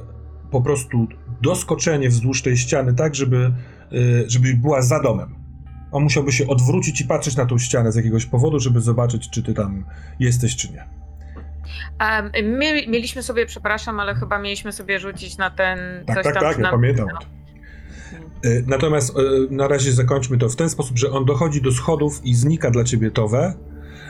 [0.51, 1.07] po prostu
[1.41, 3.51] doskoczenie wzdłuż tej ściany, tak, żeby,
[3.91, 5.35] yy, żeby była za domem.
[5.91, 9.43] On musiałby się odwrócić i patrzeć na tą ścianę z jakiegoś powodu, żeby zobaczyć, czy
[9.43, 9.85] ty tam
[10.19, 10.87] jesteś, czy nie.
[11.99, 16.33] A my, mieliśmy sobie, przepraszam, ale chyba mieliśmy sobie rzucić na ten Tak, coś tak,
[16.33, 16.43] tam.
[16.43, 17.07] tak, ja na- pamiętam.
[17.13, 17.36] no.
[18.45, 19.13] Y, Natomiast y,
[19.49, 22.83] na razie zakończmy to w ten sposób, że on dochodzi do schodów i znika dla
[22.83, 23.53] ciebie towe,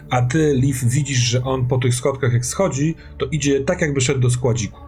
[0.10, 4.02] a ty, Leaf, widzisz, że on po tych schodkach jak schodzi, to idzie tak jakby
[4.02, 4.80] szedł do składziku.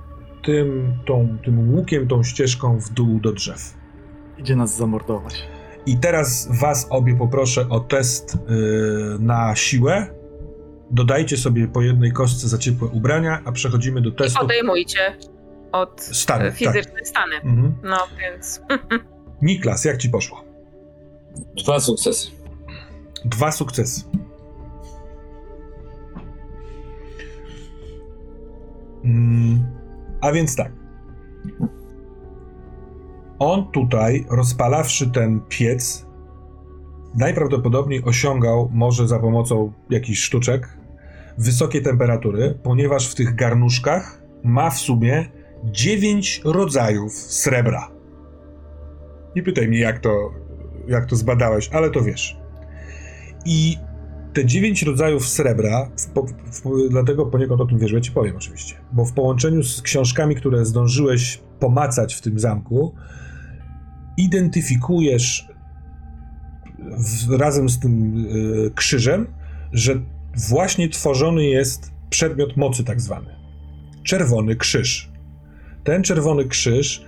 [0.44, 3.74] Tym, tą, tym łukiem, tą ścieżką w dół do drzew.
[4.38, 5.44] Idzie nas zamordować.
[5.86, 8.38] I teraz was obie poproszę o test y,
[9.20, 10.08] na siłę.
[10.92, 15.00] Dodajcie sobie po jednej kostce za ciepłe ubrania, a przechodzimy do I testu odejmujcie
[15.72, 16.44] od stanu.
[16.46, 16.58] e, Tak.
[16.58, 17.36] fizycznych stany.
[17.36, 17.74] Mhm.
[17.84, 18.62] No więc.
[19.42, 20.44] Niklas, jak ci poszło?
[21.64, 22.32] Dwa sukcesy.
[23.26, 24.04] Dwa sukcesy.
[29.04, 29.66] Mm,
[30.22, 30.72] a więc tak.
[33.40, 36.06] On tutaj, rozpalawszy ten piec,
[37.16, 40.78] najprawdopodobniej osiągał, może za pomocą jakichś sztuczek,
[41.38, 45.30] wysokie temperatury, ponieważ w tych garnuszkach ma w sumie
[45.64, 47.99] dziewięć rodzajów srebra.
[49.36, 50.32] Nie pytaj mnie, jak to,
[50.88, 52.38] jak to zbadałeś, ale to wiesz.
[53.46, 53.78] I
[54.34, 56.08] te dziewięć rodzajów srebra, w,
[56.62, 60.36] w, dlatego poniekąd o tym wiesz, ja ci powiem oczywiście, bo w połączeniu z książkami,
[60.36, 62.96] które zdążyłeś pomacać w tym zamku,
[64.18, 65.48] identyfikujesz
[67.28, 68.26] w, razem z tym
[68.66, 69.28] y, krzyżem,
[69.72, 70.02] że
[70.50, 73.36] właśnie tworzony jest przedmiot mocy tak zwany.
[74.04, 75.12] Czerwony krzyż.
[75.84, 77.06] Ten czerwony krzyż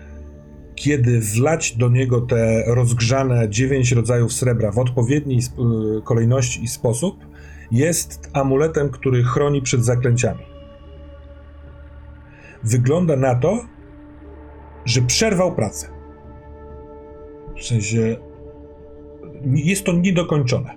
[0.75, 7.25] kiedy wlać do niego te rozgrzane dziewięć rodzajów srebra w odpowiedniej y, kolejności i sposób,
[7.72, 10.45] jest amuletem, który chroni przed zaklęciami.
[12.64, 13.66] Wygląda na to,
[14.85, 15.88] że przerwał pracę.
[17.58, 18.17] W sensie
[19.45, 20.75] jest to niedokończone.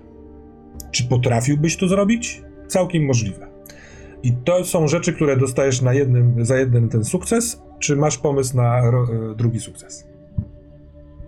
[0.91, 2.41] Czy potrafiłbyś to zrobić?
[2.67, 3.54] Całkiem możliwe.
[4.25, 8.57] I to są rzeczy, które dostajesz na jednym, za jeden ten sukces, czy masz pomysł
[8.57, 10.07] na ro, e, drugi sukces?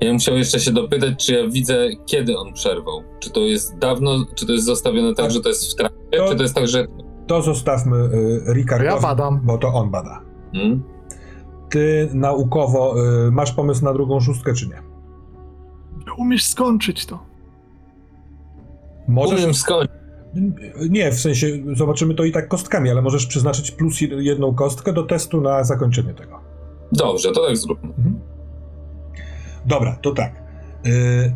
[0.01, 3.03] Ja bym chciał jeszcze się dopytać, czy ja widzę, kiedy on przerwał.
[3.19, 5.97] Czy to jest dawno, czy to jest zostawione tak, A- że to jest w trakcie,
[6.17, 6.87] to- czy to jest tak, że...
[7.27, 9.39] To zostawmy y, Ricardowi, Ja badam.
[9.43, 10.21] bo to on bada.
[10.53, 10.83] Hmm?
[11.69, 12.95] Ty naukowo
[13.27, 14.81] y, masz pomysł na drugą szóstkę, czy nie?
[16.17, 17.19] Umiesz skończyć to.
[19.07, 19.39] Możesz.
[19.39, 19.96] Umiem skończyć.
[20.89, 24.93] Nie, w sensie zobaczymy to i tak kostkami, ale możesz przeznaczyć plus jed- jedną kostkę
[24.93, 26.39] do testu na zakończenie tego.
[26.91, 27.93] Dobrze, to tak zróbmy.
[29.65, 30.43] Dobra, to tak.
[30.85, 31.33] Y,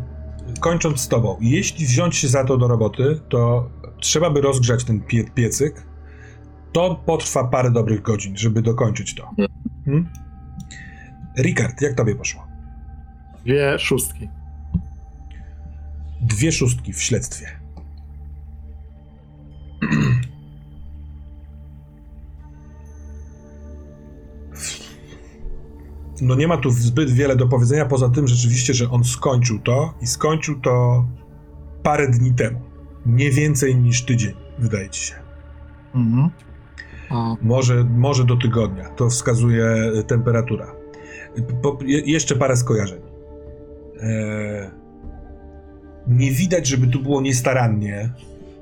[0.60, 5.00] kończąc z tobą, jeśli wziąć się za to do roboty, to trzeba by rozgrzać ten
[5.00, 5.86] pie piecyk.
[6.72, 9.30] To potrwa parę dobrych godzin, żeby dokończyć to.
[9.84, 10.08] Hmm?
[11.38, 12.46] Rikard, jak tobie poszło?
[13.44, 14.28] Dwie szóstki.
[16.20, 17.61] Dwie szóstki w śledztwie.
[26.22, 29.94] No nie ma tu zbyt wiele do powiedzenia, poza tym rzeczywiście, że on skończył to
[30.00, 31.04] i skończył to
[31.82, 32.60] parę dni temu.
[33.06, 35.14] Nie więcej niż tydzień, wydaje ci się.
[35.94, 36.30] Mhm.
[37.10, 38.88] A, Może, może do tygodnia.
[38.88, 40.74] To wskazuje e, temperatura.
[41.62, 43.00] Po, je, jeszcze parę skojarzeń.
[44.00, 44.70] E,
[46.08, 48.12] nie widać, żeby tu było niestarannie.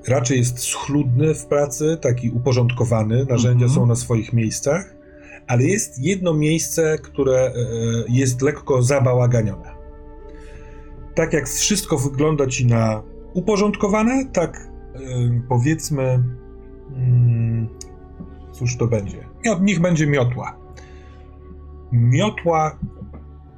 [0.09, 3.27] Raczej jest schludny w pracy, taki uporządkowany.
[3.29, 3.71] Narzędzia Mhm.
[3.71, 4.95] są na swoich miejscach,
[5.47, 7.53] ale jest jedno miejsce, które e,
[8.09, 9.71] jest lekko zabałaganione.
[11.15, 13.03] Tak jak wszystko wygląda ci na
[13.35, 14.57] uporządkowane, tak
[14.95, 14.99] e,
[15.49, 16.03] powiedzmy.
[16.97, 17.69] Mm,
[18.53, 19.29] cóż to będzie?
[19.61, 20.57] Niech będzie miotła.
[21.93, 22.79] Miotła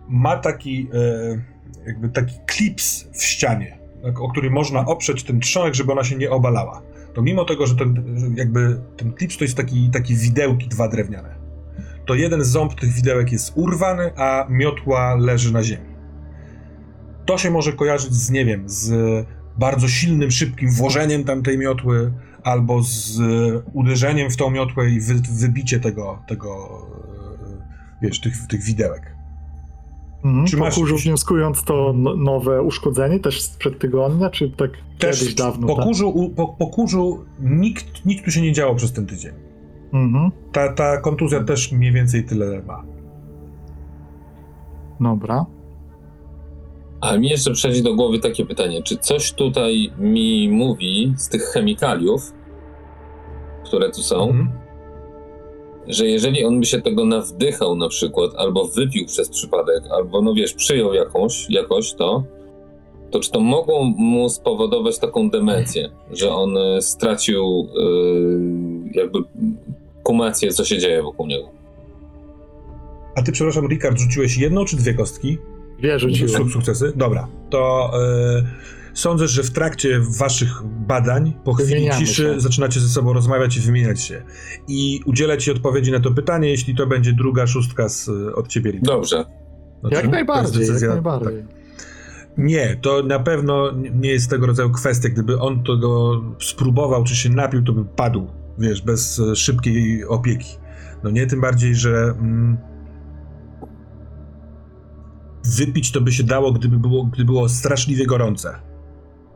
[0.08, 3.78] ma taki e, jakby taki klips w ścianie,
[4.20, 6.82] o który można oprzeć ten trzonek, żeby ona się nie obalała.
[7.14, 8.04] To mimo tego, że ten,
[8.36, 11.34] jakby ten klips to jest taki, takie widełki dwa drewniane,
[12.06, 15.92] to jeden ząb tych widełek jest urwany, a miotła leży na ziemi.
[17.26, 18.92] To się może kojarzyć z, nie wiem, z
[19.58, 23.22] bardzo silnym, szybkim włożeniem tamtej miotły, albo z e,
[23.72, 26.68] uderzeniem w tą miotłę i wy, wybicie tego, tego
[27.52, 29.11] e, wiesz, tych, tych widełek.
[30.24, 30.46] Mhm.
[30.46, 35.34] Czy masz- Pokurzu wnioskując to no, nowe uszkodzenie też sprzed tygodnia, czy tak Też kiedyś
[35.34, 35.66] dawno?
[35.66, 35.84] po tak?
[35.84, 39.32] kurzu, u- po, po kurzu nikt, nic tu się nie działo przez ten tydzień.
[39.92, 40.30] Mhm.
[40.52, 42.82] Ta, ta kontuzja też mniej więcej tyle ma.
[45.00, 45.46] Dobra.
[47.00, 51.42] Ale mi jeszcze przychodzi do głowy takie pytanie, czy coś tutaj mi mówi z tych
[51.42, 52.32] chemikaliów,
[53.64, 54.48] które tu są, Mhm.
[55.88, 60.34] Że jeżeli on by się tego nawdychał na przykład, albo wypił przez przypadek, albo no
[60.34, 62.24] wiesz, przyjął jakąś, jakoś to,
[63.10, 67.82] to czy to mogło mu spowodować taką demencję, że on e, stracił e,
[68.98, 69.18] jakby
[70.02, 71.48] kumację, co się dzieje wokół niego?
[73.16, 75.38] A ty, przepraszam, Rikard, rzuciłeś jedną czy dwie kostki?
[75.78, 76.30] Wie, rzuciłem.
[76.30, 76.92] Suk- Sukcesy?
[76.96, 77.28] Dobra.
[77.50, 78.42] To e,
[78.94, 82.40] sądzę, że w trakcie waszych badań, po chwili ciszy, się.
[82.40, 84.22] zaczynacie ze sobą rozmawiać i wymieniać się.
[84.68, 88.70] I udzielę ci odpowiedzi na to pytanie, jeśli to będzie druga szóstka z, od ciebie,
[88.70, 88.86] Rikard.
[88.86, 89.24] Dobrze.
[89.80, 91.42] Znaczy, Jak najbardziej, jest jak decyzja- najbardziej.
[91.42, 91.62] tak.
[92.38, 95.08] Nie, to na pewno nie jest tego rodzaju kwestia.
[95.08, 98.26] Gdyby on tego spróbował, czy się napił, to by padł,
[98.58, 100.48] wiesz, bez e, szybkiej opieki.
[101.04, 102.56] No nie, tym bardziej, że mm,
[105.56, 108.54] wypić to by się dało, gdyby było, gdyby było straszliwie gorące.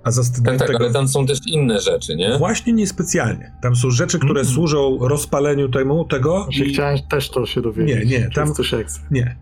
[0.07, 0.73] A Tak, zastygniętego...
[0.73, 2.39] tak, ale tam są też inne rzeczy, nie?
[2.39, 3.53] Właśnie niespecjalnie.
[3.63, 4.53] Tam są rzeczy, które Mm.
[4.55, 6.73] służą rozpaleniu temu, tego i...
[6.73, 8.11] Chciałem też to się dowiedzieć.
[8.11, 8.53] Nie, nie, tam-.
[9.11, 9.37] Nie.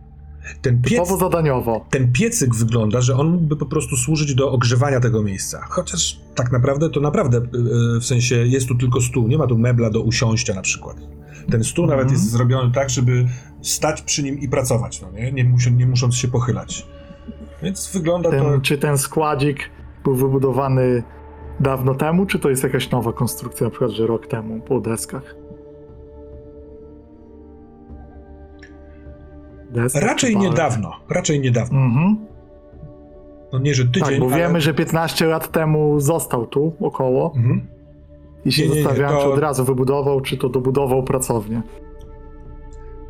[0.63, 0.91] Ten piec...
[0.93, 1.87] Typowo zadaniowo.
[1.91, 5.61] ten piecyk wygląda, że on mógłby po prostu służyć do ogrzewania tego miejsca.
[5.69, 7.41] Chociaż tak naprawdę to naprawdę,
[7.95, 10.97] yy, w sensie jest tu tylko stół, nie ma tu mebla do usiąścia na przykład.
[11.51, 12.01] Ten stół Mhm.
[12.01, 13.27] nawet jest zrobiony tak, żeby
[13.63, 15.33] stać przy nim i pracować, no nie?
[15.33, 16.87] Nie, musi, nie musząc się pochylać.
[17.63, 18.37] Więc wygląda to...
[18.51, 19.59] Ten, czy ten składzik
[20.05, 21.03] był wybudowany
[21.61, 25.35] dawno temu, czy to jest jakaś nowa konstrukcja, na przykład, że rok temu po deskach?
[29.71, 31.79] Deska, Raczej niedawno, raczej niedawno.
[31.79, 32.17] Mhm.
[33.53, 34.37] No nie, że tydzień, Tak, bo ale...
[34.37, 37.67] wiemy, że 15 lat temu został tu około Mhm.
[38.45, 41.63] i się Nie, nie, nie, zastanawiałem, to- czy od razu wybudował, czy to dobudował pracownię.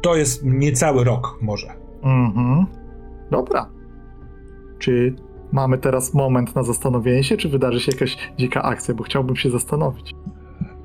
[0.03, 1.67] To jest niecały rok może.
[2.03, 2.67] Mhm.
[3.31, 3.67] Dobra.
[4.79, 5.15] Czy
[5.55, 9.51] mamy teraz moment na zastanowienie się, czy wydarzy się jakaś dzika akcja, bo chciałbym się
[9.51, 10.15] zastanowić.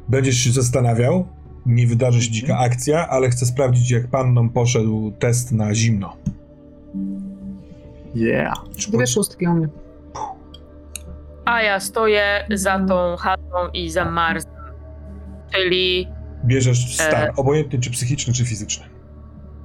[0.09, 1.27] Będziesz się zastanawiał,
[1.65, 2.71] nie wydarzy się dzika Mhm.
[2.71, 6.15] akcja, ale chcę sprawdzić, jak pannom poszedł test na zimno.
[8.15, 8.53] Yeah.
[8.91, 9.67] Dwie szóstki u mnie.
[11.45, 14.51] A ja stoję za tą chatą i zamarzam.
[15.53, 16.07] Czyli.
[16.45, 17.33] Bierzesz stan, E.
[17.35, 18.85] obojętny czy psychiczny, czy fizyczny.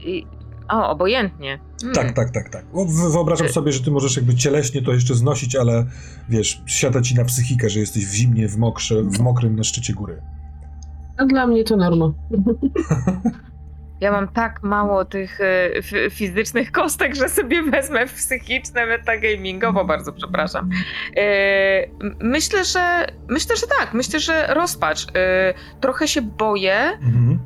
[0.01, 0.27] I...
[0.69, 1.59] O, obojętnie.
[1.81, 1.95] Hmm.
[1.95, 2.65] Tak, tak, tak, tak.
[2.73, 5.87] O, wy- Wyobrażam Y- sobie, że ty możesz jakby cieleśnie to jeszcze znosić, ale
[6.29, 9.93] wiesz, siada ci na psychikę, że jesteś w zimnie, w, mokrze, w mokrym na szczycie
[9.93, 10.23] góry.
[11.19, 12.13] A dla mnie to norma.
[14.01, 15.39] Ja mam tak mało tych
[15.75, 20.71] f- fizycznych kostek, że sobie wezmę psychiczne metagamingowo, bardzo przepraszam.
[21.17, 21.21] E,
[22.03, 23.95] m- myślę, że myślę, że tak.
[23.95, 25.07] Myślę, że rozpacz.
[25.17, 26.75] E, trochę się boję.
[27.03, 27.39] Mhm.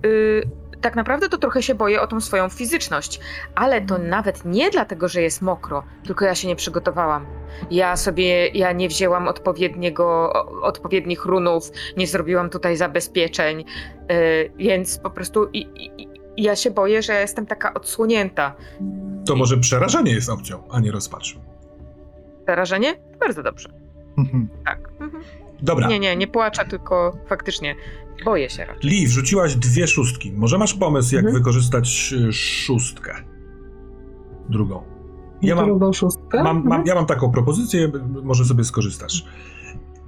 [0.81, 3.21] Tak naprawdę to trochę się boję o tą swoją fizyczność,
[3.55, 7.27] ale to nawet nie dlatego, że jest mokro, tylko ja się nie przygotowałam.
[7.71, 10.33] Ja sobie, ja nie wzięłam odpowiedniego,
[10.63, 17.03] odpowiednich runów, nie zrobiłam tutaj zabezpieczeń, y, więc po prostu i, i, ja się boję,
[17.03, 18.55] że jestem taka odsłonięta.
[19.27, 21.39] To może przerażenie jest opcją, a nie rozpacz.
[22.47, 22.95] Zarażenie?
[23.21, 23.69] Bardzo dobrze.
[24.19, 24.49] Mhm.
[24.65, 24.79] Tak.
[25.01, 25.23] Mhm.
[25.63, 27.75] Dobra, Nie, nie, nie płaczę, tylko faktycznie
[28.25, 28.91] boję się raczej.
[28.91, 30.33] Li, wrzuciłaś dwie szóstki.
[30.33, 31.43] Może masz pomysł, jak Mhm.
[31.43, 33.15] wykorzystać y, szóstkę?
[34.49, 34.83] Drugą.
[35.43, 36.43] Ja mam, Drugą szóstkę.
[36.43, 36.83] mam, mam, Mhm.
[36.87, 39.25] ja mam taką propozycję, może sobie skorzystasz.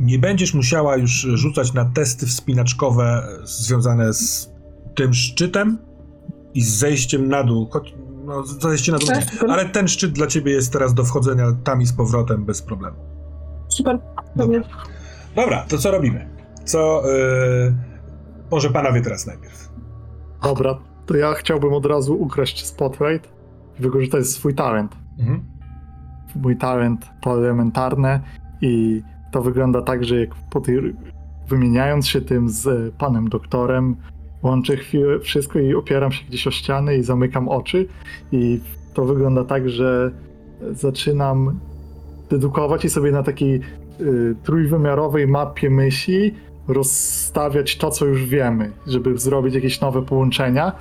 [0.01, 4.51] nie będziesz musiała już rzucać na testy wspinaczkowe związane z
[4.95, 5.79] tym szczytem
[6.55, 7.69] i z zejściem na dół.
[7.71, 9.51] Choć, no, zejście na dół, Tak, super.
[9.51, 12.97] ale ten szczyt dla ciebie jest teraz do wchodzenia tam i z powrotem bez problemu.
[13.69, 13.99] Super,
[14.37, 14.63] dobrze.
[15.37, 16.29] Dobra, to co robimy?
[16.65, 17.03] Co.
[17.07, 17.90] Yy...
[18.51, 19.73] Może panowie teraz najpierw.
[20.43, 23.33] Dobra, to ja chciałbym od razu ukraść spotlight
[23.79, 24.97] i wykorzystać swój talent.
[25.19, 25.45] Mhm.
[26.37, 28.21] Mój talent to elementarne
[28.61, 30.97] i to wygląda tak, że jak po tej,
[31.49, 33.97] wymieniając się tym z panem doktorem,
[34.43, 37.87] łączę chwilę wszystko i opieram się gdzieś o ścianę i zamykam oczy
[38.33, 38.61] i
[38.95, 40.11] to wygląda tak, że
[40.73, 41.61] zaczynam
[42.31, 43.61] dedukować i sobie na takiej
[44.01, 46.35] y, trójwymiarowej mapie myśli
[46.73, 50.73] rozstawiać to, co już wiemy, żeby zrobić jakieś nowe połączenia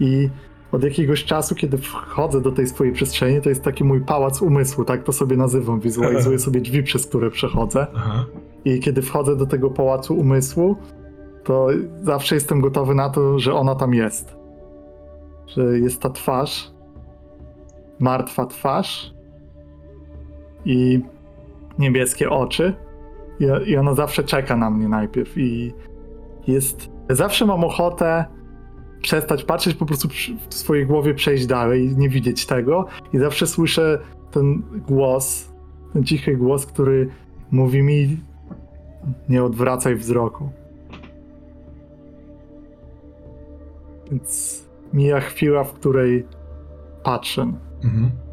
[0.00, 0.28] i
[0.72, 4.84] od jakiegoś czasu, kiedy wchodzę do tej swojej przestrzeni, to jest taki mój pałac umysłu,
[4.84, 8.24] tak to sobie nazywam, wizualizuję sobie drzwi, przez które przechodzę Aha.
[8.64, 10.76] i kiedy wchodzę do tego pałacu umysłu,
[11.44, 11.68] to
[12.02, 14.36] zawsze jestem gotowy na to, że ona tam jest.
[15.46, 16.70] Że jest ta twarz,
[17.98, 19.14] martwa twarz
[20.64, 21.00] i
[21.78, 22.74] niebieskie oczy.
[23.40, 25.38] I, I ona zawsze czeka na mnie najpierw.
[25.38, 25.74] I
[26.46, 26.90] jest.
[27.10, 28.24] Zawsze mam ochotę
[29.02, 30.08] przestać patrzeć, po prostu
[30.48, 32.86] w swojej głowie przejść dalej nie widzieć tego.
[33.12, 33.98] I zawsze słyszę
[34.30, 35.52] ten głos,
[35.92, 37.08] ten cichy głos, który
[37.50, 38.16] mówi mi:
[39.28, 40.48] Nie odwracaj wzroku.
[44.10, 46.26] Więc mija chwila, w której
[47.02, 47.52] patrzę.
[47.84, 48.25] Mhm.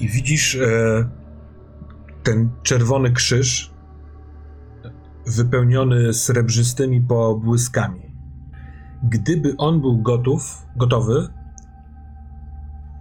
[0.00, 1.08] I widzisz e,
[2.22, 3.70] ten czerwony krzyż
[5.26, 8.00] wypełniony srebrzystymi pobłyskami.
[9.02, 11.28] Gdyby on był gotów, gotowy,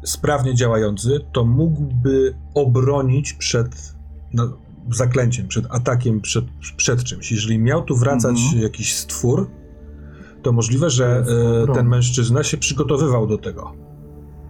[0.03, 3.95] sprawnie działający, to mógłby obronić przed
[4.33, 4.57] no,
[4.91, 6.45] zaklęciem, przed atakiem, przed,
[6.77, 7.31] przed czymś.
[7.31, 8.61] Jeżeli miał tu wracać Mhm.
[8.63, 9.49] jakiś stwór,
[10.41, 11.25] to możliwe, że
[11.69, 13.89] e, ten mężczyzna się przygotowywał do tego.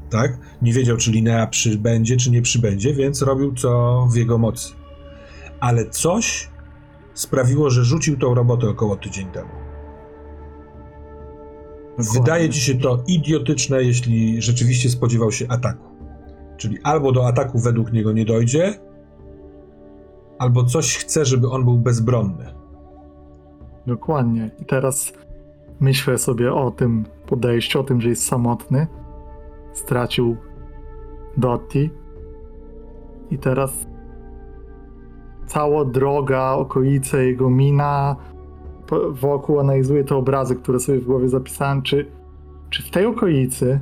[0.09, 0.38] Tak?
[0.61, 4.73] Nie wiedział, czy Linea przybędzie, czy nie przybędzie, więc robił co w jego mocy.
[5.59, 6.49] Ale coś
[7.13, 9.49] sprawiło, że rzucił tą robotę około tydzień temu.
[12.13, 15.89] Wydaje ci się to idiotyczne, jeśli rzeczywiście spodziewał się ataku.
[16.57, 18.79] Czyli albo do ataku według niego nie dojdzie,
[20.39, 22.45] albo coś chce, żeby on był bezbronny.
[23.88, 24.51] Dokładnie.
[24.61, 25.13] I teraz
[25.79, 28.88] myślę sobie o tym podejściu, o tym, że jest samotny.
[29.73, 30.38] Stracił
[31.38, 31.89] Dotti.
[33.31, 33.88] I teraz
[35.48, 38.15] cała droga, okolice, jego mina,
[39.11, 41.81] wokół analizuję te obrazy, które sobie w głowie zapisałem.
[41.81, 42.11] Czy,
[42.69, 43.80] czy w tej okolicy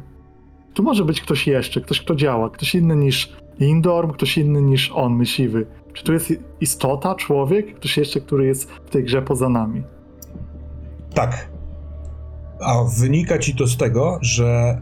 [0.73, 4.91] tu może być ktoś jeszcze, ktoś, kto działa, ktoś inny niż Lindorm, ktoś inny niż
[4.91, 5.65] on, myśliwy.
[5.93, 9.83] Czy tu jest istota, człowiek, ktoś jeszcze, który jest w tej grze poza nami?
[11.13, 11.49] Tak.
[12.59, 14.81] A wynika ci to z tego, że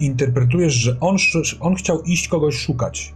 [0.00, 1.16] interpretujesz, że on,
[1.60, 3.14] on chciał iść kogoś szukać.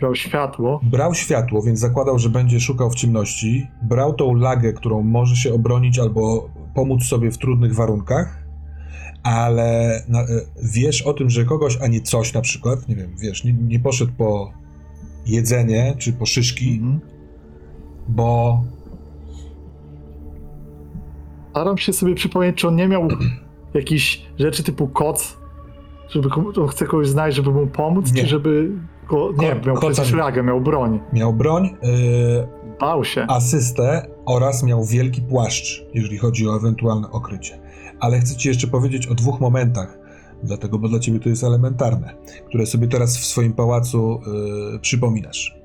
[0.00, 0.80] Brał światło.
[0.82, 3.66] Brał światło, więc zakładał, że będzie szukał w ciemności.
[3.82, 8.44] Brał tą lagę, którą może się obronić albo pomóc sobie w trudnych warunkach,
[9.22, 10.26] ale na, e,
[10.62, 13.80] wiesz o tym, że kogoś, a nie coś na przykład, nie wiem, wiesz, nie, nie
[13.80, 14.52] poszedł po
[15.26, 17.00] jedzenie czy po szyszki, Mhm.
[18.08, 18.60] bo
[21.50, 23.08] Staram się sobie przypomnieć, czy on nie miał
[23.74, 25.36] jakichś rzeczy typu koc,
[26.08, 28.22] żeby on chce kogoś znaleźć, żeby mu pomóc, Nie.
[28.22, 28.70] czy żeby
[29.08, 29.32] go...
[29.38, 31.00] Nie, Ko- miał przecież lagę, miał broń.
[31.12, 32.48] miał broń, yy,
[32.80, 33.26] Bał się.
[33.28, 37.60] asystę oraz miał wielki płaszcz, jeżeli chodzi o ewentualne okrycie.
[38.00, 39.98] Ale chcę ci jeszcze powiedzieć o dwóch momentach,
[40.42, 42.14] dlatego, bo dla ciebie to jest elementarne,
[42.48, 44.20] które sobie teraz w swoim pałacu
[44.72, 45.56] yy, przypominasz.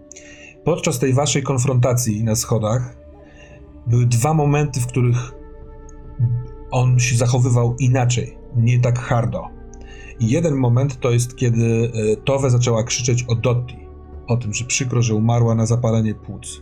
[0.64, 2.96] Podczas tej waszej konfrontacji na schodach
[3.88, 5.32] były dwa momenty, w których
[6.76, 9.48] on się zachowywał inaczej, nie tak hardo.
[10.20, 13.78] I jeden moment to jest, kiedy yy, Towe zaczęła krzyczeć o Dotti,
[14.28, 16.62] o tym, że przykro, że umarła na zapalenie płuc.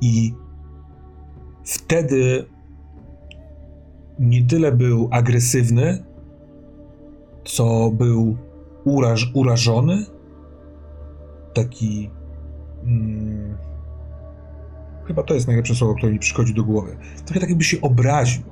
[0.00, 0.34] I
[1.64, 2.46] wtedy
[4.18, 6.04] nie tyle był agresywny,
[7.44, 8.36] co był
[8.84, 10.06] uraż, urażony.
[11.54, 12.10] Taki.
[12.84, 13.58] Mm,
[15.04, 16.96] chyba to jest najlepsze słowo, które mi przychodzi do głowy.
[17.24, 18.51] Trochę tak, jakby się obraził.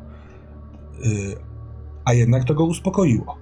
[2.05, 3.37] A jednak to go uspokoiło.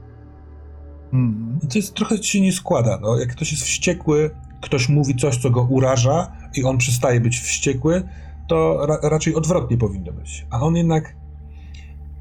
[1.62, 2.98] I to jest trochę się nie składa.
[3.02, 3.18] No.
[3.18, 4.30] Jak ktoś jest wściekły,
[4.60, 8.02] ktoś mówi coś, co go uraża, i on przestaje być wściekły,
[8.48, 10.46] to ra raczej odwrotnie powinno być.
[10.50, 11.16] A on jednak.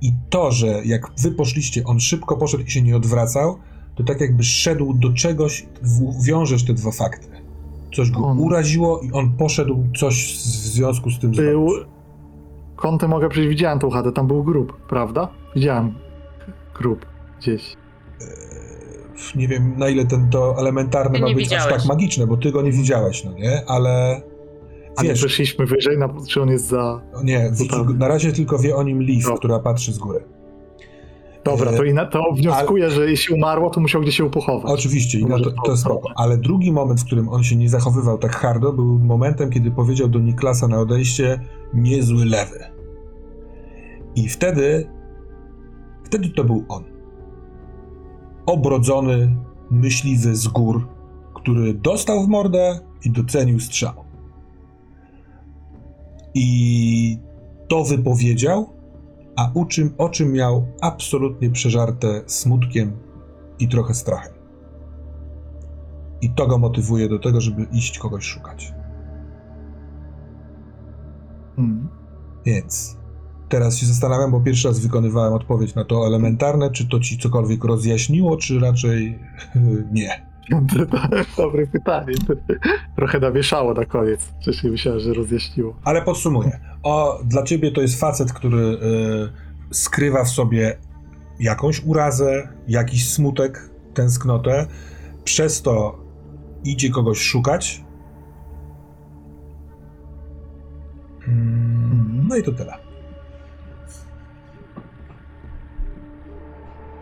[0.02, 3.58] I to, że jak wy poszliście, on szybko poszedł i się nie odwracał,
[3.96, 5.66] to tak jakby szedł do czegoś,
[6.26, 7.28] wiążesz te dwa fakty.
[7.96, 11.70] Coś go On- uraziło i on poszedł coś w związku z tym Był...
[11.70, 11.97] zrobić.
[12.78, 15.28] Kątem mogę przecież widziałem tą chatę, tam był grób, prawda?
[15.56, 15.94] Widziałem
[16.80, 17.06] grób
[17.40, 17.76] gdzieś.
[19.36, 21.74] Nie wiem, na ile ten to elementarne Ty ma być aż widziałeś.
[21.74, 23.62] tak magiczne, bo ty go nie widziałeś, no nie?
[23.68, 24.22] Ale
[24.98, 27.02] A nie wiesz, przeszliśmy wyżej, na, czy on jest za...
[27.24, 27.52] nie,
[27.98, 29.38] na razie tylko wie o nim Liv, Dobra.
[29.38, 30.24] która patrzy z góry.
[31.48, 34.72] Dobra, to, inna, to wnioskuję, że jeśli umarło, to musiał gdzieś się pochować.
[34.72, 36.10] Oczywiście, i na Może to, to to jest spoko.
[36.16, 40.08] Ale drugi moment, w którym on się nie zachowywał tak hardo, był momentem, kiedy powiedział
[40.08, 41.40] do Niklasa na odejście
[41.74, 42.60] niezły lewy.
[44.16, 44.90] I wtedy,
[46.04, 46.84] wtedy to był on.
[48.46, 49.36] Obrodzony,
[49.72, 50.88] myśliwy z gór,
[51.36, 53.94] który dostał w mordę i docenił strzał.
[56.34, 57.18] I
[57.68, 58.77] to wypowiedział,
[59.38, 62.92] a o czym, o czym miał absolutnie przeżarte smutkiem
[63.60, 64.34] i trochę strachem.
[66.22, 68.74] I to go motywuje do tego, żeby iść kogoś szukać.
[71.56, 71.90] Hmm.
[72.46, 72.98] Więc
[73.50, 77.64] teraz się zastanawiam, bo pierwszy raz wykonywałem odpowiedź na to elementarne, czy to ci cokolwiek
[77.64, 79.20] rozjaśniło, czy raczej
[79.92, 80.27] nie.
[81.38, 82.14] Dobre pytanie.
[82.96, 84.22] Trochę nawieszało na koniec.
[84.42, 85.76] Wcześniej myślałem, że rozjaśniło.
[85.84, 86.60] Ale podsumuję.
[86.84, 88.76] O, dla ciebie to jest facet, który y,
[89.72, 90.78] skrywa w sobie
[91.40, 94.68] jakąś urazę, jakiś smutek, tęsknotę.
[95.24, 96.00] Przez to
[96.64, 97.84] idzie kogoś szukać.
[101.28, 102.74] Mm, No i to tyle.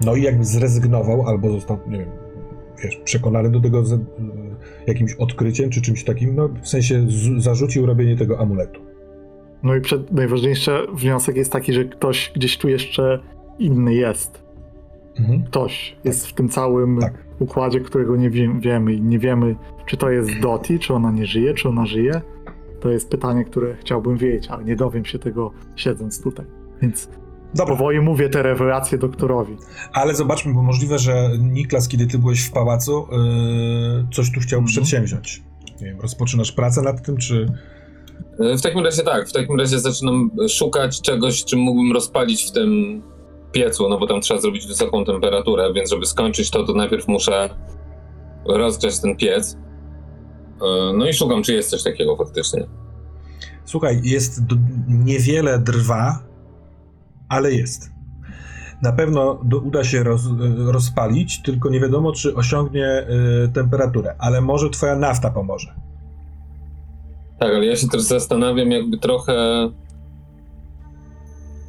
[0.01, 2.24] No i jakby zrezygnował, albo został, nie wiem,
[2.83, 3.99] wiesz, przekonany do tego z, y,
[4.87, 8.81] jakimś odkryciem, czy czymś takim, no w sensie z, zarzucił robienie tego amuletu.
[9.63, 13.19] No i przed, najważniejszy wniosek jest taki, że ktoś gdzieś tu jeszcze
[13.59, 14.45] inny jest.
[15.19, 15.43] Mhm.
[15.43, 17.13] Ktoś jest w tym całym Tak.
[17.39, 19.55] układzie, którego nie wie, wiemy i nie wiemy,
[19.85, 22.21] czy to jest Doti, czy ona nie żyje, czy ona żyje.
[22.79, 26.45] To jest pytanie, które chciałbym wiedzieć, ale nie dowiem się tego siedząc tutaj.
[26.81, 27.09] Więc
[27.53, 29.57] Dobra, powoli mówię te rewelacje doktorowi.
[29.93, 34.59] ale zobaczmy, bo możliwe, że Niklas, kiedy ty byłeś w pałacu, yy, coś tu chciał
[34.59, 34.65] Mhm.
[34.72, 35.43] przedsięwziąć.
[35.82, 37.53] Nie wiem, rozpoczynasz pracę nad tym, czy...
[38.40, 42.51] E, W takim razie tak, w takim razie zaczynam szukać czegoś, czym mógłbym rozpalić w
[42.51, 43.01] tym
[43.51, 47.49] piecu, no bo tam trzeba zrobić wysoką temperaturę, więc żeby skończyć to, to najpierw muszę
[48.45, 49.57] rozgrzać ten piec.
[50.61, 52.67] E, No i szukam, czy jest coś takiego faktycznie.
[53.65, 54.41] Słuchaj, jest
[54.88, 56.19] niewiele drwa,
[57.29, 57.91] ale jest.
[58.81, 60.21] Na pewno do, uda się roz,
[60.65, 63.05] rozpalić, tylko nie wiadomo, czy osiągnie
[63.45, 65.75] y, temperaturę, ale może twoja nafta pomoże.
[67.39, 69.33] Tak, ale ja się też zastanawiam jakby trochę,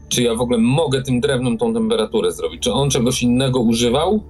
[0.09, 2.63] czy ja w ogóle mogę tym drewnem tą temperaturę zrobić.
[2.63, 4.23] Czy on czegoś innego używał?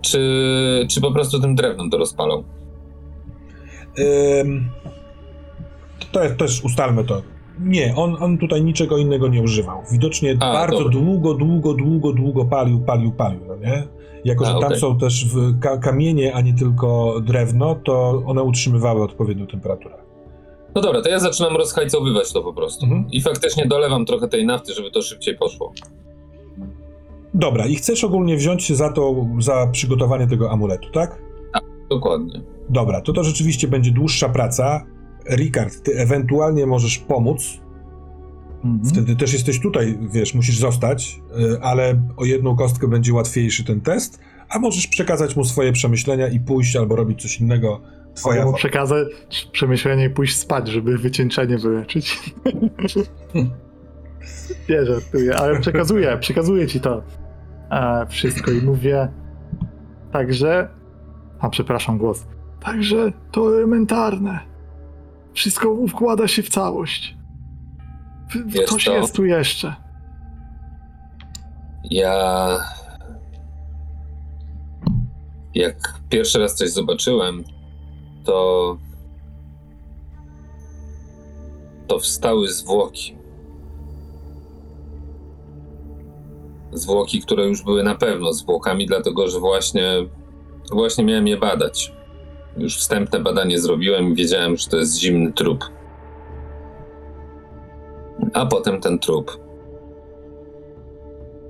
[0.00, 2.44] Czy, czy po prostu tym drewnem to rozpalał?
[4.40, 4.70] Ym,
[6.12, 7.22] to jest też ustalmy to.
[7.60, 9.82] Nie, on, on tutaj niczego innego nie używał.
[9.92, 10.92] Widocznie A, bardzo dobra.
[10.92, 13.82] długo, długo, długo, długo palił, palił, palił, no nie?
[14.24, 14.78] Jako, A, że tam okej.
[14.78, 19.94] są też w ka- kamienie, a nie tylko drewno, to one utrzymywały odpowiednią temperaturę.
[20.74, 22.86] No dobra, to ja zaczynam rozhajcowywać to po prostu.
[22.86, 23.06] Mhm.
[23.10, 25.72] I faktycznie dolewam trochę tej nafty, żeby to szybciej poszło.
[27.34, 31.22] Dobra, i chcesz ogólnie wziąć się za to, za przygotowanie tego amuletu, tak?
[31.90, 32.42] Dokładnie.
[32.70, 34.86] Dobra, to to rzeczywiście będzie dłuższa praca.
[35.30, 37.60] Rikard, ty ewentualnie możesz pomóc.
[38.64, 38.84] Mhm.
[38.84, 43.80] Wtedy też jesteś tutaj, wiesz, musisz zostać, y, ale o jedną kostkę będzie łatwiejszy ten
[43.80, 47.80] test, a możesz przekazać mu swoje przemyślenia i pójść albo robić coś innego.
[48.14, 49.08] Twoja Mogę mu przekazać
[49.52, 52.18] przemyślenie i pójść spać, żeby wycieńczenie wyleczyć.
[54.68, 57.02] Nie żartuję, ale przekazuję, przekazuję ci to
[57.70, 59.08] e, wszystko i mówię
[60.12, 60.68] także,
[61.38, 62.26] a przepraszam głos,
[62.60, 64.55] także to elementarne.
[65.36, 67.16] Wszystko układa się w całość.
[68.30, 68.92] W- Wiesz Coś co?
[68.96, 69.74] jest tu jeszcze.
[71.84, 72.48] Ja.
[75.54, 77.44] Jak pierwszy raz coś zobaczyłem,
[78.24, 78.78] to.
[81.86, 83.16] To wstały zwłoki.
[86.72, 89.92] Zwłoki, które już były na pewno zwłokami, dlatego że właśnie,
[90.72, 91.92] właśnie miałem je badać.
[92.56, 95.64] Już wstępne badanie zrobiłem i wiedziałem, że to jest zimny trup.
[98.32, 99.30] A potem ten trup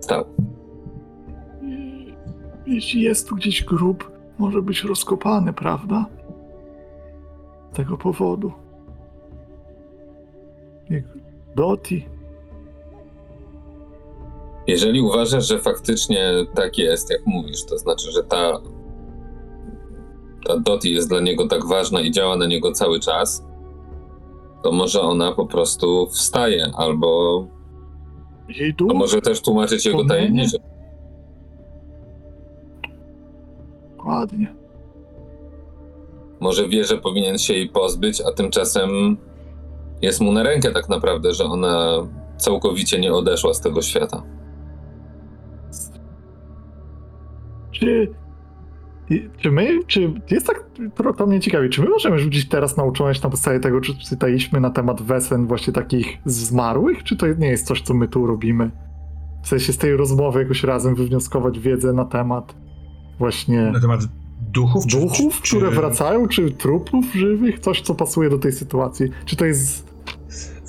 [0.00, 0.24] stał.
[2.66, 6.06] Jeśli jest tu gdzieś grób, może być rozkopany, prawda?
[7.72, 8.52] Z tego powodu.
[11.56, 12.06] Doti.
[14.66, 18.60] Jeżeli uważasz, że faktycznie tak jest, jak mówisz, to znaczy, że ta,
[20.46, 23.44] ta Doti jest dla niego tak ważna i działa na niego cały czas,
[24.62, 27.46] to może ona po prostu wstaje, albo
[28.48, 28.96] Jej to duch?
[28.96, 30.58] może też tłumaczyć jego tajemnicę.
[33.96, 34.54] Dokładnie.
[36.40, 39.16] Może wie, że powinien się jej pozbyć, a tymczasem
[40.02, 41.92] jest mu na rękę tak naprawdę, że ona
[42.36, 44.22] całkowicie nie odeszła z tego świata.
[47.72, 48.14] Czy,
[49.10, 52.76] i- czy my, czy jest tak, to, to mnie ciekawi, czy my możemy rzucić teraz
[52.76, 57.48] nauczoność na podstawie tego, czy czytaliśmy na temat wesen właśnie takich zmarłych, czy to nie
[57.48, 58.70] jest coś, co my tu robimy?
[59.42, 62.54] W sensie z tej rozmowy jakoś razem wywnioskować wiedzę na temat
[63.18, 64.00] właśnie Na temat
[64.52, 64.86] duchów?
[64.86, 69.06] duchów, czy, które czy, wracają, czy trupów żywych, coś, co pasuje do tej sytuacji.
[69.24, 69.96] Czy to jest...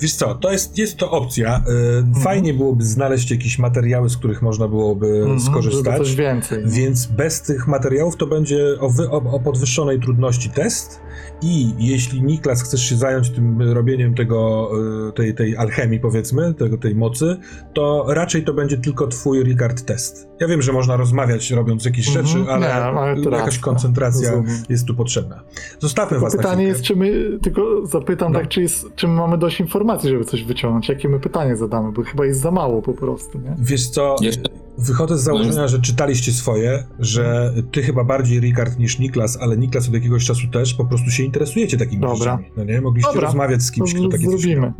[0.00, 1.62] Wiesz co, to jest, jest to opcja.
[1.68, 2.24] Y, Mhm.
[2.24, 5.98] Fajnie byłoby znaleźć jakieś materiały, z których można byłoby Mhm, skorzystać.
[5.98, 6.64] coś więcej.
[6.66, 11.00] Więc bez tych materiałów to będzie o, wy, o, o podwyższonej trudności test.
[11.42, 14.70] I jeśli Niklas chcesz się zająć tym robieniem tego,
[15.08, 17.36] y, tej, tej alchemii, powiedzmy, tego, tej mocy,
[17.74, 20.28] to raczej to będzie tylko twój Ricard test.
[20.40, 24.30] Ja wiem, że można rozmawiać robiąc jakieś Mhm, rzeczy, ale, nie, ale jakaś racja, koncentracja
[24.30, 24.62] rozumiem.
[24.68, 25.42] jest tu potrzebna.
[25.78, 28.38] Zostawmy Tylko was pytanie jest, czy my, tylko zapytam No.
[28.38, 30.88] tak, czy, jest, czy my mamy dość informacji, żeby coś wyciągnąć?
[30.88, 33.56] Jakie my pytanie zadamy, bo chyba jest za mało po prostu, nie?
[33.58, 38.98] Wiesz co, Jeszcze- wychodzę z założenia, że czytaliście swoje, że ty chyba bardziej Ricard niż
[38.98, 42.16] Niklas, ale Niklas od jakiegoś czasu też, po prostu się interesujecie takimi Dobra.
[42.16, 42.44] rzeczami.
[42.56, 42.80] No nie?
[42.80, 43.26] Mogliście Dobra.
[43.26, 44.72] rozmawiać z kimś, kto takie coś miał.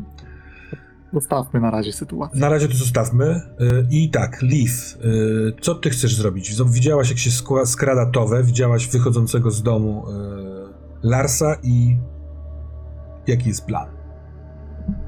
[1.13, 2.41] Zostawmy na razie sytuację.
[2.41, 3.25] Na razie to zostawmy.
[3.61, 6.63] Y, I tak, Leaf, y, co ty chcesz zrobić?
[6.67, 7.31] Widziałaś, jak się
[7.65, 10.05] skrada Towę, widziałaś wychodzącego z domu
[11.03, 11.97] y, Larsa i
[13.27, 13.98] jaki jest plan?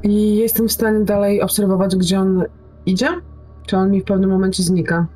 [0.03, 2.45] I jestem w stanie dalej obserwować, gdzie on
[2.87, 3.09] idzie?
[3.67, 5.07] Czy on mi w pewnym momencie znika?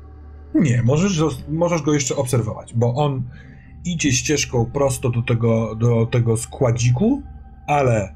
[0.55, 3.23] Nie, możesz, możesz go jeszcze obserwować, bo on
[3.85, 7.21] idzie ścieżką prosto do tego, do tego składziku,
[7.67, 8.15] ale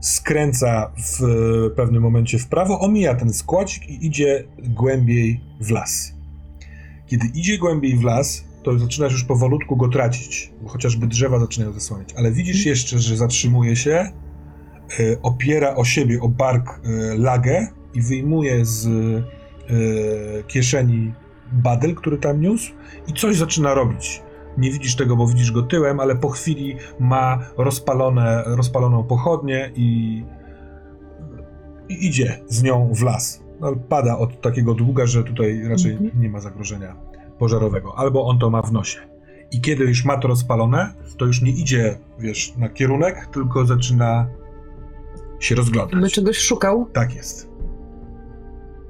[0.00, 1.20] skręca w
[1.76, 6.14] pewnym momencie w prawo, omija ten składzik i idzie głębiej w las.
[7.06, 11.72] Kiedy idzie głębiej w las, to zaczynasz już powolutku go tracić, bo chociażby drzewa zaczynają
[11.72, 14.12] zasłaniać, ale widzisz jeszcze, że zatrzymuje się,
[15.22, 21.12] opiera o siebie, o bark y, lagę i wyjmuje z y, kieszeni
[21.52, 22.72] badel, który tam niósł
[23.06, 24.22] i coś zaczyna robić.
[24.58, 30.22] Nie widzisz tego, bo widzisz go tyłem, ale po chwili ma rozpalone, rozpaloną pochodnię i,
[31.88, 33.42] i idzie z nią w las.
[33.60, 36.10] No, pada od takiego długa, że tutaj raczej Mhm.
[36.22, 36.96] nie ma zagrożenia
[37.38, 37.98] pożarowego.
[37.98, 38.98] Albo on to ma w nosie.
[39.52, 44.26] I kiedy już ma to rozpalone, to już nie idzie, wiesz, na kierunek, tylko zaczyna
[45.40, 46.12] się By rozglądać.
[46.12, 46.86] czegoś szukał?
[46.92, 47.48] Tak jest.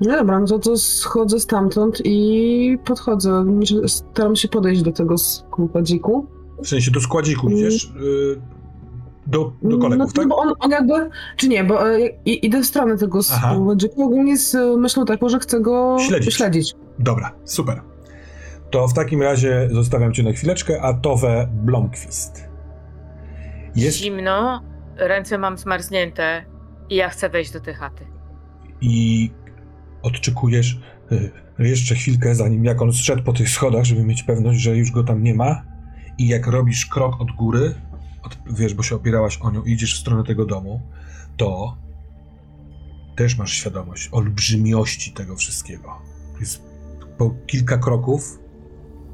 [0.01, 3.45] No dobra, no to, to schodzę stamtąd i podchodzę.
[3.87, 6.27] Staram się podejść do tego składziku.
[6.63, 8.41] W sensie do składziku idziesz y,
[9.27, 10.29] do, do kolegów, no, tak?
[10.29, 14.37] bo on, on jakby, czy nie, bo e, i, idę w stronę tego składziku ogólnie
[14.39, 16.35] z myślą taką, że chcę go Śledzić.
[16.35, 16.75] śledzić.
[16.99, 17.81] Dobra, super.
[18.71, 22.45] To w takim razie zostawiam cię na chwileczkę, a Tove Blomqvist.
[23.77, 24.61] Jest Zimno,
[24.97, 26.45] ręce mam zmarznięte
[26.91, 28.07] i ja chcę wejść do tej chaty.
[28.81, 29.31] i
[30.03, 30.81] odczekujesz
[31.13, 34.91] y, jeszcze chwilkę, zanim jak on zszedł po tych schodach, żeby mieć pewność, że już
[34.91, 35.63] go tam nie ma.
[36.19, 37.75] I jak robisz krok od góry,
[38.23, 40.81] od, wiesz, bo się opierałaś o nią i idziesz w stronę tego domu,
[41.37, 41.77] to
[43.17, 46.03] też masz świadomość olbrzymiości tego wszystkiego.
[46.41, 46.63] Jest
[47.19, 48.39] po kilka kroków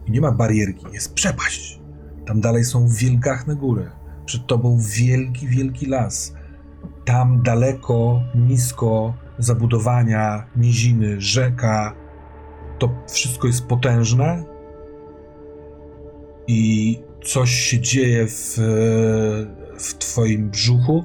[0.07, 1.81] i nie ma barierki, jest przepaść.
[2.27, 3.91] Tam dalej są wielgachne góry.
[4.25, 6.35] Przed tobą wielki, wielki las.
[7.05, 11.95] Tam daleko, nisko zabudowania, niziny, rzeka.
[12.79, 14.45] To wszystko jest potężne
[16.47, 18.55] i coś się dzieje w,
[19.79, 21.05] w twoim brzuchu.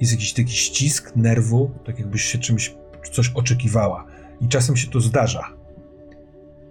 [0.00, 2.74] Jest jakiś taki ścisk nerwu, tak jakbyś się czymś,
[3.12, 4.06] coś oczekiwała.
[4.40, 5.52] I czasem się to zdarza.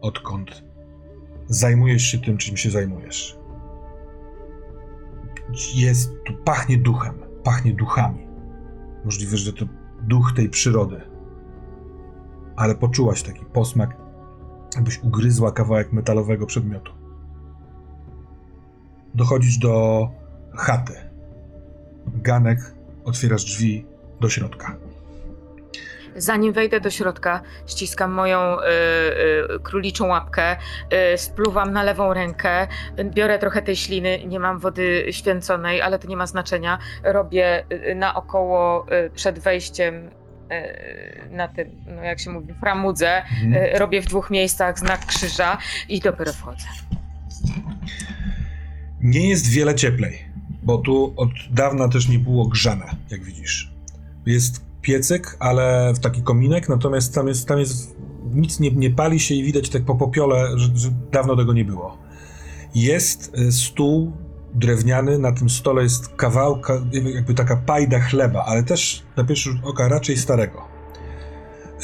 [0.01, 0.63] Odkąd
[1.47, 3.38] zajmujesz się tym, czym się zajmujesz.
[5.75, 8.27] Jest tu, pachnie duchem, pachnie duchami.
[9.05, 9.65] Możliwe, że to
[10.01, 11.01] duch tej przyrody.
[12.55, 13.97] Ale poczułaś taki posmak,
[14.75, 16.91] jakbyś ugryzła kawałek metalowego przedmiotu.
[19.15, 20.07] Dochodzisz do
[20.55, 20.93] chaty.
[22.07, 23.85] Ganek, otwierasz drzwi
[24.21, 24.77] do środka.
[26.19, 28.63] Zanim wejdę do środka, ściskam moją y,
[29.55, 30.55] y, króliczą łapkę,
[31.13, 32.67] y, spluwam na lewą rękę,
[33.03, 36.79] biorę trochę tej śliny, nie mam wody święconej, ale to nie ma znaczenia.
[37.03, 40.09] Robię y, naokoło y, przed wejściem
[40.49, 43.77] e, na tym, no jak się mówi, framudze, Mhm.
[43.77, 45.57] robię w dwóch miejscach znak krzyża
[45.89, 46.65] i dopiero wchodzę.
[49.01, 50.25] Nie jest wiele cieplej,
[50.63, 53.71] bo tu od dawna też nie było grzane, jak widzisz.
[54.25, 57.95] Jest piecyk, ale w taki kominek, natomiast tam jest, tam jest
[58.33, 61.65] nic nie, nie pali się i widać tak po popiole, że, że dawno tego nie
[61.65, 61.97] było.
[62.75, 64.11] Jest y, stół
[64.53, 66.81] drewniany, na tym stole jest kawałka,
[67.15, 70.61] jakby taka pajda chleba, ale też na pierwszy rzut oka raczej starego.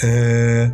[0.04, 0.72] Yy,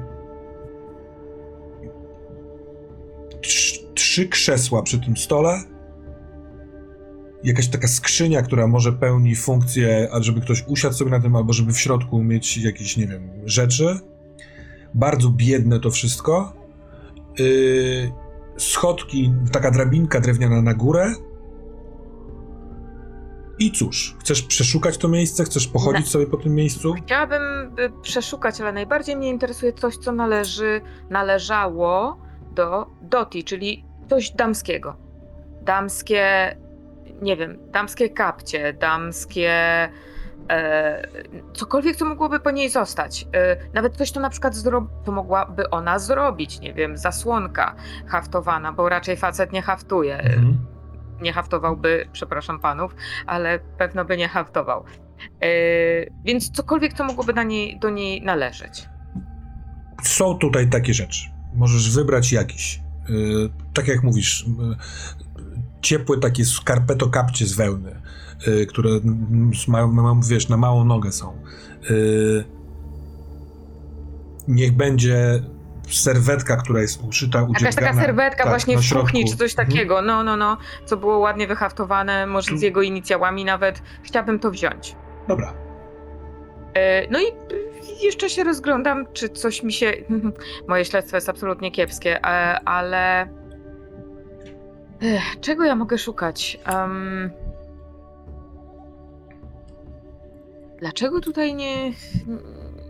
[3.41, 5.64] trz- trzy krzesła przy tym stole,
[7.44, 11.53] jakaś taka skrzynia, która może pełni funkcję, a żeby ktoś usiadł sobie na tym, albo
[11.53, 14.00] żeby w środku mieć jakieś, nie wiem, rzeczy.
[14.94, 16.53] Bardzo biedne to wszystko.
[17.40, 18.11] Yy,
[18.58, 21.14] schodki, taka drabinka drewniana na górę.
[23.60, 25.44] I cóż, chcesz przeszukać to miejsce?
[25.44, 26.94] Chcesz pochodzić sobie po tym miejscu?
[26.94, 27.42] Chciałabym
[27.80, 32.18] y, przeszukać, ale najbardziej mnie interesuje coś, co należy, należało
[32.56, 34.95] do Doti, czyli coś damskiego.
[35.61, 36.56] Damskie,
[37.22, 39.51] nie wiem, damskie kapcie, damskie.
[40.50, 41.08] E,
[41.53, 43.27] cokolwiek, co mogłoby po niej zostać.
[43.33, 44.64] E, nawet coś, co na przykład
[45.06, 47.75] to mogłaby ona zrobić, nie wiem, zasłonka
[48.08, 50.17] haftowana, bo raczej facet nie haftuje.
[50.17, 50.58] Mhm.
[51.22, 54.83] Nie haftowałby, przepraszam panów, ale pewno by nie haftował.
[55.41, 55.48] E,
[56.24, 58.90] więc cokolwiek, co mogłoby na niej, do niej należeć.
[60.03, 61.30] Są tutaj takie rzeczy.
[61.53, 62.82] Możesz wybrać jakiś.
[63.09, 64.45] Yy, tak jak mówisz,
[65.82, 68.01] ciepłe takie skarpeto kapcie z wełny,
[68.48, 68.90] yy, które
[69.68, 71.38] ma, ma, wiesz, na małą nogę są.
[71.90, 72.43] Yy,
[74.48, 75.43] niech będzie
[75.92, 78.01] serwetka, która jest uszyta, Jakaś taka udziergana.
[78.01, 79.68] serwetka Tak, właśnie w kuchni, czy coś Mhm.
[79.68, 80.01] takiego.
[80.01, 80.58] No, no, no.
[80.85, 83.82] Co było ładnie wyhaftowane, może z jego inicjałami nawet.
[84.03, 84.95] Chciałabym to wziąć.
[85.27, 85.53] Dobra.
[86.74, 89.93] E, No i y, jeszcze się rozglądam, czy coś mi się.
[90.69, 93.27] Moje śledztwo jest absolutnie kiepskie, e, ale.
[95.02, 96.60] Ech, Czego ja mogę szukać?
[96.66, 97.32] Em,
[100.80, 101.92] Dlaczego tutaj nie,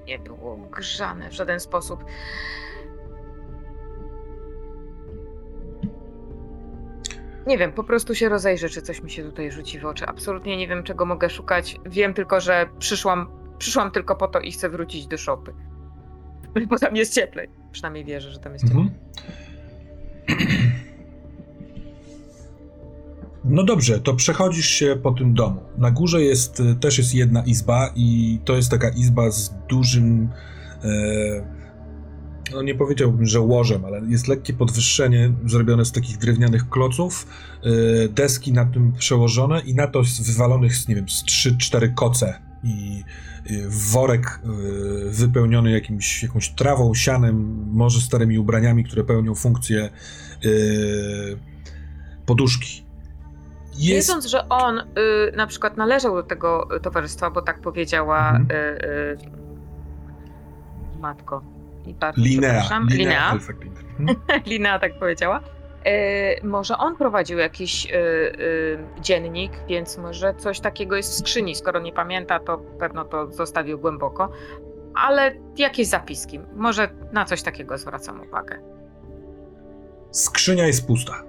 [0.07, 2.05] nie było grzane w żaden sposób?
[7.47, 10.05] Nie wiem, po prostu się rozejrzę, czy coś mi się tutaj rzuci w oczy.
[10.05, 11.75] Absolutnie nie wiem, czego mogę szukać.
[11.85, 15.53] Wiem tylko, że przyszłam, przyszłam tylko po to i chcę wrócić do szopy.
[16.69, 17.49] Bo tam jest cieplej.
[17.71, 18.89] Przynajmniej wierzę, że tam jest cieplej.
[20.29, 20.71] Mhm.
[23.45, 25.61] No dobrze, to przechodzisz się po tym domu.
[25.77, 30.29] Na górze jest y, też jest jedna izba i to jest taka izba z dużym
[30.83, 31.61] e,
[32.53, 37.27] no nie powiedziałbym, że łożem, ale jest lekkie podwyższenie zrobione z takich drewnianych kloców,
[37.63, 42.39] e, deski na tym przełożone i na to z wywalonych, nie wiem, z 3-4 koce
[42.63, 43.03] i
[43.51, 44.39] y, worek
[45.07, 49.89] y, wypełniony jakimś, jakąś trawą, sianem, może starymi ubraniami, które pełnią funkcję
[52.25, 52.90] poduszki.
[53.77, 54.83] Jest, Wiedząc, że on y,
[55.35, 58.51] na przykład należał do tego towarzystwa, bo tak powiedziała Mhm.
[58.51, 59.17] y, y,
[60.99, 61.41] matko.
[61.85, 62.61] I bardzo Linea.
[62.61, 62.79] Linea.
[62.97, 63.25] Linea.
[63.29, 63.57] Alfred
[63.99, 64.19] Mhm.
[64.51, 65.39] Linea tak powiedziała.
[65.85, 71.55] E, może on prowadził jakiś e, e, dziennik, więc może coś takiego jest w skrzyni.
[71.55, 74.31] Skoro nie pamięta, to pewno to zostawił głęboko.
[74.95, 76.39] Ale jakieś zapiski.
[76.55, 78.59] Może na coś takiego zwracam uwagę.
[80.11, 81.23] Skrzynia jest pusta.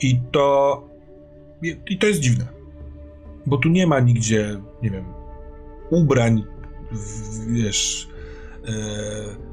[0.00, 0.84] I to.
[1.86, 2.46] I to jest dziwne.
[3.46, 5.04] Bo tu nie ma nigdzie, nie wiem,
[5.90, 6.44] ubrań,
[7.48, 8.08] wiesz.
[8.68, 8.72] E,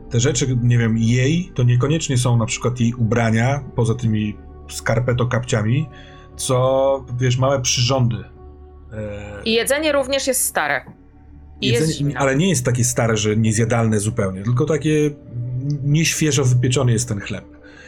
[0.10, 4.38] te rzeczy, nie wiem, jej, to niekoniecznie są na przykład jej ubrania, poza tymi
[4.70, 5.86] skarpeto-kapciami,
[6.36, 8.16] co, wiesz, małe przyrządy.
[8.94, 10.86] E, I jedzenie również jest stare.
[11.62, 12.20] I jest Jedzenie, zimno.
[12.20, 15.10] ale nie jest takie stare, że niezjadalne zupełnie, tylko takie
[15.84, 17.46] nieświeżo wypieczony jest ten chleb.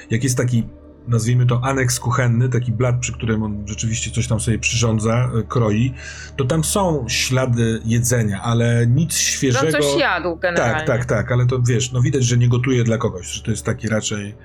[0.09, 0.63] Jak jest taki,
[1.07, 5.43] nazwijmy to aneks kuchenny, taki blat, przy którym on rzeczywiście coś tam sobie przyrządza, e,
[5.43, 5.93] kroi,
[6.35, 9.77] to tam są ślady jedzenia, ale nic Że świeżego...
[9.77, 10.85] on coś jadł generalnie.
[10.85, 13.51] Tak, tak, tak, ale to wiesz, no widać, że nie gotuje dla kogoś, że to
[13.51, 14.35] jest taki raczej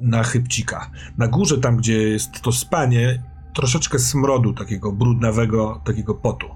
[0.00, 0.90] na chybcika.
[1.18, 3.22] Na górze, tam gdzie jest to spanie,
[3.54, 6.46] troszeczkę smrodu takiego brudnawego, takiego potu.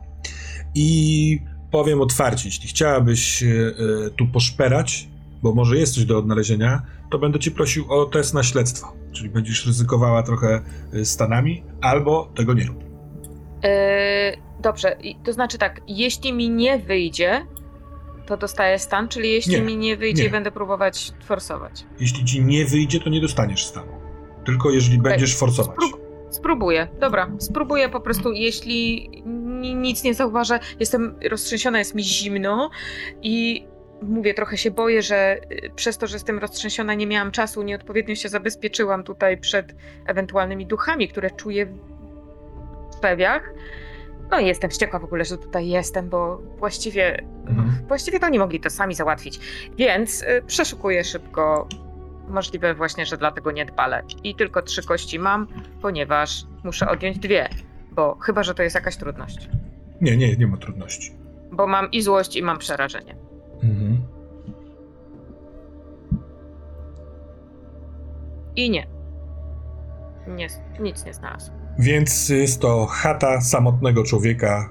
[0.75, 1.41] I
[1.71, 5.09] powiem otwarcie, jeśli chciałabyś e, e, tu poszperać,
[5.43, 8.93] bo może jest coś do odnalezienia, to będę cię prosił o test na śledztwo.
[9.19, 10.61] Czyli będziesz ryzykowała trochę
[10.93, 12.85] e, stanami, albo tego nie rób.
[13.65, 14.33] E,
[14.63, 17.47] dobrze, to znaczy tak, jeśli mi nie wyjdzie,
[18.27, 20.31] to dostaję stan, czyli jeśli Nie, mi nie wyjdzie, nie.
[20.31, 21.85] będę próbować forsować.
[22.01, 23.93] Jeśli ci nie wyjdzie, to nie dostaniesz stanu.
[24.47, 25.77] Tylko jeżeli będziesz forsować.
[25.77, 29.09] Sprób- spróbuję, dobra, spróbuję po prostu, jeśli
[29.61, 30.61] ni- nic nie zauważę.
[30.81, 32.71] Jestem roztrzęsiona, jest mi zimno
[33.23, 33.67] i
[34.03, 38.15] mówię, trochę się boję, że y, przez to, że jestem roztrzęsiona, nie miałam czasu, nieodpowiednio
[38.15, 39.75] się zabezpieczyłam tutaj przed
[40.07, 41.67] ewentualnymi duchami, które czuję
[42.97, 43.53] w pewiach.
[44.31, 47.71] No i jestem wściekła w ogóle, że tutaj jestem, bo właściwie, Mhm.
[47.89, 49.41] właściwie to oni mogli to sami załatwić.
[49.77, 51.69] Więc y, przeszukuję szybko.
[52.29, 54.03] Możliwe właśnie, że dlatego nie dbalę.
[54.25, 55.47] I tylko trzy kości mam,
[55.83, 57.49] ponieważ muszę odjąć dwie,
[57.93, 59.49] bo chyba, że to jest jakaś trudność.
[60.01, 61.13] Nie, nie, nie ma trudności.
[61.53, 63.17] Bo mam i złość, i mam przerażenie.
[63.63, 64.03] Mhm.
[68.57, 68.87] I nie.
[70.29, 70.49] nie
[70.81, 71.53] nic nie znalazł.
[71.79, 74.71] Więc jest to chata samotnego człowieka,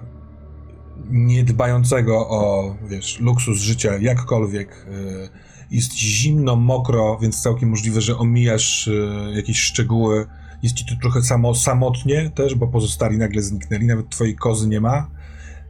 [1.10, 4.86] nie dbającego o, wiesz, luksus życia jakkolwiek.
[4.88, 5.30] y,
[5.72, 10.26] Jest zimno, mokro, więc całkiem możliwe, że omijasz y, jakieś szczegóły.
[10.64, 14.82] Jest ci tu trochę samo, samotnie też, bo pozostali nagle zniknęli, nawet twojej kozy nie
[14.82, 15.10] ma.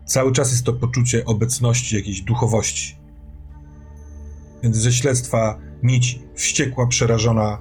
[0.05, 2.96] Cały czas jest to poczucie obecności, jakiejś duchowości.
[4.63, 7.57] Więc ze śledztwa nić wściekła, przerażona,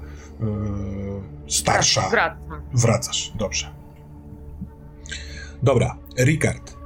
[1.47, 2.63] y, starsza Wracam.
[2.75, 3.33] wracasz.
[3.39, 3.67] Dobrze.
[5.63, 6.77] Dobra, Ricard.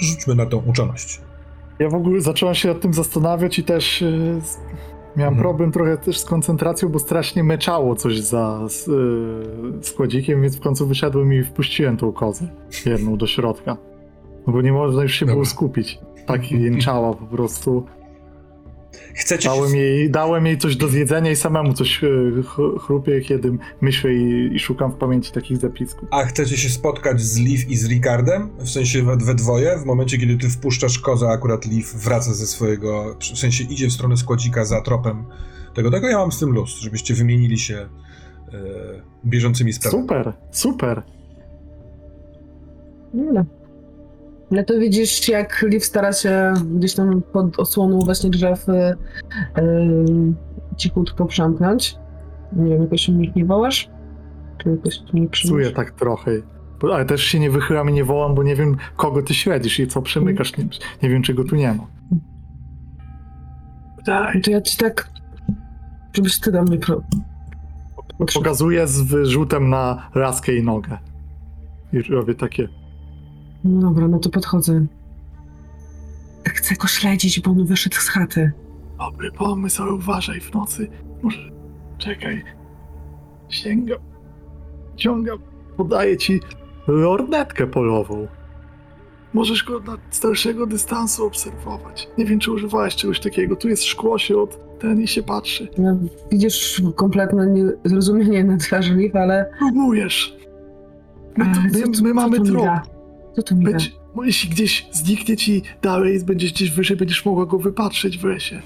[0.00, 1.20] Rzućmy na tą uczoność.
[1.78, 4.06] Ja w ogóle zacząłem się nad tym zastanawiać i też e,
[4.40, 4.56] z-
[5.16, 5.38] miałem Mhm.
[5.38, 8.60] problem trochę też z koncentracją, bo strasznie meczało coś za
[9.78, 12.48] e, składzikiem, więc w końcu wyszedłem i wpuściłem tą kozę
[12.86, 13.76] jedną do środka.
[14.46, 15.34] No bo nie można już się Dobra.
[15.34, 15.98] było skupić.
[16.26, 17.86] Tak jęczała po prostu.
[19.18, 19.76] Chcecie Dałem się...
[19.76, 22.08] jej, dałem jej coś do zjedzenia i samemu coś e,
[22.42, 26.08] ch- chrupię, kiedy myślę i, i szukam w pamięci takich zapisków.
[26.10, 28.50] A chcecie się spotkać z Liv i z Ricardem?
[28.58, 29.78] W sensie we, we dwoje?
[29.78, 33.16] W momencie, kiedy ty wpuszczasz kozę, akurat Liv wraca ze swojego...
[33.34, 35.24] W sensie idzie w stronę składzika za tropem
[35.74, 35.90] tego.
[35.90, 37.88] Tego ja mam z tym luz, żebyście wymienili się e,
[39.26, 40.02] bieżącymi sprawami.
[40.02, 41.02] Super, super.
[43.14, 43.44] No.
[44.50, 48.94] No to widzisz, jak Liv stara się gdzieś tam pod osłoną właśnie drzew y, y,
[50.76, 51.96] cichutko przemknąć.
[52.52, 53.90] Nie wiem, jakoś mnie nie wołasz?
[54.58, 56.30] Czy jakoś mnie Psuję tak trochę.
[56.82, 59.86] Ale też się nie wychylam i nie wołam, bo nie wiem, kogo ty śledzisz i
[59.86, 60.56] co przemykasz.
[60.56, 60.64] Nie,
[61.02, 61.86] nie wiem, czego tu nie ma.
[64.06, 64.42] Daj.
[64.42, 65.10] To ja ci tak...
[66.12, 67.02] Żebyś ty do mnie pro...
[68.34, 70.98] Pokazuję z wyrzutem na laskę i nogę.
[71.92, 72.68] I robię takie.
[73.64, 74.86] No dobra, no to podchodzę.
[76.48, 78.52] Chcę go śledzić, bo on wyszedł z chaty.
[78.98, 80.88] Dobry pomysł, ale uważaj w nocy.
[81.22, 81.50] Może.
[81.98, 82.44] Czekaj.
[83.48, 83.98] Sięgam.
[84.96, 85.38] Ciągam.
[85.76, 86.40] Podaję ci
[86.86, 88.26] lornetkę polową.
[89.34, 92.08] Możesz go na starszego dystansu obserwować.
[92.18, 93.56] Nie wiem, czy używałeś czegoś takiego.
[93.56, 95.68] Tu jest szkło się od ten i się patrzy.
[95.78, 95.96] No,
[96.32, 99.50] widzisz kompletne niezrozumienie na twarzy Liv, ale...
[99.58, 100.36] Próbujesz.
[101.36, 102.97] My, to, ale my, my mamy trop.
[103.38, 103.70] Co to mi da?
[103.70, 108.24] Będzie, bo jeśli gdzieś zniknie ci dalej, będziesz gdzieś wyżej, będziesz mogła go wypatrzeć w
[108.24, 108.62] lesie.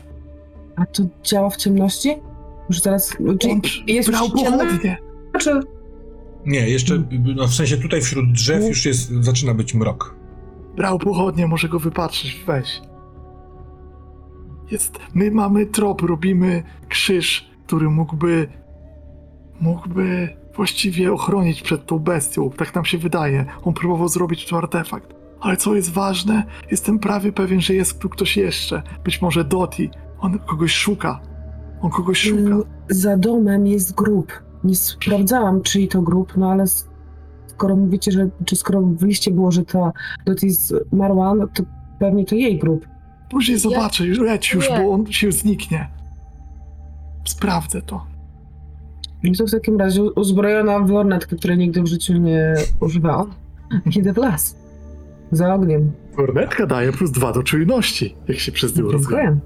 [0.77, 2.15] A to działa w ciemności?
[2.69, 3.17] Już zaraz...
[3.41, 4.59] Czy On jest brał już ciemno?
[4.59, 4.99] pochodnie.
[5.41, 5.61] Czy...
[6.47, 7.03] Nie, jeszcze,
[7.37, 10.15] no w sensie tutaj wśród drzew już jest, zaczyna być mrok.
[10.77, 12.83] Brał pochodnie, może go wypatrzyć, weź.
[14.71, 18.49] Jest, my mamy trop, robimy krzyż, który mógłby,
[19.61, 23.45] mógłby właściwie ochronić przed tą bestią, tak nam się wydaje.
[23.65, 25.15] On próbował zrobić tu artefakt.
[25.41, 28.83] Ale co jest ważne, jestem prawie pewien, że jest tu ktoś jeszcze.
[29.05, 29.91] Być może Doti.
[30.21, 31.21] On kogoś szuka.
[31.81, 32.41] On kogoś szuka.
[32.41, 34.33] Mm, Za domem jest grób.
[34.65, 36.65] Nie sprawdzałam, czyj to grób, no ale
[37.47, 39.93] skoro mówicie, że, czy skoro w liście było, że to
[40.27, 41.63] Dottie zmarła, no to
[41.99, 42.87] pewnie to jej grób.
[43.31, 44.79] Później zobaczę, już leć już, Nie.
[44.79, 45.89] bo on się zniknie.
[47.25, 48.07] Sprawdzę to.
[49.25, 53.35] No to w takim razie uzbrojona w lornetkę, której nigdy w życiu nie używałam,
[53.99, 54.57] idę w las.
[55.33, 55.93] Za ogniem.
[56.17, 59.41] Kornetka daje plus dwa do czujności, jak się przez nią rozgląda.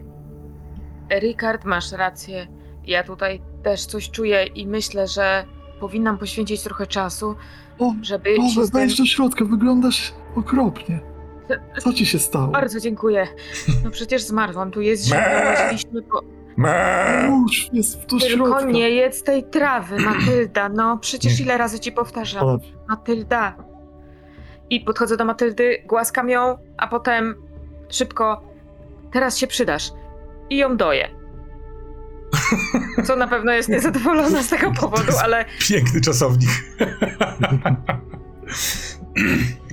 [1.21, 2.47] Rikard, masz rację.
[2.87, 5.45] Ja tutaj też coś czuję i myślę, że
[5.81, 7.35] powinnam poświęcić trochę czasu,
[7.79, 8.67] O, żeby tym...
[8.73, 11.01] wejdź do środka, wyglądasz okropnie.
[11.79, 12.49] Co ci się stało?
[12.49, 13.27] Bardzo dziękuję.
[13.85, 16.23] No przecież zmarłam, tu jest zimno, po...
[16.57, 17.31] Me!
[17.43, 18.65] Już jest do Tylko środka.
[18.71, 22.45] nie jedz tej trawy, Matylda, no przecież ile razy ci powtarzam.
[22.45, 23.57] O, Matylda.
[24.71, 27.35] I podchodzę do Matyldy, głaskam ją, a potem
[27.89, 28.43] szybko,
[29.13, 29.91] teraz się przydasz.
[30.51, 31.09] I ją doję.
[33.05, 36.51] Co na pewno jest niezadowolona z tego powodu, ale Piękny czasownik.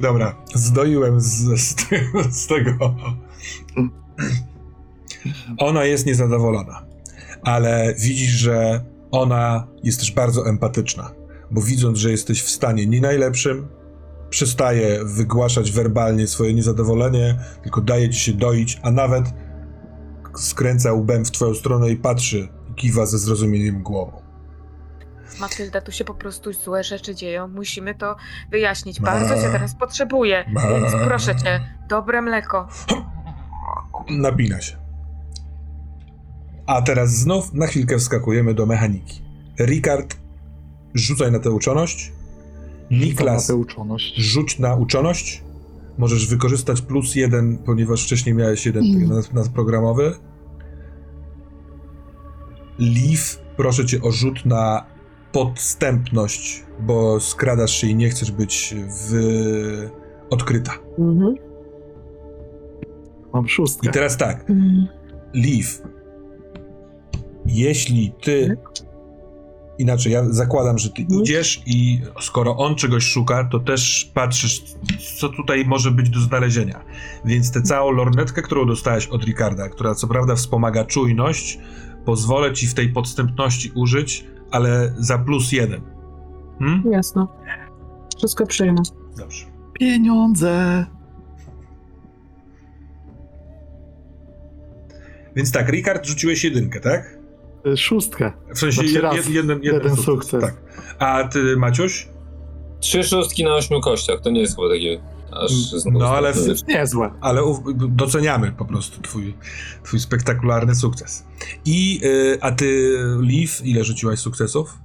[0.02, 2.96] Dobra, zdoiłem z, z, te- z tego.
[5.58, 6.86] Ona jest niezadowolona,
[7.44, 11.12] ale widzisz, że ona jest też bardzo empatyczna,
[11.52, 13.68] bo widząc, że jesteś w stanie nie najlepszym,
[14.30, 19.26] przestaje wygłaszać werbalnie swoje niezadowolenie, tylko daje ci się doić, a nawet
[20.36, 24.22] skręca łbem w twoją stronę i patrzy i kiwa ze zrozumieniem głową.
[25.40, 27.48] Matylda, tu się po prostu złe rzeczy dzieją.
[27.48, 28.16] Musimy to
[28.52, 29.00] wyjaśnić.
[29.00, 30.46] Bardzo cię teraz potrzebuję.
[30.70, 32.68] Więc proszę cię, dobre mleko.
[34.10, 34.83] Napina się.
[36.66, 39.22] A teraz znów na chwilkę wskakujemy do mechaniki.
[39.60, 40.18] Ricard,
[40.94, 42.12] rzucaj na tę uczoność.
[42.92, 44.16] Niklas, tę uczoność.
[44.16, 45.44] rzuć na uczoność.
[45.98, 49.10] Możesz wykorzystać plus jeden, ponieważ wcześniej miałeś jeden Mm.
[49.10, 50.14] nad- nadprogramowy.
[52.80, 54.86] Leaf, proszę cię o rzut na
[55.32, 58.76] podstępność, bo skradasz się i nie chcesz być
[59.10, 59.90] w...
[60.30, 60.72] odkryta.
[61.00, 61.36] Mhm.
[63.34, 63.90] Mam I szóstkę.
[63.92, 64.46] teraz tak,
[65.34, 65.82] Leaf,
[67.46, 68.58] jeśli ty.
[69.78, 71.22] Inaczej, ja zakładam, że ty Mhm.
[71.22, 74.64] idziesz i skoro on czegoś szuka, to też patrzysz,
[75.20, 76.84] co tutaj może być do znalezienia.
[77.26, 81.60] Więc tę całą lornetkę, którą dostałeś od Ricarda, która co prawda wspomaga czujność,
[82.06, 85.82] pozwolę ci w tej podstępności użyć, ale za plus jeden.
[86.60, 86.84] Hmm?
[86.92, 87.28] Jasno.
[88.18, 88.82] Wszystko przyjmę.
[89.18, 89.46] Dobrze.
[89.80, 90.86] Pieniądze!
[95.36, 97.18] Więc tak, Ricard rzuciłeś jedynkę, tak?
[97.78, 98.32] Szóstkę.
[98.56, 100.06] W sensie Znaczy jed, raz, jed, jeden, jeden, jeden sukces.
[100.06, 100.42] sukces.
[100.42, 100.56] Tak.
[101.00, 102.08] A ty, Maciuś?
[102.80, 105.02] Trzy szóstki na ośmiu kościach, to nie jest chyba takie
[105.32, 107.12] aż znów No, ale w- niezłe.
[107.22, 107.42] ale
[107.90, 109.34] doceniamy po prostu twój,
[109.84, 111.26] twój spektakularny sukces.
[111.66, 114.78] I, y, a ty, Liv, ile rzuciłaś sukcesów?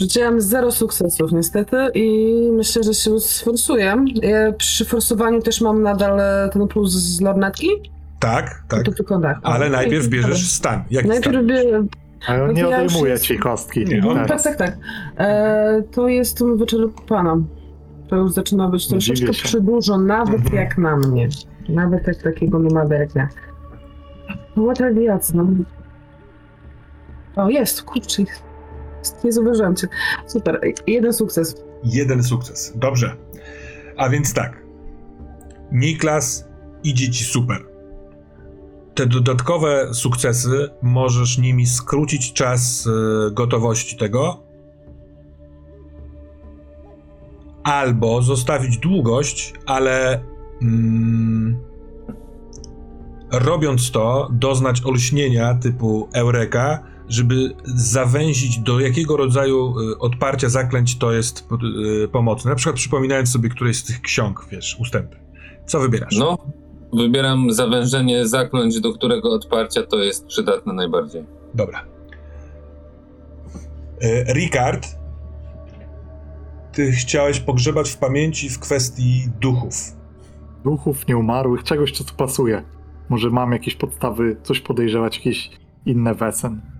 [0.00, 3.96] Rzuciłam zero sukcesów niestety i myślę, że się sforsuję.
[4.22, 6.20] Ja przy forsowaniu też mam nadal
[6.52, 7.68] ten plus z lornetki?
[8.18, 8.82] Tak, tak.
[8.82, 9.20] To tylko.
[9.42, 10.84] Ale najpierw bierzesz stan.
[10.90, 11.46] Jaki Najpierw stan?
[11.46, 11.84] bierze...
[12.26, 13.84] Ale on nie odejmuje jest- ci kostki.
[13.84, 14.76] Nie, on- Tak, tak, tak.
[15.18, 17.36] E, to jestem wyczerpana.
[18.08, 20.54] To już zaczyna być troszeczkę przydłużo, nawet Mhm.
[20.54, 21.28] jak na mnie.
[21.68, 23.28] Nawet jak takiego nomada jak ja.
[24.56, 25.46] No tak jasno.
[27.36, 28.22] O, jest, kurczę.
[29.24, 29.86] Nie zauważyłam cię.
[30.26, 31.56] Super, jeden sukces.
[31.84, 32.72] Jeden sukces.
[32.76, 33.16] Dobrze.
[33.96, 34.62] A więc tak.
[35.72, 36.48] Niklas
[36.84, 37.56] idzie ci super.
[38.94, 42.90] Te dodatkowe sukcesy możesz nimi skrócić czas y,
[43.32, 44.42] gotowości tego.
[47.62, 50.24] Albo zostawić długość, ale
[50.62, 51.56] mm,
[53.32, 61.12] robiąc to, doznać olśnienia typu Eureka, żeby zawęzić do jakiego rodzaju y, odparcia zaklęć to
[61.12, 61.48] jest
[62.04, 62.50] y, pomocne.
[62.50, 65.16] Na przykład przypominając sobie któreś z tych ksiąg, wiesz, ustępy.
[65.66, 66.16] Co wybierasz?
[66.18, 66.38] No,
[66.96, 71.24] wybieram zawężenie zakląć, do którego odparcia to jest przydatne najbardziej.
[71.54, 71.84] Dobra.
[74.02, 74.86] Y, Ricard,
[76.72, 79.74] ty chciałeś pogrzebać w pamięci w kwestii duchów.
[80.64, 82.62] Duchów nieumarłych, czegoś, co tu pasuje.
[83.08, 85.50] Może mam jakieś podstawy, coś podejrzewać, jakieś
[85.86, 86.74] inne wesen.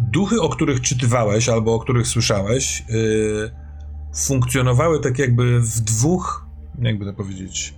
[0.00, 3.50] duchy, o których czytywałeś albo o których słyszałeś, yy,
[4.14, 6.46] funkcjonowały tak jakby w dwóch,
[6.80, 7.74] jakby to powiedzieć,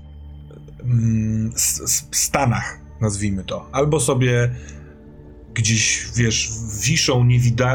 [0.85, 1.53] mm,
[2.13, 3.69] stanach, nazwijmy to.
[3.73, 4.51] Albo sobie
[5.55, 6.51] gdzieś, wiesz,
[6.85, 7.25] wiszą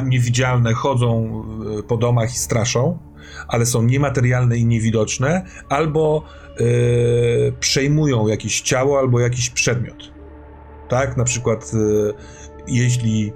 [0.03, 1.43] niewidzialne, chodzą
[1.75, 2.99] yy, po domach i straszą,
[3.47, 6.23] ale są niematerialne i niewidoczne, albo
[6.59, 10.11] yy, przejmują jakieś ciało albo jakiś przedmiot.
[10.89, 12.13] Tak, na przykład yy,
[12.67, 13.33] jeśli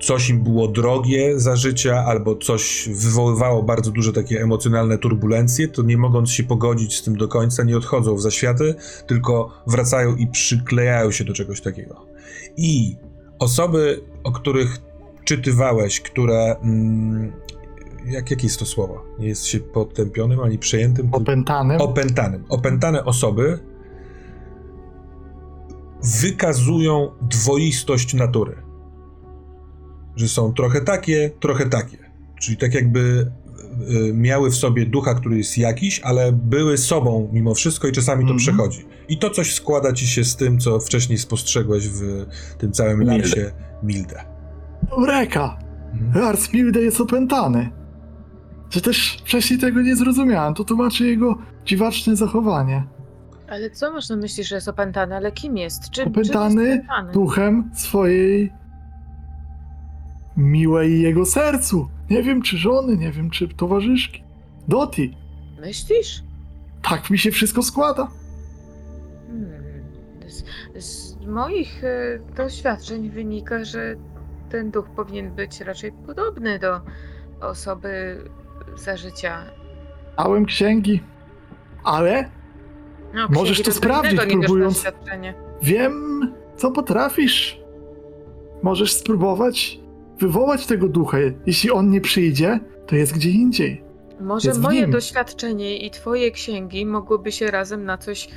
[0.00, 5.82] coś im było drogie za życia, albo coś wywoływało bardzo duże takie emocjonalne turbulencje, to
[5.82, 8.74] nie mogąc się pogodzić z tym do końca, nie odchodzą w zaświaty,
[9.06, 12.06] tylko wracają i przyklejają się do czegoś takiego.
[12.56, 12.96] I
[13.38, 14.78] osoby, o których
[15.24, 16.56] czytywałeś, które.
[16.62, 17.32] Mm,
[18.06, 19.04] jak, jakie jest to słowo?
[19.18, 21.08] Nie jest się potępionym ani przejętym.
[21.12, 21.80] Opętanym?
[21.80, 22.44] opętanym.
[22.48, 23.58] Opętane osoby
[26.22, 28.67] wykazują dwoistość natury.
[30.18, 31.96] Że są trochę takie, trochę takie.
[32.40, 33.30] Czyli tak jakby
[34.08, 38.24] y, miały w sobie ducha, który jest jakiś, ale były sobą mimo wszystko i czasami
[38.24, 38.38] to Mhm.
[38.38, 38.84] przechodzi.
[39.08, 42.24] I to coś składa ci się z tym, co wcześniej spostrzegłeś w
[42.58, 43.12] tym całym Mildę.
[43.18, 43.50] lansie
[43.82, 44.24] Mildę.
[44.98, 45.58] Eureka!
[45.92, 46.24] Mhm.
[46.24, 47.70] Lars Milde jest opętany.
[48.70, 50.54] Że też wcześniej tego nie zrozumiałem.
[50.54, 52.84] To tłumaczy jego dziwaczne zachowanie.
[53.48, 55.16] Ale co masz na myśli, że jest opętany?
[55.16, 55.90] Ale kim jest?
[55.90, 57.12] Czym, Opętany czym jest opętany?
[57.12, 58.52] Duchem swojej
[60.38, 61.88] miłej jego sercu.
[62.10, 64.22] Nie wiem, czy żony, nie wiem, czy towarzyszki.
[64.68, 65.16] Doti.
[65.60, 66.22] Myślisz?
[66.82, 68.08] Tak mi się wszystko składa.
[69.26, 69.52] Hmm.
[70.28, 70.44] Z,
[70.84, 73.96] z moich e, doświadczeń wynika, że
[74.50, 76.80] ten duch powinien być raczej podobny do
[77.40, 78.22] osoby
[78.76, 79.44] za życia.
[80.10, 81.00] Czytałem księgi,
[81.84, 82.30] ale
[83.14, 84.84] No, Możesz księgi to jest sprawdzić, próbując-
[85.62, 86.20] wiem,
[86.56, 87.60] co potrafisz.
[88.62, 89.80] Możesz spróbować
[90.18, 91.18] wywołać tego ducha.
[91.46, 93.84] Jeśli on nie przyjdzie, to jest gdzie indziej.
[94.20, 98.28] Może Jest moje doświadczenie i twoje księgi mogłyby się razem na coś...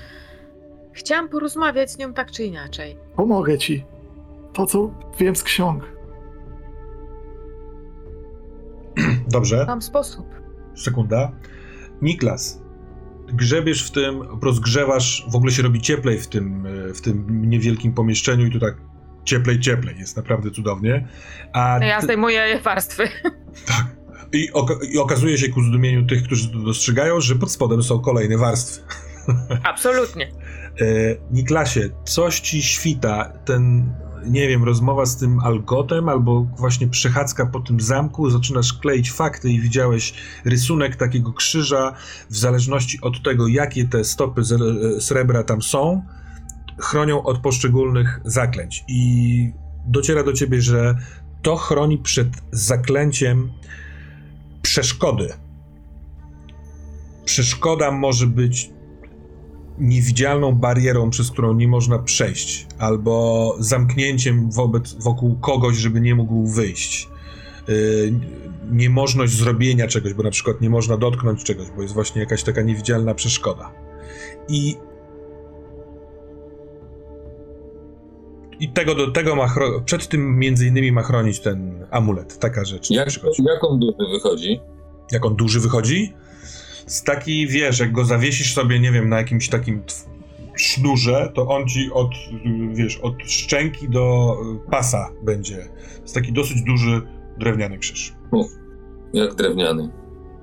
[0.93, 2.97] Chciałam porozmawiać z nią tak czy inaczej.
[3.15, 3.85] Pomogę ci.
[4.53, 5.83] To, co wiem z ksiąg.
[9.27, 9.65] Dobrze.
[9.67, 10.25] Mam sposób.
[10.75, 11.31] Sekunda.
[12.01, 12.61] Niklas,
[13.27, 17.93] grzebiesz w tym, rozgrzewasz, w ogóle się robi cieplej w tym, e, w tym niewielkim
[17.93, 18.75] pomieszczeniu i tu tak
[19.25, 21.07] cieplej, cieplej, jest naprawdę cudownie.
[21.53, 23.09] A ja zdejmuję warstwy.
[23.65, 23.85] tak.
[24.33, 27.99] I, oka- I okazuje się ku zdumieniu tych, którzy to dostrzegają, że pod spodem są
[27.99, 28.81] kolejne warstwy.
[29.63, 30.31] Absolutnie.
[30.81, 30.85] E,
[31.31, 33.93] Niklasie, coś ci świta, ten,
[34.25, 39.49] nie wiem, rozmowa z tym Algotem, albo właśnie przechadzka po tym zamku, zaczynasz kleić fakty
[39.49, 40.13] i widziałeś
[40.45, 41.93] rysunek takiego krzyża,
[42.29, 46.03] w zależności od tego, jakie te stopy e, srebra tam są,
[46.81, 48.83] chronią od poszczególnych zaklęć.
[48.87, 49.51] I
[49.87, 50.95] dociera do ciebie, że
[51.41, 53.51] to chroni przed zaklęciem
[54.61, 55.33] przeszkody.
[57.25, 58.69] Przeszkoda może być
[59.79, 66.47] niewidzialną barierą, przez którą nie można przejść, albo zamknięciem wobec, wokół kogoś, żeby nie mógł
[66.47, 67.09] wyjść.
[67.67, 68.13] Yy,
[68.71, 72.61] niemożność zrobienia czegoś, bo na przykład nie można dotknąć czegoś, bo jest właśnie jakaś taka
[72.61, 73.71] niewidzialna przeszkoda.
[74.47, 74.77] I
[78.61, 82.65] i tego do tego ma chro- przed tym między innymi ma chronić ten amulet, taka
[82.65, 82.91] rzecz.
[82.91, 83.09] Jak,
[83.39, 84.59] jak on duży wychodzi?
[85.11, 86.13] Jak on duży wychodzi?
[86.85, 89.83] Z taki, wiesz, jak go zawiesisz sobie, nie wiem, na jakimś takim
[90.55, 92.11] sznurze, to on ci od,
[92.73, 94.35] wiesz, od szczęki do
[94.67, 95.67] y, pasa będzie.
[96.01, 97.01] Jest taki dosyć duży
[97.39, 98.13] drewniany krzyż.
[99.13, 99.91] Jak drewniany.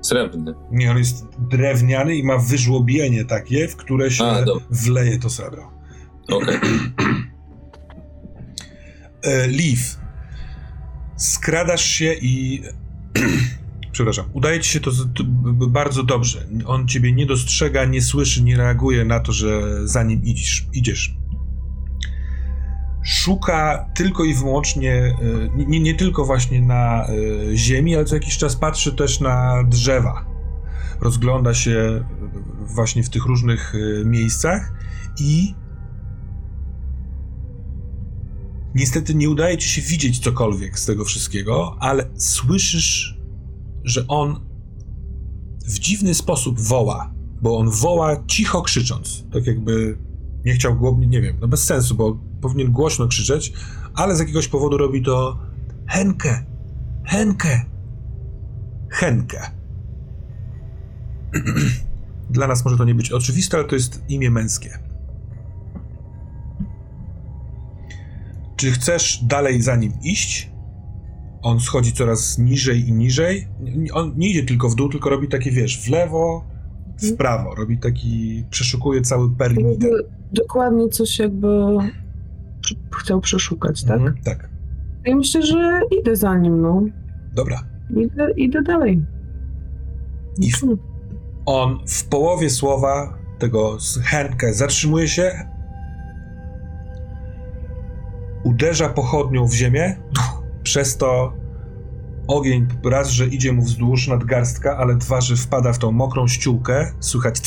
[0.01, 0.55] Srebrny.
[0.71, 5.71] Nie, on jest drewniany i ma wyżłobienie takie, w które się A, wleje to srebro.
[6.33, 6.55] Okej.
[6.55, 6.59] E,
[9.25, 9.99] Leaf,
[11.17, 12.63] skradasz się i.
[13.93, 14.91] Przepraszam, udaje ci się to,
[15.69, 16.47] bardzo dobrze.
[16.67, 20.67] On ciebie nie dostrzega, nie słyszy, nie reaguje na to, że za nim idziesz.
[20.73, 21.15] idziesz.
[23.05, 25.15] Szuka tylko i wyłącznie, e,
[25.57, 30.25] nie, nie tylko właśnie na e, ziemi, ale co jakiś czas patrzy też na drzewa.
[31.01, 32.05] Rozgląda się e,
[32.75, 34.73] właśnie w tych różnych e, miejscach
[35.21, 35.55] i
[38.75, 43.19] Niestety nie udaje ci się widzieć cokolwiek z tego wszystkiego, ale słyszysz,
[43.85, 44.41] że on
[45.67, 49.99] w dziwny sposób woła, bo on woła cicho krzycząc, tak jakby
[50.45, 53.53] nie chciał głodnie, nie wiem, no bez sensu, bo powinien głośno krzyczeć,
[53.95, 55.39] ale z jakiegoś powodu robi to
[55.87, 56.45] Henkę,
[57.05, 57.65] Henkę,
[58.91, 59.51] Henkę.
[62.31, 64.88] Dla nas może to nie być oczywiste, ale to jest imię męskie.
[68.59, 70.51] Czy chcesz dalej za nim iść?
[71.43, 73.49] On schodzi coraz niżej i niżej.
[73.93, 76.45] On nie idzie tylko w dół, tylko robi takie, wiesz, w lewo,
[77.03, 77.55] w prawo.
[77.55, 79.91] Robi taki, przeszukuje cały perimeter.
[79.91, 81.49] Jakby dokładnie coś jakby
[82.97, 83.97] chciał przeszukać, tak?
[83.97, 84.49] Mhm, tak.
[85.05, 86.83] Ja myślę, że idę za nim, no.
[87.35, 87.63] Dobra.
[87.97, 89.07] Idę, idę dalej.
[90.41, 90.63] I w,
[91.47, 95.49] on w połowie słowa tego z Henkę zatrzymuje się,
[98.49, 99.97] uderza pochodnią w ziemię,
[100.63, 101.33] przez to
[102.27, 106.93] ogień raz, że idzie mu wzdłuż nadgarstka, ale dwa, że wpada w tą mokrą ściółkę,
[107.01, 107.41] słychać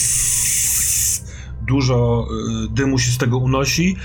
[1.68, 2.28] dużo
[2.66, 3.96] y, dymu się z tego unosi.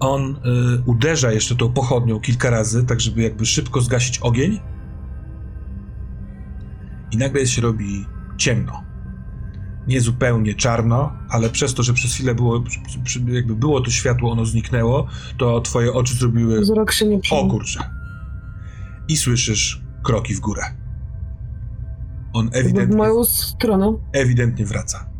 [0.00, 4.60] On y, uderza jeszcze tą pochodnią kilka razy, tak żeby jakby szybko zgasić ogień.
[7.12, 8.85] I nagle się robi ciemno.
[9.86, 12.64] Nie zupełnie czarno, ale przez to, że przez chwilę było,
[13.28, 15.06] jakby było to światło, ono zniknęło,
[15.38, 17.90] to twoje oczy zrobiły Wzrok się nie o kurczę.
[19.08, 20.62] I słyszysz kroki w górę.
[22.32, 23.98] On Jakby w ewidentnie, moją stronę.
[24.12, 25.10] ewidentnie wraca.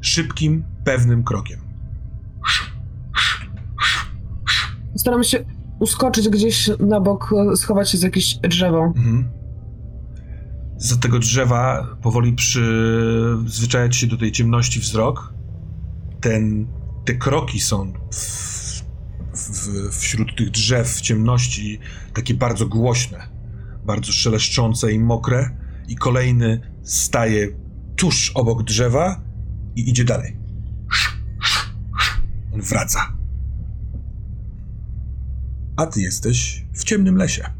[0.00, 1.60] Szybkim, pewnym krokiem.
[4.96, 5.44] Staram się
[5.80, 8.84] uskoczyć gdzieś na bok, e, schować się z jakieś drzewo.
[8.96, 9.39] Mhm.
[10.80, 15.34] Z tego drzewa powoli przyzwyczajać się do tej ciemności wzrok.
[16.20, 16.66] Ten,
[17.04, 18.82] te kroki są w,
[19.32, 21.78] w, wśród tych drzew w ciemności
[22.14, 23.28] takie bardzo głośne,
[23.84, 25.56] bardzo szeleszczące i mokre.
[25.88, 27.48] I kolejny staje
[27.96, 29.20] tuż obok drzewa
[29.76, 30.36] i idzie dalej.
[32.54, 33.12] On wraca.
[35.76, 37.59] A ty jesteś w ciemnym lesie.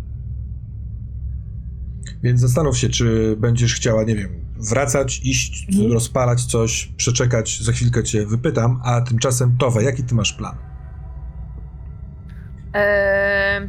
[2.23, 4.31] Więc zastanów się, czy będziesz chciała, nie wiem,
[4.70, 5.92] wracać, iść, Mhm.
[5.92, 10.57] rozpalać coś, przeczekać, za chwilkę cię wypytam, a tymczasem Towe, jaki ty masz plan?
[12.74, 13.68] Eee,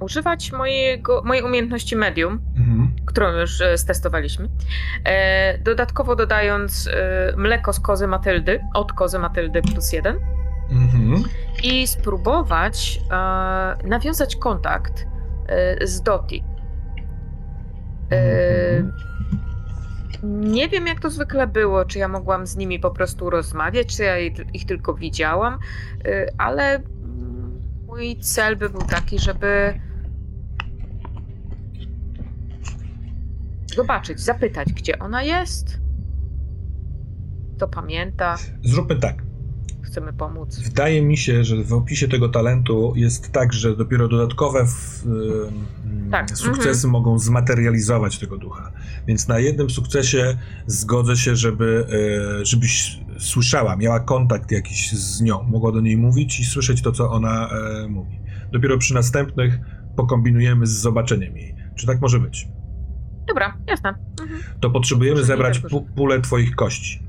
[0.00, 2.92] używać mojego, mojej umiejętności medium, Mhm.
[3.06, 4.48] którą już e, stestowaliśmy.
[5.04, 10.16] E, dodatkowo dodając e, mleko z kozy Matyldy, od kozy Matyldy plus jeden.
[10.70, 11.22] Mhm.
[11.62, 15.06] I spróbować e, nawiązać kontakt
[15.46, 16.44] e, z Doti.
[18.78, 18.92] Mhm.
[20.52, 24.02] nie wiem, jak to zwykle było, czy ja mogłam z nimi po prostu rozmawiać, czy
[24.02, 24.18] ja
[24.54, 25.58] ich, tylko widziałam,
[26.04, 26.82] e, ale
[27.86, 29.80] mój cel by był taki, żeby
[33.74, 35.80] zobaczyć, zapytać, gdzie ona jest,
[37.58, 39.33] co pamięta, Zróbmy tak.
[39.84, 40.58] Chcemy pomóc.
[40.58, 45.04] Wydaje mi się, że w opisie tego talentu jest tak, że dopiero dodatkowe w,
[46.10, 48.72] Tak, sukcesy mogą zmaterializować tego ducha.
[49.06, 51.86] Więc na jednym sukcesie zgodzę się, żeby,
[52.40, 56.92] e, żebyś słyszała, miała kontakt jakiś z nią, mogła do niej mówić i słyszeć to,
[56.92, 58.18] co ona e, mówi.
[58.52, 59.58] Dopiero przy następnych
[59.96, 61.54] pokombinujemy z zobaczeniem jej.
[61.74, 62.48] Czy tak może być?
[63.28, 63.94] Dobra, jasne.
[64.22, 64.40] Mhm.
[64.60, 67.02] to potrzebujemy zebrać tak pulę twoich kości.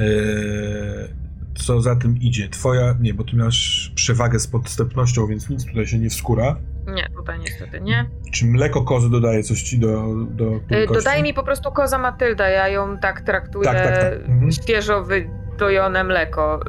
[0.00, 0.06] Eee,
[1.56, 2.48] co za tym idzie?
[2.48, 6.56] Twoja, nie, bo ty masz przewagę z podstępnością, więc nic tutaj się nie wskóra.
[6.94, 8.10] Nie, tutaj niestety nie.
[8.32, 11.04] Czy mleko kozy dodaje coś ci do, do puli Y, kości?
[11.04, 13.64] Dodaje mi po prostu koza Matylda, ja ją tak traktuję.
[13.64, 14.12] Tak, tak, tak.
[14.28, 14.52] Mhm.
[14.52, 16.60] Świeżo wydojone mleko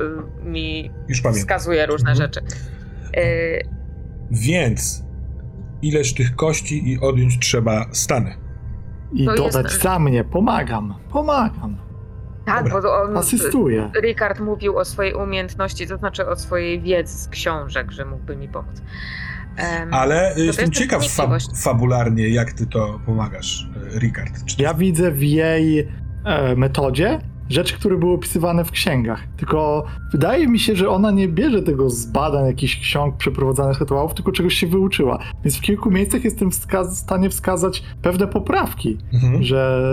[0.44, 1.42] y, mi Już pamiętam.
[1.42, 2.28] wskazuje różne Mhm.
[2.32, 2.42] rzeczy.
[3.18, 3.78] Y,
[4.32, 5.04] Więc
[5.82, 8.36] ileż tych kości i odjąć trzeba stany.
[9.14, 11.78] I To dodać jest- za mnie, pomagam, pomagam,
[12.48, 12.82] tak, Dobra.
[12.82, 13.18] bo on.
[13.18, 13.92] asystuję.
[14.02, 18.48] Ricard mówił o swojej umiejętności, to znaczy o swojej wiedzy z książek, że mógłby mi
[18.48, 18.82] pomóc.
[19.58, 24.46] Em, Ale y, jestem jest ciekaw fa- fabularnie, jak ty to pomagasz, y, Ricard.
[24.46, 25.88] Czy to Ja widzę w jej
[26.26, 27.20] e, metodzie
[27.50, 29.20] rzeczy, które były opisywane w księgach.
[29.38, 34.14] Tylko wydaje mi się, że ona nie bierze tego z badań jakichś ksiąg przeprowadzanych rytuałów,
[34.14, 35.20] tylko czegoś się wyuczyła.
[35.44, 39.44] Więc w kilku miejscach jestem wska- w stanie wskazać pewne poprawki, Mhm.
[39.44, 39.90] że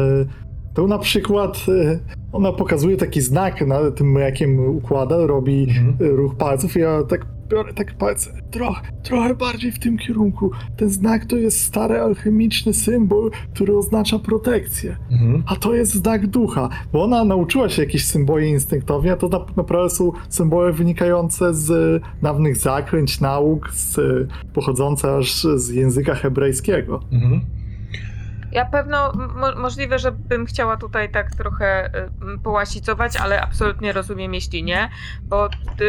[0.74, 1.98] to na przykład e,
[2.32, 5.96] ona pokazuje taki znak na tym mlekiem układa, robi Mhm.
[6.00, 10.50] e, ruch palców i ja tak biorę tak palce trochę, trochę bardziej w tym kierunku.
[10.76, 14.96] Ten znak to jest stary alchemiczny symbol, który oznacza protekcję.
[15.10, 15.42] Mhm.
[15.46, 19.46] A to jest znak ducha, bo ona nauczyła się jakieś symboli instynktownie, a to na,
[19.56, 23.98] naprawdę są symbole wynikające z dawnych zaklęć, nauk, z,
[24.54, 27.00] pochodzące aż z języka hebrajskiego.
[27.12, 27.40] Mhm.
[28.54, 31.86] Ja pewno, mo- możliwe, że bym chciała tutaj tak trochę
[32.34, 34.90] y, połasicować, ale absolutnie rozumiem, jeśli nie,
[35.22, 35.84] bo y,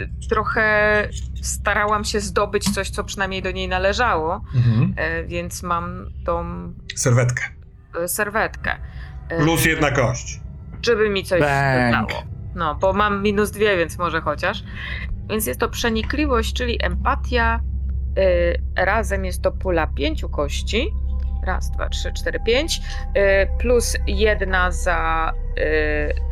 [0.00, 1.08] y, trochę
[1.42, 4.94] starałam się zdobyć coś, co przynajmniej do niej należało, Mhm.
[5.22, 6.44] y, więc mam tą
[6.94, 7.42] Serwetkę.
[8.04, 8.76] y, serwetkę.
[9.32, 10.40] Y, Plus jedna kość.
[10.82, 12.22] Żeby mi coś dodało.
[12.54, 14.62] No, bo mam minus dwie, więc może chociaż.
[15.30, 17.60] Więc jest to przenikliwość, czyli empatia.
[18.18, 20.90] Y, razem jest to pula pięciu kości.
[21.46, 22.80] Raz, dwa, trzy, cztery, pięć.
[23.16, 23.20] Y,
[23.58, 25.32] plus jedna za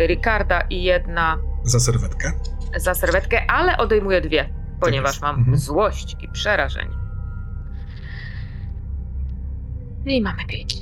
[0.00, 2.32] y, Ricarda i jedna Za serwetkę.
[2.76, 4.48] za serwetkę, ale odejmuję dwie,
[4.80, 5.22] ponieważ jest.
[5.22, 5.56] mam Mhm.
[5.56, 6.94] złość i przerażenie.
[10.06, 10.74] I mamy pięć.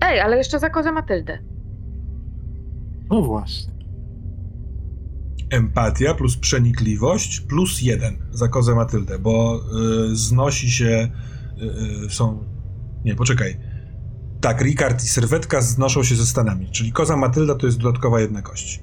[0.00, 1.38] Ej, ale jeszcze za kozę Matyldę.
[3.10, 3.73] No właśnie.
[5.50, 9.60] Empatia plus przenikliwość plus jeden za kozę Matyldę, bo
[10.12, 11.10] y, znosi się.
[11.62, 12.44] Y, y, są.
[13.04, 13.60] Nie, poczekaj.
[14.40, 18.42] Tak, Ricard i serwetka znoszą się ze stanami, czyli koza Matylda to jest dodatkowa jedna
[18.42, 18.82] kość.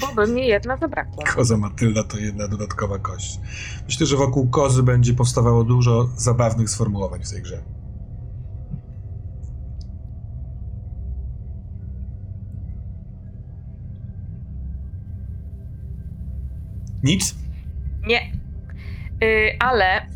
[0.00, 1.24] Bo by mi jedna zabrakło.
[1.34, 3.40] Koza Matylda to jedna dodatkowa kość.
[3.86, 7.75] Myślę, że wokół kozy będzie powstawało dużo zabawnych sformułowań w tej grze.
[17.06, 17.34] Nic?
[18.06, 18.32] Nie.
[19.22, 20.06] Y, ale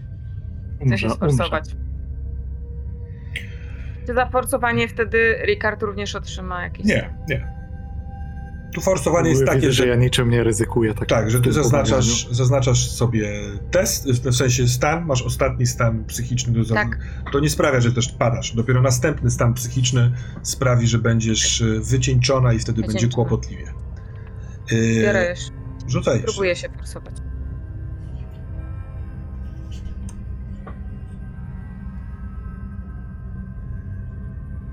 [0.86, 1.64] chcę się sforsować.
[4.06, 6.86] Czy za forsowanie wtedy Ricard również otrzyma jakieś...
[6.86, 7.60] Nie, nie.
[8.74, 10.94] Tu forsowanie jest Widzę, takie, że że ja niczym nie ryzykuję.
[10.94, 13.30] Tak, Tak, że ty zaznaczasz, zaznaczasz sobie
[13.70, 16.98] test, w sensie stan, masz ostatni stan psychiczny do Tak.
[17.32, 18.54] To nie sprawia, że też padasz.
[18.54, 23.28] Dopiero następny stan psychiczny sprawi, że będziesz y, wycieńczona i wtedy będzie Wycieńczona.
[23.28, 23.64] kłopotliwie.
[24.72, 25.59] Yy, Biorę jeszcze.
[25.90, 26.26] Rzucaj jeszcze.
[26.26, 27.14] Próbuję się forsować.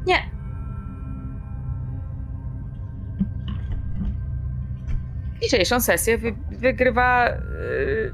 [0.08, 0.32] Nie.
[5.42, 8.14] Dzisiejszą sesję wy, wygrywa yy,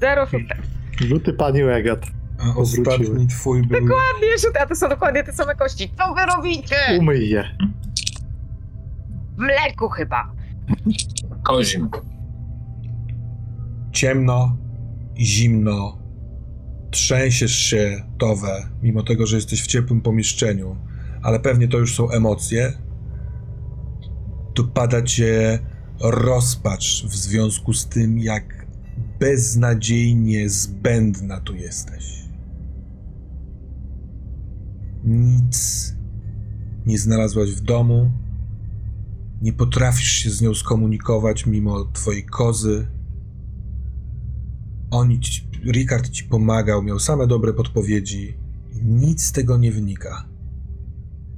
[0.00, 0.58] zero szóstek.
[1.00, 2.06] Rzuty pani Regat.
[2.38, 3.80] A ostatni twój był...
[3.80, 5.92] Dokładnie, rzuty, a to są dokładnie te same kości.
[5.98, 6.76] Co wy robicie?
[6.98, 7.44] Umyj je.
[9.36, 10.32] W mleku chyba.
[11.42, 11.88] Kozim.
[13.92, 14.56] ciemno
[15.16, 15.98] zimno.
[16.90, 20.76] Trzęsiesz się, Towe, mimo tego, że jesteś w ciepłym pomieszczeniu,
[21.22, 22.72] ale pewnie to już są emocje.
[24.54, 25.58] Dopada cię
[26.00, 28.66] rozpacz w związku z tym, jak
[29.20, 32.22] beznadziejnie zbędna tu jesteś.
[35.04, 35.94] Nic
[36.86, 38.10] nie znalazłaś w domu,
[39.42, 42.86] nie potrafisz się z nią skomunikować mimo twojej kozy,
[44.90, 48.36] oni ci, Ricard ci pomagał, miał same dobre podpowiedzi.
[48.82, 50.28] Nic z tego nie wynika.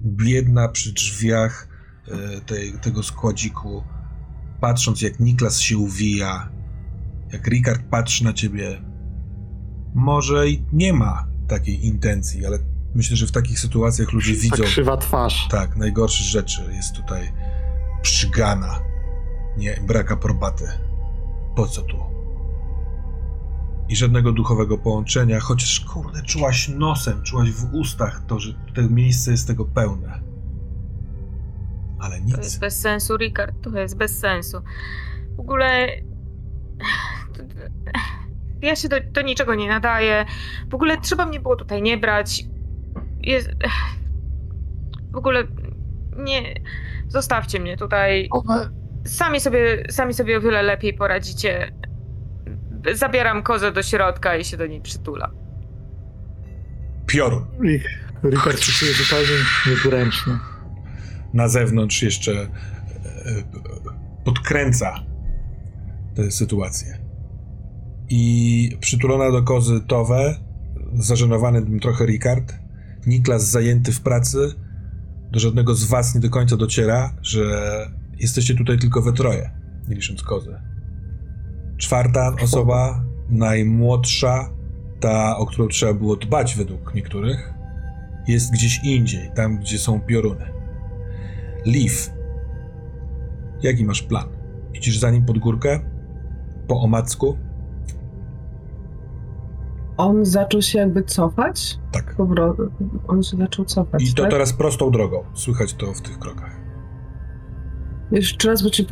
[0.05, 1.69] Biedna przy drzwiach
[2.09, 3.83] e, tej, tego składziku,
[4.61, 6.49] patrząc jak Niklas się uwija,
[7.33, 8.83] jak Ricard patrzy na ciebie.
[9.95, 12.59] Może i nie ma takiej intencji, ale
[12.95, 14.65] myślę, że w takich sytuacjach ludzie Ta widzą.
[14.65, 15.49] krzywa twarz.
[15.51, 17.33] Tak, najgorsze rzeczy jest tutaj
[18.05, 18.81] przygana.
[19.57, 20.65] Nie, brak aprobaty.
[21.57, 21.97] Po co tu?
[23.89, 29.31] I żadnego duchowego połączenia, chociaż kurde, czułaś nosem, czułaś w ustach to, że to miejsce
[29.31, 30.21] jest tego pełne.
[32.01, 32.57] Ale To jest nic.
[32.57, 34.59] bez sensu, Rikard, to jest bez sensu.
[35.37, 35.89] W ogóle.
[38.63, 40.25] Ja się do, do niczego nie nadaję.
[40.71, 42.45] W ogóle trzeba mnie było tutaj nie brać.
[43.21, 43.51] Jest.
[45.13, 45.45] W ogóle.
[46.17, 46.55] Nie.
[47.09, 48.29] Zostawcie mnie tutaj.
[48.31, 48.71] One,
[49.07, 51.73] Sami sobie, sami sobie o wiele lepiej poradzicie.
[52.95, 55.31] Zabieram kozę do środka i się do niej przytula.
[57.07, 57.47] Piorun.
[58.25, 60.39] Ricard się czuje zupełnie niezręcznie.
[61.35, 62.49] Na zewnątrz jeszcze e,
[64.25, 65.01] podkręca
[66.15, 66.99] tę sytuację.
[68.09, 70.37] I przytulona do kozy Towe,
[70.95, 72.55] zażenowany tym trochę Ricard,
[73.07, 74.39] Niklas zajęty w pracy,
[75.35, 77.43] do żadnego z was nie do końca dociera, że
[78.21, 79.51] jesteście tutaj tylko we troje,
[79.89, 80.55] nie licząc kozy.
[81.77, 84.51] Czwarta osoba, najmłodsza,
[85.01, 87.55] ta, o którą trzeba było dbać według niektórych,
[88.29, 90.45] jest gdzieś indziej, tam gdzie są pioruny.
[91.67, 92.11] Leaf,
[93.63, 94.29] jaki masz plan?
[94.75, 95.81] Idziesz za nim pod górkę?
[96.69, 97.39] Po omacku?
[99.97, 101.79] On zaczął się jakby cofać.
[101.93, 102.17] Tak.
[103.09, 104.03] On się zaczął cofać.
[104.03, 104.31] I to tak?
[104.31, 105.25] teraz prostą drogą.
[105.35, 106.57] Słychać to w tych krokach.
[108.13, 108.87] Jeszcze raz, bo ci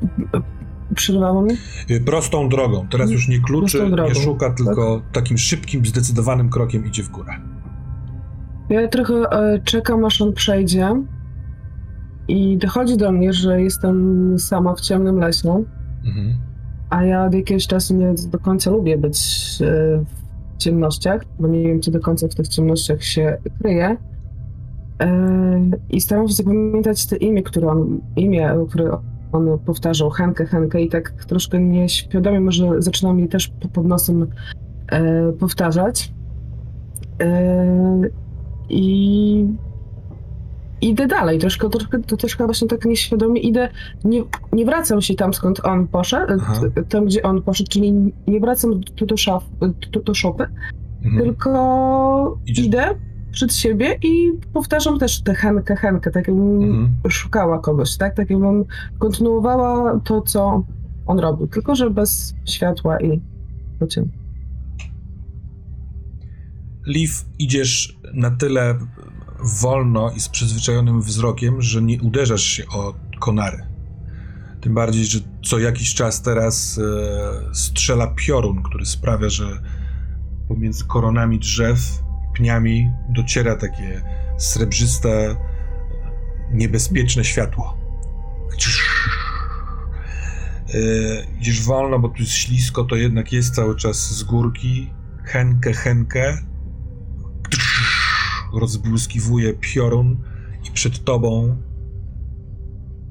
[0.94, 1.52] przerwało mi.
[1.90, 2.86] Y, Prostą drogą.
[2.90, 7.32] Teraz już nie kluczy, drogą, nie szuka, tylko takim szybkim, zdecydowanym krokiem idzie w górę.
[8.68, 11.02] Ja trochę e, czekam, aż on przejdzie.
[12.28, 15.64] I dochodzi do mnie, że jestem sama w ciemnym lesie.
[16.04, 16.34] Mhm.
[16.90, 19.18] A ja od jakiegoś czasu nie do końca lubię być
[19.60, 20.21] e, w
[20.58, 23.96] ciemnościach, bo nie wiem, czy do końca w tych ciemnościach się kryje.
[25.00, 28.98] E, I staram się zapamiętać te imię, które on, imię, które
[29.32, 34.26] on powtarzał, Henkę, Henkę i tak troszkę nieświadomie może zaczynam je też po- pod nosem
[34.92, 36.12] e, powtarzać.
[37.22, 38.00] E,
[38.68, 39.46] I
[40.82, 43.68] idę dalej, troszkę, troszkę, to troszkę właśnie tak nieświadomie idę,
[44.04, 46.60] nie, nie wracam się tam, skąd on poszedł, Aha.
[46.88, 47.92] tam, gdzie on poszedł, czyli
[48.26, 49.44] nie wracam do, do, szaf,
[49.92, 50.46] do, do szopy,
[51.04, 51.22] Mhm.
[51.24, 52.94] tylko Idziesz- idę
[53.32, 56.88] przed siebie i powtarzam też tę Henkę, Henkę, tak jakbym Mhm.
[57.08, 58.16] szukała kogoś, tak?
[58.16, 58.64] Tak jakbym
[58.98, 60.64] kontynuowała to, co
[61.06, 63.20] on robił, tylko że bez światła i
[63.88, 64.12] ciemna.
[66.86, 68.74] Leaf, idziesz na tyle
[69.44, 73.66] wolno i z przyzwyczajonym wzrokiem, że nie uderzasz się o konary.
[74.60, 79.62] Tym bardziej, że co jakiś czas teraz e, strzela piorun, który sprawia, że
[80.48, 82.02] pomiędzy koronami drzew,
[82.34, 84.02] pniami dociera takie
[84.38, 85.36] srebrzyste,
[86.52, 87.78] niebezpieczne światło.
[90.74, 94.90] E, idziesz wolno, bo tu jest ślisko, to jednak jest cały czas z górki.
[95.24, 96.51] Henkę, henkę.
[98.52, 100.16] Rozbłyskiwuje piorun
[100.68, 101.56] i przed tobą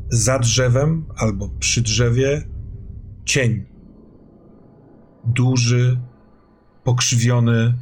[0.10, 2.48] za drzewem albo przy drzewie
[3.26, 3.66] cień.
[5.26, 6.02] Duży,
[6.84, 7.74] pokrzywiony,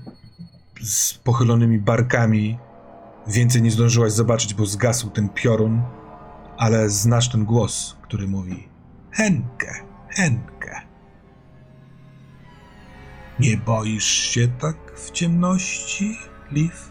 [0.81, 2.57] z pochylonymi barkami.
[3.27, 5.81] Więcej nie zdążyłaś zobaczyć, bo zgasł ten piorun,
[6.57, 8.67] ale znasz ten głos, który mówi
[9.11, 9.73] Henkę,
[10.09, 10.81] Henkę.
[13.39, 16.17] Nie boisz się tak w ciemności,
[16.51, 16.88] Liv?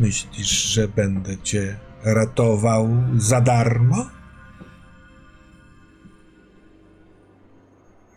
[0.00, 4.06] Myślisz, że będę cię ratował za darmo?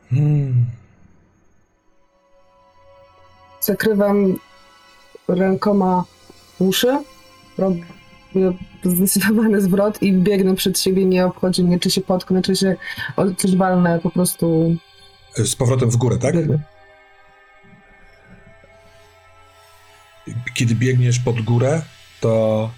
[0.09, 0.65] Hmm.
[3.61, 4.35] Zakrywam
[5.27, 6.03] rękoma
[6.59, 7.03] uszy,
[7.57, 7.83] robię
[8.83, 12.75] zdecydowany zwrot i biegnę przed siebie, nie obchodzi mnie, czy się potknę, czy się
[13.37, 14.75] coś walnę po prostu.
[15.35, 16.35] Z powrotem w górę, tak?
[20.53, 21.81] Kiedy biegniesz pod górę,
[22.19, 22.71] to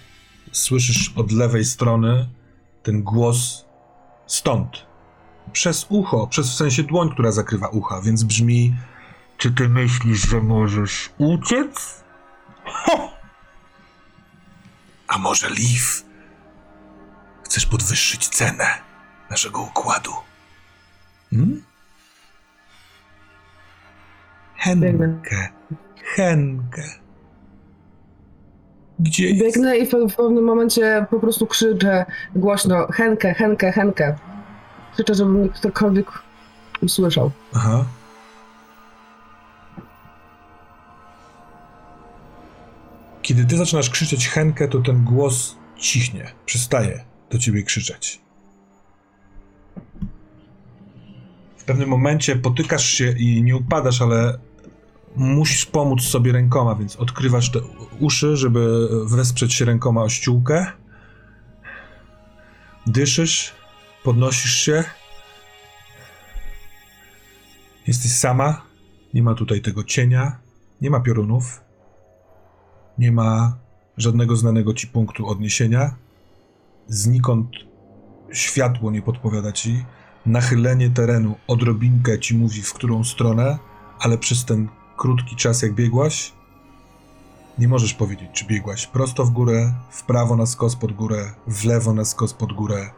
[0.52, 2.28] słyszysz od lewej strony
[2.82, 3.64] ten głos
[4.26, 4.86] stąd.
[5.52, 8.74] Przez ucho, przez w sensie dłoń, która zakrywa ucha, więc brzmi:
[9.38, 12.04] Czy ty myślisz, że możesz uciec?
[12.64, 13.10] Ho!
[15.08, 15.84] A może Liv?
[17.44, 18.66] Chcesz podwyższyć cenę
[19.30, 20.12] naszego układu?
[21.30, 21.62] Hmm?
[24.56, 25.48] Henkę,
[26.14, 27.03] Henkę.
[28.98, 29.40] Gdzie jest?
[29.42, 32.06] Biegnę i w, w pewnym momencie po prostu krzyczę
[32.36, 34.16] głośno Henkę, Henkę, Henkę.
[34.92, 36.06] Krzyczę, żeby mnie ktokolwiek
[36.82, 37.30] usłyszał.
[37.54, 37.84] Aha.
[43.22, 48.20] Kiedy ty zaczynasz krzyczeć Henkę, to ten głos cichnie, przestaje do ciebie krzyczeć.
[51.56, 54.38] W pewnym momencie potykasz się i nie upadasz, ale
[55.16, 57.60] musisz pomóc sobie rękoma, więc odkrywasz te
[58.00, 60.66] uszy, żeby wesprzeć się rękoma o ściółkę.
[62.86, 63.54] Dyszysz,
[64.02, 64.84] podnosisz się.
[67.86, 68.62] Jesteś sama,
[69.14, 70.38] nie ma tutaj tego cienia,
[70.80, 71.60] nie ma piorunów,
[72.98, 73.58] nie ma
[73.96, 75.94] żadnego znanego ci punktu odniesienia.
[76.88, 77.48] Znikąd
[78.32, 79.84] światło nie podpowiada ci.
[80.26, 83.58] Nachylenie terenu odrobinkę ci mówi, w którą stronę,
[84.00, 86.32] ale przez ten krótki czas, jak biegłaś,
[87.58, 91.64] nie możesz powiedzieć, czy biegłaś prosto w górę, w prawo na skos pod górę, w
[91.64, 92.90] lewo na skos pod górę.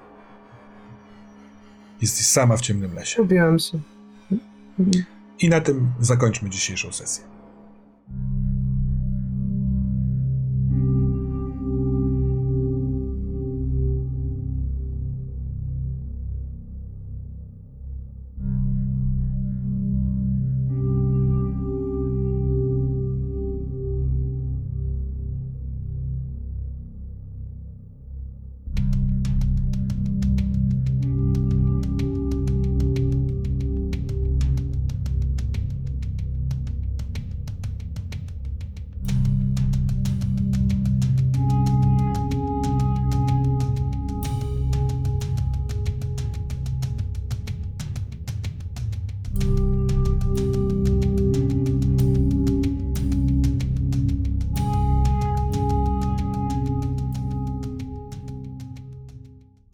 [2.02, 3.23] Jesteś sama w ciemnym lesie.
[3.23, 3.81] Lubiłam się.
[5.39, 7.25] I na tym zakończmy dzisiejszą sesję.